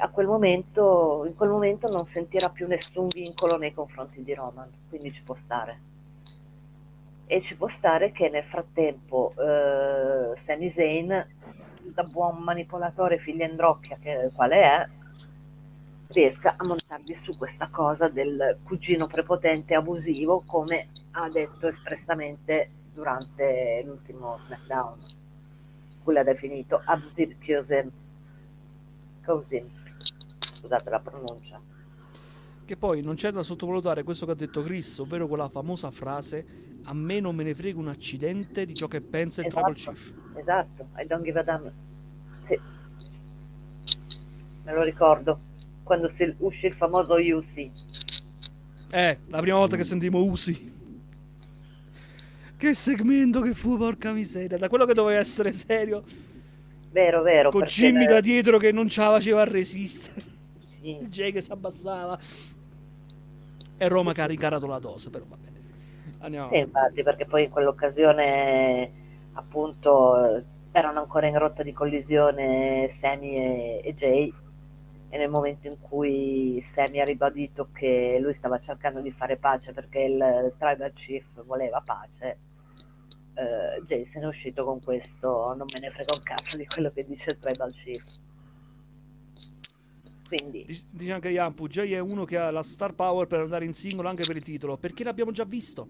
a 0.00 0.08
quel 0.10 0.26
momento, 0.26 1.24
in 1.24 1.36
quel 1.36 1.48
momento 1.48 1.88
non 1.88 2.04
sentirà 2.06 2.50
più 2.50 2.66
nessun 2.66 3.06
vincolo 3.06 3.56
nei 3.56 3.72
confronti 3.72 4.22
di 4.24 4.34
Roman, 4.34 4.68
quindi 4.88 5.12
ci 5.12 5.22
può 5.22 5.36
stare. 5.36 5.94
E 7.28 7.42
ci 7.42 7.56
può 7.56 7.68
stare 7.68 8.12
che 8.12 8.28
nel 8.28 8.44
frattempo 8.44 9.32
eh, 9.36 10.38
Sami 10.38 10.70
Zayn, 10.70 11.26
da 11.82 12.02
buon 12.04 12.38
manipolatore 12.38 13.18
figliandrocchia 13.18 13.98
che 14.00 14.30
quale 14.32 14.62
è, 14.62 14.88
riesca 16.08 16.54
a 16.56 16.66
montargli 16.66 17.14
su 17.16 17.36
questa 17.36 17.68
cosa 17.68 18.08
del 18.08 18.58
cugino 18.62 19.08
prepotente 19.08 19.74
abusivo, 19.74 20.44
come 20.46 20.88
ha 21.12 21.28
detto 21.28 21.66
espressamente 21.66 22.70
durante 22.94 23.82
l'ultimo 23.84 24.36
SmackDown, 24.46 24.98
cui 26.04 26.14
l'ha 26.14 26.22
definito 26.22 26.80
Abusive 26.84 27.36
Cousin. 27.44 27.90
Cousin. 29.24 29.68
Scusate 30.38 30.90
la 30.90 31.00
pronuncia. 31.00 31.60
Che 32.64 32.76
poi 32.76 33.02
non 33.02 33.16
c'è 33.16 33.32
da 33.32 33.42
sottovalutare 33.42 34.04
questo 34.04 34.26
che 34.26 34.32
ha 34.32 34.36
detto 34.36 34.62
Chris, 34.62 34.98
ovvero 34.98 35.26
quella 35.26 35.48
famosa 35.48 35.90
frase 35.90 36.75
a 36.88 36.94
me 36.94 37.20
non 37.20 37.34
me 37.34 37.42
ne 37.42 37.54
frega 37.54 37.78
un 37.78 37.88
accidente 37.88 38.64
di 38.64 38.74
ciò 38.74 38.86
che 38.86 39.00
pensa 39.00 39.42
il 39.42 39.48
Tribal 39.48 39.72
Esatto. 39.74 39.92
Chief. 39.92 40.14
Esatto, 40.36 40.88
I 40.96 41.06
don't 41.06 41.24
give 41.24 41.38
a 41.38 41.42
damn. 41.42 41.72
Sì. 42.44 42.58
Me 44.64 44.72
lo 44.72 44.82
ricordo. 44.82 45.40
Quando 45.82 46.10
uscì 46.38 46.66
il 46.66 46.72
famoso 46.74 47.14
UC. 47.14 47.70
Eh, 48.90 49.18
la 49.26 49.40
prima 49.40 49.56
volta 49.58 49.76
che 49.76 49.82
sentimmo 49.84 50.22
Usi. 50.22 50.74
Che 52.56 52.74
segmento 52.74 53.40
che 53.40 53.54
fu, 53.54 53.76
porca 53.76 54.12
miseria. 54.12 54.56
Da 54.56 54.68
quello 54.68 54.84
che 54.86 54.94
doveva 54.94 55.18
essere 55.18 55.52
serio, 55.52 56.04
Vero, 56.90 57.22
vero. 57.22 57.50
con 57.50 57.62
Jimmy 57.64 58.06
da 58.06 58.20
dietro 58.20 58.58
che 58.58 58.72
non 58.72 58.88
ce 58.88 59.00
la 59.00 59.10
faceva 59.10 59.42
a 59.42 59.44
resistere. 59.44 60.20
Sì. 60.80 60.98
Il 61.02 61.08
Jay 61.08 61.32
che 61.32 61.40
si 61.40 61.50
abbassava. 61.52 62.18
E 63.76 63.88
Roma 63.88 64.12
che 64.12 64.22
ha 64.22 64.26
rincarato 64.26 64.66
la 64.66 64.78
dose, 64.78 65.10
però 65.10 65.24
vabbè. 65.28 65.55
Andiamo 66.18 66.50
Sì, 66.50 66.58
infatti, 66.58 67.02
perché 67.02 67.24
poi 67.26 67.44
in 67.44 67.50
quell'occasione 67.50 69.04
appunto 69.34 70.42
erano 70.72 71.00
ancora 71.00 71.26
in 71.26 71.38
rotta 71.38 71.62
di 71.62 71.72
collisione 71.72 72.88
Sammy 72.90 73.36
e, 73.36 73.80
e 73.84 73.94
Jay 73.94 74.32
e 75.08 75.18
nel 75.18 75.30
momento 75.30 75.66
in 75.68 75.78
cui 75.80 76.60
Sammy 76.62 77.00
ha 77.00 77.04
ribadito 77.04 77.68
che 77.72 78.18
lui 78.20 78.34
stava 78.34 78.58
cercando 78.58 79.00
di 79.00 79.10
fare 79.12 79.36
pace 79.36 79.72
perché 79.72 80.00
il 80.00 80.54
Tribal 80.58 80.92
Chief 80.92 81.24
voleva 81.44 81.80
pace, 81.84 82.38
eh, 83.34 83.82
Jay 83.86 84.04
se 84.04 84.18
ne 84.18 84.24
è 84.24 84.28
uscito 84.28 84.64
con 84.64 84.82
questo 84.82 85.54
non 85.56 85.66
me 85.72 85.78
ne 85.80 85.90
frega 85.90 86.14
un 86.14 86.22
cazzo 86.22 86.56
di 86.56 86.66
quello 86.66 86.90
che 86.90 87.04
dice 87.06 87.30
il 87.30 87.38
Tribal 87.38 87.72
Chief. 87.72 88.04
Quindi, 90.28 90.64
Dic- 90.66 90.84
Dice 90.90 91.12
anche 91.12 91.28
Yampu, 91.28 91.68
Jay 91.68 91.92
è 91.92 91.98
uno 91.98 92.24
che 92.24 92.36
ha 92.36 92.50
la 92.50 92.62
star 92.62 92.94
power 92.94 93.26
per 93.26 93.40
andare 93.40 93.64
in 93.64 93.72
singolo 93.72 94.08
anche 94.08 94.24
per 94.24 94.36
il 94.36 94.42
titolo, 94.42 94.76
perché 94.76 95.04
l'abbiamo 95.04 95.30
già 95.30 95.44
visto. 95.44 95.88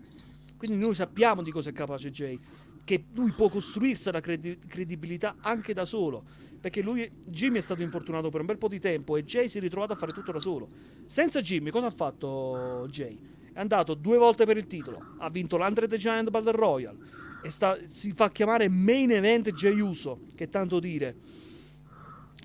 Quindi 0.57 0.77
noi 0.77 0.95
sappiamo 0.95 1.43
di 1.43 1.51
cosa 1.51 1.71
è 1.71 1.73
capace 1.73 2.11
Jay, 2.11 2.39
che 2.85 3.05
lui 3.15 3.31
può 3.31 3.49
costruirsi 3.49 4.11
la 4.11 4.21
credi- 4.21 4.59
credibilità 4.67 5.37
anche 5.41 5.75
da 5.75 5.85
solo, 5.85 6.25
perché 6.61 6.83
lui 6.83 7.11
Jimmy 7.27 7.59
è 7.59 7.61
stato 7.61 7.83
infortunato 7.83 8.31
per 8.31 8.41
un 8.41 8.47
bel 8.47 8.59
po' 8.59 8.69
di 8.69 8.79
tempo 8.79 9.17
e 9.17 9.25
Jay 9.25 9.49
si 9.49 9.59
è 9.59 9.61
ritrovato 9.61 9.93
a 9.93 9.97
fare 9.97 10.13
tutto 10.13 10.33
da 10.33 10.41
solo. 10.41 10.69
Senza 11.07 11.41
Jimmy 11.41 11.71
cosa 11.71 11.87
ha 11.87 11.91
fatto 11.91 12.87
Jay? 12.91 13.19
È 13.53 13.61
andato 13.61 13.95
due 13.95 14.19
volte 14.19 14.45
per 14.45 14.57
il 14.57 14.67
titolo, 14.67 15.15
ha 15.19 15.31
vinto 15.31 15.57
l'Andre 15.57 15.89
the 15.89 15.97
Giant 15.99 16.31
Battle 16.31 16.53
Royale 16.53 16.99
e 17.43 17.51
sta- 17.51 17.79
si 17.85 18.13
fa 18.13 18.31
chiamare 18.31 18.69
main 18.69 19.11
event 19.11 19.51
Jay 19.53 19.79
Uso, 19.81 20.21
che 20.35 20.49
tanto 20.49 20.81
dire. 20.81 21.17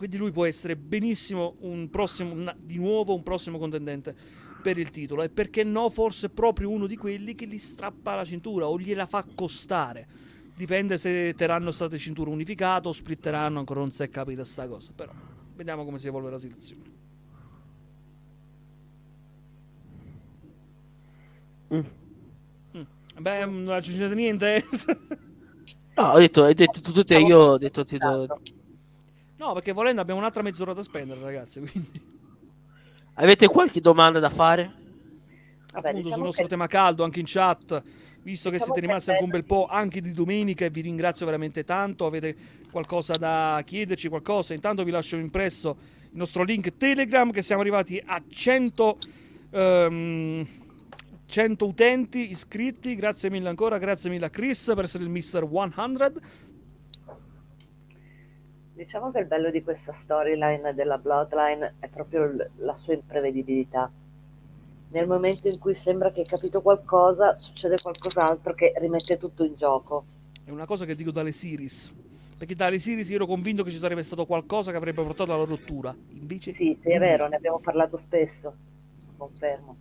Quindi 0.01 0.17
lui 0.17 0.31
può 0.31 0.45
essere 0.47 0.75
benissimo 0.75 1.57
un 1.59 1.87
prossimo, 1.91 2.33
una- 2.33 2.55
di 2.57 2.77
nuovo 2.77 3.13
un 3.13 3.21
prossimo 3.21 3.59
contendente 3.59 4.15
per 4.59 4.79
il 4.79 4.89
titolo. 4.89 5.21
E 5.21 5.29
perché 5.29 5.63
no, 5.63 5.91
forse 5.91 6.29
proprio 6.29 6.71
uno 6.71 6.87
di 6.87 6.97
quelli 6.97 7.35
che 7.35 7.45
gli 7.45 7.59
strappa 7.59 8.15
la 8.15 8.25
cintura 8.25 8.67
o 8.67 8.79
gliela 8.79 9.05
fa 9.05 9.23
costare. 9.35 10.07
Dipende 10.55 10.97
se 10.97 11.35
terranno 11.35 11.69
state 11.69 11.99
cinture 11.99 12.31
unificate 12.31 12.87
o 12.87 12.93
splitteranno, 12.93 13.59
ancora 13.59 13.81
non 13.81 13.91
si 13.91 14.01
è 14.01 14.09
capita 14.09 14.43
sta 14.43 14.67
cosa. 14.67 14.91
Però 14.95 15.11
vediamo 15.55 15.85
come 15.85 15.99
si 15.99 16.07
evolve 16.07 16.31
la 16.31 16.39
situazione. 16.39 16.83
Mm. 21.75 22.81
Beh, 23.19 23.45
non 23.45 23.69
aggiungete 23.69 24.15
niente? 24.15 24.65
No, 25.95 26.03
ho 26.07 26.17
detto, 26.17 26.43
hai 26.45 26.55
detto 26.55 26.81
tu, 26.81 26.91
tu 26.91 27.03
te, 27.03 27.19
io 27.19 27.37
ho 27.37 27.57
detto 27.59 27.83
ti 27.83 27.99
do... 27.99 28.41
no, 29.41 29.53
perché 29.53 29.71
volendo 29.71 30.01
abbiamo 30.01 30.19
un'altra 30.19 30.43
mezz'ora 30.43 30.73
da 30.73 30.83
spendere, 30.83 31.19
ragazzi. 31.19 31.59
Quindi, 31.59 31.99
Avete 33.15 33.47
qualche 33.47 33.81
domanda 33.81 34.19
da 34.19 34.29
fare? 34.29 34.71
vabbè, 35.73 35.87
appunto, 35.87 35.95
diciamo 35.97 36.13
sul 36.15 36.23
nostro 36.23 36.43
che- 36.43 36.49
tema 36.49 36.67
caldo, 36.67 37.03
anche 37.03 37.19
in 37.19 37.25
chat. 37.27 37.81
Visto 38.23 38.49
che 38.51 38.57
Diciamo 38.57 38.73
siete 38.73 38.79
che 38.81 38.85
rimasti 38.85 39.09
è 39.09 39.13
anche 39.13 39.23
un 39.23 39.29
bel 39.31 39.43
po' 39.45 39.65
anche 39.65 39.99
di 39.99 40.11
domenica 40.11 40.63
e 40.65 40.69
vi 40.69 40.81
ringrazio 40.81 41.25
veramente 41.25 41.63
tanto. 41.63 42.05
Avete 42.05 42.35
qualcosa 42.71 43.13
da 43.13 43.59
chiederci, 43.65 44.09
qualcosa? 44.09 44.53
Intanto 44.53 44.83
vi 44.83 44.91
lascio 44.91 45.17
impresso 45.17 45.75
il 46.03 46.17
nostro 46.17 46.43
link 46.43 46.77
Telegram 46.77 47.31
che 47.31 47.41
siamo 47.41 47.61
arrivati 47.61 47.99
a 48.05 48.21
100, 48.27 48.97
ehm, 49.49 50.47
100 51.25 51.65
utenti 51.65 52.29
iscritti. 52.29 52.93
Grazie 52.93 53.31
mille 53.31 53.49
ancora, 53.49 53.79
grazie 53.79 54.11
mille 54.11 54.27
a 54.27 54.29
Chris 54.29 54.71
per 54.75 54.83
essere 54.83 55.03
il 55.03 55.09
Mr. 55.09 55.47
100. 55.49 56.13
Diciamo 58.81 59.11
che 59.11 59.19
il 59.19 59.27
bello 59.27 59.51
di 59.51 59.61
questa 59.61 59.93
storyline 60.01 60.73
della 60.73 60.97
Bloodline 60.97 61.75
è 61.77 61.87
proprio 61.87 62.25
l- 62.25 62.49
la 62.57 62.73
sua 62.73 62.93
imprevedibilità. 62.93 63.91
Nel 64.89 65.07
momento 65.07 65.47
in 65.47 65.59
cui 65.59 65.75
sembra 65.75 66.11
che 66.11 66.21
hai 66.21 66.25
capito 66.25 66.63
qualcosa, 66.63 67.35
succede 67.35 67.79
qualcos'altro 67.79 68.55
che 68.55 68.73
rimette 68.77 69.19
tutto 69.19 69.43
in 69.43 69.53
gioco. 69.53 70.05
È 70.43 70.49
una 70.49 70.65
cosa 70.65 70.85
che 70.85 70.95
dico 70.95 71.11
dalle 71.11 71.31
series. 71.31 71.93
Perché 72.35 72.55
dalle 72.55 72.79
series 72.79 73.07
io 73.09 73.17
ero 73.17 73.27
convinto 73.27 73.61
che 73.61 73.69
ci 73.69 73.77
sarebbe 73.77 74.01
stato 74.01 74.25
qualcosa 74.25 74.71
che 74.71 74.77
avrebbe 74.77 75.03
portato 75.03 75.31
alla 75.31 75.45
rottura. 75.45 75.95
Invece 76.13 76.51
Sì, 76.51 76.75
sì, 76.81 76.89
è 76.89 76.97
vero, 76.97 77.27
ne 77.27 77.35
abbiamo 77.35 77.59
parlato 77.59 77.97
spesso. 77.97 78.51
Confermo. 79.15 79.77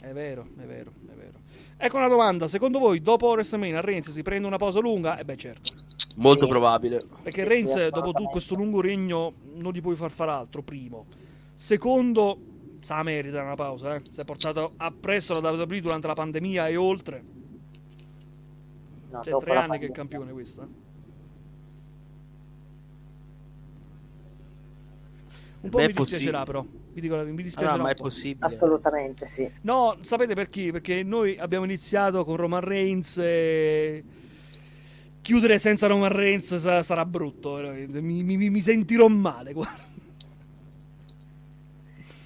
È 0.00 0.12
vero, 0.12 0.46
è 0.56 0.64
vero, 0.66 0.92
è 1.08 1.14
vero. 1.14 1.37
Ecco 1.80 1.96
una 1.96 2.08
domanda, 2.08 2.48
secondo 2.48 2.80
voi 2.80 3.00
dopo 3.00 3.28
WrestleMania 3.28 3.80
Reigns 3.80 4.10
si 4.10 4.22
prende 4.22 4.48
una 4.48 4.56
pausa 4.56 4.80
lunga? 4.80 5.16
Eh 5.16 5.24
beh 5.24 5.36
certo, 5.36 5.72
Molto 6.16 6.42
Sì. 6.44 6.48
probabile. 6.50 7.04
perché 7.22 7.44
Reigns 7.44 7.72
dopo 7.74 7.88
tu 7.90 7.98
assolutamente. 7.98 8.30
questo 8.32 8.54
lungo 8.56 8.80
regno 8.80 9.32
non 9.54 9.72
gli 9.72 9.80
puoi 9.80 9.94
far 9.94 10.10
fare 10.10 10.32
altro, 10.32 10.62
primo. 10.62 11.06
Secondo, 11.54 12.36
sa 12.80 13.02
merita 13.04 13.40
una 13.42 13.54
pausa, 13.54 13.94
eh. 13.94 14.02
Si 14.10 14.20
è 14.20 14.24
portato 14.24 14.72
appresso 14.76 15.40
la 15.40 15.50
WWE 15.52 15.80
durante 15.80 16.08
la 16.08 16.14
pandemia 16.14 16.66
e 16.66 16.76
oltre. 16.76 17.22
No, 19.10 19.22
Cioè 19.22 19.36
tre 19.38 19.56
anni 19.56 19.78
che 19.78 19.86
è 19.86 19.92
campione 19.92 20.32
questa. 20.32 20.66
Un 25.60 25.70
po' 25.70 25.76
Beh, 25.78 25.86
mi 25.86 25.92
è 25.92 25.94
dispiacerà 25.94 26.42
possibile. 26.42 26.44
però, 26.44 26.64
vi 26.92 27.00
dico, 27.00 27.16
mi 27.16 27.42
dispiacerà 27.42 27.74
Allora, 27.74 27.82
ma 27.82 27.88
un 27.88 27.94
è 27.94 27.96
po'. 27.96 28.02
possibile. 28.04 28.54
Assolutamente 28.54 29.26
sì. 29.28 29.50
No, 29.62 29.96
sapete 30.00 30.34
perché? 30.34 30.70
Perché 30.72 31.02
noi 31.02 31.36
abbiamo 31.38 31.64
iniziato 31.64 32.24
con 32.24 32.36
Roman 32.36 32.60
Reigns 32.60 33.18
e 33.18 34.04
chiudere 35.20 35.58
senza 35.58 35.86
Roman 35.86 36.10
Reigns 36.12 36.54
sa- 36.56 36.82
sarà 36.82 37.04
brutto. 37.04 37.56
Mi, 37.56 38.22
mi- 38.22 38.50
mi 38.50 38.60
sentirò 38.60 39.06
male. 39.08 39.52
guarda. 39.52 39.86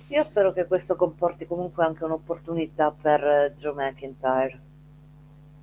Io 0.09 0.23
spero 0.25 0.53
che 0.53 0.67
questo 0.67 0.95
comporti 0.95 1.47
comunque 1.47 1.85
anche 1.85 2.05
un'opportunità 2.05 2.93
per 2.93 3.25
eh, 3.25 3.55
Joe 3.59 3.73
McIntyre, 3.73 4.61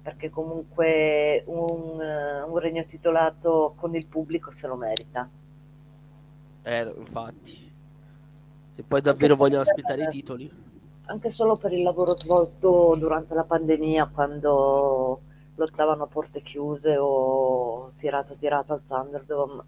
perché 0.02 0.30
comunque 0.32 1.44
un, 1.46 2.02
eh, 2.02 2.42
un 2.44 2.58
regno 2.58 2.84
titolato 2.86 3.74
con 3.78 3.96
il 3.96 4.08
pubblico 4.08 4.52
se 4.52 4.66
lo 4.68 4.76
merita. 4.76 5.30
Eh, 6.64 6.94
infatti. 6.98 7.69
Se 8.80 8.86
poi 8.88 9.02
davvero 9.02 9.36
vogliono 9.36 9.64
aspettare 9.64 10.04
i 10.04 10.08
titoli. 10.08 10.50
Anche 11.08 11.32
solo 11.32 11.58
per 11.58 11.74
il 11.74 11.84
lavoro 11.84 12.18
svolto 12.18 12.96
durante 12.98 13.34
la 13.34 13.44
pandemia, 13.44 14.08
quando 14.08 15.20
lottavano 15.56 16.04
a 16.04 16.08
porte 16.08 16.42
chiuse 16.42 16.96
o 16.98 17.92
tirato 17.98 18.36
tirato 18.36 18.72
al 18.72 18.82
Thunderdome. 18.88 19.64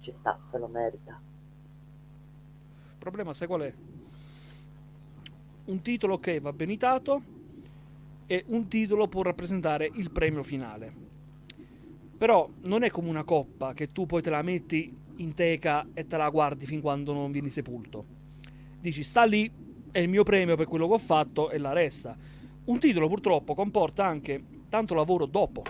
Ci 0.00 0.12
sta, 0.12 0.38
se 0.50 0.58
lo 0.58 0.66
merita. 0.66 1.18
Il 2.90 2.98
problema, 2.98 3.32
sai 3.32 3.46
qual 3.46 3.62
è? 3.62 3.72
Un 5.64 5.80
titolo, 5.80 6.14
ok, 6.16 6.40
va 6.40 6.52
benitato 6.52 7.22
e 8.26 8.44
un 8.48 8.68
titolo 8.68 9.08
può 9.08 9.22
rappresentare 9.22 9.90
il 9.94 10.10
premio 10.10 10.42
finale. 10.42 10.92
Però 12.18 12.46
non 12.64 12.82
è 12.82 12.90
come 12.90 13.08
una 13.08 13.24
coppa 13.24 13.72
che 13.72 13.92
tu 13.92 14.04
poi 14.04 14.20
te 14.20 14.28
la 14.28 14.42
metti 14.42 15.06
in 15.18 15.34
teca 15.34 15.86
e 15.94 16.06
te 16.06 16.16
la 16.16 16.28
guardi 16.30 16.66
fin 16.66 16.80
quando 16.80 17.12
non 17.12 17.30
vieni 17.30 17.50
sepolto. 17.50 18.04
Dici, 18.80 19.02
sta 19.02 19.24
lì, 19.24 19.50
è 19.90 19.98
il 19.98 20.08
mio 20.08 20.22
premio 20.22 20.56
per 20.56 20.66
quello 20.66 20.86
che 20.86 20.94
ho 20.94 20.98
fatto 20.98 21.50
e 21.50 21.58
la 21.58 21.72
resta. 21.72 22.16
Un 22.64 22.78
titolo 22.78 23.08
purtroppo 23.08 23.54
comporta 23.54 24.04
anche 24.04 24.42
tanto 24.68 24.94
lavoro 24.94 25.26
dopo. 25.26 25.62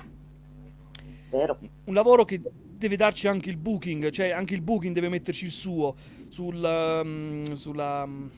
Vero? 1.30 1.58
Un 1.84 1.94
lavoro 1.94 2.24
che 2.24 2.40
deve 2.78 2.96
darci 2.96 3.28
anche 3.28 3.50
il 3.50 3.56
booking, 3.56 4.10
cioè 4.10 4.30
anche 4.30 4.54
il 4.54 4.62
booking 4.62 4.94
deve 4.94 5.08
metterci 5.08 5.44
il 5.44 5.50
suo 5.50 5.94
sul, 6.28 6.56
um, 6.62 7.54
sulla, 7.54 8.04
um, 8.04 8.30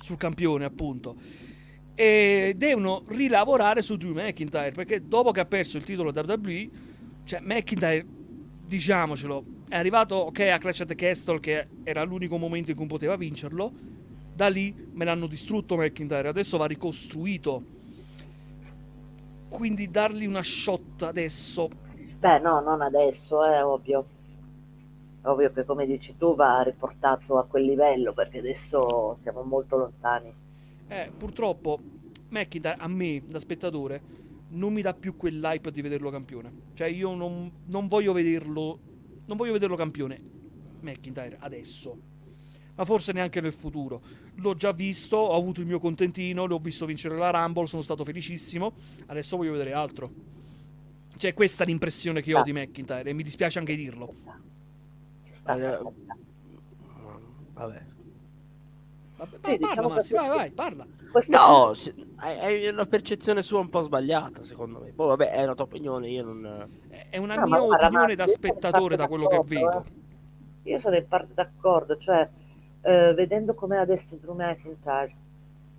sul 0.00 0.16
campione, 0.16 0.64
appunto. 0.64 1.16
E 1.94 2.54
devono 2.56 3.02
rilavorare 3.08 3.82
su 3.82 3.96
Drew 3.96 4.12
McIntyre 4.12 4.70
perché 4.70 5.06
dopo 5.06 5.32
che 5.32 5.40
ha 5.40 5.46
perso 5.46 5.76
il 5.78 5.84
titolo 5.84 6.12
WWE, 6.14 6.70
cioè 7.24 7.40
McIntyre, 7.40 8.06
diciamocelo, 8.66 9.44
è 9.68 9.76
arrivato 9.76 10.16
ok 10.16 10.40
a 10.40 10.58
Clash 10.58 10.80
at 10.80 10.88
the 10.88 10.94
Castle 10.94 11.40
che 11.40 11.66
era 11.84 12.02
l'unico 12.02 12.36
momento 12.38 12.70
in 12.70 12.76
cui 12.76 12.86
poteva 12.86 13.16
vincerlo. 13.16 13.72
Da 14.34 14.48
lì 14.48 14.74
me 14.92 15.04
l'hanno 15.04 15.26
distrutto 15.26 15.76
McIntyre, 15.76 16.28
adesso 16.28 16.56
va 16.56 16.66
ricostruito. 16.66 17.76
Quindi 19.48 19.90
dargli 19.90 20.26
una 20.26 20.42
shot 20.42 21.02
adesso 21.02 21.86
Beh, 22.18 22.40
no, 22.40 22.60
non 22.60 22.82
adesso, 22.82 23.44
è 23.44 23.64
ovvio. 23.64 24.16
Ovvio 25.22 25.52
che 25.52 25.64
come 25.64 25.86
dici 25.86 26.16
tu 26.18 26.34
va 26.34 26.62
riportato 26.62 27.38
a 27.38 27.44
quel 27.44 27.64
livello 27.64 28.12
perché 28.12 28.38
adesso 28.38 29.18
siamo 29.22 29.42
molto 29.42 29.76
lontani. 29.76 30.34
Eh, 30.88 31.12
purtroppo 31.16 31.78
McIntyre 32.30 32.76
a 32.76 32.88
me, 32.88 33.22
da 33.24 33.38
spettatore, 33.38 34.00
non 34.50 34.72
mi 34.72 34.82
dà 34.82 34.94
più 34.94 35.16
quell'hype 35.16 35.70
di 35.70 35.80
vederlo 35.80 36.10
campione. 36.10 36.52
Cioè, 36.74 36.88
io 36.88 37.14
non, 37.14 37.50
non 37.66 37.86
voglio 37.86 38.12
vederlo. 38.12 38.78
Non 39.28 39.36
voglio 39.36 39.52
vederlo 39.52 39.76
campione 39.76 40.20
McIntyre 40.80 41.36
adesso. 41.40 41.96
Ma 42.74 42.84
forse 42.84 43.12
neanche 43.12 43.40
nel 43.40 43.52
futuro. 43.52 44.00
L'ho 44.36 44.54
già 44.54 44.72
visto, 44.72 45.16
ho 45.16 45.36
avuto 45.36 45.60
il 45.60 45.66
mio 45.66 45.78
contentino, 45.80 46.46
l'ho 46.46 46.58
visto 46.58 46.86
vincere 46.86 47.16
la 47.16 47.30
Rumble, 47.30 47.66
sono 47.66 47.82
stato 47.82 48.04
felicissimo. 48.04 48.72
Adesso 49.06 49.36
voglio 49.36 49.52
vedere 49.52 49.72
altro. 49.72 50.10
Cioè, 51.16 51.34
questa 51.34 51.64
è 51.64 51.66
l'impressione 51.66 52.22
che 52.22 52.34
ho 52.34 52.42
di 52.42 52.52
McIntyre 52.52 53.10
e 53.10 53.12
mi 53.12 53.22
dispiace 53.22 53.58
anche 53.58 53.74
dirlo. 53.76 54.14
Carità. 55.42 55.82
Vabbè. 57.54 57.86
Vabbè, 59.16 59.30
Sì, 59.34 59.38
parla, 59.40 59.56
diciamo 59.56 59.88
Massi, 59.88 60.12
che- 60.14 60.18
vai, 60.20 60.28
vai, 60.28 60.50
parla. 60.52 60.86
Questo 61.10 61.30
No, 61.36 61.72
se- 61.74 61.94
hai 62.16 62.66
una 62.68 62.84
percezione 62.84 63.42
sua 63.42 63.60
un 63.60 63.68
po' 63.68 63.80
sbagliata, 63.82 64.42
secondo 64.42 64.80
me. 64.80 64.92
Poi 64.92 65.06
vabbè, 65.08 65.30
è 65.30 65.44
una 65.44 65.54
tua 65.54 65.64
opinione, 65.64 66.08
io 66.08 66.24
non... 66.24 66.68
È 67.10 67.16
una 67.16 67.34
No, 67.36 67.46
mia 67.46 67.62
opinione 67.62 68.14
da 68.14 68.26
spettatore, 68.26 68.96
da 68.96 69.06
quello 69.08 69.26
che 69.26 69.40
vedo. 69.44 69.84
Io 70.64 70.78
sono 70.80 70.96
in 70.96 71.06
parte 71.08 71.32
d'accordo, 71.34 71.96
cioè 71.96 72.28
eh, 72.82 73.14
vedendo 73.14 73.54
com'è 73.54 73.76
adesso 73.78 74.16
Drew 74.16 74.34
McIntyre, 74.34 75.14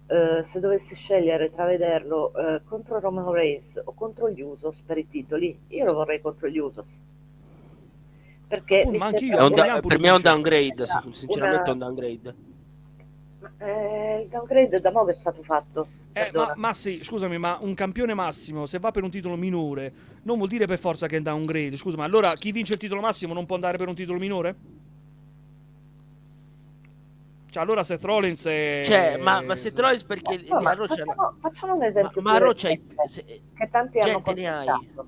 eh, 0.08 0.46
se 0.52 0.60
dovessi 0.60 0.96
scegliere 0.96 1.52
tra 1.54 1.66
vederlo 1.66 2.34
eh, 2.36 2.62
contro 2.64 3.00
Roman 3.00 3.32
Reigns 3.32 3.80
o 3.84 3.94
contro 3.94 4.30
gli 4.32 4.42
Usos 4.42 4.82
per 4.84 4.98
i 4.98 5.08
titoli, 5.08 5.58
io 5.68 5.86
lo 5.86 5.94
vorrei 5.94 6.20
contro 6.22 6.48
gli 6.48 6.58
Usos. 6.58 6.88
Perché 8.48 8.84
Oh, 8.88 8.92
ma 8.94 9.06
anch'io, 9.06 9.38
È 9.38 9.50
da- 9.52 9.80
per 9.80 10.00
me 10.00 10.08
è 10.08 10.12
un 10.14 10.22
downgrade, 10.22 10.84
sinceramente 11.12 11.70
è 11.70 11.74
un 11.74 11.78
downgrade. 11.78 12.36
Eh, 13.60 14.22
il 14.24 14.28
downgrade 14.30 14.80
da 14.82 14.92
mo' 14.92 15.06
è 15.08 15.16
stato 15.20 15.44
fatto. 15.44 15.88
Eh, 16.14 16.32
ma, 16.34 16.54
ma 16.56 16.74
sì, 16.74 17.00
scusami, 17.04 17.38
ma 17.38 17.58
un 17.62 17.74
campione 17.74 18.14
massimo, 18.14 18.66
se 18.66 18.80
va 18.80 18.92
per 18.92 19.04
un 19.04 19.10
titolo 19.12 19.36
minore, 19.36 19.94
non 20.24 20.38
vuol 20.38 20.50
dire 20.50 20.66
per 20.66 20.80
forza 20.80 21.08
che 21.08 21.18
è 21.18 21.22
downgrade. 21.22 21.78
Scusa, 21.78 21.98
ma 21.98 22.04
allora 22.04 22.34
chi 22.34 22.52
vince 22.52 22.74
il 22.74 22.80
titolo 22.80 23.00
massimo 23.02 23.34
non 23.34 23.46
può 23.46 23.56
andare 23.56 23.78
per 23.78 23.88
un 23.88 23.96
titolo 23.96 24.18
minore? 24.20 24.56
Cioè, 27.52 27.64
allora 27.64 27.82
Seth 27.84 28.04
Rollins 28.04 28.46
è... 28.46 28.82
Cioè, 28.86 29.18
ma, 29.18 29.42
ma 29.42 29.56
se 29.56 29.72
Troyes 29.72 30.04
perché 30.04 30.40
No, 30.50 30.62
ma 30.62 30.76
c'è- 30.76 30.88
facciamo, 30.88 31.34
facciamo 31.42 31.74
un 31.74 31.80
ma, 31.80 31.86
esempio 31.88 32.22
ma 32.22 32.32
più 32.38 32.40
c'hai- 32.40 32.46
recente 32.76 33.08
se- 33.08 33.42
che 33.56 33.70
tanti 33.72 33.98
hanno 34.00 34.12
gente 34.24 34.34
ne 34.36 34.48
hai. 34.50 34.66
contestato. 34.68 35.08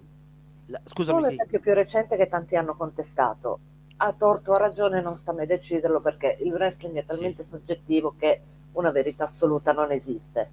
la- 0.66 0.82
scusami, 0.84 1.20
un 1.22 1.26
esempio 1.28 1.60
più 1.60 1.74
recente 1.74 2.18
che 2.18 2.28
tanti 2.28 2.56
hanno 2.56 2.76
contestato. 2.76 3.60
Ha 4.04 4.14
torto 4.18 4.52
o 4.52 4.56
ha 4.56 4.58
ragione, 4.58 5.00
non 5.02 5.16
sta 5.18 5.30
a 5.32 5.34
me 5.36 5.46
deciderlo 5.46 6.02
perché 6.02 6.38
il 6.42 6.52
wrestling 6.52 6.96
è 6.98 7.06
talmente 7.06 7.44
soggettivo 7.44 8.16
che 8.18 8.42
una 8.74 8.90
verità 8.90 9.26
assoluta 9.26 9.74
non 9.74 9.92
esiste. 9.92 10.50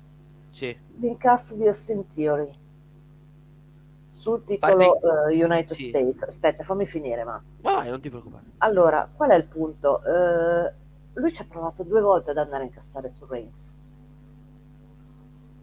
sì. 0.51 0.77
L'incasso 1.01 1.55
di 1.55 1.67
Austin 1.67 2.05
Theory 2.13 2.53
sul 4.11 4.45
titolo 4.45 4.99
Parli- 4.99 5.35
eh, 5.41 5.45
United 5.45 5.77
sì. 5.77 5.89
States. 5.89 6.23
Aspetta, 6.23 6.63
fammi 6.65 6.87
finire, 6.87 7.25
Max. 7.25 7.45
Vai, 7.61 7.89
non 7.89 8.01
ti 8.01 8.11
preoccupare. 8.11 8.45
Allora, 8.59 9.09
qual 9.15 9.31
è 9.31 9.35
il 9.37 9.45
punto? 9.45 10.03
Eh, 10.05 10.73
lui 11.15 11.33
ci 11.33 11.41
ha 11.43 11.47
provato 11.49 11.85
due 11.85 12.01
volte 12.01 12.31
ad 12.33 12.39
andare 12.39 12.65
a 12.65 12.67
incassare 12.67 13.09
su 13.09 13.25
Reigns. 13.27 13.71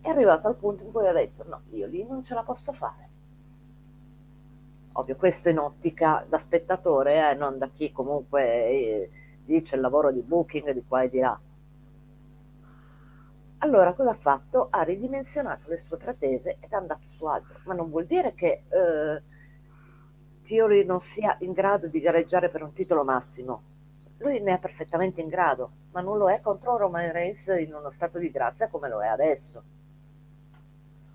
È 0.02 0.10
arrivato 0.10 0.48
al 0.48 0.56
punto 0.56 0.84
in 0.84 0.92
cui 0.92 1.08
ha 1.08 1.14
detto: 1.14 1.44
No, 1.48 1.62
io 1.72 1.86
lì 1.88 2.04
non 2.08 2.24
ce 2.24 2.34
la 2.34 2.44
posso 2.44 2.72
fare. 2.74 3.05
Ovvio, 4.98 5.18
questo 5.18 5.50
in 5.50 5.60
ottica 5.60 6.26
da 6.28 6.38
spettatore, 6.38 7.30
eh, 7.30 7.34
non 7.34 7.58
da 7.58 7.68
chi 7.68 7.92
comunque 7.92 8.44
eh, 8.44 9.10
dice 9.44 9.76
il 9.76 9.82
lavoro 9.82 10.10
di 10.10 10.22
booking 10.22 10.72
di 10.72 10.86
qua 10.88 11.02
e 11.02 11.10
di 11.10 11.20
là. 11.20 11.38
Allora, 13.58 13.94
cosa 13.94 14.12
ha 14.12 14.16
fatto? 14.16 14.68
Ha 14.70 14.84
ridimensionato 14.84 15.70
le 15.70 15.80
sue 15.80 15.98
pretese 15.98 16.58
ed 16.62 16.72
è 16.72 16.76
andato 16.76 17.08
su 17.08 17.26
altro. 17.26 17.60
Ma 17.66 17.74
non 17.74 17.90
vuol 17.90 18.06
dire 18.06 18.34
che 18.36 18.64
eh, 18.70 19.22
Theory 20.48 20.86
non 20.86 21.02
sia 21.02 21.36
in 21.42 21.52
grado 21.52 21.88
di 21.88 22.00
gareggiare 22.00 22.50
per 22.50 22.64
un 22.64 22.72
titolo 22.72 23.04
massimo. 23.04 23.64
Lui 24.20 24.40
ne 24.40 24.54
è 24.54 24.60
perfettamente 24.60 25.20
in 25.20 25.28
grado, 25.28 25.72
ma 25.92 26.00
non 26.00 26.18
lo 26.18 26.30
è 26.30 26.40
contro 26.40 26.78
Roman 26.78 27.12
Reigns 27.12 27.48
in 27.48 27.74
uno 27.74 27.90
stato 27.90 28.18
di 28.18 28.32
grazia 28.32 28.70
come 28.70 28.88
lo 28.88 29.04
è 29.04 29.08
adesso. 29.08 29.64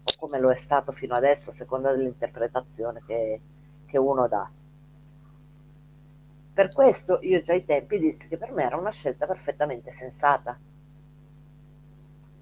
O 0.03 0.13
come 0.19 0.39
lo 0.39 0.51
è 0.51 0.59
stato 0.59 0.93
fino 0.93 1.15
adesso, 1.15 1.49
a 1.49 1.55
seconda 1.55 1.93
dell'interpretazione 1.93 3.03
che, 3.07 3.41
che 3.91 3.99
uno 3.99 4.29
dà. 4.29 4.49
Per 6.53 6.73
questo 6.73 7.19
io 7.23 7.43
già 7.43 7.53
ai 7.53 7.65
tempi 7.65 7.99
dissi 7.99 8.29
che 8.29 8.37
per 8.37 8.53
me 8.53 8.65
era 8.65 8.77
una 8.77 8.91
scelta 8.91 9.27
perfettamente 9.27 9.93
sensata. 9.93 10.59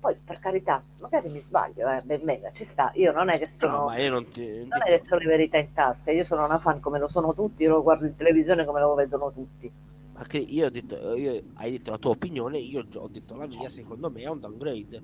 Poi, 0.00 0.16
per 0.24 0.38
carità, 0.38 0.82
magari 1.00 1.28
mi 1.28 1.40
sbaglio, 1.40 1.88
eh, 1.88 2.02
ben 2.04 2.20
venga, 2.22 2.52
ci 2.52 2.64
sta. 2.64 2.92
Io 2.94 3.10
non 3.12 3.28
è 3.30 3.38
che 3.38 3.50
sono... 3.50 3.88
No, 3.90 4.08
non 4.08 4.28
ti... 4.28 4.66
non 4.66 4.80
è 4.84 5.00
che 5.00 5.16
le 5.16 5.24
verità 5.24 5.58
in 5.58 5.72
tasca, 5.72 6.12
io 6.12 6.22
sono 6.22 6.44
una 6.44 6.58
fan 6.58 6.78
come 6.80 6.98
lo 7.00 7.08
sono 7.08 7.34
tutti, 7.34 7.64
io 7.64 7.70
lo 7.70 7.82
guardo 7.82 8.06
in 8.06 8.14
televisione 8.14 8.64
come 8.64 8.80
lo 8.80 8.94
vedono 8.94 9.32
tutti. 9.32 9.70
Ma 10.14 10.24
che 10.24 10.38
io 10.38 10.66
ho 10.66 10.70
detto, 10.70 11.14
io, 11.14 11.42
hai 11.54 11.72
detto 11.72 11.90
la 11.90 11.98
tua 11.98 12.12
opinione, 12.12 12.58
io 12.58 12.86
ho 12.94 13.08
detto 13.08 13.36
la 13.36 13.46
mia, 13.46 13.68
secondo 13.68 14.10
me 14.10 14.22
è 14.22 14.28
un 14.28 14.40
downgrade. 14.40 15.02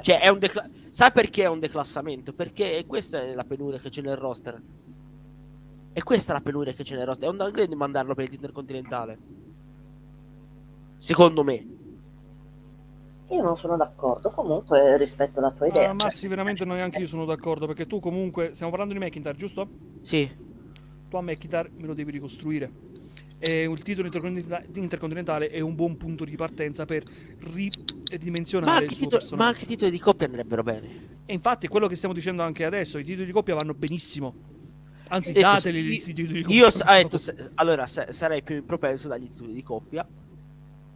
Cioè, 0.00 0.20
è 0.20 0.28
un 0.28 0.38
decla- 0.38 0.68
Sai 0.90 1.12
perché 1.12 1.42
è 1.44 1.48
un 1.48 1.58
declassamento? 1.58 2.32
Perché 2.32 2.84
questa 2.86 3.22
è 3.22 3.34
la 3.34 3.44
penuria 3.44 3.78
che 3.78 3.90
c'è 3.90 4.00
nel 4.00 4.16
roster. 4.16 4.60
E 5.94 6.02
questa 6.02 6.32
è 6.32 6.36
la 6.36 6.42
penuria 6.42 6.72
che 6.72 6.84
c'è 6.84 6.96
nel 6.96 7.06
roster. 7.06 7.28
È 7.28 7.30
un 7.30 7.36
downgrade 7.36 7.74
mandarlo 7.74 8.14
per 8.14 8.24
il 8.24 8.34
intercontinentale. 8.34 9.18
Secondo 10.98 11.44
me. 11.44 11.66
Io 13.28 13.42
non 13.42 13.56
sono 13.56 13.76
d'accordo, 13.76 14.30
comunque 14.30 14.96
rispetto 14.98 15.40
la 15.40 15.50
tua 15.50 15.66
idea. 15.66 15.90
Ah, 15.90 15.94
Massi, 15.94 16.28
veramente 16.28 16.64
non 16.64 16.76
neanche 16.76 16.98
io 16.98 17.06
sono 17.06 17.24
d'accordo, 17.24 17.66
perché 17.66 17.86
tu 17.86 17.98
comunque, 17.98 18.52
stiamo 18.52 18.70
parlando 18.70 18.94
di 18.94 19.00
McIntyre, 19.00 19.36
giusto? 19.36 19.68
Sì. 20.02 20.30
Tu 21.08 21.16
a 21.16 21.22
McIntyre 21.22 21.70
me 21.76 21.86
lo 21.86 21.94
devi 21.94 22.10
ricostruire. 22.10 22.70
E 23.38 23.62
il 23.62 23.82
titolo 23.82 24.06
intercontinenta- 24.06 24.62
intercontinentale 24.74 25.48
è 25.48 25.60
un 25.60 25.74
buon 25.74 25.96
punto 25.96 26.24
di 26.24 26.36
partenza 26.36 26.84
per 26.84 27.04
Ma 27.04 27.12
ridimensionare 28.10 28.72
anche, 28.72 28.84
il 28.84 28.90
suo 28.92 29.06
titolo- 29.08 29.36
ma 29.36 29.46
anche 29.46 29.64
i 29.64 29.66
titoli 29.66 29.90
di 29.90 29.98
coppia 29.98 30.26
andrebbero 30.26 30.62
bene. 30.62 30.88
E 31.26 31.32
infatti 31.32 31.66
è 31.66 31.68
quello 31.68 31.86
che 31.88 31.96
stiamo 31.96 32.14
dicendo 32.14 32.42
anche 32.42 32.64
adesso, 32.64 32.98
i 32.98 33.04
titoli 33.04 33.26
di 33.26 33.32
coppia 33.32 33.54
vanno 33.54 33.74
benissimo. 33.74 34.51
Anzi, 35.14 35.32
dateli 35.32 35.80
io- 35.80 35.86
questi 35.86 36.12
titoli 36.12 36.34
di 36.38 36.42
coppia. 36.42 36.56
Io 36.58 36.70
s- 36.70 36.80
ho 36.86 36.92
detto, 36.92 37.18
se- 37.18 37.50
allora 37.54 37.86
sa- 37.86 38.10
sarei 38.12 38.42
più 38.42 38.64
propenso 38.64 39.08
dagli 39.08 39.28
titoli 39.28 39.52
di 39.52 39.62
coppia 39.62 40.06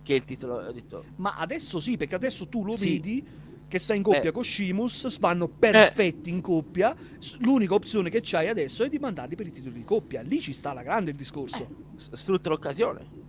che 0.02 0.14
il 0.14 0.24
titolo. 0.24 0.54
Ho 0.66 0.72
detto, 0.72 1.04
Ma 1.16 1.34
adesso 1.36 1.78
sì, 1.78 1.96
perché 1.96 2.14
adesso 2.14 2.48
tu 2.48 2.64
lo 2.64 2.72
Sì. 2.72 2.92
vedi 2.92 3.26
che 3.68 3.78
sta 3.78 3.94
in 3.94 4.02
coppia 4.02 4.30
Eh. 4.30 4.32
con 4.32 4.44
Shimus, 4.44 5.18
vanno 5.18 5.48
perfetti 5.48 6.30
in 6.30 6.40
coppia. 6.40 6.94
L'unica 7.40 7.74
opzione 7.74 8.08
che 8.10 8.20
c'hai 8.22 8.48
adesso 8.48 8.84
è 8.84 8.88
di 8.88 8.98
mandarli 8.98 9.34
per 9.34 9.46
i 9.48 9.50
titoli 9.50 9.74
di 9.74 9.84
coppia. 9.84 10.22
Lì 10.22 10.40
ci 10.40 10.52
sta 10.52 10.72
la 10.72 10.82
grande 10.82 11.10
il 11.10 11.16
discorso. 11.16 11.84
s- 11.94 12.10
sfrutto 12.12 12.48
l'occasione. 12.48 13.24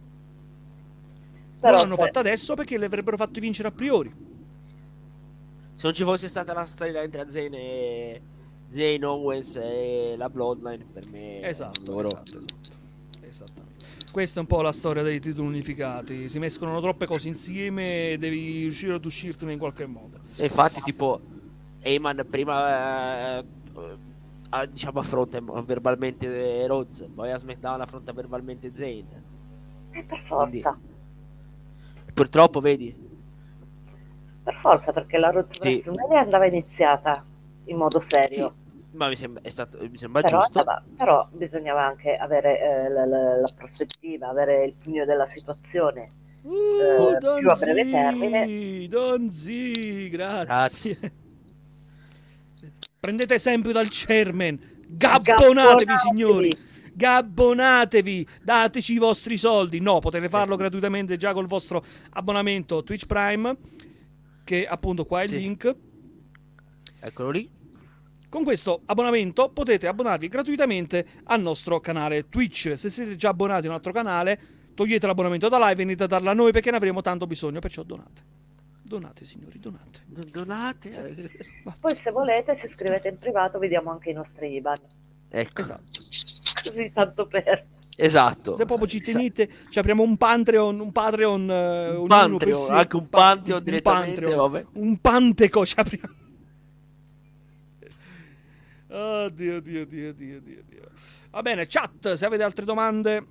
Però 1.60 1.78
l'hanno 1.78 1.96
se- 1.98 2.04
fatto 2.04 2.20
adesso 2.20 2.54
perché 2.54 2.78
li 2.78 2.86
avrebbero 2.86 3.18
fatto 3.18 3.40
vincere 3.40 3.68
a 3.70 3.72
priori. 3.72 4.14
Se 5.74 5.82
non 5.84 5.94
ci 5.94 6.04
fosse 6.04 6.28
stata 6.28 6.54
la 6.54 6.66
storia 6.66 7.08
tra 7.10 7.28
Zane 7.28 7.58
e 7.58 8.22
Zane 8.69 9.06
Owens 9.06 9.56
e 9.56 10.15
la 10.18 10.30
Bloodline, 10.30 10.85
per 10.91 11.06
me. 11.07 11.41
Esatto, 11.41 11.91
loro- 11.91 12.07
esatto, 12.07 12.38
esatto. 12.39 12.76
Esattamente. 13.22 13.76
Questa 14.11 14.39
è 14.39 14.41
un 14.41 14.48
po' 14.48 14.61
la 14.61 14.72
storia 14.72 15.03
dei 15.03 15.19
titoli 15.19 15.48
unificati. 15.48 16.27
Si 16.30 16.39
mescolano 16.39 16.80
troppe 16.81 17.06
cose 17.06 17.27
insieme 17.27 18.11
e 18.11 18.18
devi 18.18 18.61
riuscire 18.61 18.94
ad 18.95 19.06
uscirtene 19.06 19.52
in 19.53 19.60
qualche 19.60 19.85
modo. 19.85 20.18
E 20.35 20.45
infatti, 20.45 20.81
tipo, 20.81 21.19
Eyman 21.81 22.26
prima. 22.30 23.38
eh, 23.39 23.45
eh, 24.53 24.69
diciamo 24.72 24.99
affronta 24.99 25.39
verbalmente 25.61 26.65
Rhodes, 26.68 27.07
poi 27.14 27.31
a 27.31 27.38
SmackDown 27.38 27.81
affronta 27.81 28.11
verbalmente 28.14 28.72
Zane. 28.73 29.23
Eh, 29.91 30.03
per 30.03 30.23
forza, 30.26 30.77
Purtroppo, 32.14 32.60
vedi, 32.61 32.95
per 34.44 34.56
forza, 34.61 34.91
perché 34.94 35.18
la 35.18 35.30
Road 35.30 35.48
Sì. 35.60 35.84
Andava 36.15 36.45
iniziata 36.48 37.23
in 37.65 37.76
modo 37.77 37.99
sì, 37.99 38.07
serio. 38.10 38.53
Ma 38.98 39.07
mi 39.07 39.15
sembra, 39.15 39.41
è 39.44 39.49
stato, 39.49 39.78
mi 39.90 39.95
sembra 39.98 40.22
Però, 40.22 40.40
giusto. 40.40 40.60
andava- 40.60 40.84
però 40.98 41.28
bisognava 41.32 41.86
anche 41.86 42.15
avere 42.15 42.60
eh, 42.60 42.90
la, 42.90 43.06
la- 43.06 43.40
la 43.40 43.49
prospettiva, 43.56 44.28
avere 44.28 44.65
il 44.65 44.74
pugno 44.74 45.06
della 45.06 45.28
situazione. 45.34 46.11
Uh, 46.41 47.14
Eh, 47.14 47.18
più 47.40 47.49
a 47.49 47.56
breve 47.56 47.82
Donzi, 47.84 47.91
termine. 47.91 48.88
Donzi, 48.88 50.10
grazie. 50.10 50.99
Prendete 52.99 53.34
esempio 53.36 53.72
dal 53.72 53.88
chairman. 53.90 54.57
Gabbonatevi, 54.88 55.86
Gabbonatevi. 55.86 55.98
signori. 55.98 56.52
Gabbonatevi, 56.94 58.28
dateci 58.41 58.94
i 58.94 58.98
vostri 58.98 59.38
soldi. 59.38 59.80
No, 59.80 59.99
potete 59.99 60.30
farlo 60.30 60.56
gratuitamente 60.56 61.15
già 61.18 61.32
col 61.34 61.45
vostro 61.48 61.84
abbonamento 62.11 62.84
Twitch 62.84 63.06
Prime, 63.06 63.56
che 64.44 64.65
appunto 64.65 65.06
qua 65.06 65.19
è 65.22 65.24
il 65.24 65.30
Sì. 65.30 65.38
link. 65.40 65.76
Eccolo 66.99 67.30
lì. 67.30 67.48
Con 68.30 68.44
questo 68.44 68.82
abbonamento 68.86 69.49
potete 69.49 69.88
abbonarvi 69.88 70.28
gratuitamente 70.28 71.06
al 71.26 71.41
nostro 71.41 71.80
canale 71.80 72.28
Twitch. 72.28 72.74
Se 72.76 72.90
siete 72.90 73.16
già 73.16 73.30
abbonati 73.30 73.68
a 73.68 73.70
un 73.70 73.76
altro 73.76 73.94
canale, 73.94 74.40
togliete 74.74 75.08
l'abbonamento 75.08 75.48
da 75.48 75.58
live 75.58 75.72
e 75.72 75.76
venite 75.86 76.04
a 76.04 76.08
darla 76.08 76.32
a 76.32 76.34
noi 76.34 76.52
perché 76.52 76.70
ne 76.72 76.78
avremo 76.78 77.02
tanto 77.02 77.26
bisogno, 77.26 77.60
perciò 77.60 77.84
donate. 77.84 78.22
Donate, 78.84 79.26
signori, 79.26 79.60
donate. 79.60 80.02
Donate. 80.06 80.90
eh. 80.90 81.74
Poi 81.80 81.95
se 81.98 82.12
volete 82.12 82.58
ci 82.58 82.68
scrivete 82.70 83.08
in 83.08 83.18
privato, 83.18 83.60
vediamo 83.60 83.91
anche 83.91 84.10
i 84.10 84.14
nostri 84.14 84.54
IBAN. 84.56 84.78
Ecco. 85.30 85.62
Esatto. 85.62 86.02
Così 86.64 86.91
tanto 86.94 87.28
per... 87.28 87.66
Esatto. 87.95 88.56
Se 88.56 88.66
proprio 88.66 88.88
ci 88.88 88.99
tenete, 88.99 89.49
ci 89.70 89.80
apriamo 89.80 90.04
un 90.04 90.18
Patreon, 90.18 90.80
un 90.80 90.91
Patreon, 90.91 91.49
eh, 91.49 92.38
per 92.38 92.56
sé. 92.56 92.72
anche 92.74 92.95
un 92.95 93.10
Pa- 93.10 93.18
Pantheon 93.18 93.64
direttamente, 93.64 94.22
vabbè. 94.36 94.66
Un 94.74 94.98
Panteco 94.98 95.66
ci 95.66 95.80
apriamo. 95.80 96.14
Oddio, 98.98 99.60
Dio, 99.61 99.86
Dio, 99.86 100.11
Dio, 100.11 100.41
Dio, 100.41 100.64
Dio. 100.68 100.90
Va 101.30 101.41
bene, 101.44 101.68
chat, 101.68 102.14
se 102.14 102.26
avete 102.26 102.41
altre 102.41 102.65
domande, 102.65 103.26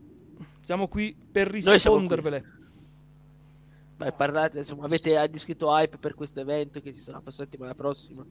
siamo 0.61 0.87
qui 0.87 1.17
per 1.33 1.49
qui. 1.49 1.73
rispondervele. 1.73 2.55
Beh, 3.97 4.13
parlate, 4.13 4.59
insomma, 4.59 4.85
avete 4.85 5.27
descritto 5.29 5.75
hype 5.77 5.99
per 5.99 6.15
questo 6.15 6.39
evento 6.39 6.81
che 6.81 6.95
ci 6.95 7.01
sarà 7.01 7.21
per 7.21 7.33
settimana 7.33 7.75
prossima. 7.75 8.25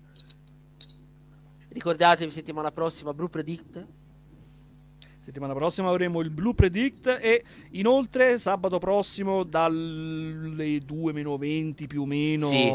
Ricordatevi 1.70 2.32
settimana 2.32 2.72
prossima 2.72 3.14
Brew 3.14 3.28
Predict. 3.28 3.86
Settimana 5.26 5.54
prossima 5.56 5.90
avremo 5.90 6.22
il 6.22 6.30
Blue 6.30 6.54
Predict 6.54 7.18
e 7.20 7.44
inoltre 7.72 8.38
sabato 8.38 8.78
prossimo 8.78 9.42
dalle 9.42 10.78
2 10.78 11.14
meno 11.14 11.36
20 11.36 11.88
più 11.88 12.04
o 12.04 12.06
meno, 12.06 12.46
Sì. 12.48 12.70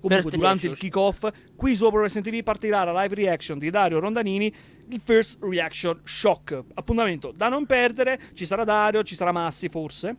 comunque 0.00 0.30
durante 0.30 0.66
il 0.66 0.78
kick-off, 0.78 1.28
qui 1.54 1.76
su 1.76 1.86
Pro 1.90 1.98
Wrestling 1.98 2.26
TV 2.26 2.42
partirà 2.42 2.84
la 2.84 3.02
live 3.02 3.14
reaction 3.14 3.58
di 3.58 3.68
Dario 3.68 3.98
Rondanini, 3.98 4.50
il 4.88 5.00
First 5.04 5.40
Reaction 5.42 6.00
Shock. 6.02 6.62
Appuntamento 6.72 7.34
da 7.36 7.50
non 7.50 7.66
perdere, 7.66 8.18
ci 8.32 8.46
sarà 8.46 8.64
Dario, 8.64 9.02
ci 9.02 9.14
sarà 9.14 9.30
Massi 9.30 9.68
forse. 9.68 10.16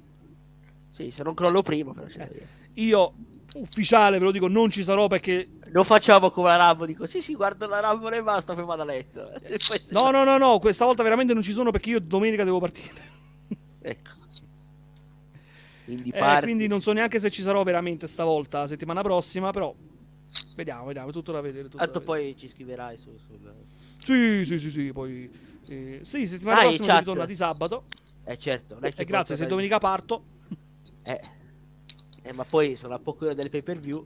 Sì, 0.92 1.10
se 1.10 1.24
non 1.24 1.34
crollo 1.34 1.64
prima, 1.64 1.94
però 1.94 2.06
Eh. 2.06 2.46
Io 2.76 3.14
ufficiale 3.56 4.20
ve 4.20 4.24
lo 4.26 4.32
dico 4.32 4.48
non 4.48 4.70
ci 4.70 4.84
sarò 4.84 5.08
perché 5.08 5.50
Non 5.72 5.86
facciamo 5.86 6.30
come 6.32 6.50
la 6.50 6.58
Rambo, 6.58 6.86
dico 6.86 7.06
sì 7.06 7.22
sì, 7.22 7.34
guardo 7.34 7.66
la 7.68 7.80
Rambo 7.80 8.10
e 8.10 8.22
basta, 8.22 8.54
poi 8.54 8.66
vado 8.66 8.82
a 8.82 8.86
letto. 8.86 9.32
E 9.42 9.58
poi 9.66 9.82
se- 9.82 9.94
No, 9.94 10.12
no, 10.12 10.24
no, 10.26 10.38
no, 10.38 10.60
questa 10.60 10.84
volta 10.84 11.02
veramente 11.02 11.34
non 11.34 11.42
ci 11.44 11.54
sono 11.54 11.72
perché 11.72 11.92
io 11.92 12.00
domenica 12.02 12.44
devo 12.44 12.60
partire. 12.60 13.10
Ecco. 13.84 14.10
Quindi 15.86 16.10
Eh, 16.12 16.40
quindi 16.42 16.68
non 16.68 16.82
so 16.82 16.92
neanche 16.92 17.20
se 17.20 17.30
ci 17.30 17.42
sarò 17.42 17.64
veramente 17.64 18.06
stavolta, 18.08 18.68
settimana 18.68 19.02
prossima, 19.02 19.52
però 19.52 19.74
vediamo, 20.56 20.86
vediamo, 20.86 21.12
tutto 21.12 21.32
da 21.32 21.42
vedere. 21.42 21.64
Tutto 21.64 21.78
da 21.78 21.86
Tanto 21.86 22.00
vedere. 22.00 22.20
poi 22.24 22.38
ci 22.38 22.48
scriverai 22.48 22.98
su... 22.98 23.18
sul- 23.26 23.54
Sì, 24.04 24.46
sì, 24.46 24.60
sì, 24.60 24.70
sì, 24.70 24.92
poi... 24.94 25.30
eh, 25.68 26.00
sì, 26.04 26.28
settimana 26.28 26.64
in 26.64 26.76
prossima 26.76 27.00
ritorna 27.00 27.26
di 27.26 27.36
sabato. 27.36 27.86
Eh 28.24 28.38
certo, 28.38 28.78
E 28.80 29.06
grazie, 29.06 29.36
se 29.36 29.46
domenica 29.48 29.80
parto. 29.80 30.24
Eh. 31.04 31.20
Eh, 32.22 32.34
ma 32.34 32.44
poi 32.44 32.76
sono 32.76 32.94
a 32.94 33.00
poco 33.00 33.34
delle 33.34 33.50
pay 33.50 33.64
per 33.64 33.80
view 33.80 34.06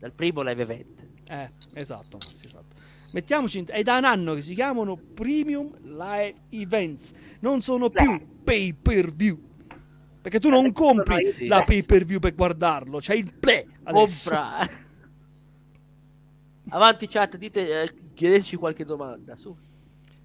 dal 0.00 0.12
primo 0.12 0.42
live 0.42 0.62
event. 0.62 1.06
Eh, 1.28 1.50
esatto, 1.74 2.18
Massi, 2.24 2.46
esatto. 2.46 2.76
Mettiamoci 3.12 3.58
in... 3.58 3.66
È 3.68 3.82
da 3.82 3.98
un 3.98 4.04
anno 4.04 4.34
che 4.34 4.42
si 4.42 4.54
chiamano 4.54 4.96
Premium 4.96 5.76
Live 5.82 6.34
Events. 6.48 7.12
Non 7.40 7.60
sono 7.60 7.90
più 7.90 8.40
pay 8.42 8.72
per 8.72 9.12
view. 9.12 9.38
Perché 10.22 10.40
tu 10.40 10.48
non 10.48 10.66
Adesso 10.66 10.82
compri 10.82 11.32
sì. 11.32 11.46
la 11.46 11.62
pay 11.62 11.82
per 11.82 12.04
view 12.04 12.18
per 12.18 12.34
guardarlo, 12.34 12.98
c'hai 13.00 13.20
il 13.20 13.32
play 13.32 13.66
adesso. 13.84 14.30
Compra. 14.30 14.68
Avanti 16.72 17.06
chat, 17.06 17.36
dite, 17.36 17.82
eh, 17.82 17.94
chiedeteci 18.14 18.56
qualche 18.56 18.84
domanda, 18.84 19.36
su. 19.36 19.56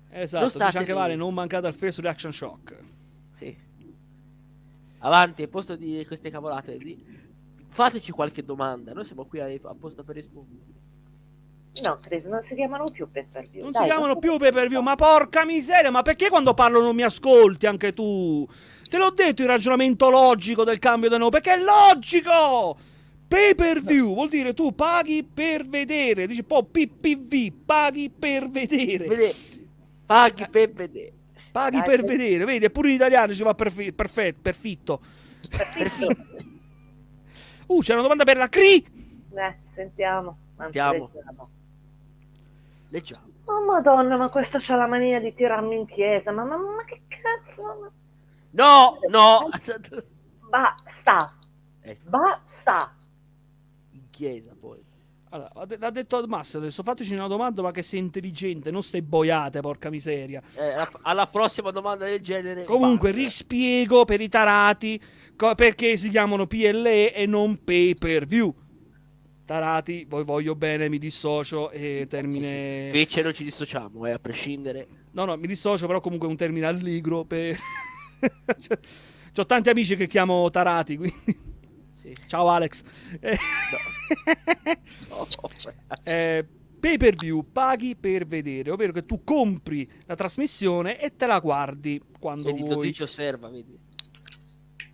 Esatto, 0.09 0.57
Non 0.57 0.67
dice 0.67 0.77
anche 0.77 0.91
lì. 0.91 0.97
Vale, 0.97 1.15
non 1.15 1.33
mancate 1.33 1.67
al 1.67 1.73
First 1.73 1.99
Reaction 1.99 2.31
Shock. 2.31 2.77
Sì. 3.29 3.55
Avanti, 4.99 5.43
al 5.43 5.49
posto 5.49 5.75
di 5.75 6.03
queste 6.05 6.29
cavolate, 6.29 6.77
di- 6.77 7.03
fateci 7.75 8.11
qualche 8.11 8.43
domanda. 8.43 8.93
Noi 8.93 9.03
siamo 9.03 9.25
qui 9.25 9.39
apposta 9.41 10.01
per 10.01 10.15
rispondere. 10.15 10.63
No, 11.83 11.99
Chris, 12.01 12.23
non 12.23 12.41
si 12.43 12.55
chiamano 12.55 12.89
più 12.89 13.11
pay 13.11 13.25
per 13.29 13.49
view. 13.49 13.63
Non 13.63 13.71
Dai, 13.73 13.81
si 13.81 13.87
chiamano 13.89 14.13
ma- 14.13 14.19
più 14.19 14.37
pay 14.37 14.51
per 14.53 14.69
view, 14.69 14.81
ma 14.81 14.95
porca 14.95 15.43
miseria, 15.43 15.91
ma 15.91 16.01
perché 16.03 16.29
quando 16.29 16.53
parlo 16.53 16.79
non 16.79 16.95
mi 16.95 17.01
ascolti 17.03 17.65
anche 17.65 17.91
tu? 17.91 18.47
Te 18.89 18.97
l'ho 18.97 19.09
detto 19.11 19.41
il 19.41 19.49
ragionamento 19.49 20.09
logico 20.09 20.63
del 20.63 20.79
cambio 20.79 21.09
di 21.09 21.17
nome, 21.17 21.31
perché 21.31 21.55
è 21.55 21.59
logico! 21.61 22.77
Pay 23.27 23.55
per 23.55 23.81
view 23.81 24.13
vuol 24.13 24.29
dire 24.29 24.53
tu 24.53 24.73
paghi 24.73 25.23
per 25.25 25.67
vedere, 25.67 26.27
dici 26.27 26.39
un 26.39 26.45
po' 26.45 26.63
PPV, 26.63 27.51
paghi 27.65 28.09
per 28.09 28.49
vedere. 28.49 29.07
Vede, 29.07 29.33
paghi 30.05 30.47
per 30.49 30.71
vedere. 30.71 31.13
Paghi 31.51 31.77
Dai, 31.77 31.85
per 31.85 32.03
vedere, 32.03 32.45
vedi, 32.45 32.65
eppure 32.65 32.89
in 32.89 32.95
italiano 32.95 33.33
ci 33.33 33.43
va 33.43 33.53
perfe- 33.53 33.91
perfetto, 33.91 34.39
perfitto. 34.41 35.01
Perfetto. 35.49 36.53
Uh, 37.67 37.79
c'è 37.81 37.93
una 37.93 38.01
domanda 38.03 38.23
per 38.23 38.37
la 38.37 38.47
CRI! 38.47 38.85
Eh, 39.35 39.55
sentiamo. 39.73 40.37
Anzi, 40.57 40.77
Sentiamo. 40.79 41.09
leggiamo. 41.13 41.49
Leggiamo. 42.89 43.23
Oh 43.45 43.63
madonna, 43.65 44.17
ma 44.17 44.29
questa 44.29 44.59
c'ha 44.59 44.75
la 44.75 44.87
mania 44.87 45.19
di 45.19 45.33
tirarmi 45.33 45.75
in 45.75 45.85
chiesa. 45.85 46.31
Ma, 46.31 46.43
ma, 46.43 46.57
ma 46.57 46.83
che 46.85 47.01
cazzo? 47.07 47.61
Ma- 47.63 47.91
No, 48.51 48.99
no. 49.09 49.49
Basta, 50.49 51.33
ecco, 51.81 52.09
basta. 52.09 52.95
in 53.91 54.09
chiesa 54.09 54.55
poi. 54.57 54.84
Allora, 55.35 55.51
l'ha 55.77 55.89
detto 55.89 56.25
Massa 56.27 56.59
adesso, 56.59 56.81
fateci 56.81 57.13
una 57.13 57.27
domanda 57.27 57.61
ma 57.61 57.71
che 57.71 57.81
sei 57.81 57.99
intelligente, 57.99 58.71
non 58.71 58.81
stai 58.81 59.01
boiate, 59.01 59.59
porca 59.59 59.89
miseria. 59.89 60.41
Eh, 60.55 60.87
alla, 61.01 61.27
prossima 61.27 61.71
domanda 61.71 62.05
del 62.05 62.21
genere. 62.21 62.63
Comunque, 62.63 63.11
basta. 63.11 63.25
rispiego 63.25 64.05
per 64.05 64.21
i 64.21 64.29
tarati 64.29 64.99
co- 65.35 65.53
perché 65.55 65.97
si 65.97 66.09
chiamano 66.09 66.47
PLE 66.47 67.13
e 67.13 67.25
non 67.25 67.61
pay 67.65 67.95
per 67.95 68.25
view. 68.25 68.53
Tarati, 69.43 70.05
voi 70.07 70.23
voglio 70.23 70.55
bene, 70.55 70.87
mi 70.87 70.97
dissocio 70.97 71.69
e 71.69 72.07
termine... 72.09 72.87
Qui 72.89 73.07
ce 73.07 73.21
non 73.21 73.33
ci 73.33 73.43
dissociamo, 73.43 74.05
eh, 74.05 74.11
a 74.11 74.19
prescindere. 74.19 74.87
No, 75.11 75.25
no, 75.25 75.35
mi 75.35 75.47
dissocio, 75.47 75.85
però 75.85 75.99
comunque 75.99 76.27
è 76.27 76.31
un 76.31 76.37
termine 76.37 76.65
allegro 76.65 77.25
per... 77.25 77.55
cioè, 78.57 78.79
Ho 79.35 79.45
tanti 79.45 79.69
amici 79.69 79.97
che 79.97 80.07
chiamo 80.07 80.49
tarati, 80.49 80.95
quindi... 80.95 81.53
Sì. 82.05 82.15
Ciao 82.27 82.49
Alex. 82.49 82.83
Oh, 85.09 85.27
eh, 86.03 86.47
pay 86.79 86.97
per 86.97 87.15
view, 87.15 87.51
paghi 87.51 87.95
per 87.95 88.27
vedere, 88.27 88.69
ovvero 88.69 88.91
che 88.91 89.05
tu 89.05 89.23
compri 89.23 89.91
la 90.05 90.13
trasmissione 90.13 91.01
e 91.01 91.15
te 91.15 91.25
la 91.25 91.39
guardi 91.39 91.99
quando 92.19 92.51
Vedi, 92.51 92.59
vuoi. 92.59 92.75
Dottor 92.75 92.91
ci 92.91 93.01
osserva, 93.01 93.49
vedi. 93.49 93.75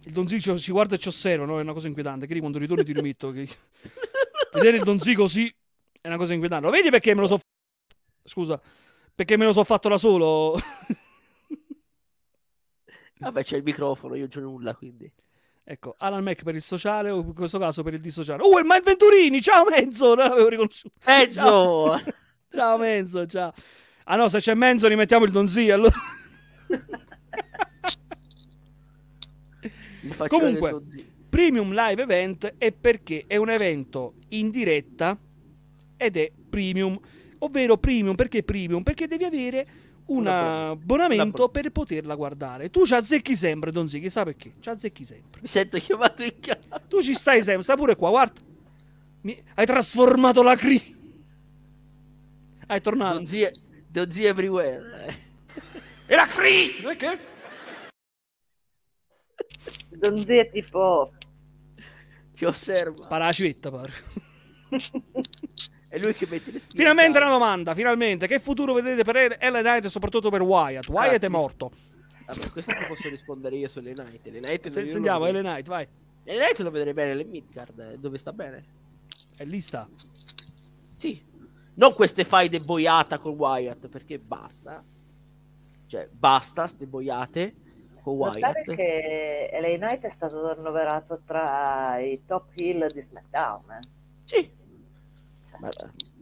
Il 0.04 0.14
Donzico 0.14 0.58
ci 0.58 0.72
guarda 0.72 0.96
e 0.96 1.00
ci 1.00 1.10
osserva, 1.10 1.44
no? 1.44 1.60
È 1.60 1.62
una 1.62 1.74
cosa 1.74 1.88
inquietante. 1.88 2.28
Che 2.28 2.40
quando 2.40 2.60
ritorni 2.60 2.86
ti 2.86 2.94
rimetto. 2.94 3.32
Che... 3.32 3.46
Vedere 4.54 4.78
il 4.78 4.84
Donzi 4.84 5.14
così 5.14 5.54
è 6.00 6.08
una 6.08 6.16
cosa 6.16 6.32
inquietante. 6.32 6.66
Lo 6.66 6.72
vedi 6.72 6.90
perché 6.90 7.14
me 7.14 7.20
lo 7.22 7.28
so. 7.28 7.40
Scusa, 8.24 8.58
perché 9.14 9.36
me 9.36 9.44
lo 9.44 9.52
so 9.52 9.66
fatto 9.66 9.90
da 9.90 9.98
solo. 9.98 10.58
Vabbè, 13.20 13.44
c'è 13.44 13.58
il 13.58 13.64
microfono, 13.64 14.16
io 14.16 14.22
non 14.22 14.30
c'ho 14.30 14.40
nulla, 14.40 14.74
quindi. 14.74 15.12
Ecco, 15.64 15.96
Alan 15.98 16.24
Mac 16.24 16.44
per 16.44 16.56
il 16.56 16.62
sociale 16.62 17.10
o 17.10 17.22
in 17.22 17.34
questo 17.34 17.60
caso 17.60 17.84
per 17.84 17.94
il 17.94 18.02
dissociale. 18.02 18.42
Oh, 18.44 18.58
è 18.58 18.62
il 18.62 18.84
Venturini! 18.84 19.42
Ciao 19.42 19.66
Menzo! 19.70 20.16
Non 20.16 20.30
l'avevo 20.30 20.50
riconosciuto. 20.50 20.96
Mezzo! 21.06 22.00
Ciao 22.52 22.78
Menzo, 22.78 23.26
ciao. 23.28 23.54
Ah 24.04 24.18
no, 24.18 24.28
se 24.28 24.40
c'è 24.40 24.54
Menzo 24.54 24.88
rimettiamo 24.88 25.24
il 25.24 25.32
Donzi 25.32 25.70
allora. 25.70 25.96
Comunque. 30.28 30.82
Premium 31.30 31.74
Live 31.74 32.02
Event 32.02 32.56
è 32.58 32.74
perché 32.74 33.24
è 33.26 33.38
un 33.38 33.50
evento 33.50 34.16
in 34.30 34.50
diretta 34.50 35.18
ed 35.96 36.18
è 36.18 36.30
premium, 36.50 37.00
ovvero 37.40 37.78
premium 37.78 38.16
perché 38.16 38.44
premium? 38.44 38.84
Perché 38.84 39.08
devi 39.08 39.24
avere 39.24 39.68
un 40.08 40.18
Un 40.18 40.28
abbon- 40.28 40.70
abbonamento 40.72 41.50
per 41.50 41.70
poterla 41.72 42.16
guardare. 42.16 42.70
Tu 42.70 42.86
ci 42.86 42.94
azzecchi 42.94 43.36
sempre, 43.36 43.72
Donzi, 43.72 44.00
chissà 44.00 44.24
perché? 44.24 44.54
Ci 44.60 44.70
azzecchi 44.70 45.06
sempre. 45.06 45.42
Mi 45.42 45.48
sento 45.48 45.78
chiamato 45.78 46.24
in 46.24 46.40
casa. 46.40 46.80
Tu 46.88 47.02
ci 47.02 47.14
stai 47.14 47.44
sempre, 47.44 47.64
stai 47.64 47.76
pure 47.78 47.96
qua, 47.96 48.10
guarda. 48.10 48.42
Mi- 49.22 49.42
Hai 49.56 49.66
trasformato 49.66 50.42
la 50.44 50.56
cri. 50.56 50.82
Hai 52.68 52.82
tornato. 52.82 53.16
Donzi, 53.18 53.48
Donzi 53.88 54.26
everywhere. 54.26 55.06
eh. 55.08 55.16
E 56.08 56.16
la 56.16 56.26
cri! 56.28 56.72
Perché? 56.82 57.20
Donzi 59.90 60.36
è 60.36 60.50
tipo... 60.52 61.12
Ci 62.34 62.46
osserva. 62.46 63.08
Para 63.08 63.26
la 63.26 63.32
civetta, 63.32 63.70
pare. 63.70 63.92
È 65.92 66.00
lui 66.00 66.14
che 66.14 66.26
mette 66.30 66.52
le 66.52 66.60
spine. 66.60 66.80
Finalmente 66.80 67.18
in 67.18 67.24
una 67.26 67.34
domanda, 67.34 67.76
finalmente. 67.76 68.26
Che 68.26 68.40
futuro 68.40 68.72
vedete 68.74 69.04
per 69.04 69.36
Ellen 69.40 69.62
Knight 69.62 69.86
e 69.86 69.90
soprattutto 69.90 70.30
per 70.30 70.42
Wyatt? 70.42 70.88
Wyatt 70.88 71.16
è 71.16 71.20
ti- 71.20 71.28
morto. 71.28 71.72
Vabbè, 72.26 72.50
questo 72.50 72.72
ti 72.72 72.86
posso 72.88 73.10
rispondere 73.10 73.58
io 73.58 73.68
sulle 73.68 73.94
Night. 73.94 74.26
Le 74.28 74.40
Night 74.40 74.70
Se- 74.70 74.88
Sentiamo, 74.88 75.26
vedrei- 75.26 75.40
Ellen 75.42 75.52
Knight, 75.54 75.68
vai. 75.68 75.88
Le 76.24 76.34
Night 76.38 76.60
lo 76.60 76.72
vedrei 76.72 76.94
bene 76.94 77.14
le 77.14 77.26
Midgard, 77.26 77.78
eh, 77.80 77.98
dove 77.98 78.18
sta 78.18 78.32
bene. 78.32 78.64
È 79.36 79.44
lì 79.44 79.60
sta. 79.60 79.86
Sì. 80.96 81.22
Non 81.74 81.94
queste 81.94 82.24
faide 82.24 82.62
boiata 82.62 83.18
con 83.18 83.34
Wyatt, 83.34 83.88
perché 83.90 84.18
basta. 84.18 84.82
Cioè, 85.88 86.08
basta 86.10 86.68
ste 86.68 86.86
boiate 86.88 87.54
con 88.02 88.16
Notare 88.18 88.40
Wyatt. 88.64 88.76
che 88.76 89.50
LA 89.60 89.76
Knight 89.78 90.04
è 90.06 90.10
stato 90.10 90.50
annoverato 90.52 91.22
tra 91.26 92.00
i 92.00 92.22
top 92.26 92.52
heel 92.56 92.90
di 92.94 93.02
SmackDown. 93.02 93.72
eh. 93.72 93.80
Sì. 94.24 94.60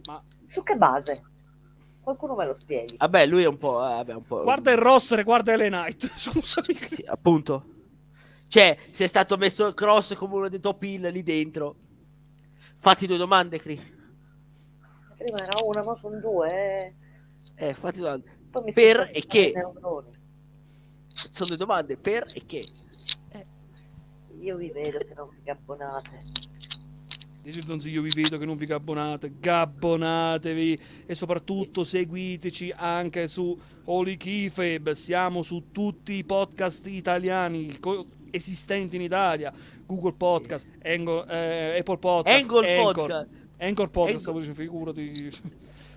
Ma- 0.06 0.24
Su 0.48 0.64
che 0.64 0.76
base? 0.76 1.24
Qualcuno 2.02 2.36
me 2.36 2.46
lo 2.46 2.56
spieghi. 2.56 2.98
vabbè, 2.98 3.26
lui 3.28 3.44
è 3.44 3.48
un 3.48 3.58
po'... 3.58 3.78
eh, 3.86 3.90
vabbè, 3.90 4.14
un 4.16 4.24
po' 4.24 4.42
guarda 4.44 4.72
il 4.72 4.78
roster 4.78 5.20
e 5.20 5.24
guarda 5.24 5.54
Ellen 5.54 5.72
Knight. 5.72 6.10
Scusami. 6.18 6.76
Sì, 6.90 7.04
appunto. 7.08 7.66
Cioè, 8.48 8.78
se 8.90 9.04
è 9.04 9.08
stato 9.08 9.38
messo 9.38 9.72
Cross 9.74 10.16
come 10.16 10.36
uno 10.36 10.50
dei 10.50 10.60
top 10.60 10.82
heel 10.84 11.12
lì 11.12 11.22
dentro. 11.22 11.76
Fatti 12.80 13.06
due 13.06 13.18
domande, 13.18 13.60
Cri. 13.60 13.76
Prima 15.18 15.38
era 15.38 15.64
una, 15.64 15.84
ma 15.84 15.96
sono 16.00 16.18
due. 16.20 16.94
eh. 17.56 17.68
Eh, 17.68 17.74
fatti 17.76 18.00
due 18.00 18.06
domande. 18.08 18.38
Poi 18.50 18.64
mi 18.64 18.74
Per 18.74 19.12
e 19.14 19.26
che? 19.28 19.54
Sono 21.30 21.48
due 21.50 21.58
domande, 21.58 21.98
per 21.98 22.32
e 22.34 22.46
che? 22.46 22.68
Io 24.40 24.56
vi 24.56 24.72
vedo 24.72 24.98
che 25.00 25.14
non 25.14 25.30
vi 25.44 25.50
abbonate. 25.50 26.24
Dice 27.50 27.64
Donzi, 27.64 27.90
io 27.90 28.04
vi 28.04 28.12
vedo 28.14 28.38
che 28.38 28.46
non 28.46 28.58
vi 28.58 28.68
gabbonate, 28.68 29.34
gabbonatevi 29.40 30.80
e 31.08 31.16
soprattutto 31.16 31.84
seguiteci 31.84 32.72
anche 32.76 33.28
su 33.28 33.58
Holy 33.86 34.18
Keyfab, 34.18 34.92
siamo 34.92 35.42
su 35.42 35.72
tutti 35.72 36.14
i 36.14 36.24
podcast 36.24 36.86
italiani 36.86 37.76
esistenti 38.30 38.98
in 38.98 39.02
Italia, 39.02 39.52
Google 39.84 40.14
Podcast, 40.14 40.68
Ango- 40.84 41.26
eh, 41.26 41.78
Apple 41.80 41.98
Podcast, 41.98 42.40
Angle 42.40 42.78
Anchor, 42.78 42.94
Podcast. 42.94 43.28
Anchor 43.58 43.90
Podcast, 43.90 44.28
Anchor. 44.28 44.44
stavo 44.44 44.54
figurati. 44.54 45.32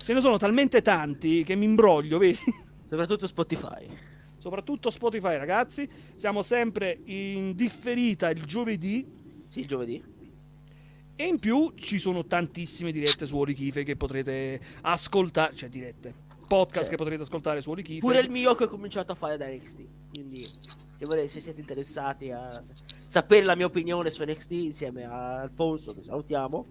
Ce 0.03 0.11
ne 0.13 0.21
sono 0.21 0.37
talmente 0.37 0.81
tanti 0.81 1.43
che 1.43 1.53
mi 1.53 1.65
imbroglio, 1.65 2.17
vedi? 2.17 2.35
Soprattutto 2.89 3.27
Spotify. 3.27 3.85
Soprattutto 4.39 4.89
Spotify, 4.89 5.37
ragazzi. 5.37 5.87
Siamo 6.15 6.41
sempre 6.41 6.99
in 7.05 7.53
differita 7.53 8.31
il 8.31 8.43
giovedì. 8.43 9.05
Sì, 9.45 9.65
giovedì. 9.67 10.12
E 11.15 11.25
in 11.27 11.39
più 11.39 11.73
ci 11.75 11.99
sono 11.99 12.25
tantissime 12.25 12.91
dirette 12.91 13.25
su 13.25 13.37
Orichife 13.37 13.83
che 13.83 13.95
potrete 13.95 14.59
ascoltare. 14.81 15.55
Cioè, 15.55 15.69
dirette. 15.69 16.13
Podcast 16.47 16.73
Certo. 16.75 16.89
che 16.89 16.95
potrete 16.97 17.21
ascoltare 17.23 17.61
su 17.61 17.69
Orichife. 17.69 17.99
Pure 17.99 18.19
il 18.19 18.29
mio 18.29 18.53
che 18.55 18.65
ho 18.65 18.67
cominciato 18.67 19.11
a 19.11 19.15
fare 19.15 19.37
da 19.37 19.47
NXT. 19.47 19.83
Quindi, 20.11 20.45
se, 20.91 21.05
volete, 21.05 21.27
se 21.27 21.39
siete 21.39 21.59
interessati 21.61 22.31
a 22.31 22.61
sa- 22.61 22.73
sapere 23.05 23.45
la 23.45 23.55
mia 23.55 23.65
opinione 23.65 24.09
su 24.09 24.23
NXT 24.23 24.51
insieme 24.51 25.05
a 25.05 25.41
Alfonso, 25.41 25.93
che 25.93 26.03
salutiamo. 26.03 26.65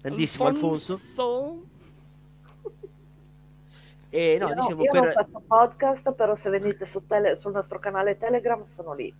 Grandissimo 0.00 0.46
Alfonso. 0.46 1.00
E 4.08 4.38
no, 4.38 4.48
io 4.48 4.54
dicevo 4.54 4.82
io 4.84 4.92
non 4.92 5.02
per. 5.02 5.12
faccio 5.12 5.42
podcast, 5.46 6.12
però 6.12 6.36
se 6.36 6.48
venite 6.48 6.86
su 6.86 7.02
tele- 7.06 7.38
sul 7.40 7.52
nostro 7.52 7.78
canale 7.78 8.16
Telegram 8.16 8.64
sono 8.68 8.94
lì. 8.94 9.12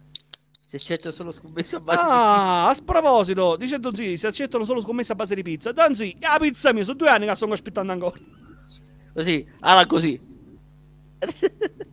Se 0.78 0.92
accetto 0.92 1.10
solo 1.10 1.30
scommesse 1.30 1.76
a 1.76 1.80
base 1.80 2.02
di 2.02 2.06
Ah, 2.06 2.68
a 2.68 2.76
proposito, 2.84 3.56
dice 3.56 3.78
Donzi, 3.78 4.18
si 4.18 4.26
accettano 4.26 4.64
solo 4.64 4.82
scommesse 4.82 5.12
a 5.12 5.14
base 5.14 5.34
di 5.34 5.42
pizza. 5.42 5.72
Donzi, 5.72 6.14
la 6.20 6.36
pizza 6.38 6.72
mia, 6.72 6.84
sono 6.84 6.96
due 6.96 7.08
anni 7.08 7.26
che 7.26 7.34
sto 7.34 7.46
aspettando 7.46 7.92
ancora. 7.92 8.18
Così, 9.14 9.48
alla 9.60 9.86
così. 9.86 10.20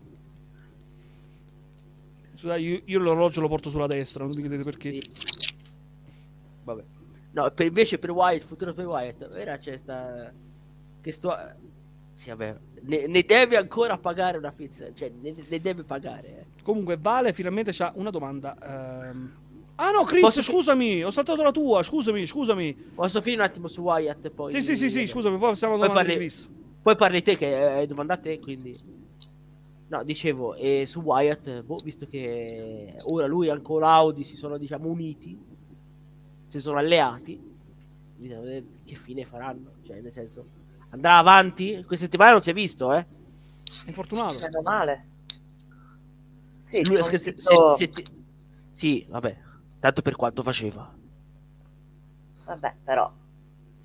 Scusate, 2.36 2.60
io, 2.60 2.82
io 2.84 3.00
l'orologio 3.00 3.40
lo 3.40 3.48
porto 3.48 3.70
sulla 3.70 3.88
destra, 3.88 4.26
non 4.26 4.36
mi 4.36 4.42
chiedete 4.42 4.64
perché. 4.64 4.92
Sì. 4.92 5.12
Vabbè. 6.64 6.84
No, 7.32 7.52
per, 7.52 7.66
invece 7.68 7.98
per 8.00 8.12
Wyatt, 8.12 8.44
futuro 8.44 8.74
per 8.74 8.86
Wyatt, 8.86 9.30
era 9.34 9.58
c'è 9.58 9.78
sta... 9.78 10.32
Che 11.02 11.12
sto... 11.12 11.34
Sì, 12.12 12.30
vabbè. 12.30 12.60
Ne, 12.86 13.08
ne 13.08 13.22
deve 13.24 13.56
ancora 13.58 13.98
pagare 13.98 14.38
una 14.38 14.52
pizza. 14.52 14.92
Cioè, 14.94 15.12
ne, 15.22 15.34
ne 15.48 15.60
deve 15.62 15.84
pagare. 15.84 16.28
eh. 16.28 16.46
Comunque, 16.64 16.98
Vale 16.98 17.34
finalmente 17.34 17.72
c'ha 17.72 17.92
una 17.96 18.10
domanda. 18.10 18.58
ehm. 19.10 19.42
Ah 19.76 19.90
no, 19.92 20.04
Chris, 20.04 20.22
Posso 20.22 20.42
fi- 20.44 20.52
scusami, 20.52 21.04
ho 21.04 21.10
saltato 21.10 21.42
la 21.42 21.52
tua, 21.52 21.82
scusami, 21.82 22.26
scusami. 22.28 22.74
Posso 22.94 23.22
finire 23.22 23.42
un 23.42 23.48
attimo 23.48 23.68
su 23.68 23.82
Wyatt 23.82 24.30
poi... 24.30 24.52
Sì, 24.52 24.62
sì, 24.62 24.76
sì, 24.76 24.90
sì, 24.90 25.08
scusami, 25.08 25.38
poi 25.38 25.50
passiamo 25.50 25.74
alla 25.74 25.88
domanda 25.88 26.04
di 26.04 26.10
parli- 26.14 26.26
Chris. 26.28 26.50
Poi 26.82 26.96
parli 26.96 27.22
te 27.24 27.36
che 27.38 27.56
hai 27.56 27.88
domanda 27.88 28.14
a 28.14 28.18
te, 28.18 28.40
quindi... 28.40 28.80
No, 29.88 30.04
dicevo, 30.04 30.54
e 30.56 30.86
su 30.86 31.02
Wyatt, 31.02 31.62
boh, 31.64 31.80
visto 31.84 32.06
che 32.08 32.96
ora 33.04 33.26
lui 33.26 33.48
e 33.48 33.52
anche 33.52 33.74
Audi 33.74 34.24
si 34.24 34.36
sono, 34.36 34.58
diciamo, 34.58 34.88
uniti, 34.88 35.38
si 36.46 36.60
sono 36.60 36.78
alleati, 36.78 37.40
bisogna 38.16 38.40
vedere 38.42 38.66
che 38.86 38.96
fine 38.96 39.26
faranno. 39.26 39.72
Cioè, 39.84 40.02
nel 40.02 40.12
senso, 40.12 40.46
andrà 40.94 41.18
avanti? 41.18 41.84
Questa 41.86 42.06
settimana 42.06 42.32
non 42.32 42.42
si 42.42 42.50
è 42.50 42.54
visto, 42.54 42.94
eh? 42.94 43.06
Infortunato. 43.86 44.40
Meno 44.40 44.62
male. 44.62 45.08
Sì, 46.70 46.86
Lui- 46.86 47.04
se- 47.04 47.18
se- 47.18 47.36
se- 47.38 47.76
se- 47.76 48.06
sì, 48.72 49.06
vabbè, 49.10 49.38
tanto 49.80 50.02
per 50.02 50.16
quanto 50.16 50.42
faceva. 50.42 50.92
Vabbè, 52.46 52.76
però. 52.84 53.12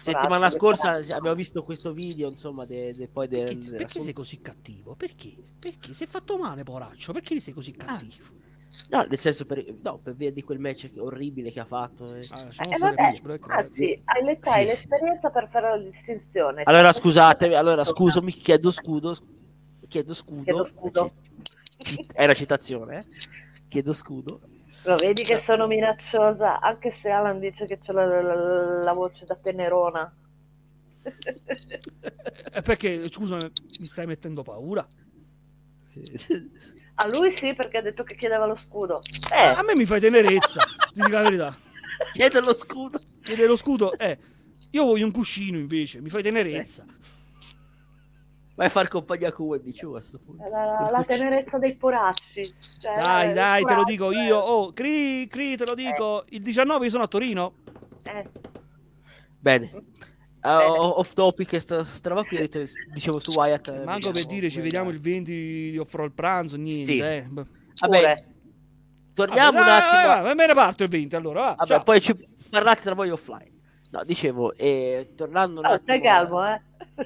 Settimana 0.00 0.48
scorsa 0.48 0.92
abbiamo 1.14 1.34
visto 1.34 1.64
questo 1.64 1.92
video, 1.92 2.28
insomma, 2.30 2.64
de, 2.64 2.94
de- 2.94 3.08
poi 3.08 3.26
del... 3.26 3.56
Perché, 3.56 3.70
perché 3.72 4.00
sei 4.00 4.12
così 4.12 4.40
cattivo? 4.40 4.94
Perché? 4.94 5.34
Perché? 5.58 5.92
Si 5.92 6.04
è 6.04 6.06
fatto 6.06 6.38
male, 6.38 6.62
poraccio. 6.62 7.12
Perché 7.12 7.40
sei 7.40 7.52
così 7.52 7.72
cattivo? 7.72 8.24
No, 8.90 9.02
nel 9.02 9.18
senso, 9.18 9.44
per, 9.44 9.62
no, 9.82 9.98
per 9.98 10.14
via 10.14 10.32
di 10.32 10.42
quel 10.42 10.58
match 10.58 10.90
orribile 10.96 11.50
che 11.50 11.60
ha 11.60 11.64
fatto. 11.66 12.14
eh. 12.14 12.26
Ah, 12.30 12.44
Eh, 12.46 12.52
stare 12.52 12.78
vabbè, 12.78 13.20
Break, 13.20 13.50
anzi, 13.50 14.00
hai 14.04 14.24
l'età 14.24 14.52
Sì. 14.52 14.60
e 14.60 14.64
l'esperienza 14.64 15.28
per 15.30 15.48
fare 15.50 15.68
la 15.68 15.78
distinzione. 15.78 16.62
Allora, 16.64 16.90
Cioè, 16.92 17.00
scusatemi, 17.02 17.54
allora, 17.54 17.84
scuso, 17.84 18.22
mi 18.22 18.32
chiedo 18.32 18.70
scudo, 18.70 19.12
sc- 19.12 19.24
chiedo 19.88 20.14
scudo. 20.14 20.42
Chiedo 20.42 20.64
scudo. 20.64 21.10
È 22.12 22.24
una 22.24 22.34
citazione, 22.34 22.98
eh? 22.98 23.04
Chiedo 23.68 23.92
scudo. 23.92 24.40
Lo 24.84 24.96
vedi 24.96 25.22
che 25.22 25.40
sono 25.40 25.66
minacciosa, 25.66 26.58
anche 26.60 26.90
se 26.90 27.10
Alan 27.10 27.40
dice 27.40 27.66
che 27.66 27.78
c'è 27.80 27.92
la, 27.92 28.06
la- 28.22 28.82
la 28.84 28.92
voce 28.94 29.26
da 29.26 29.36
tenerona. 29.36 30.10
Eh, 32.50 32.62
perché, 32.62 33.10
scusa, 33.10 33.36
mi 33.80 33.86
stai 33.86 34.06
mettendo 34.06 34.42
paura? 34.42 34.86
A 37.00 37.06
lui 37.06 37.30
sì, 37.36 37.54
perché 37.54 37.78
ha 37.78 37.82
detto 37.82 38.02
che 38.02 38.16
chiedeva 38.16 38.46
lo 38.46 38.56
scudo. 38.56 39.00
Eh, 39.32 39.36
A 39.46 39.62
me 39.62 39.74
mi 39.76 39.84
fai 39.84 40.00
tenerezza, 40.00 40.60
ti 40.92 41.00
dico 41.00 41.08
la 41.10 41.22
verità. 41.22 41.56
Chiedo 42.12 42.40
lo 42.40 42.52
scudo. 42.52 42.98
Chiede 43.22 43.46
lo 43.46 43.56
scudo, 43.56 43.96
eh. 43.98 44.18
Io 44.70 44.84
voglio 44.84 45.04
un 45.06 45.12
cuscino 45.12 45.58
invece, 45.58 46.00
mi 46.00 46.08
fai 46.08 46.22
tenerezza. 46.22 46.84
Vai 48.56 48.66
a 48.66 48.70
far 48.70 48.88
compagnia 48.88 49.30
con 49.30 49.46
Wendy 49.46 49.72
Chu 49.72 49.90
a 49.90 49.92
questo 49.92 50.18
punto. 50.18 50.42
la, 50.48 50.88
la 50.90 51.04
tenerezza 51.04 51.58
dei 51.58 51.76
poracci. 51.76 52.52
Cioè, 52.80 53.00
Dai, 53.00 53.28
il 53.28 53.34
dai, 53.34 53.62
te 53.64 53.74
lo 53.74 53.84
dico 53.84 54.10
eh. 54.10 54.24
io. 54.24 54.36
Oh, 54.36 54.72
Cri, 54.72 55.28
Cri, 55.28 55.56
te 55.56 55.64
lo 55.64 55.74
dico. 55.74 56.24
Il 56.30 56.42
19 56.42 56.84
io 56.84 56.90
sono 56.90 57.04
a 57.04 57.08
Torino. 57.08 57.54
Eh, 58.02 58.28
Bene. 59.38 59.70
Ah, 60.48 60.70
o- 60.72 60.98
off 60.98 61.12
topic, 61.12 61.60
sta, 61.60 61.84
sta 61.84 62.08
roba 62.08 62.24
qui, 62.24 62.38
detto- 62.38 62.60
dicevo 62.92 63.18
su 63.18 63.32
Wyatt. 63.32 63.68
eh, 63.68 63.84
Manco 63.84 64.10
per 64.10 64.24
dire 64.24 64.50
ci 64.50 64.60
vediamo 64.60 64.86
va. 64.88 64.94
il 64.94 65.00
20, 65.00 65.70
ti 65.72 65.78
offro 65.78 66.04
il 66.04 66.12
pranzo, 66.12 66.56
niente. 66.56 66.84
Sì. 66.84 66.98
Eh. 66.98 67.26
Beh. 67.28 67.44
Vabbè, 67.80 67.98
pure. 67.98 68.26
torniamo 69.14 69.58
un 69.58 69.64
Vabbè, 69.64 69.84
attimo. 69.84 70.06
vai, 70.08 70.22
vai, 70.22 70.34
me 70.34 70.46
ne 70.46 70.54
parto 70.54 70.82
il 70.84 70.88
20 70.88 71.16
allora. 71.16 71.40
Va, 71.40 71.48
Vabbè, 71.56 71.66
ciao. 71.66 71.82
poi 71.82 72.00
ci 72.00 72.28
parlate 72.50 72.82
tra 72.82 72.94
voi 72.94 73.10
offline. 73.10 73.52
No, 73.90 74.04
dicevo, 74.04 74.54
eh, 74.54 75.12
tornando 75.16 75.60
un 75.60 75.66
Oh, 75.66 75.70
attimo... 75.72 75.82
stai 75.84 76.00
calmo, 76.02 76.46
eh. 76.46 76.60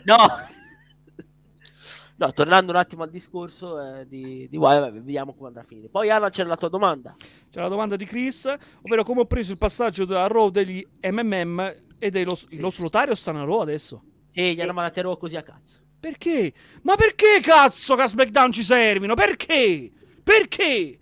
No! 0.04 0.16
no, 2.16 2.32
tornando 2.32 2.72
un 2.72 2.78
attimo 2.78 3.02
al 3.02 3.10
discorso 3.10 3.80
eh, 3.98 4.06
di, 4.06 4.46
di 4.48 4.56
Wyatt, 4.56 4.92
vediamo 4.92 5.34
come 5.34 5.48
andrà 5.48 5.62
a 5.62 5.64
finire. 5.64 5.88
Poi 5.88 6.10
Anna 6.10 6.28
c'era 6.30 6.48
la 6.48 6.56
tua 6.56 6.68
domanda. 6.68 7.14
C'è 7.50 7.60
la 7.60 7.68
domanda 7.68 7.96
di 7.96 8.04
Chris, 8.04 8.52
ovvero 8.82 9.02
come 9.04 9.20
ho 9.20 9.26
preso 9.26 9.52
il 9.52 9.58
passaggio 9.58 10.04
da 10.04 10.26
Raw 10.26 10.48
degli 10.50 10.84
MMM 11.02 11.74
e 12.04 12.10
dei 12.10 12.24
Los, 12.24 12.46
Sì. 12.48 12.58
Los 12.58 12.78
Lotario 12.78 13.14
stanno 13.14 13.42
a 13.42 13.44
Raw 13.44 13.60
adesso. 13.60 14.02
Sì, 14.28 14.54
gli 14.56 14.60
hanno 14.60 14.72
mandato 14.72 14.98
a 14.98 15.02
Raw 15.02 15.16
così 15.16 15.36
a 15.36 15.42
cazzo. 15.42 15.78
Perché? 16.00 16.52
Ma 16.82 16.96
perché 16.96 17.38
cazzo 17.40 17.94
che 17.94 18.02
a 18.02 18.08
SmackDown 18.08 18.50
ci 18.50 18.64
servino? 18.64 19.14
Perché? 19.14 19.88
Perché? 20.20 20.98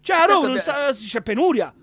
Cioè 0.00 0.16
a 0.16 0.26
Raw 0.26 0.46
non 0.46 0.60
sa- 0.60 0.92
c'è 0.92 1.22
penuria. 1.22 1.74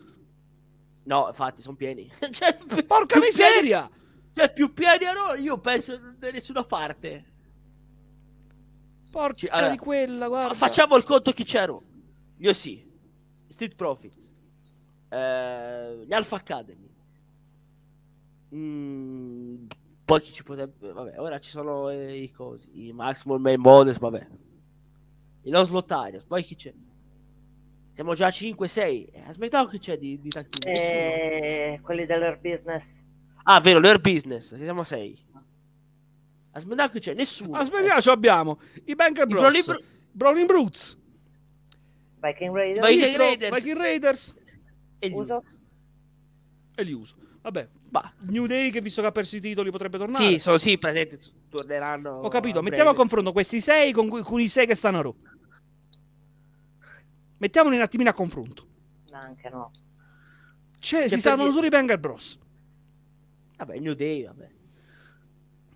No, 1.03 1.25
infatti, 1.27 1.61
sono 1.61 1.75
pieni. 1.75 2.09
Pi- 2.17 2.83
Porca 2.87 3.19
miseria! 3.19 3.89
Pieni, 3.89 4.31
c'è 4.33 4.53
più 4.53 4.71
pieni 4.71 5.03
a 5.03 5.11
Raw, 5.11 5.35
io 5.37 5.57
penso 5.59 5.97
da 6.17 6.31
nessuna 6.31 6.63
parte. 6.63 7.25
Porca 9.11 9.35
Ci- 9.35 9.47
allora, 9.47 9.71
di 9.71 9.77
quella, 9.77 10.27
guarda. 10.29 10.53
Fa- 10.53 10.67
facciamo 10.67 10.95
il 10.95 11.03
conto 11.03 11.33
chi 11.33 11.45
Raw. 11.65 11.83
Io 12.37 12.53
sì. 12.53 12.89
Street 13.47 13.75
Profits. 13.75 14.31
Eh, 15.09 16.03
gli 16.07 16.13
Alpha 16.13 16.37
Academy. 16.37 16.82
Mm, 18.55 19.65
poi 20.05 20.21
chi 20.21 20.31
ci 20.33 20.43
potrebbe... 20.43 20.91
Vabbè, 20.91 21.19
ora 21.19 21.39
ci 21.39 21.49
sono 21.49 21.89
eh, 21.89 22.21
i 22.21 22.31
cosi. 22.31 22.69
I 22.87 22.93
Maximum 22.93 23.41
Main 23.41 23.59
Models, 23.59 23.99
vabbè. 23.99 24.27
I 25.43 25.49
Los 25.49 25.69
Lotarios. 25.71 26.25
Poi 26.25 26.43
chi 26.43 26.55
c'è? 26.55 26.73
Siamo 27.93 28.13
già 28.13 28.27
a 28.27 28.29
5-6. 28.29 29.25
A 29.27 29.31
SmackDown 29.31 29.69
chi 29.69 29.79
c'è 29.79 29.97
di, 29.97 30.19
di? 30.19 30.29
Nessuno. 30.33 30.49
Eh, 30.65 31.79
quelli 31.81 32.05
dell'air 32.05 32.39
business. 32.39 32.83
Ah, 33.43 33.59
vero, 33.59 33.79
l'Air 33.79 33.99
Business. 33.99 34.55
Che 34.55 34.61
siamo 34.63 34.81
a 34.81 34.85
6. 34.85 35.25
A 36.51 36.59
SmackDown 36.59 36.89
chi 36.91 36.99
c'è? 36.99 37.13
Nessuno. 37.13 37.57
Aspetta, 37.57 37.99
ci 37.99 38.09
abbiamo 38.09 38.59
i 38.85 38.95
Banker 38.95 39.25
Bros, 39.27 39.41
Brawling 39.41 39.65
Bro- 39.65 39.81
Browning 40.11 40.47
Brutes, 40.47 40.97
Viking 42.21 42.53
Raiders. 42.55 42.79
Vai- 42.79 42.95
Viking 42.95 43.15
Raiders. 43.17 43.55
Viking 43.55 43.77
Raiders 43.77 44.33
E 44.99 45.09
gli 45.09 45.13
Uso. 45.13 45.43
e 46.75 46.83
li 46.83 46.91
uso. 46.93 47.15
Vabbè, 47.41 47.67
Bah. 47.93 48.11
New 48.29 48.47
Day 48.47 48.71
che 48.71 48.81
visto 48.81 49.01
che 49.01 49.07
ha 49.07 49.11
perso 49.11 49.35
i 49.35 49.39
titoli 49.39 49.69
potrebbe 49.69 49.99
tornare. 49.99 50.23
Sì, 50.23 50.39
sono 50.39 50.57
sì, 50.57 50.79
presente, 50.79 51.19
torneranno. 51.47 52.21
Ho 52.21 52.27
capito, 52.27 52.57
a 52.57 52.61
mettiamo 52.63 52.89
a 52.89 52.95
confronto 52.95 53.31
questi 53.31 53.61
sei 53.61 53.91
con, 53.91 54.09
con 54.09 54.41
i 54.41 54.47
sei 54.47 54.65
che 54.65 54.73
stanno 54.73 54.97
a 54.97 55.01
Raw. 55.03 55.15
Mettiamoli 57.37 57.75
un 57.75 57.83
attimino 57.83 58.09
a 58.09 58.13
confronto. 58.13 58.67
Anche 59.11 59.47
no. 59.51 59.69
Cioè, 60.79 61.07
si 61.07 61.19
stanno 61.19 61.51
solo 61.51 61.67
i 61.67 61.69
Banger 61.69 61.99
Bros. 61.99 62.39
Vabbè, 63.57 63.77
New 63.77 63.93
Day, 63.93 64.25
vabbè. 64.25 64.49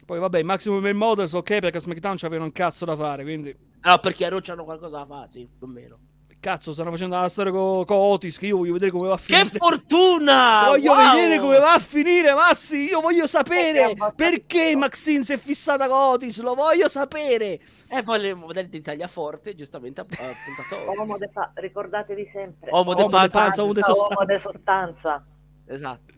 Poi 0.04 0.20
vabbè, 0.20 0.42
Maximum 0.42 0.88
Models 0.98 1.34
ok 1.34 1.60
perché 1.60 1.78
a 1.78 1.82
SmackDown 1.82 2.16
c'avevano 2.18 2.46
un 2.46 2.52
cazzo 2.52 2.84
da 2.84 2.96
fare, 2.96 3.22
quindi... 3.22 3.56
No, 3.80 4.00
perché 4.00 4.26
a 4.26 4.30
Raw 4.30 4.40
c'hanno 4.42 4.64
qualcosa 4.64 4.98
da 4.98 5.06
fare, 5.06 5.28
sì, 5.30 5.48
più 5.56 5.68
o 5.68 5.70
meno. 5.70 6.00
Cazzo, 6.40 6.72
stanno 6.72 6.92
facendo 6.92 7.20
la 7.20 7.28
storia 7.30 7.52
con 7.52 7.84
Otis. 7.88 8.38
Che 8.38 8.46
io 8.46 8.58
voglio 8.58 8.74
vedere 8.74 8.92
come 8.92 9.08
va 9.08 9.16
a 9.16 9.18
Che 9.18 9.24
finire. 9.24 9.58
fortuna! 9.58 10.64
Voglio 10.68 10.94
Wow! 10.94 11.16
vedere 11.16 11.40
come 11.40 11.60
va 11.60 11.74
a 11.74 11.80
finire, 11.80 12.34
Massi. 12.34 12.84
Io 12.90 13.02
voglio 13.02 13.26
sapere 13.28 13.72
Perché 13.72 13.92
abbastanza- 13.92 14.16
perché 14.16 14.76
Maxine 14.76 15.24
si 15.24 15.34
è 15.34 15.38
fissata 15.38 15.88
con 15.88 15.98
Otis. 15.98 16.40
Lo 16.42 16.54
voglio 16.54 16.88
sapere. 16.90 17.60
E 17.90 18.04
poi 18.04 18.20
le 18.20 18.34
modelle 18.36 18.70
di 18.70 18.82
Tagliaforte, 18.82 19.56
giustamente 19.56 20.02
ha 20.02 20.06
ha 20.06 20.06
puntato 20.08 20.90
a 20.90 20.94
Uomo 20.96 21.18
de 21.18 21.28
pa- 21.30 21.52
ricordatevi 21.56 22.26
sempre. 22.28 22.70
Uomo 22.72 22.94
de 22.94 23.02
Uomo 23.04 23.20
de 23.20 23.28
panza, 23.30 23.62
uomo 23.62 23.74
de 23.74 23.82
Uomo 23.82 23.94
sostanza. 23.96 24.26
de 24.34 24.40
sostanza. 24.40 25.26
Esatto. 25.66 26.14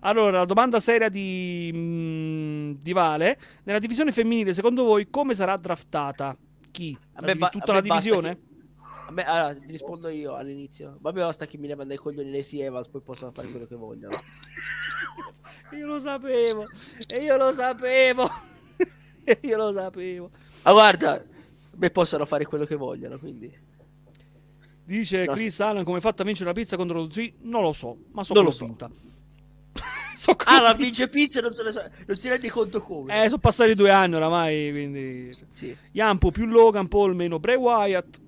Allora, 0.00 0.38
la 0.38 0.44
domanda 0.44 0.80
seria 0.80 1.08
di, 1.08 1.70
mm, 1.74 2.72
di 2.80 2.92
Vale. 2.92 3.38
Nella 3.64 3.78
divisione 3.78 4.12
femminile, 4.12 4.52
secondo 4.54 4.84
voi, 4.84 5.08
come 5.10 5.34
sarà 5.34 5.56
draftata? 5.56 6.36
Chi? 6.70 6.96
La 7.14 7.26
divi- 7.26 7.38
ba- 7.38 7.48
tutta 7.48 7.72
la 7.72 7.80
divisione? 7.80 8.28
che- 8.36 8.48
Me, 9.10 9.24
allora, 9.24 9.54
ti 9.54 9.66
rispondo 9.66 10.08
io 10.08 10.34
all'inizio. 10.34 10.96
Vabbè, 11.00 11.20
basta 11.20 11.46
che 11.46 11.58
mi 11.58 11.66
levano 11.66 11.88
dai 11.88 11.96
coglioni 11.98 12.30
le 12.30 12.44
Evans, 12.52 12.88
poi 12.88 13.00
possono 13.00 13.30
fare 13.32 13.48
quello 13.48 13.66
che 13.66 13.76
vogliono. 13.76 14.16
Io 15.76 15.86
lo 15.86 16.00
sapevo. 16.00 16.66
E 17.06 17.18
io 17.22 17.36
lo 17.36 17.52
sapevo. 17.52 18.28
E 19.22 19.38
io 19.42 19.56
lo 19.58 19.72
sapevo. 19.72 20.30
Ma 20.62 20.72
guarda, 20.72 21.12
a 21.12 21.22
me 21.76 21.90
possono 21.90 22.24
fare 22.24 22.46
quello 22.46 22.64
che 22.64 22.74
vogliono, 22.74 23.18
quindi... 23.18 23.54
Dice 24.84 25.24
No, 25.24 25.34
Chris 25.34 25.60
Allen 25.60 25.84
come 25.84 25.96
hai 25.96 26.02
fatto 26.02 26.22
a 26.22 26.24
vincere 26.24 26.48
la 26.48 26.54
pizza 26.54 26.76
contro 26.76 27.00
lo 27.02 27.10
Z? 27.10 27.32
Non 27.42 27.62
lo 27.62 27.72
so, 27.72 27.96
ma 28.12 28.24
sono 28.24 28.40
lo 28.40 28.50
so. 28.50 28.60
convinta. 28.60 28.90
so 30.16 30.34
Ah, 30.46 30.60
la 30.60 30.70
convinta. 30.70 30.76
vince 30.76 31.08
pizza 31.08 31.40
non, 31.40 31.52
so- 31.52 31.62
non 31.62 32.16
si 32.16 32.28
rende 32.28 32.50
conto 32.50 32.80
come. 32.82 33.22
Eh, 33.22 33.28
sono 33.28 33.38
passati 33.38 33.74
due 33.74 33.90
anni 33.90 34.14
oramai, 34.16 34.70
quindi... 34.70 35.36
Sì. 35.52 35.76
Yampo 35.92 36.30
più 36.32 36.46
Logan 36.46 36.88
Paul 36.88 37.14
meno 37.14 37.38
Bray 37.38 37.56
Wyatt, 37.56 38.20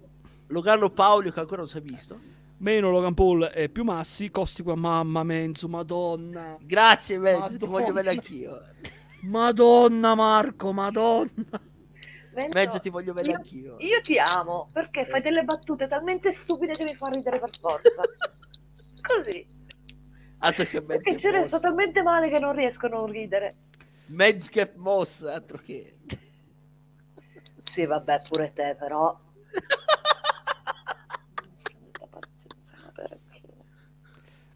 Logano 0.53 0.91
Paolo 0.91 1.31
che 1.31 1.41
ancora 1.41 1.59
non 1.63 1.69
si 1.69 1.79
è 1.79 1.81
visto. 1.81 2.21
meno 2.59 2.91
Logan 2.91 3.15
Paul 3.15 3.51
e 3.53 3.69
più 3.71 3.83
Massi, 3.85 4.31
costi 4.31 4.63
qua, 4.63 4.75
mamma 4.77 5.23
Menzo, 5.25 5.67
madonna. 5.69 6.57
Grazie, 6.61 7.19
Mezzo, 7.19 7.57
ti 7.57 7.67
voglio 7.67 7.93
bene 7.93 8.11
anch'io. 8.11 8.61
Madonna 9.23 10.15
Marco, 10.15 10.73
madonna. 10.73 11.61
Menzo, 12.35 12.59
Mezzo 12.59 12.79
ti 12.81 12.89
voglio 12.91 13.13
bene 13.13 13.29
io- 13.31 13.35
anch'io. 13.37 13.77
Io 13.81 14.01
ti 14.03 14.19
amo 14.19 14.69
perché 14.73 15.07
fai 15.07 15.21
delle 15.23 15.43
battute 15.43 15.89
talmente 15.89 16.33
stupide 16.33 16.73
che 16.75 16.85
mi 16.85 16.95
fa 16.95 17.09
ridere 17.09 17.39
per 17.41 17.51
forza. 17.59 17.91
Così. 19.03 19.47
Altro 20.39 20.65
che 20.65 20.83
Perché 20.83 21.11
Mezzo 21.13 21.21
ci 21.21 21.31
resto 21.31 21.57
Moss. 21.57 21.61
talmente 21.63 22.03
male 22.03 22.29
che 22.29 22.39
non 22.39 22.55
riesco 22.55 22.87
a 22.87 22.89
non 22.91 23.07
ridere. 23.07 23.55
Mezzo 24.07 24.71
Moss, 24.77 25.23
altro 25.25 25.59
che... 25.65 25.93
Sì, 27.73 27.87
vabbè, 27.87 28.21
pure 28.29 28.53
te, 28.55 28.77
però. 28.79 29.19
Santa 31.63 32.07
pazienza, 32.11 32.77
ma 32.83 32.93
perché? 32.95 33.41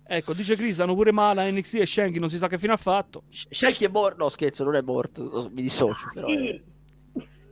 Ecco, 0.08 0.32
dice 0.34 0.54
Chris, 0.54 0.78
hanno 0.80 0.94
pure 0.94 1.10
male 1.10 1.42
a 1.42 1.50
NXT 1.50 1.74
e 1.76 1.86
Shanky, 1.86 2.18
non 2.20 2.30
si 2.30 2.38
sa 2.38 2.46
che 2.48 2.58
fine 2.58 2.72
ha 2.74 2.76
fatto. 2.76 3.24
Sh- 3.28 3.48
Shanky 3.50 3.86
è 3.86 3.88
morto. 3.88 4.16
No, 4.18 4.28
scherzo, 4.28 4.62
non 4.64 4.76
è 4.76 4.80
morto. 4.82 5.50
Mi 5.52 5.62
dissocio, 5.62 6.10
però. 6.14 6.28
è- 6.28 6.36
Sì, 6.36 6.74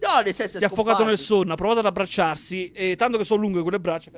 No, 0.05 0.20
nel 0.22 0.35
senso 0.35 0.59
Si 0.59 0.62
è 0.64 0.66
affogato 0.66 1.02
nel 1.02 1.16
sonno, 1.18 1.55
ha 1.55 1.56
provato 1.56 1.78
ad 1.81 1.86
abbracciarsi 1.86 2.70
e 2.72 2.94
tanto 2.94 3.16
che 3.16 3.24
sono 3.24 3.40
lunghe 3.40 3.62
quelle 3.62 3.81
braccia. 3.81 4.10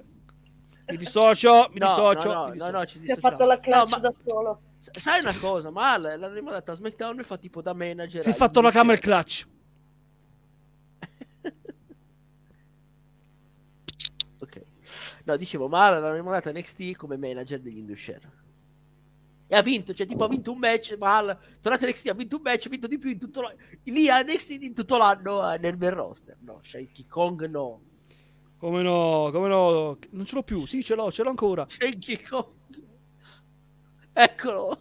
Mi 0.89 0.97
dissocio, 0.97 1.69
mi 1.73 1.79
No, 1.79 1.87
dissocio. 1.87 2.33
no, 2.33 2.45
no, 2.47 2.51
dissocio. 2.53 2.71
no, 2.73 2.87
ci 2.87 3.01
si 3.05 3.11
è 3.13 3.17
fatto 3.17 3.45
la 3.45 3.59
clutch 3.61 3.77
No, 3.79 3.87
ma- 3.87 3.99
da 3.99 4.13
solo. 4.27 4.61
Sai 4.79 5.21
una 5.21 5.35
cosa, 5.41 5.71
ma 5.71 5.97
l'hanno 5.97 6.29
rimandata 6.33 6.73
a 6.73 6.75
SmackDown 6.75 7.21
e 7.21 7.23
fa 7.23 7.37
tipo 7.39 7.63
da 7.63 7.73
manager. 7.73 8.21
Si 8.21 8.31
è 8.31 8.35
fatto 8.35 8.61
la 8.61 8.69
Indusher. 8.69 8.81
camel 8.83 8.99
clutch. 9.01 9.47
Ok. 14.41 14.63
No, 15.27 15.37
dicevo, 15.37 15.69
ma 15.69 15.89
l'hanno 15.91 16.15
rimandata 16.15 16.53
NXT 16.53 16.95
come 16.97 17.17
manager 17.17 17.61
degli 17.61 17.79
Indusher. 17.79 18.45
E 19.49 19.55
ha 19.57 19.63
vinto, 19.63 19.93
cioè 19.95 20.07
tipo 20.07 20.25
ha 20.25 20.29
vinto 20.29 20.53
un 20.53 20.59
match, 20.59 20.97
ma 20.99 21.17
al- 21.19 21.39
tornato 21.61 21.87
NXT 21.87 22.09
ha 22.09 22.15
vinto 22.15 22.37
un 22.37 22.43
match, 22.43 22.67
ha 22.67 22.69
vinto 22.69 22.87
di 22.87 22.99
più 22.99 23.11
in 23.11 23.19
tutto 23.19 23.41
l'anno. 23.41 23.57
Lì 23.85 24.09
a 24.09 24.23
NXT 24.23 24.63
in 24.63 24.75
tutto 24.75 24.97
l'anno 24.97 25.53
eh, 25.53 25.59
nel 25.59 25.77
main 25.79 25.95
roster. 25.95 26.37
No, 26.41 26.61
Shanky 26.63 27.07
Kong 27.07 27.45
no. 27.47 27.81
Come 28.59 28.83
no, 28.83 29.31
come 29.33 29.49
no. 29.49 29.99
Non 30.11 30.25
ce 30.27 30.35
l'ho 30.37 30.43
più, 30.43 30.65
sì, 30.65 30.83
ce 30.83 30.95
l'ho, 30.95 31.11
ce 31.11 31.23
l'ho 31.25 31.31
ancora. 31.31 31.67
Shanky 31.69 32.21
Kong. 32.23 32.47
Eccolo. 34.13 34.79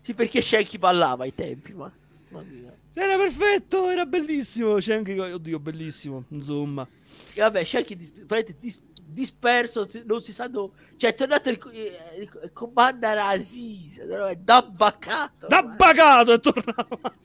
Sì, 0.00 0.14
perché 0.14 0.40
Shanky 0.40 0.78
ballava 0.78 1.24
ai 1.24 1.34
tempi, 1.34 1.72
ma... 1.74 1.92
Mamma 2.30 2.44
mia. 2.48 2.77
Era 3.00 3.16
perfetto, 3.16 3.88
era 3.90 4.04
bellissimo. 4.06 4.76
C'è 4.76 4.94
anche. 4.94 5.18
Oddio, 5.20 5.58
bellissimo. 5.60 6.24
Insomma. 6.30 6.86
E 7.34 7.40
vabbè, 7.40 7.62
Shanky 7.64 7.94
dis- 7.96 8.10
praticamente 8.26 8.56
dis- 8.58 8.82
disperso, 9.10 9.86
non 10.04 10.20
si 10.20 10.32
sa 10.32 10.48
dove. 10.48 10.74
Cioè, 10.96 11.10
è 11.10 11.14
tornato 11.14 11.48
il, 11.48 11.58
eh, 11.72 12.20
il, 12.22 12.40
il 12.44 12.52
comandante 12.52 13.20
Aziz, 13.20 13.98
è 14.00 14.34
dabbacato. 14.36 15.46
Da 15.46 15.62
ma- 15.62 15.74
bagato 15.74 16.32
è 16.32 16.40
tornato. 16.40 17.00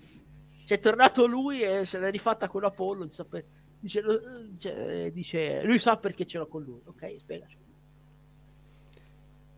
Cioè, 0.65 0.77
è 0.77 0.79
tornato 0.81 1.25
lui 1.25 1.61
e 1.61 1.83
se 1.83 1.99
l'è 1.99 2.09
rifatta 2.09 2.47
con 2.47 2.63
Apollo. 2.63 2.99
non 2.99 3.09
sa 3.09 3.25
per- 3.25 3.43
Dice, 3.79 4.01
cioè, 4.59 5.11
dice, 5.11 5.61
lui 5.65 5.77
sa 5.77 5.97
perché 5.97 6.25
ce 6.25 6.37
l'ho 6.37 6.47
con 6.47 6.63
lui. 6.63 6.79
Ok, 6.85 7.15
spiegaci. 7.17 7.57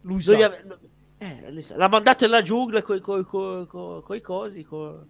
Lui 0.01 0.13
Lui 0.13 0.21
sa. 0.21 0.45
ave- 0.45 0.65
eh, 1.19 1.51
lui 1.51 1.61
sa. 1.61 1.75
L'ha 1.77 1.87
mandato 1.87 2.25
nella 2.25 2.41
giungla 2.41 2.81
con 2.81 2.95
i 2.97 3.01
cosi, 4.21 4.63
co- 4.63 5.07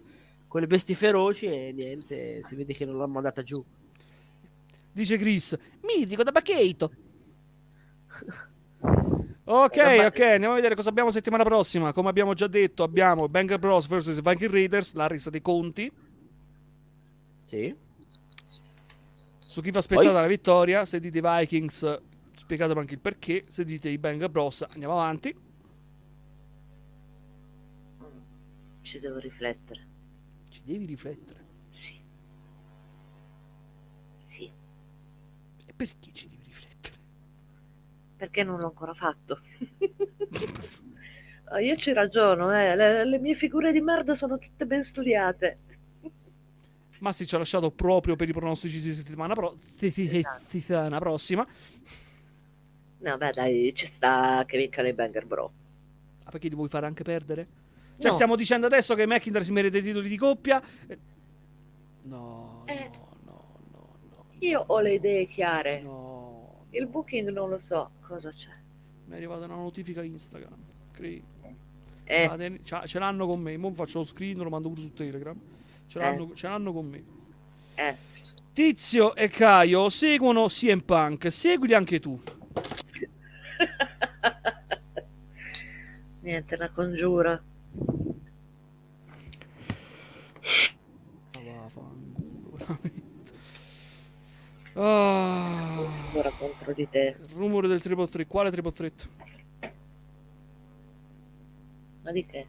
con 0.55 0.63
le 0.63 0.69
bestie 0.69 0.95
feroci 0.95 1.47
e 1.47 1.73
niente, 1.73 2.41
si 2.41 2.55
vede 2.55 2.73
che 2.73 2.85
non 2.85 2.97
l'ha 2.97 3.07
mandata 3.07 3.43
giù. 3.43 3.61
Dice 4.89 5.17
Chris. 5.17 5.57
Mitico 5.81 6.23
da 6.23 6.31
Baccheito. 6.31 6.91
Ok, 9.47 9.77
Eh, 9.77 10.05
ok, 10.05 10.19
andiamo 10.21 10.53
a 10.53 10.55
vedere 10.55 10.73
cosa 10.73 10.89
abbiamo 10.89 11.11
settimana 11.11 11.43
prossima. 11.43 11.93
Come 11.93 12.09
abbiamo 12.09 12.33
già 12.33 12.47
detto, 12.47 12.81
abbiamo 12.81 13.29
Banger 13.29 13.59
Bros 13.59 13.85
vs 13.85 14.19
Viking 14.21 14.49
Raiders, 14.49 14.93
la 14.93 15.05
rissa 15.05 15.29
dei 15.29 15.41
conti. 15.41 15.91
Sì. 17.43 17.75
Su 19.45 19.61
chi 19.61 19.69
va 19.69 19.79
aspettata 19.79 20.07
Poi? 20.07 20.21
la 20.21 20.25
vittoria, 20.27 20.83
se 20.85 20.99
dite 20.99 21.19
i 21.19 21.21
Vikings, 21.21 22.01
spiegatemi 22.37 22.79
anche 22.79 22.95
il 22.95 22.99
perché. 23.01 23.43
Se 23.49 23.63
dite 23.65 23.89
i 23.89 23.99
Banger 23.99 24.29
Bros, 24.29 24.63
andiamo 24.63 24.93
avanti. 24.93 25.35
Ci 28.81 28.99
devo 28.99 29.19
riflettere. 29.19 29.84
Devi 30.65 30.85
riflettere. 30.85 31.45
Sì. 31.71 31.99
Sì. 34.29 34.51
E 35.65 35.73
perché 35.75 36.11
ci 36.11 36.27
devi 36.27 36.41
riflettere? 36.43 36.95
Perché 38.17 38.43
non 38.43 38.59
l'ho 38.59 38.65
ancora 38.67 38.93
fatto? 38.93 39.39
Ah, 41.47 41.59
Io 41.59 41.75
ci 41.75 41.93
ragiono, 41.93 42.51
eh. 42.51 42.75
le, 42.75 43.05
le 43.05 43.19
mie 43.19 43.35
figure 43.35 43.71
di 43.71 43.79
merda 43.79 44.15
sono 44.15 44.39
tutte 44.39 44.65
ben 44.65 44.83
studiate. 44.83 45.59
Massi 46.97 47.27
ci 47.27 47.35
ha 47.35 47.37
lasciato 47.37 47.69
proprio 47.69 48.15
per 48.15 48.27
i 48.27 48.33
pronostici 48.33 48.79
di 48.79 48.91
settimana, 48.95 49.35
pro- 49.35 49.55
Esatto. 49.79 50.43
settimana 50.47 50.97
prossima. 50.97 51.45
No, 52.97 53.17
beh, 53.17 53.29
dai, 53.31 53.71
ci 53.75 53.85
sta 53.85 54.43
che 54.47 54.57
vincano 54.57 54.87
i 54.87 54.93
Banger 54.93 55.25
Bro. 55.27 55.51
Ah, 56.23 56.31
perché 56.31 56.47
li 56.47 56.55
vuoi 56.55 56.67
fare 56.67 56.87
anche 56.87 57.03
perdere? 57.03 57.47
Cioè, 57.97 58.09
No. 58.09 58.13
stiamo 58.13 58.35
dicendo 58.35 58.65
adesso 58.65 58.93
che 58.95 59.05
McIntyre 59.05 59.43
si 59.43 59.51
merita 59.51 59.77
i 59.77 59.81
titoli 59.81 60.09
di 60.09 60.17
coppia? 60.17 60.61
Eh, 60.87 60.97
No, 62.03 62.63
Eh. 62.65 62.89
no, 62.93 63.17
no, 63.25 63.57
no, 63.71 63.95
no. 64.09 64.25
Io 64.39 64.63
ho 64.67 64.79
le 64.79 64.93
idee 64.95 65.25
chiare. 65.27 65.81
No. 65.81 66.65
Il 66.71 66.87
booking 66.87 67.29
non 67.31 67.49
lo 67.49 67.57
so 67.59 67.91
cosa 68.01 68.29
c'è. 68.29 68.51
Mi 69.05 69.13
è 69.13 69.15
arrivata 69.17 69.45
una 69.45 69.55
notifica 69.55 70.03
Instagram. 70.03 70.53
Eh, 72.07 72.59
ce 72.63 72.99
l'hanno 72.99 73.25
con 73.25 73.39
me. 73.41 73.57
Mo 73.57 73.71
faccio 73.73 73.99
lo 73.99 74.05
screen, 74.05 74.37
lo 74.37 74.49
mando 74.49 74.69
pure 74.69 74.81
su 74.81 74.93
Telegram. 74.93 75.39
Ce 75.87 75.97
Eh. 75.97 76.01
l'hanno, 76.01 76.33
ce 76.35 76.47
l'hanno 76.47 76.73
con 76.73 76.85
me. 76.87 77.03
eh. 77.75 77.95
Tizio 78.53 79.15
e 79.15 79.27
Caio 79.29 79.89
seguono 79.89 80.45
CM 80.47 80.79
Punk. 80.81 81.31
Seguili 81.31 81.73
anche 81.73 81.99
tu. 81.99 82.21
Niente, 86.21 86.55
una 86.55 86.69
congiura. 86.71 87.41
Ah, 91.33 91.39
vaffanculo, 91.43 92.51
veramente. 92.57 93.03
Ah, 94.77 95.73
Congiura 95.75 96.31
contro 96.31 96.73
di 96.73 96.87
te. 96.89 97.15
il 97.21 97.29
rumore 97.29 97.67
del 97.67 97.81
triple 97.81 98.07
threat. 98.07 98.27
Quale 98.27 98.51
triple 98.51 98.71
threat? 98.71 99.09
Ma 102.03 102.11
di 102.11 102.25
che? 102.25 102.47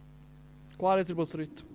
Quale 0.75 1.03
triple 1.05 1.25
threat? 1.25 1.65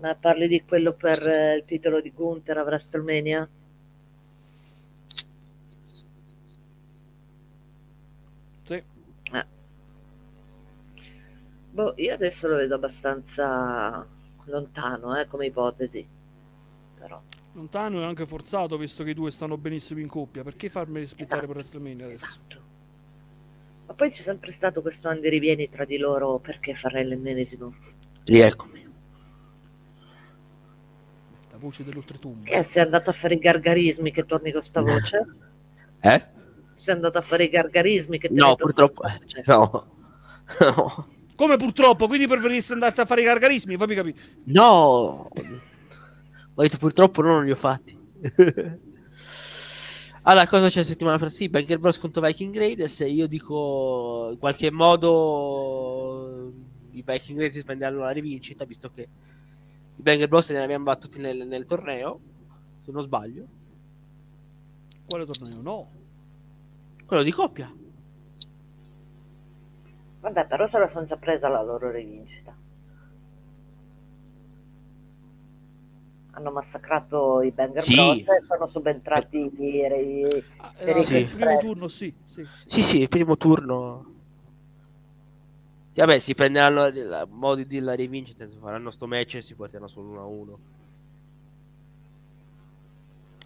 Ma 0.00 0.14
parli 0.14 0.48
di 0.48 0.64
quello 0.64 0.92
per 0.94 1.28
eh, 1.28 1.56
il 1.56 1.64
titolo 1.66 2.00
di 2.00 2.10
Gunther 2.10 2.58
a 2.58 2.62
WrestleMania? 2.62 3.48
Sì. 8.64 8.74
Eh. 9.32 9.44
Boh, 11.72 11.92
io 11.96 12.14
adesso 12.14 12.46
lo 12.48 12.56
vedo 12.56 12.76
abbastanza 12.76 14.06
lontano, 14.44 15.18
eh, 15.20 15.26
come 15.26 15.46
ipotesi. 15.46 16.18
Però. 17.00 17.20
Lontano 17.54 18.02
è 18.02 18.04
anche 18.04 18.26
forzato, 18.26 18.76
visto 18.76 19.02
che 19.02 19.10
i 19.10 19.14
due 19.14 19.30
stanno 19.30 19.56
benissimo 19.56 20.00
in 20.00 20.08
coppia. 20.08 20.42
Perché 20.44 20.68
farmi 20.68 21.00
rispettare 21.00 21.46
per 21.46 21.56
Esatto. 21.56 21.78
WrestleMania 21.78 22.04
adesso? 22.06 22.26
Esatto. 22.46 22.58
Ma 23.86 23.94
poi 23.94 24.10
c'è 24.12 24.22
sempre 24.22 24.52
stato 24.52 24.82
questo 24.82 25.08
andirivieni 25.08 25.68
tra 25.68 25.84
di 25.84 25.96
loro 25.96 26.38
perché 26.38 26.74
fare 26.76 27.02
l'ennesimo. 27.04 27.74
Rieccomi. 28.24 28.88
La 31.50 31.56
voce 31.58 31.82
dell'oltretomba. 31.84 32.48
Eh, 32.50 32.64
sei 32.64 32.82
andato 32.82 33.10
a 33.10 33.12
fare 33.12 33.34
i 33.34 33.38
gargarismi 33.38 34.12
che 34.12 34.24
torni 34.26 34.52
con 34.52 34.62
sta 34.62 34.80
voce? 34.80 35.26
Eh? 36.00 36.26
Sei 36.76 36.94
andato 36.94 37.18
a 37.18 37.22
fare 37.22 37.44
i 37.44 37.48
gargarismi 37.48 38.18
che 38.18 38.28
ti 38.28 38.34
No, 38.34 38.54
purtroppo. 38.54 39.02
sta 39.08 39.18
voce? 39.20 39.42
No. 39.46 39.98
No. 40.60 41.06
Come 41.36 41.56
purtroppo, 41.56 42.06
quindi 42.06 42.26
preferissi 42.26 42.72
andare 42.72 43.00
a 43.00 43.06
fare 43.06 43.22
i 43.22 43.24
gargarismi? 43.24 43.76
Fammi 43.76 43.94
capire. 43.94 44.18
No. 44.44 45.28
Ho 46.54 46.62
detto 46.62 46.78
purtroppo 46.78 47.22
non 47.22 47.44
li 47.44 47.50
ho 47.50 47.56
fatti. 47.56 47.98
allora, 50.22 50.46
cosa 50.46 50.68
c'è 50.68 50.84
settimana 50.84 51.18
prossima? 51.18 51.46
Sì, 51.46 51.48
Banger 51.48 51.78
Bros 51.78 51.98
contro 51.98 52.22
Viking 52.22 52.56
Raiders. 52.56 53.00
Io 53.00 53.26
dico 53.26 54.28
in 54.32 54.38
qualche 54.38 54.70
modo 54.70 56.52
i 56.92 57.02
Viking 57.04 57.38
Raiders 57.38 57.64
prenderanno 57.64 58.00
la 58.00 58.10
rivincita, 58.10 58.64
visto 58.64 58.90
che 58.90 59.08
i 59.96 60.02
Banger 60.02 60.28
Bros 60.28 60.50
ne 60.50 60.62
abbiamo 60.62 60.84
battuti 60.84 61.18
nel, 61.18 61.46
nel 61.46 61.64
torneo. 61.64 62.20
Se 62.82 62.90
non 62.92 63.02
sbaglio, 63.02 63.46
Quale 65.10 65.26
torneo? 65.26 65.60
No. 65.60 65.90
quello 67.04 67.24
di 67.24 67.32
coppia. 67.32 67.68
Vabbè, 70.20 70.46
però 70.46 70.68
se 70.68 70.78
la 70.78 70.86
sono 70.86 71.06
già 71.06 71.16
presa 71.16 71.48
la 71.48 71.62
loro 71.62 71.90
rivincita. 71.90 72.49
Hanno 76.32 76.50
massacrato 76.52 77.42
i 77.42 77.50
Banger 77.50 77.82
Sì. 77.82 77.94
Bros 77.94 78.18
e 78.18 78.44
sono 78.46 78.66
subentrati 78.68 79.36
i, 79.38 79.50
i- 79.58 80.44
i 80.96 81.02
Sì. 81.02 81.16
il 81.18 81.28
primo 81.28 81.58
turno, 81.58 81.88
sì. 81.88 82.14
sì. 82.24 82.46
Sì, 82.64 82.82
sì, 82.82 83.00
il 83.00 83.08
primo 83.08 83.36
turno. 83.36 84.04
Vabbè, 85.92 86.18
si 86.18 86.34
prenderanno 86.34 86.86
il 86.86 87.28
modo 87.30 87.62
di 87.62 87.78
la 87.80 87.94
rivincita, 87.94 88.46
faranno 88.60 88.90
sto 88.90 89.06
match 89.06 89.34
e 89.34 89.42
si 89.42 89.54
porteranno 89.54 89.88
solo 89.88 90.08
1 90.08 90.20
a 90.20 90.24
1. 90.24 90.58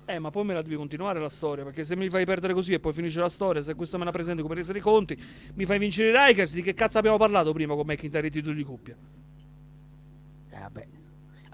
Eh, 0.07 0.19
ma 0.19 0.31
poi 0.31 0.45
me 0.45 0.53
la 0.53 0.61
devi 0.63 0.77
continuare 0.77 1.19
la 1.19 1.31
storia. 1.31 1.65
Perché 1.65 1.83
se 1.83 1.97
mi 1.97 2.09
fai 2.11 2.27
perdere 2.27 2.53
così 2.53 2.75
e 2.75 2.81
poi 2.81 2.93
finisce 2.93 3.19
la 3.19 3.31
storia, 3.31 3.63
se 3.63 3.75
questa 3.75 3.97
me 3.97 4.05
la 4.05 4.11
presenti 4.13 4.43
come 4.43 4.55
resa 4.55 4.73
dei 4.73 4.83
conti, 4.83 5.19
mi 5.55 5.65
fai 5.65 5.79
vincere 5.79 6.11
i 6.11 6.27
Rikers. 6.29 6.53
Di 6.53 6.63
che 6.63 6.75
cazzo 6.75 6.99
abbiamo 6.99 7.17
parlato 7.17 7.53
prima 7.55 7.75
con 7.75 7.87
McIntyre 7.87 8.27
e 8.27 8.31
titoli 8.31 8.55
di 8.55 8.65
coppia? 8.65 8.95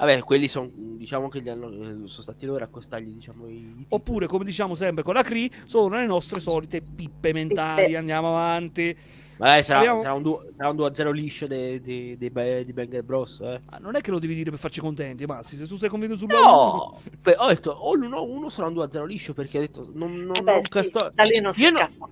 Eh, 0.00 0.06
vabbè. 0.06 0.20
Quelli 0.22 0.48
sono, 0.48 0.70
diciamo 0.74 1.28
che 1.28 1.42
gli 1.42 1.48
hanno, 1.48 1.70
eh, 1.70 1.84
sono 1.84 2.06
stati 2.06 2.46
loro 2.46 2.64
a 2.64 2.68
costargli, 2.68 3.10
diciamo, 3.10 3.48
i. 3.48 3.86
Oppure, 3.90 4.26
come 4.26 4.44
diciamo 4.44 4.74
sempre 4.74 5.02
con 5.02 5.14
la 5.14 5.22
Cree, 5.22 5.50
sono 5.66 5.96
le 5.96 6.06
nostre 6.06 6.40
solite 6.40 6.80
pippe 6.80 7.32
mentali. 7.32 7.84
Pippe. 7.84 7.96
Andiamo 7.96 8.28
avanti. 8.28 8.96
Vabbè, 9.36 9.62
sarà, 9.62 9.78
abbiamo- 9.78 9.98
sarà 9.98 10.12
un 10.12 10.76
2 10.76 10.86
a 10.86 10.94
0 10.94 11.12
liscio 11.12 11.46
dei, 11.46 11.80
dei, 11.80 12.18
dei, 12.18 12.28
Ba- 12.28 12.62
di 12.62 12.74
Banger 12.74 13.02
Bros, 13.02 13.40
eh. 13.40 13.62
Ma 13.70 13.78
non 13.78 13.96
è 13.96 14.02
che 14.02 14.10
lo 14.10 14.18
devi 14.18 14.34
dire 14.34 14.50
per 14.50 14.58
farci 14.58 14.80
contenti, 14.80 15.24
Massi. 15.24 15.56
Se 15.56 15.66
tu 15.66 15.76
sei 15.76 15.88
convinto 15.88 16.14
sul 16.16 16.28
No! 16.28 17.00
Beh, 17.20 17.36
ho 17.38 17.46
detto, 17.48 17.70
o 17.70 17.94
l'1 17.94 18.12
a 18.12 18.20
1 18.20 18.48
sarà 18.50 18.68
un 18.68 18.74
2 18.74 18.84
a 18.84 18.90
0 18.90 19.06
liscio, 19.06 19.32
perché 19.32 19.56
ho 19.56 19.60
detto, 19.62 19.90
non, 19.94 20.14
non, 20.14 20.32
Vabbè, 20.32 20.60
non 20.70 20.84
sì, 20.84 20.90
da 21.14 21.22
lì 21.22 21.40
non 21.40 21.54
Io 21.56 21.70
no- 21.70 21.78
scappa. 21.78 22.08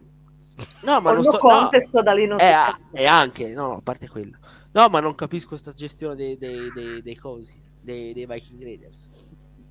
No, 0.85 1.01
ma 1.01 1.13
non 1.13 1.17
no 1.17 1.23
sto... 1.23 1.33
No, 1.33 1.39
contesto 1.39 2.03
da 2.03 2.13
lì 2.15 2.27
non 2.27 2.41
Eh, 2.41 2.51
ah, 2.51 2.79
e 2.93 3.05
anche, 3.05 3.49
no, 3.53 3.77
a 3.77 3.81
parte 3.83 4.09
quello. 4.09 4.39
No, 4.73 4.89
ma 4.89 5.01
non 5.01 5.15
capisco 5.15 5.49
questa 5.49 5.73
gestione 5.73 6.15
dei, 6.15 6.39
dei, 6.39 6.71
dei, 6.73 7.03
dei 7.03 7.15
cosi, 7.17 7.61
dei, 7.89 8.13
dei 8.13 8.27
Viking 8.27 8.63
Raiders. 8.63 9.11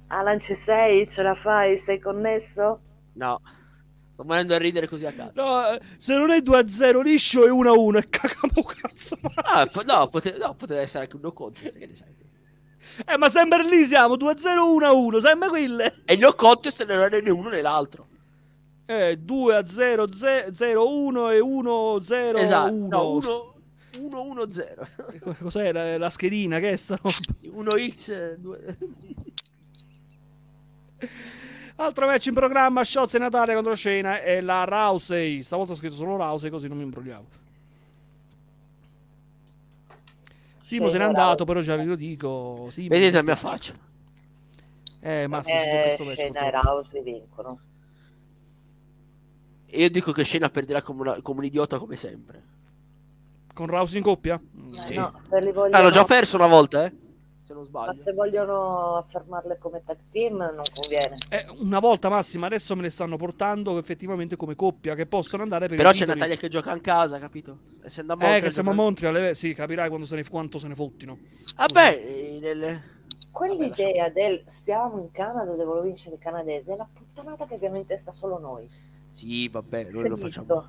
Alan 0.07 0.39
ci 0.41 0.55
sei? 0.55 1.07
Ce 1.11 1.21
la 1.21 1.35
fai? 1.35 1.77
Sei 1.77 1.99
connesso? 1.99 2.79
No, 3.13 3.39
sto 4.09 4.23
morendo 4.23 4.55
a 4.55 4.57
ridere 4.57 4.87
così 4.87 5.05
a 5.05 5.11
cazzo. 5.13 5.33
No, 5.35 5.77
se 5.97 6.13
non 6.15 6.31
è 6.31 6.37
2-0 6.39 7.01
liscio 7.01 7.45
è 7.45 7.49
1-1 7.49 7.97
e 7.97 8.09
cagamo 8.09 8.63
cazzo. 8.63 9.17
ma- 9.21 9.31
Ah, 9.35 9.69
no, 9.85 10.07
pote- 10.07 10.35
no, 10.39 10.55
poteva 10.55 10.81
essere 10.81 11.03
anche 11.03 11.15
un 11.15 11.21
no 11.23 11.31
contest, 11.33 11.77
che 11.77 11.85
ne 11.87 11.93
sai. 11.95 12.15
Eh, 13.05 13.17
ma 13.17 13.29
sempre 13.29 13.63
lì 13.67 13.85
siamo, 13.85 14.15
2-0-1-1, 14.15 15.19
sempre 15.19 15.49
quelle. 15.49 16.01
E 16.05 16.13
il 16.13 16.19
no 16.19 16.33
contest 16.33 16.85
non 16.85 16.97
era 17.03 17.19
né 17.19 17.29
uno 17.29 17.49
né 17.49 17.61
l'altro. 17.61 18.07
Eh, 18.85 19.19
2-0, 19.21 20.07
0-1 20.53 21.29
e 21.31 21.39
1-0-1. 21.39 22.37
Esatto, 22.37 22.71
no, 22.73 23.11
1 23.11 23.53
1-1-0. 23.97 25.37
Cos'è 25.43 25.71
la, 25.71 25.97
la 25.97 26.09
schedina 26.09 26.59
che 26.59 26.71
è 26.71 26.75
sta 26.75 26.97
roba? 27.01 27.15
1x 27.43 28.33
2 28.35 28.77
Altro 31.79 32.05
match 32.07 32.25
in 32.25 32.33
programma, 32.33 32.83
Shots 32.83 33.13
e 33.15 33.19
Natale 33.19 33.53
contro 33.53 33.75
Scena 33.75 34.19
e 34.21 34.41
la 34.41 34.63
Rousey. 34.63 35.43
Stavolta 35.43 35.73
ho 35.73 35.75
scritto 35.75 35.93
solo 35.93 36.15
Rousey 36.15 36.49
così 36.49 36.67
non 36.67 36.77
mi 36.77 36.83
imbrogliavo. 36.83 37.25
Simo 40.63 40.87
se 40.89 40.97
n'è 40.97 41.03
Scena, 41.03 41.19
andato, 41.19 41.45
però 41.45 41.61
già 41.61 41.75
ve 41.75 41.83
lo 41.83 41.95
dico. 41.95 42.67
Simo, 42.71 42.87
Vedete 42.89 43.11
la 43.11 43.19
mi 43.19 43.25
mia 43.27 43.35
faccia. 43.35 43.73
Eh, 44.99 45.27
ma 45.27 45.41
su 45.43 45.49
Eh, 45.51 45.81
questo 45.83 46.03
match. 46.03 46.19
Shayna 46.19 46.39
e. 46.47 46.51
Rousey 46.51 47.03
vincono. 47.03 47.59
E 49.67 49.81
io 49.81 49.89
dico 49.91 50.11
che 50.11 50.23
Scena 50.23 50.49
perderà 50.49 50.81
come, 50.81 51.01
una- 51.01 51.21
come 51.21 51.39
un 51.39 51.45
idiota 51.45 51.77
come 51.77 51.95
sempre. 51.95 52.43
Con 53.57 53.65
Rousey 53.65 53.97
in 53.97 54.03
coppia? 54.03 54.39
Eh, 54.81 54.85
Sì. 54.85 54.93
no, 54.93 55.19
se 55.27 55.41
li 55.41 55.51
vogliono- 55.51 55.75
Hanno 55.77 55.89
già 55.89 56.03
perso 56.03 56.37
una 56.37 56.45
volta, 56.45 56.85
eh? 56.85 56.93
Se 57.43 57.53
non 57.53 57.63
Ma 57.63 57.67
sbaglio. 57.67 58.03
se 58.03 58.13
vogliono 58.13 58.97
affermarle 58.97 59.57
come 59.57 59.81
tag 59.83 59.97
team 60.11 60.35
non 60.37 60.61
conviene. 60.75 61.17
Eh, 61.29 61.43
una 61.61 61.79
volta 61.79 62.07
massima, 62.07 62.45
adesso 62.45 62.75
me 62.75 62.83
le 62.83 62.91
stanno 62.91 63.17
portando 63.17 63.79
effettivamente 63.79 64.35
come 64.35 64.53
coppia, 64.53 64.93
che 64.93 65.07
possono 65.07 65.41
andare 65.41 65.67
per 65.67 65.75
Però 65.77 65.89
c'è. 65.91 66.05
Natalia 66.05 66.35
che 66.35 66.49
gioca 66.49 66.71
in 66.71 66.81
casa, 66.81 67.17
capito? 67.17 67.57
Essendo 67.81 68.13
a 68.13 68.15
Eh, 68.15 68.19
Montreal, 68.19 68.43
che 68.43 68.51
siamo 68.51 68.69
a 68.69 68.73
Montreal, 68.75 69.15
eh, 69.15 69.33
sì, 69.33 69.55
capirai 69.55 69.87
quando 69.89 70.05
se 70.05 70.15
ne, 70.17 70.23
quanto 70.29 70.59
se 70.59 70.67
ne 70.67 70.75
fottino. 70.75 71.17
Vabbè, 71.55 72.03
eh, 72.05 72.37
nel- 72.39 72.81
Quell'idea 73.31 74.09
del 74.09 74.43
stiamo 74.49 74.99
in 74.99 75.09
Canada, 75.11 75.53
devo 75.53 75.81
vincere 75.81 76.13
i 76.15 76.19
canadesi, 76.19 76.69
è 76.69 76.75
la 76.75 76.87
puttanata 76.93 77.47
che 77.47 77.55
abbiamo 77.55 77.77
in 77.77 77.87
testa 77.87 78.11
solo 78.11 78.37
noi. 78.37 78.69
Sì, 79.09 79.47
vabbè, 79.49 79.89
noi 79.89 80.09
lo 80.09 80.15
visto. 80.15 80.43
facciamo. 80.43 80.65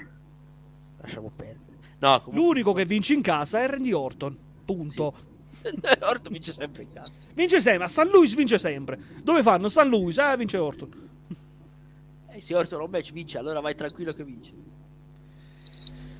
Lasciamo 1.01 1.31
perdere. 1.37 1.68
No, 2.01 2.23
comunque... 2.23 2.33
L'unico 2.47 2.73
che 2.73 2.85
vince 2.85 3.13
in 3.15 3.23
casa 3.23 3.61
è 3.63 3.69
Randy 3.69 3.93
Orton. 3.93 4.37
Punto. 4.65 5.15
Orto 6.03 6.31
vince 6.31 6.53
sempre 6.53 6.85
in 6.85 6.93
casa. 6.93 7.19
Vince 7.35 7.61
sempre, 7.61 7.85
a 7.85 7.89
San 7.89 8.09
Luis 8.09 8.35
vince 8.35 8.59
sempre. 8.59 8.99
Dove 9.23 9.43
fanno? 9.43 9.69
San 9.69 9.89
Luis, 9.89 10.19
eh, 10.19 10.37
vince 10.37 10.57
Orton. 10.59 11.09
Eh, 12.29 12.41
se 12.41 12.55
Orton 12.55 12.83
un 12.83 12.91
match 12.91 13.13
vince, 13.13 13.39
allora 13.39 13.61
vai 13.61 13.75
tranquillo 13.75 14.13
che 14.13 14.25
vince. 14.25 14.53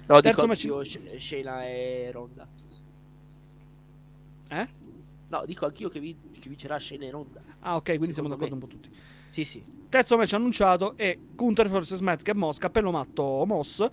No, 0.07 0.21
Terzo 0.21 0.41
dico 0.41 0.47
match- 0.47 0.65
anch'io 0.65 0.85
Sh- 0.85 1.17
Shayna 1.17 1.67
e 1.67 2.11
Ronda. 2.13 2.49
Eh? 4.49 4.69
No, 5.29 5.45
dico 5.45 5.67
anch'io 5.67 5.89
che, 5.89 6.01
vin- 6.01 6.17
che 6.39 6.49
vincerà 6.49 6.79
Shayna 6.79 7.05
e 7.05 7.11
Ronda. 7.11 7.41
Ah, 7.61 7.77
ok, 7.77 7.85
quindi 7.97 8.13
siamo 8.13 8.29
Secondo 8.31 8.37
d'accordo 8.37 8.55
me. 8.57 8.63
un 8.63 8.69
po' 8.69 8.75
tutti. 8.89 8.91
Sì, 9.29 9.45
sì. 9.45 9.63
Terzo 9.89 10.17
match 10.17 10.33
annunciato 10.33 10.97
è 10.97 11.17
vs. 11.35 12.01
Matt 12.01 12.23
che 12.23 12.35
Moss, 12.35 12.59
cappello 12.59 12.91
matto 12.91 13.45
Moss, 13.47 13.87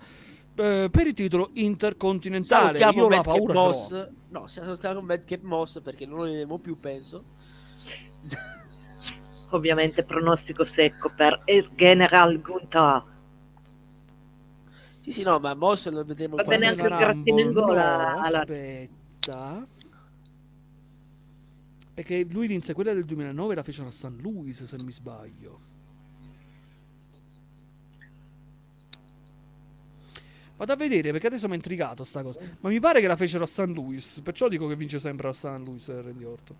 eh, 0.56 0.88
per 0.90 1.06
il 1.06 1.14
titolo 1.14 1.50
intercontinentale. 1.54 2.78
Salutiamo 2.78 2.98
Io 2.98 3.08
la 3.08 3.16
Madcap 3.16 3.34
paura. 3.36 3.52
Moss. 3.54 4.10
No, 4.28 4.46
salutiamo 4.46 5.00
Madcap 5.00 5.42
Moss 5.42 5.80
perché 5.80 6.06
non 6.06 6.18
lo 6.18 6.24
vedremo 6.24 6.58
più, 6.58 6.76
penso. 6.76 7.24
Ovviamente 9.50 10.02
pronostico 10.02 10.64
secco 10.64 11.12
per 11.14 11.42
il 11.46 11.70
General 11.74 12.40
Gunther. 12.40 13.04
Sì, 15.00 15.12
sì, 15.12 15.22
no, 15.22 15.38
ma 15.38 15.54
Moss 15.54 15.88
lo 15.88 16.02
vedremo 16.02 16.34
Va 16.36 16.42
bene 16.42 16.66
anche 16.66 16.82
il 16.82 16.88
grattino 16.88 17.40
in 17.40 17.52
gola 17.52 18.14
no, 18.14 18.20
alla- 18.22 18.40
aspetta. 18.40 19.66
Perché 21.94 22.26
lui 22.28 22.46
vinse 22.46 22.74
quella 22.74 22.92
del 22.92 23.04
2009 23.04 23.54
la 23.54 23.62
fecero 23.62 23.88
a 23.88 23.92
San 23.92 24.18
Luis, 24.20 24.64
se 24.64 24.76
non 24.76 24.84
mi 24.84 24.92
sbaglio. 24.92 25.60
Vado 30.56 30.72
a 30.72 30.76
vedere 30.76 31.12
perché 31.12 31.26
adesso 31.26 31.46
mi 31.46 31.52
è 31.52 31.56
intrigato 31.56 32.02
sta 32.02 32.22
cosa. 32.22 32.40
Ma 32.60 32.70
mi 32.70 32.80
pare 32.80 33.00
che 33.00 33.06
la 33.06 33.16
fecero 33.16 33.44
a 33.44 33.46
San 33.46 33.72
Luis, 33.72 34.20
perciò 34.22 34.48
dico 34.48 34.66
che 34.66 34.76
vince 34.76 34.98
sempre 34.98 35.28
a 35.28 35.32
San 35.32 35.62
Luis 35.64 35.88
eh, 35.88 36.00
Randy 36.00 36.24
Orton. 36.24 36.56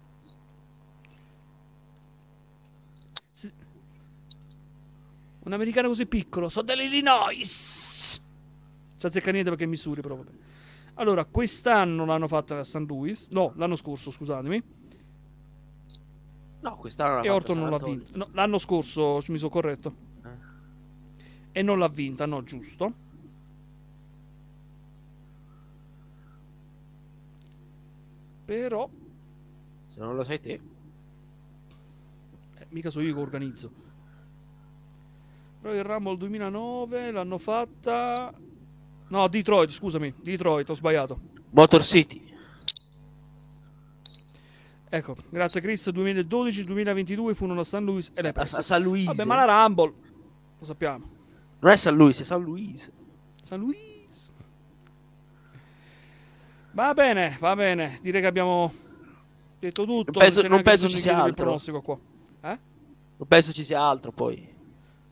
Un 5.46 5.52
americano 5.52 5.88
così 5.88 6.06
piccolo, 6.06 6.48
so 6.48 6.62
dell'Illinois. 6.62 8.20
Ci 8.98 9.06
azzecca 9.06 9.30
niente 9.30 9.48
perché 9.54 9.68
però 10.00 10.16
vabbè. 10.16 10.30
Allora, 10.94 11.24
quest'anno 11.24 12.04
l'hanno 12.04 12.26
fatta 12.26 12.58
a 12.58 12.64
San 12.64 12.84
Luis. 12.84 13.28
No, 13.28 13.52
l'anno 13.56 13.76
scorso, 13.76 14.10
scusatemi. 14.10 14.62
No, 16.60 16.76
quest'anno 16.76 17.16
l'ha 17.16 17.22
E 17.22 17.30
Orton 17.30 17.58
non 17.58 17.70
l'ha 17.70 17.78
vinta. 17.78 18.12
No, 18.16 18.28
l'anno 18.32 18.58
scorso 18.58 19.20
mi 19.28 19.38
sono 19.38 19.50
corretto. 19.50 19.94
Eh. 20.24 20.28
E 21.52 21.62
non 21.62 21.78
l'ha 21.78 21.88
vinta, 21.88 22.26
no, 22.26 22.42
giusto. 22.42 23.04
Però 28.46 28.88
Se 29.86 30.00
non 30.00 30.16
lo 30.16 30.24
sai 30.24 30.40
te. 30.40 30.52
eh, 32.54 32.66
mica 32.70 32.88
so 32.90 33.00
io 33.00 33.12
che 33.14 33.20
organizzo. 33.20 33.70
Royal 35.62 35.84
Rumble 35.84 36.16
2009 36.16 37.10
l'hanno 37.10 37.38
fatta... 37.38 38.32
No, 39.08 39.28
Detroit, 39.28 39.70
scusami, 39.70 40.14
Detroit, 40.22 40.68
ho 40.70 40.74
sbagliato. 40.74 41.20
Motor 41.50 41.82
City. 41.84 42.22
Ecco, 44.88 45.16
grazie 45.30 45.60
Chris, 45.60 45.88
2012-2022 45.88 47.34
furono 47.34 47.60
a 47.60 47.64
San 47.64 47.84
Luis 47.84 48.10
e 48.14 48.32
A. 48.34 48.44
Sa- 48.44 48.62
San 48.62 48.82
Luis. 48.82 49.06
Vabbè, 49.06 49.24
ma 49.24 49.44
la 49.44 49.64
Rumble, 49.64 49.92
lo 50.58 50.64
sappiamo. 50.64 51.08
Non 51.58 51.72
è 51.72 51.76
San 51.76 51.96
Luis, 51.96 52.20
è 52.20 52.22
San 52.24 52.42
Luis. 52.42 52.90
San 53.42 53.60
Luis. 53.60 53.95
Va 56.76 56.92
bene, 56.92 57.38
va 57.40 57.56
bene. 57.56 57.98
Direi 58.02 58.20
che 58.20 58.26
abbiamo 58.26 58.70
detto 59.58 59.84
tutto. 59.86 60.10
Non 60.12 60.20
penso- 60.20 60.46
non 60.46 60.62
penso 60.62 60.88
ci 60.90 60.98
sia 61.00 61.22
altro. 61.22 61.54
Eh? 61.54 62.58
Non 63.16 63.26
penso 63.26 63.52
ci 63.54 63.64
sia 63.64 63.80
altro 63.80 64.12
poi. 64.12 64.46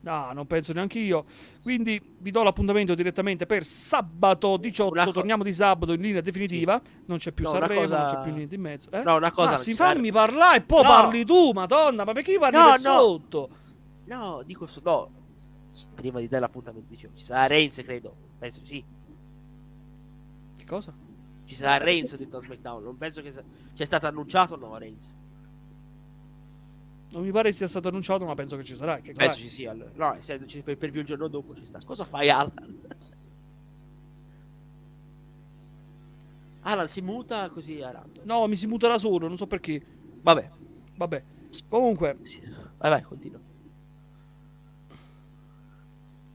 No, 0.00 0.30
non 0.34 0.46
penso 0.46 0.74
neanche 0.74 0.98
io. 0.98 1.24
Quindi 1.62 1.98
vi 2.18 2.30
do 2.30 2.42
l'appuntamento 2.42 2.94
direttamente 2.94 3.46
per 3.46 3.64
sabato 3.64 4.58
18. 4.58 4.92
Una 4.92 5.04
co- 5.06 5.12
Torniamo 5.12 5.42
di 5.42 5.54
sabato 5.54 5.94
in 5.94 6.02
linea 6.02 6.20
definitiva. 6.20 6.78
Non 7.06 7.16
c'è 7.16 7.32
più 7.32 7.44
No, 7.44 7.52
Sanremo, 7.52 7.80
cosa- 7.80 7.98
non 7.98 8.10
c'è 8.14 8.20
più 8.20 8.32
niente 8.34 8.54
in 8.56 8.60
mezzo. 8.60 8.90
Eh? 8.90 9.02
No, 9.02 9.16
una 9.16 9.30
cosa 9.32 9.44
Ma 9.52 9.54
non 9.54 9.58
si 9.64 9.70
ci 9.70 9.76
serve. 9.76 9.94
fammi 9.94 10.12
parlare 10.12 10.56
e 10.58 10.60
poi 10.60 10.82
No. 10.82 10.88
parli 10.90 11.24
tu, 11.24 11.50
madonna. 11.52 12.04
Ma 12.04 12.12
perché 12.12 12.38
parli 12.38 12.58
No, 12.58 12.68
no. 12.72 12.76
sotto? 12.76 13.48
No, 14.04 14.42
dico 14.44 14.66
so- 14.66 14.82
no. 14.84 15.10
Prima 15.94 16.20
di 16.20 16.28
te 16.28 16.38
l'appuntamento 16.38 16.88
dicevo, 16.90 17.14
ci 17.16 17.24
sarà 17.24 17.46
Reigns, 17.46 17.80
credo. 17.82 18.14
Penso 18.38 18.60
di 18.60 18.66
sì. 18.66 18.84
Che 20.58 20.64
cosa? 20.66 20.92
Ci 21.44 21.54
sarà 21.54 21.82
Reigns 21.82 22.16
detto 22.16 22.36
a 22.38 22.40
SmackDown. 22.40 22.82
Non 22.82 22.96
penso 22.96 23.20
che 23.22 23.30
sia 23.30 23.42
c'è 23.74 23.84
stato 23.84 24.06
annunciato 24.06 24.56
no 24.56 24.76
Reigns. 24.78 25.14
Non 27.10 27.22
mi 27.22 27.30
pare 27.30 27.52
sia 27.52 27.68
stato 27.68 27.88
annunciato, 27.88 28.24
ma 28.24 28.34
penso 28.34 28.56
che 28.56 28.64
ci 28.64 28.74
sarà. 28.74 28.98
Che 28.98 29.12
Penso 29.12 29.36
ci 29.36 29.48
sia. 29.48 29.70
allora. 29.70 29.90
No, 29.94 30.14
essendoci 30.14 30.62
per, 30.62 30.76
per 30.76 30.90
view 30.90 31.02
il 31.02 31.06
giorno 31.06 31.28
dopo 31.28 31.54
ci 31.54 31.64
sta. 31.64 31.78
Cosa 31.84 32.04
fai 32.04 32.28
Alan? 32.28 32.80
Alan 36.62 36.88
si 36.88 37.02
muta 37.02 37.48
così 37.50 37.82
a 37.82 37.90
random. 37.90 38.24
No, 38.24 38.46
mi 38.46 38.56
si 38.56 38.66
muterà 38.66 38.98
solo, 38.98 39.28
non 39.28 39.36
so 39.36 39.46
perché. 39.46 39.80
Vabbè. 40.22 40.50
Vabbè. 40.96 41.22
Comunque, 41.68 42.18
Sì. 42.22 42.40
Vai 42.78 42.90
vai, 42.90 43.02
continua. 43.02 43.38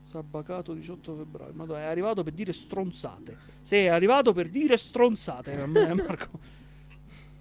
Sabacato 0.10 0.74
18 0.74 1.18
febbraio. 1.18 1.54
Madonna, 1.54 1.82
è 1.82 1.86
arrivato 1.86 2.24
per 2.24 2.34
dire 2.34 2.52
stronzate. 2.52 3.38
Sei 3.62 3.90
arrivato 3.90 4.34
per 4.34 4.50
dire 4.50 4.76
stronzate, 4.76 5.62
a 5.62 5.68
me, 5.68 5.94
Marco. 5.94 6.40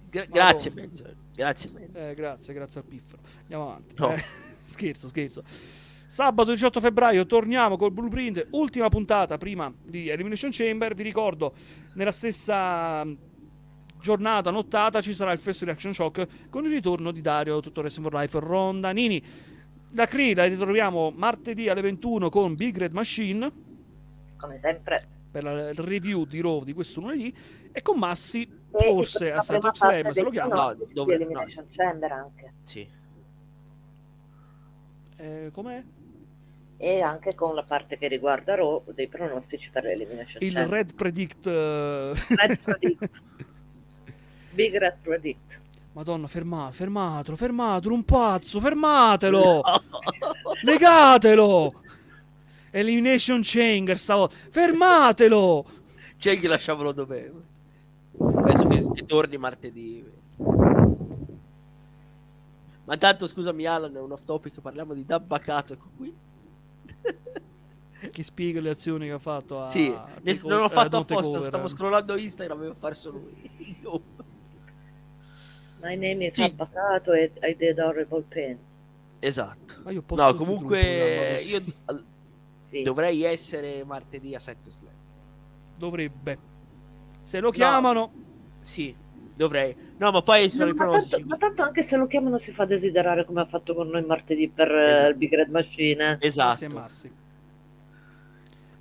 Gra- 0.07 0.25
grazie 0.25 0.69
Menzo. 0.69 1.05
Grazie 1.33 1.71
Menzo. 1.73 1.97
Eh, 1.97 2.13
grazie, 2.13 2.53
grazie 2.53 2.81
al 2.81 2.85
piffero. 2.85 3.23
Andiamo 3.41 3.69
avanti. 3.71 3.95
No. 3.97 4.13
Eh, 4.13 4.23
scherzo, 4.61 5.07
scherzo. 5.07 5.43
Sabato 6.05 6.51
18 6.51 6.79
febbraio 6.79 7.25
torniamo 7.25 7.75
col 7.75 7.91
blueprint, 7.91 8.49
ultima 8.51 8.87
puntata 8.89 9.39
prima 9.39 9.73
di 9.83 10.09
Elimination 10.09 10.51
Chamber. 10.51 10.93
Vi 10.93 11.01
ricordo, 11.01 11.55
nella 11.95 12.11
stessa 12.11 13.03
mm, 13.03 13.13
giornata, 13.99 14.51
nottata, 14.51 15.01
ci 15.01 15.15
sarà 15.15 15.31
il 15.31 15.39
First 15.39 15.63
Reaction 15.63 15.93
Shock 15.95 16.49
con 16.51 16.65
il 16.65 16.71
ritorno 16.71 17.09
di 17.09 17.21
Dario, 17.21 17.61
tutto 17.61 17.79
Wrestling 17.79 18.11
for 18.11 18.19
Life, 18.19 18.39
Rondanini. 18.39 19.23
La 19.93 20.05
CRI 20.05 20.33
la 20.35 20.45
ritroviamo 20.45 21.11
martedì 21.11 21.67
alle 21.67 21.81
21 21.81 22.29
con 22.29 22.55
Big 22.55 22.77
Red 22.77 22.91
Machine 22.93 23.51
come 24.37 24.59
sempre. 24.59 25.03
per 25.31 25.43
la 25.43 25.71
review 25.73 26.25
di 26.25 26.41
Raw 26.41 26.63
di 26.63 26.73
questo 26.73 26.99
lunedì 27.01 27.35
e 27.71 27.81
con 27.81 27.97
Massi 27.97 28.41
E 28.71 28.83
forse 28.83 29.31
a 29.31 29.41
Saturday 29.41 29.99
Slam 30.01 30.11
se 30.11 30.21
lo 30.21 30.29
chiama. 30.29 30.55
No, 30.73 30.85
dove- 30.93 31.13
Elimination 31.15 31.65
Chamber 31.71 32.11
anche. 32.11 32.53
Sì. 32.63 32.87
Eh, 35.17 35.49
com'è? 35.51 35.83
E 36.77 37.01
anche 37.01 37.35
con 37.35 37.55
la 37.55 37.63
parte 37.63 37.97
che 37.97 38.07
riguarda 38.07 38.55
Raw 38.55 38.83
dei 38.93 39.07
pronostici 39.07 39.69
per 39.71 39.83
l'Elimination 39.83 40.41
Il 40.41 40.53
Chamber. 40.53 40.71
Red 40.77 40.93
Predict. 40.95 41.47
eh, 41.47 42.13
Red 42.35 42.59
Predict. 42.59 43.09
Big 44.53 44.75
Red 44.77 44.97
Predict. 45.01 45.59
Madonna, 45.93 46.27
fermate, 46.27 46.73
fermatelo, 46.73 47.35
fermatelo, 47.35 47.93
un 47.93 48.03
pazzo, 48.03 48.59
fermatelo! 48.59 49.61
Legatelo! 50.63 51.81
Elimination 52.71 53.41
Chamber 53.43 53.97
stavolta. 53.97 54.35
Fermatelo! 54.49 55.65
C'è 56.17 56.39
che 56.39 56.47
lasciavolo 56.47 56.91
dove. 56.91 57.33
Penso 58.17 58.67
che, 58.67 58.91
che 58.93 59.05
torni 59.05 59.37
martedì. 59.37 60.05
Ma 62.85 62.97
tanto 62.97 63.27
scusami 63.27 63.65
Alan, 63.65 63.95
è 63.95 63.99
un 63.99 64.11
off 64.11 64.23
topic, 64.25 64.61
parliamo 64.61 64.93
di 64.93 65.05
Dabbacato, 65.05 65.73
ecco 65.73 65.89
qui. 65.95 66.15
Chi 68.11 68.23
spiega 68.23 68.61
le 68.61 68.69
azioni 68.69 69.07
che 69.07 69.11
ha 69.11 69.19
fatto 69.19 69.63
a 69.63 69.67
sì, 69.67 69.93
a 69.93 70.07
non 70.23 70.59
l'ho 70.59 70.63
Over- 70.65 70.71
fatto 70.71 70.97
apposta, 70.97 71.43
stavo 71.45 71.67
scrollando 71.67 72.15
Instagram 72.15 72.63
e 72.63 72.73
fare 72.73 72.95
solo 72.95 73.29
io. 73.57 74.01
My 75.81 75.95
name 75.95 76.25
is 76.27 76.33
Sì. 76.33 76.43
Abbacato 76.43 77.13
e 77.13 77.31
I 77.41 77.55
did 77.57 77.79
horrible 77.79 78.23
pain. 78.27 78.57
Esatto. 79.19 79.75
Ma 79.83 79.91
io 79.91 80.01
posso 80.01 80.21
No, 80.23 80.33
comunque 80.33 81.41
io 81.41 81.61
Sì. 82.61 82.81
dovrei 82.83 83.23
essere 83.23 83.83
martedì 83.83 84.35
a 84.35 84.39
7 84.39 84.69
Slam. 84.69 84.93
Dovrebbe. 85.77 86.37
Se 87.23 87.39
lo 87.39 87.51
chiamano... 87.51 88.11
Sì, 88.61 88.93
dovrei. 89.35 89.75
No, 89.97 90.11
ma 90.11 90.21
poi 90.21 90.49
sono 90.49 90.65
No, 90.65 90.71
i 90.71 90.73
ma, 90.75 90.83
pronostici. 90.83 91.11
tanto, 91.11 91.27
ma 91.27 91.37
tanto 91.37 91.61
anche 91.63 91.83
se 91.83 91.95
lo 91.95 92.07
chiamano 92.07 92.37
si 92.39 92.51
fa 92.51 92.65
desiderare 92.65 93.25
come 93.25 93.41
ha 93.41 93.45
fatto 93.45 93.73
con 93.73 93.87
noi 93.87 94.03
martedì 94.05 94.49
per 94.49 94.69
eh, 94.71 94.85
Esatto. 94.93 95.07
il 95.09 95.15
Big 95.15 95.33
Red 95.33 95.49
Machine. 95.49 96.03
Massi 96.11 96.23
e 96.23 96.27
Esatto. 96.27 96.67
Massi. 96.77 97.11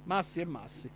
Massi 0.05 0.41
e 0.41 0.45
Massi. 0.45 0.91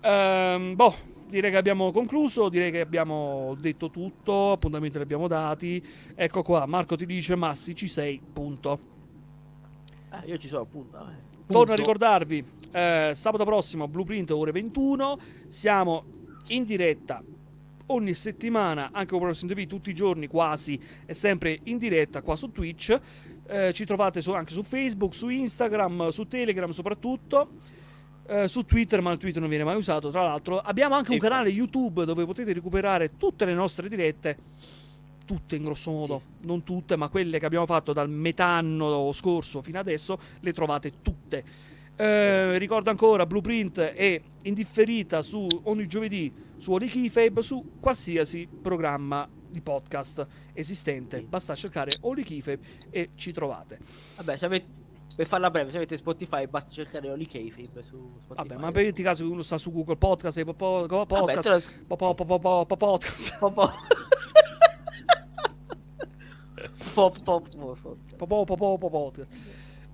Ehm, 0.00 0.74
boh, 0.76 0.94
direi 1.32 1.50
che 1.50 1.56
abbiamo 1.56 1.90
concluso, 1.90 2.48
direi 2.48 2.70
che 2.70 2.80
abbiamo 2.80 3.56
detto 3.58 3.90
tutto, 3.90 4.52
appuntamenti 4.52 4.98
li 4.98 5.02
abbiamo 5.02 5.26
dati. 5.26 5.82
Ecco 6.14 6.42
qua, 6.42 6.66
Marco 6.66 6.94
ti 6.94 7.06
dice 7.06 7.34
Massi 7.34 7.74
ci 7.74 7.88
sei, 7.88 8.20
punto. 8.32 8.78
Ah, 10.10 10.22
io 10.26 10.36
ci 10.36 10.46
sono 10.46 10.62
appunto. 10.62 10.98
eh. 10.98 11.30
Torno 11.46 11.62
a 11.62 11.66
Punto. 11.66 11.74
ricordarvi, 11.74 12.44
eh, 12.70 13.10
sabato 13.14 13.44
prossimo 13.44 13.88
Blueprint 13.88 14.30
ore 14.30 14.52
21, 14.52 15.18
siamo 15.48 16.04
in 16.48 16.64
diretta 16.64 17.22
ogni 17.86 18.14
settimana, 18.14 18.90
anche 18.92 19.10
con 19.16 19.20
Wrestling 19.22 19.52
TV 19.54 19.66
tutti 19.66 19.90
i 19.90 19.94
giorni 19.94 20.28
quasi, 20.28 20.78
è 21.04 21.12
sempre 21.12 21.58
in 21.64 21.78
diretta 21.78 22.22
qua 22.22 22.36
su 22.36 22.50
Twitch. 22.52 22.98
Eh, 23.46 23.72
ci 23.72 23.84
trovate 23.84 24.20
su- 24.20 24.32
anche 24.32 24.52
su 24.52 24.62
Facebook, 24.62 25.14
su 25.14 25.28
Instagram, 25.28 26.08
su 26.08 26.26
Telegram 26.26 26.70
soprattutto. 26.70 27.48
Eh, 28.32 28.48
su 28.48 28.62
Twitter, 28.62 29.00
ma 29.00 29.12
il 29.12 29.18
Twitter 29.18 29.40
non 29.40 29.48
viene 29.48 29.64
mai 29.64 29.76
usato. 29.76 30.10
Tra 30.10 30.22
l'altro, 30.22 30.58
abbiamo 30.58 30.94
anche 30.94 31.10
un 31.10 31.16
Infatti. 31.16 31.32
canale 31.32 31.50
YouTube 31.50 32.04
dove 32.04 32.24
potete 32.24 32.52
recuperare 32.52 33.16
tutte 33.16 33.44
le 33.44 33.54
nostre 33.54 33.88
dirette. 33.88 34.38
Tutte 35.24 35.54
in 35.54 35.64
grosso 35.64 35.92
modo, 35.92 36.22
non 36.42 36.64
tutte, 36.64 36.96
ma 36.96 37.08
quelle 37.08 37.38
che 37.38 37.46
abbiamo 37.46 37.64
fatto 37.64 37.92
dal 37.92 38.10
metà 38.10 38.46
anno 38.46 39.12
scorso 39.12 39.62
fino 39.62 39.78
adesso, 39.78 40.18
le 40.40 40.52
trovate 40.52 40.94
tutte. 41.00 41.44
Eh, 41.94 42.58
ricordo 42.58 42.90
ancora 42.90 43.26
Blueprint 43.26 43.78
è 43.80 44.20
indifferita 44.42 45.22
su 45.22 45.46
ogni 45.64 45.86
giovedì 45.86 46.32
su 46.62 46.72
Holy 46.72 46.86
Keyfabe 46.86 47.42
su 47.42 47.72
qualsiasi 47.80 48.48
programma 48.60 49.28
di 49.48 49.60
podcast 49.60 50.26
esistente. 50.52 51.20
Sì. 51.20 51.26
Basta 51.26 51.54
cercare 51.54 51.92
Holy 52.00 52.22
Keyfabe 52.22 52.60
e 52.90 53.10
ci 53.14 53.32
trovate. 53.32 53.78
Vabbè, 54.16 54.36
se 54.36 54.46
avete, 54.46 54.66
per 55.14 55.26
farla 55.26 55.50
breve, 55.50 55.70
se 55.70 55.76
avete 55.76 55.96
Spotify 55.96 56.46
basta 56.46 56.70
cercare 56.70 57.10
Oli 57.10 57.26
Kayfabe 57.26 57.82
su 57.82 58.16
Spotify. 58.20 58.48
Vabbè, 58.48 58.60
ma 58.60 58.70
per 58.72 58.84
metti 58.84 59.02
caso 59.02 59.24
che 59.24 59.30
uno 59.30 59.42
sta 59.42 59.58
su 59.58 59.70
Google 59.72 59.96
Podcast 59.96 60.38
e 60.38 60.44
po- 60.44 60.54
po- 60.54 60.84
po- 60.88 61.04
Vabbè, 61.04 61.34
podcast, 61.34 61.74
lo... 61.88 61.96
po- 61.96 62.14
po- 62.14 62.14
po- 62.14 62.24
po- 62.24 62.38
po- 62.38 62.66
po- 62.66 62.76
podcast. 62.76 63.38
Po- 63.38 63.50
po- 63.52 63.70
po- 66.94 67.10
po- 67.10 67.40
po- 67.40 67.76
po- 67.80 67.96
Po- 68.16 68.26
po- 68.26 68.44
po- 68.44 68.56
po- 68.56 68.78
po- 68.78 68.90
podcast. 68.90 69.28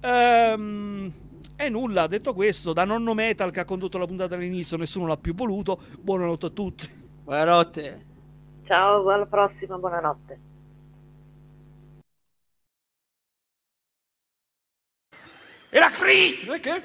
Ehm, 0.00 1.12
e 1.56 1.68
nulla, 1.68 2.06
detto 2.06 2.34
questo, 2.34 2.72
da 2.72 2.84
nonno 2.84 3.14
Metal 3.14 3.50
che 3.50 3.60
ha 3.60 3.64
condotto 3.64 3.98
la 3.98 4.06
puntata 4.06 4.34
all'inizio, 4.36 4.76
nessuno 4.76 5.06
l'ha 5.06 5.16
più 5.16 5.34
voluto. 5.34 5.80
Buonanotte 6.00 6.46
a 6.46 6.50
tutti. 6.50 6.88
Buonanotte. 7.24 8.06
Ciao, 8.66 9.08
alla 9.08 9.26
prossima, 9.26 9.76
buonanotte. 9.78 10.40
E 15.70 15.78
la 15.78 15.90
CRI! 15.90 16.46
Che? 16.60 16.82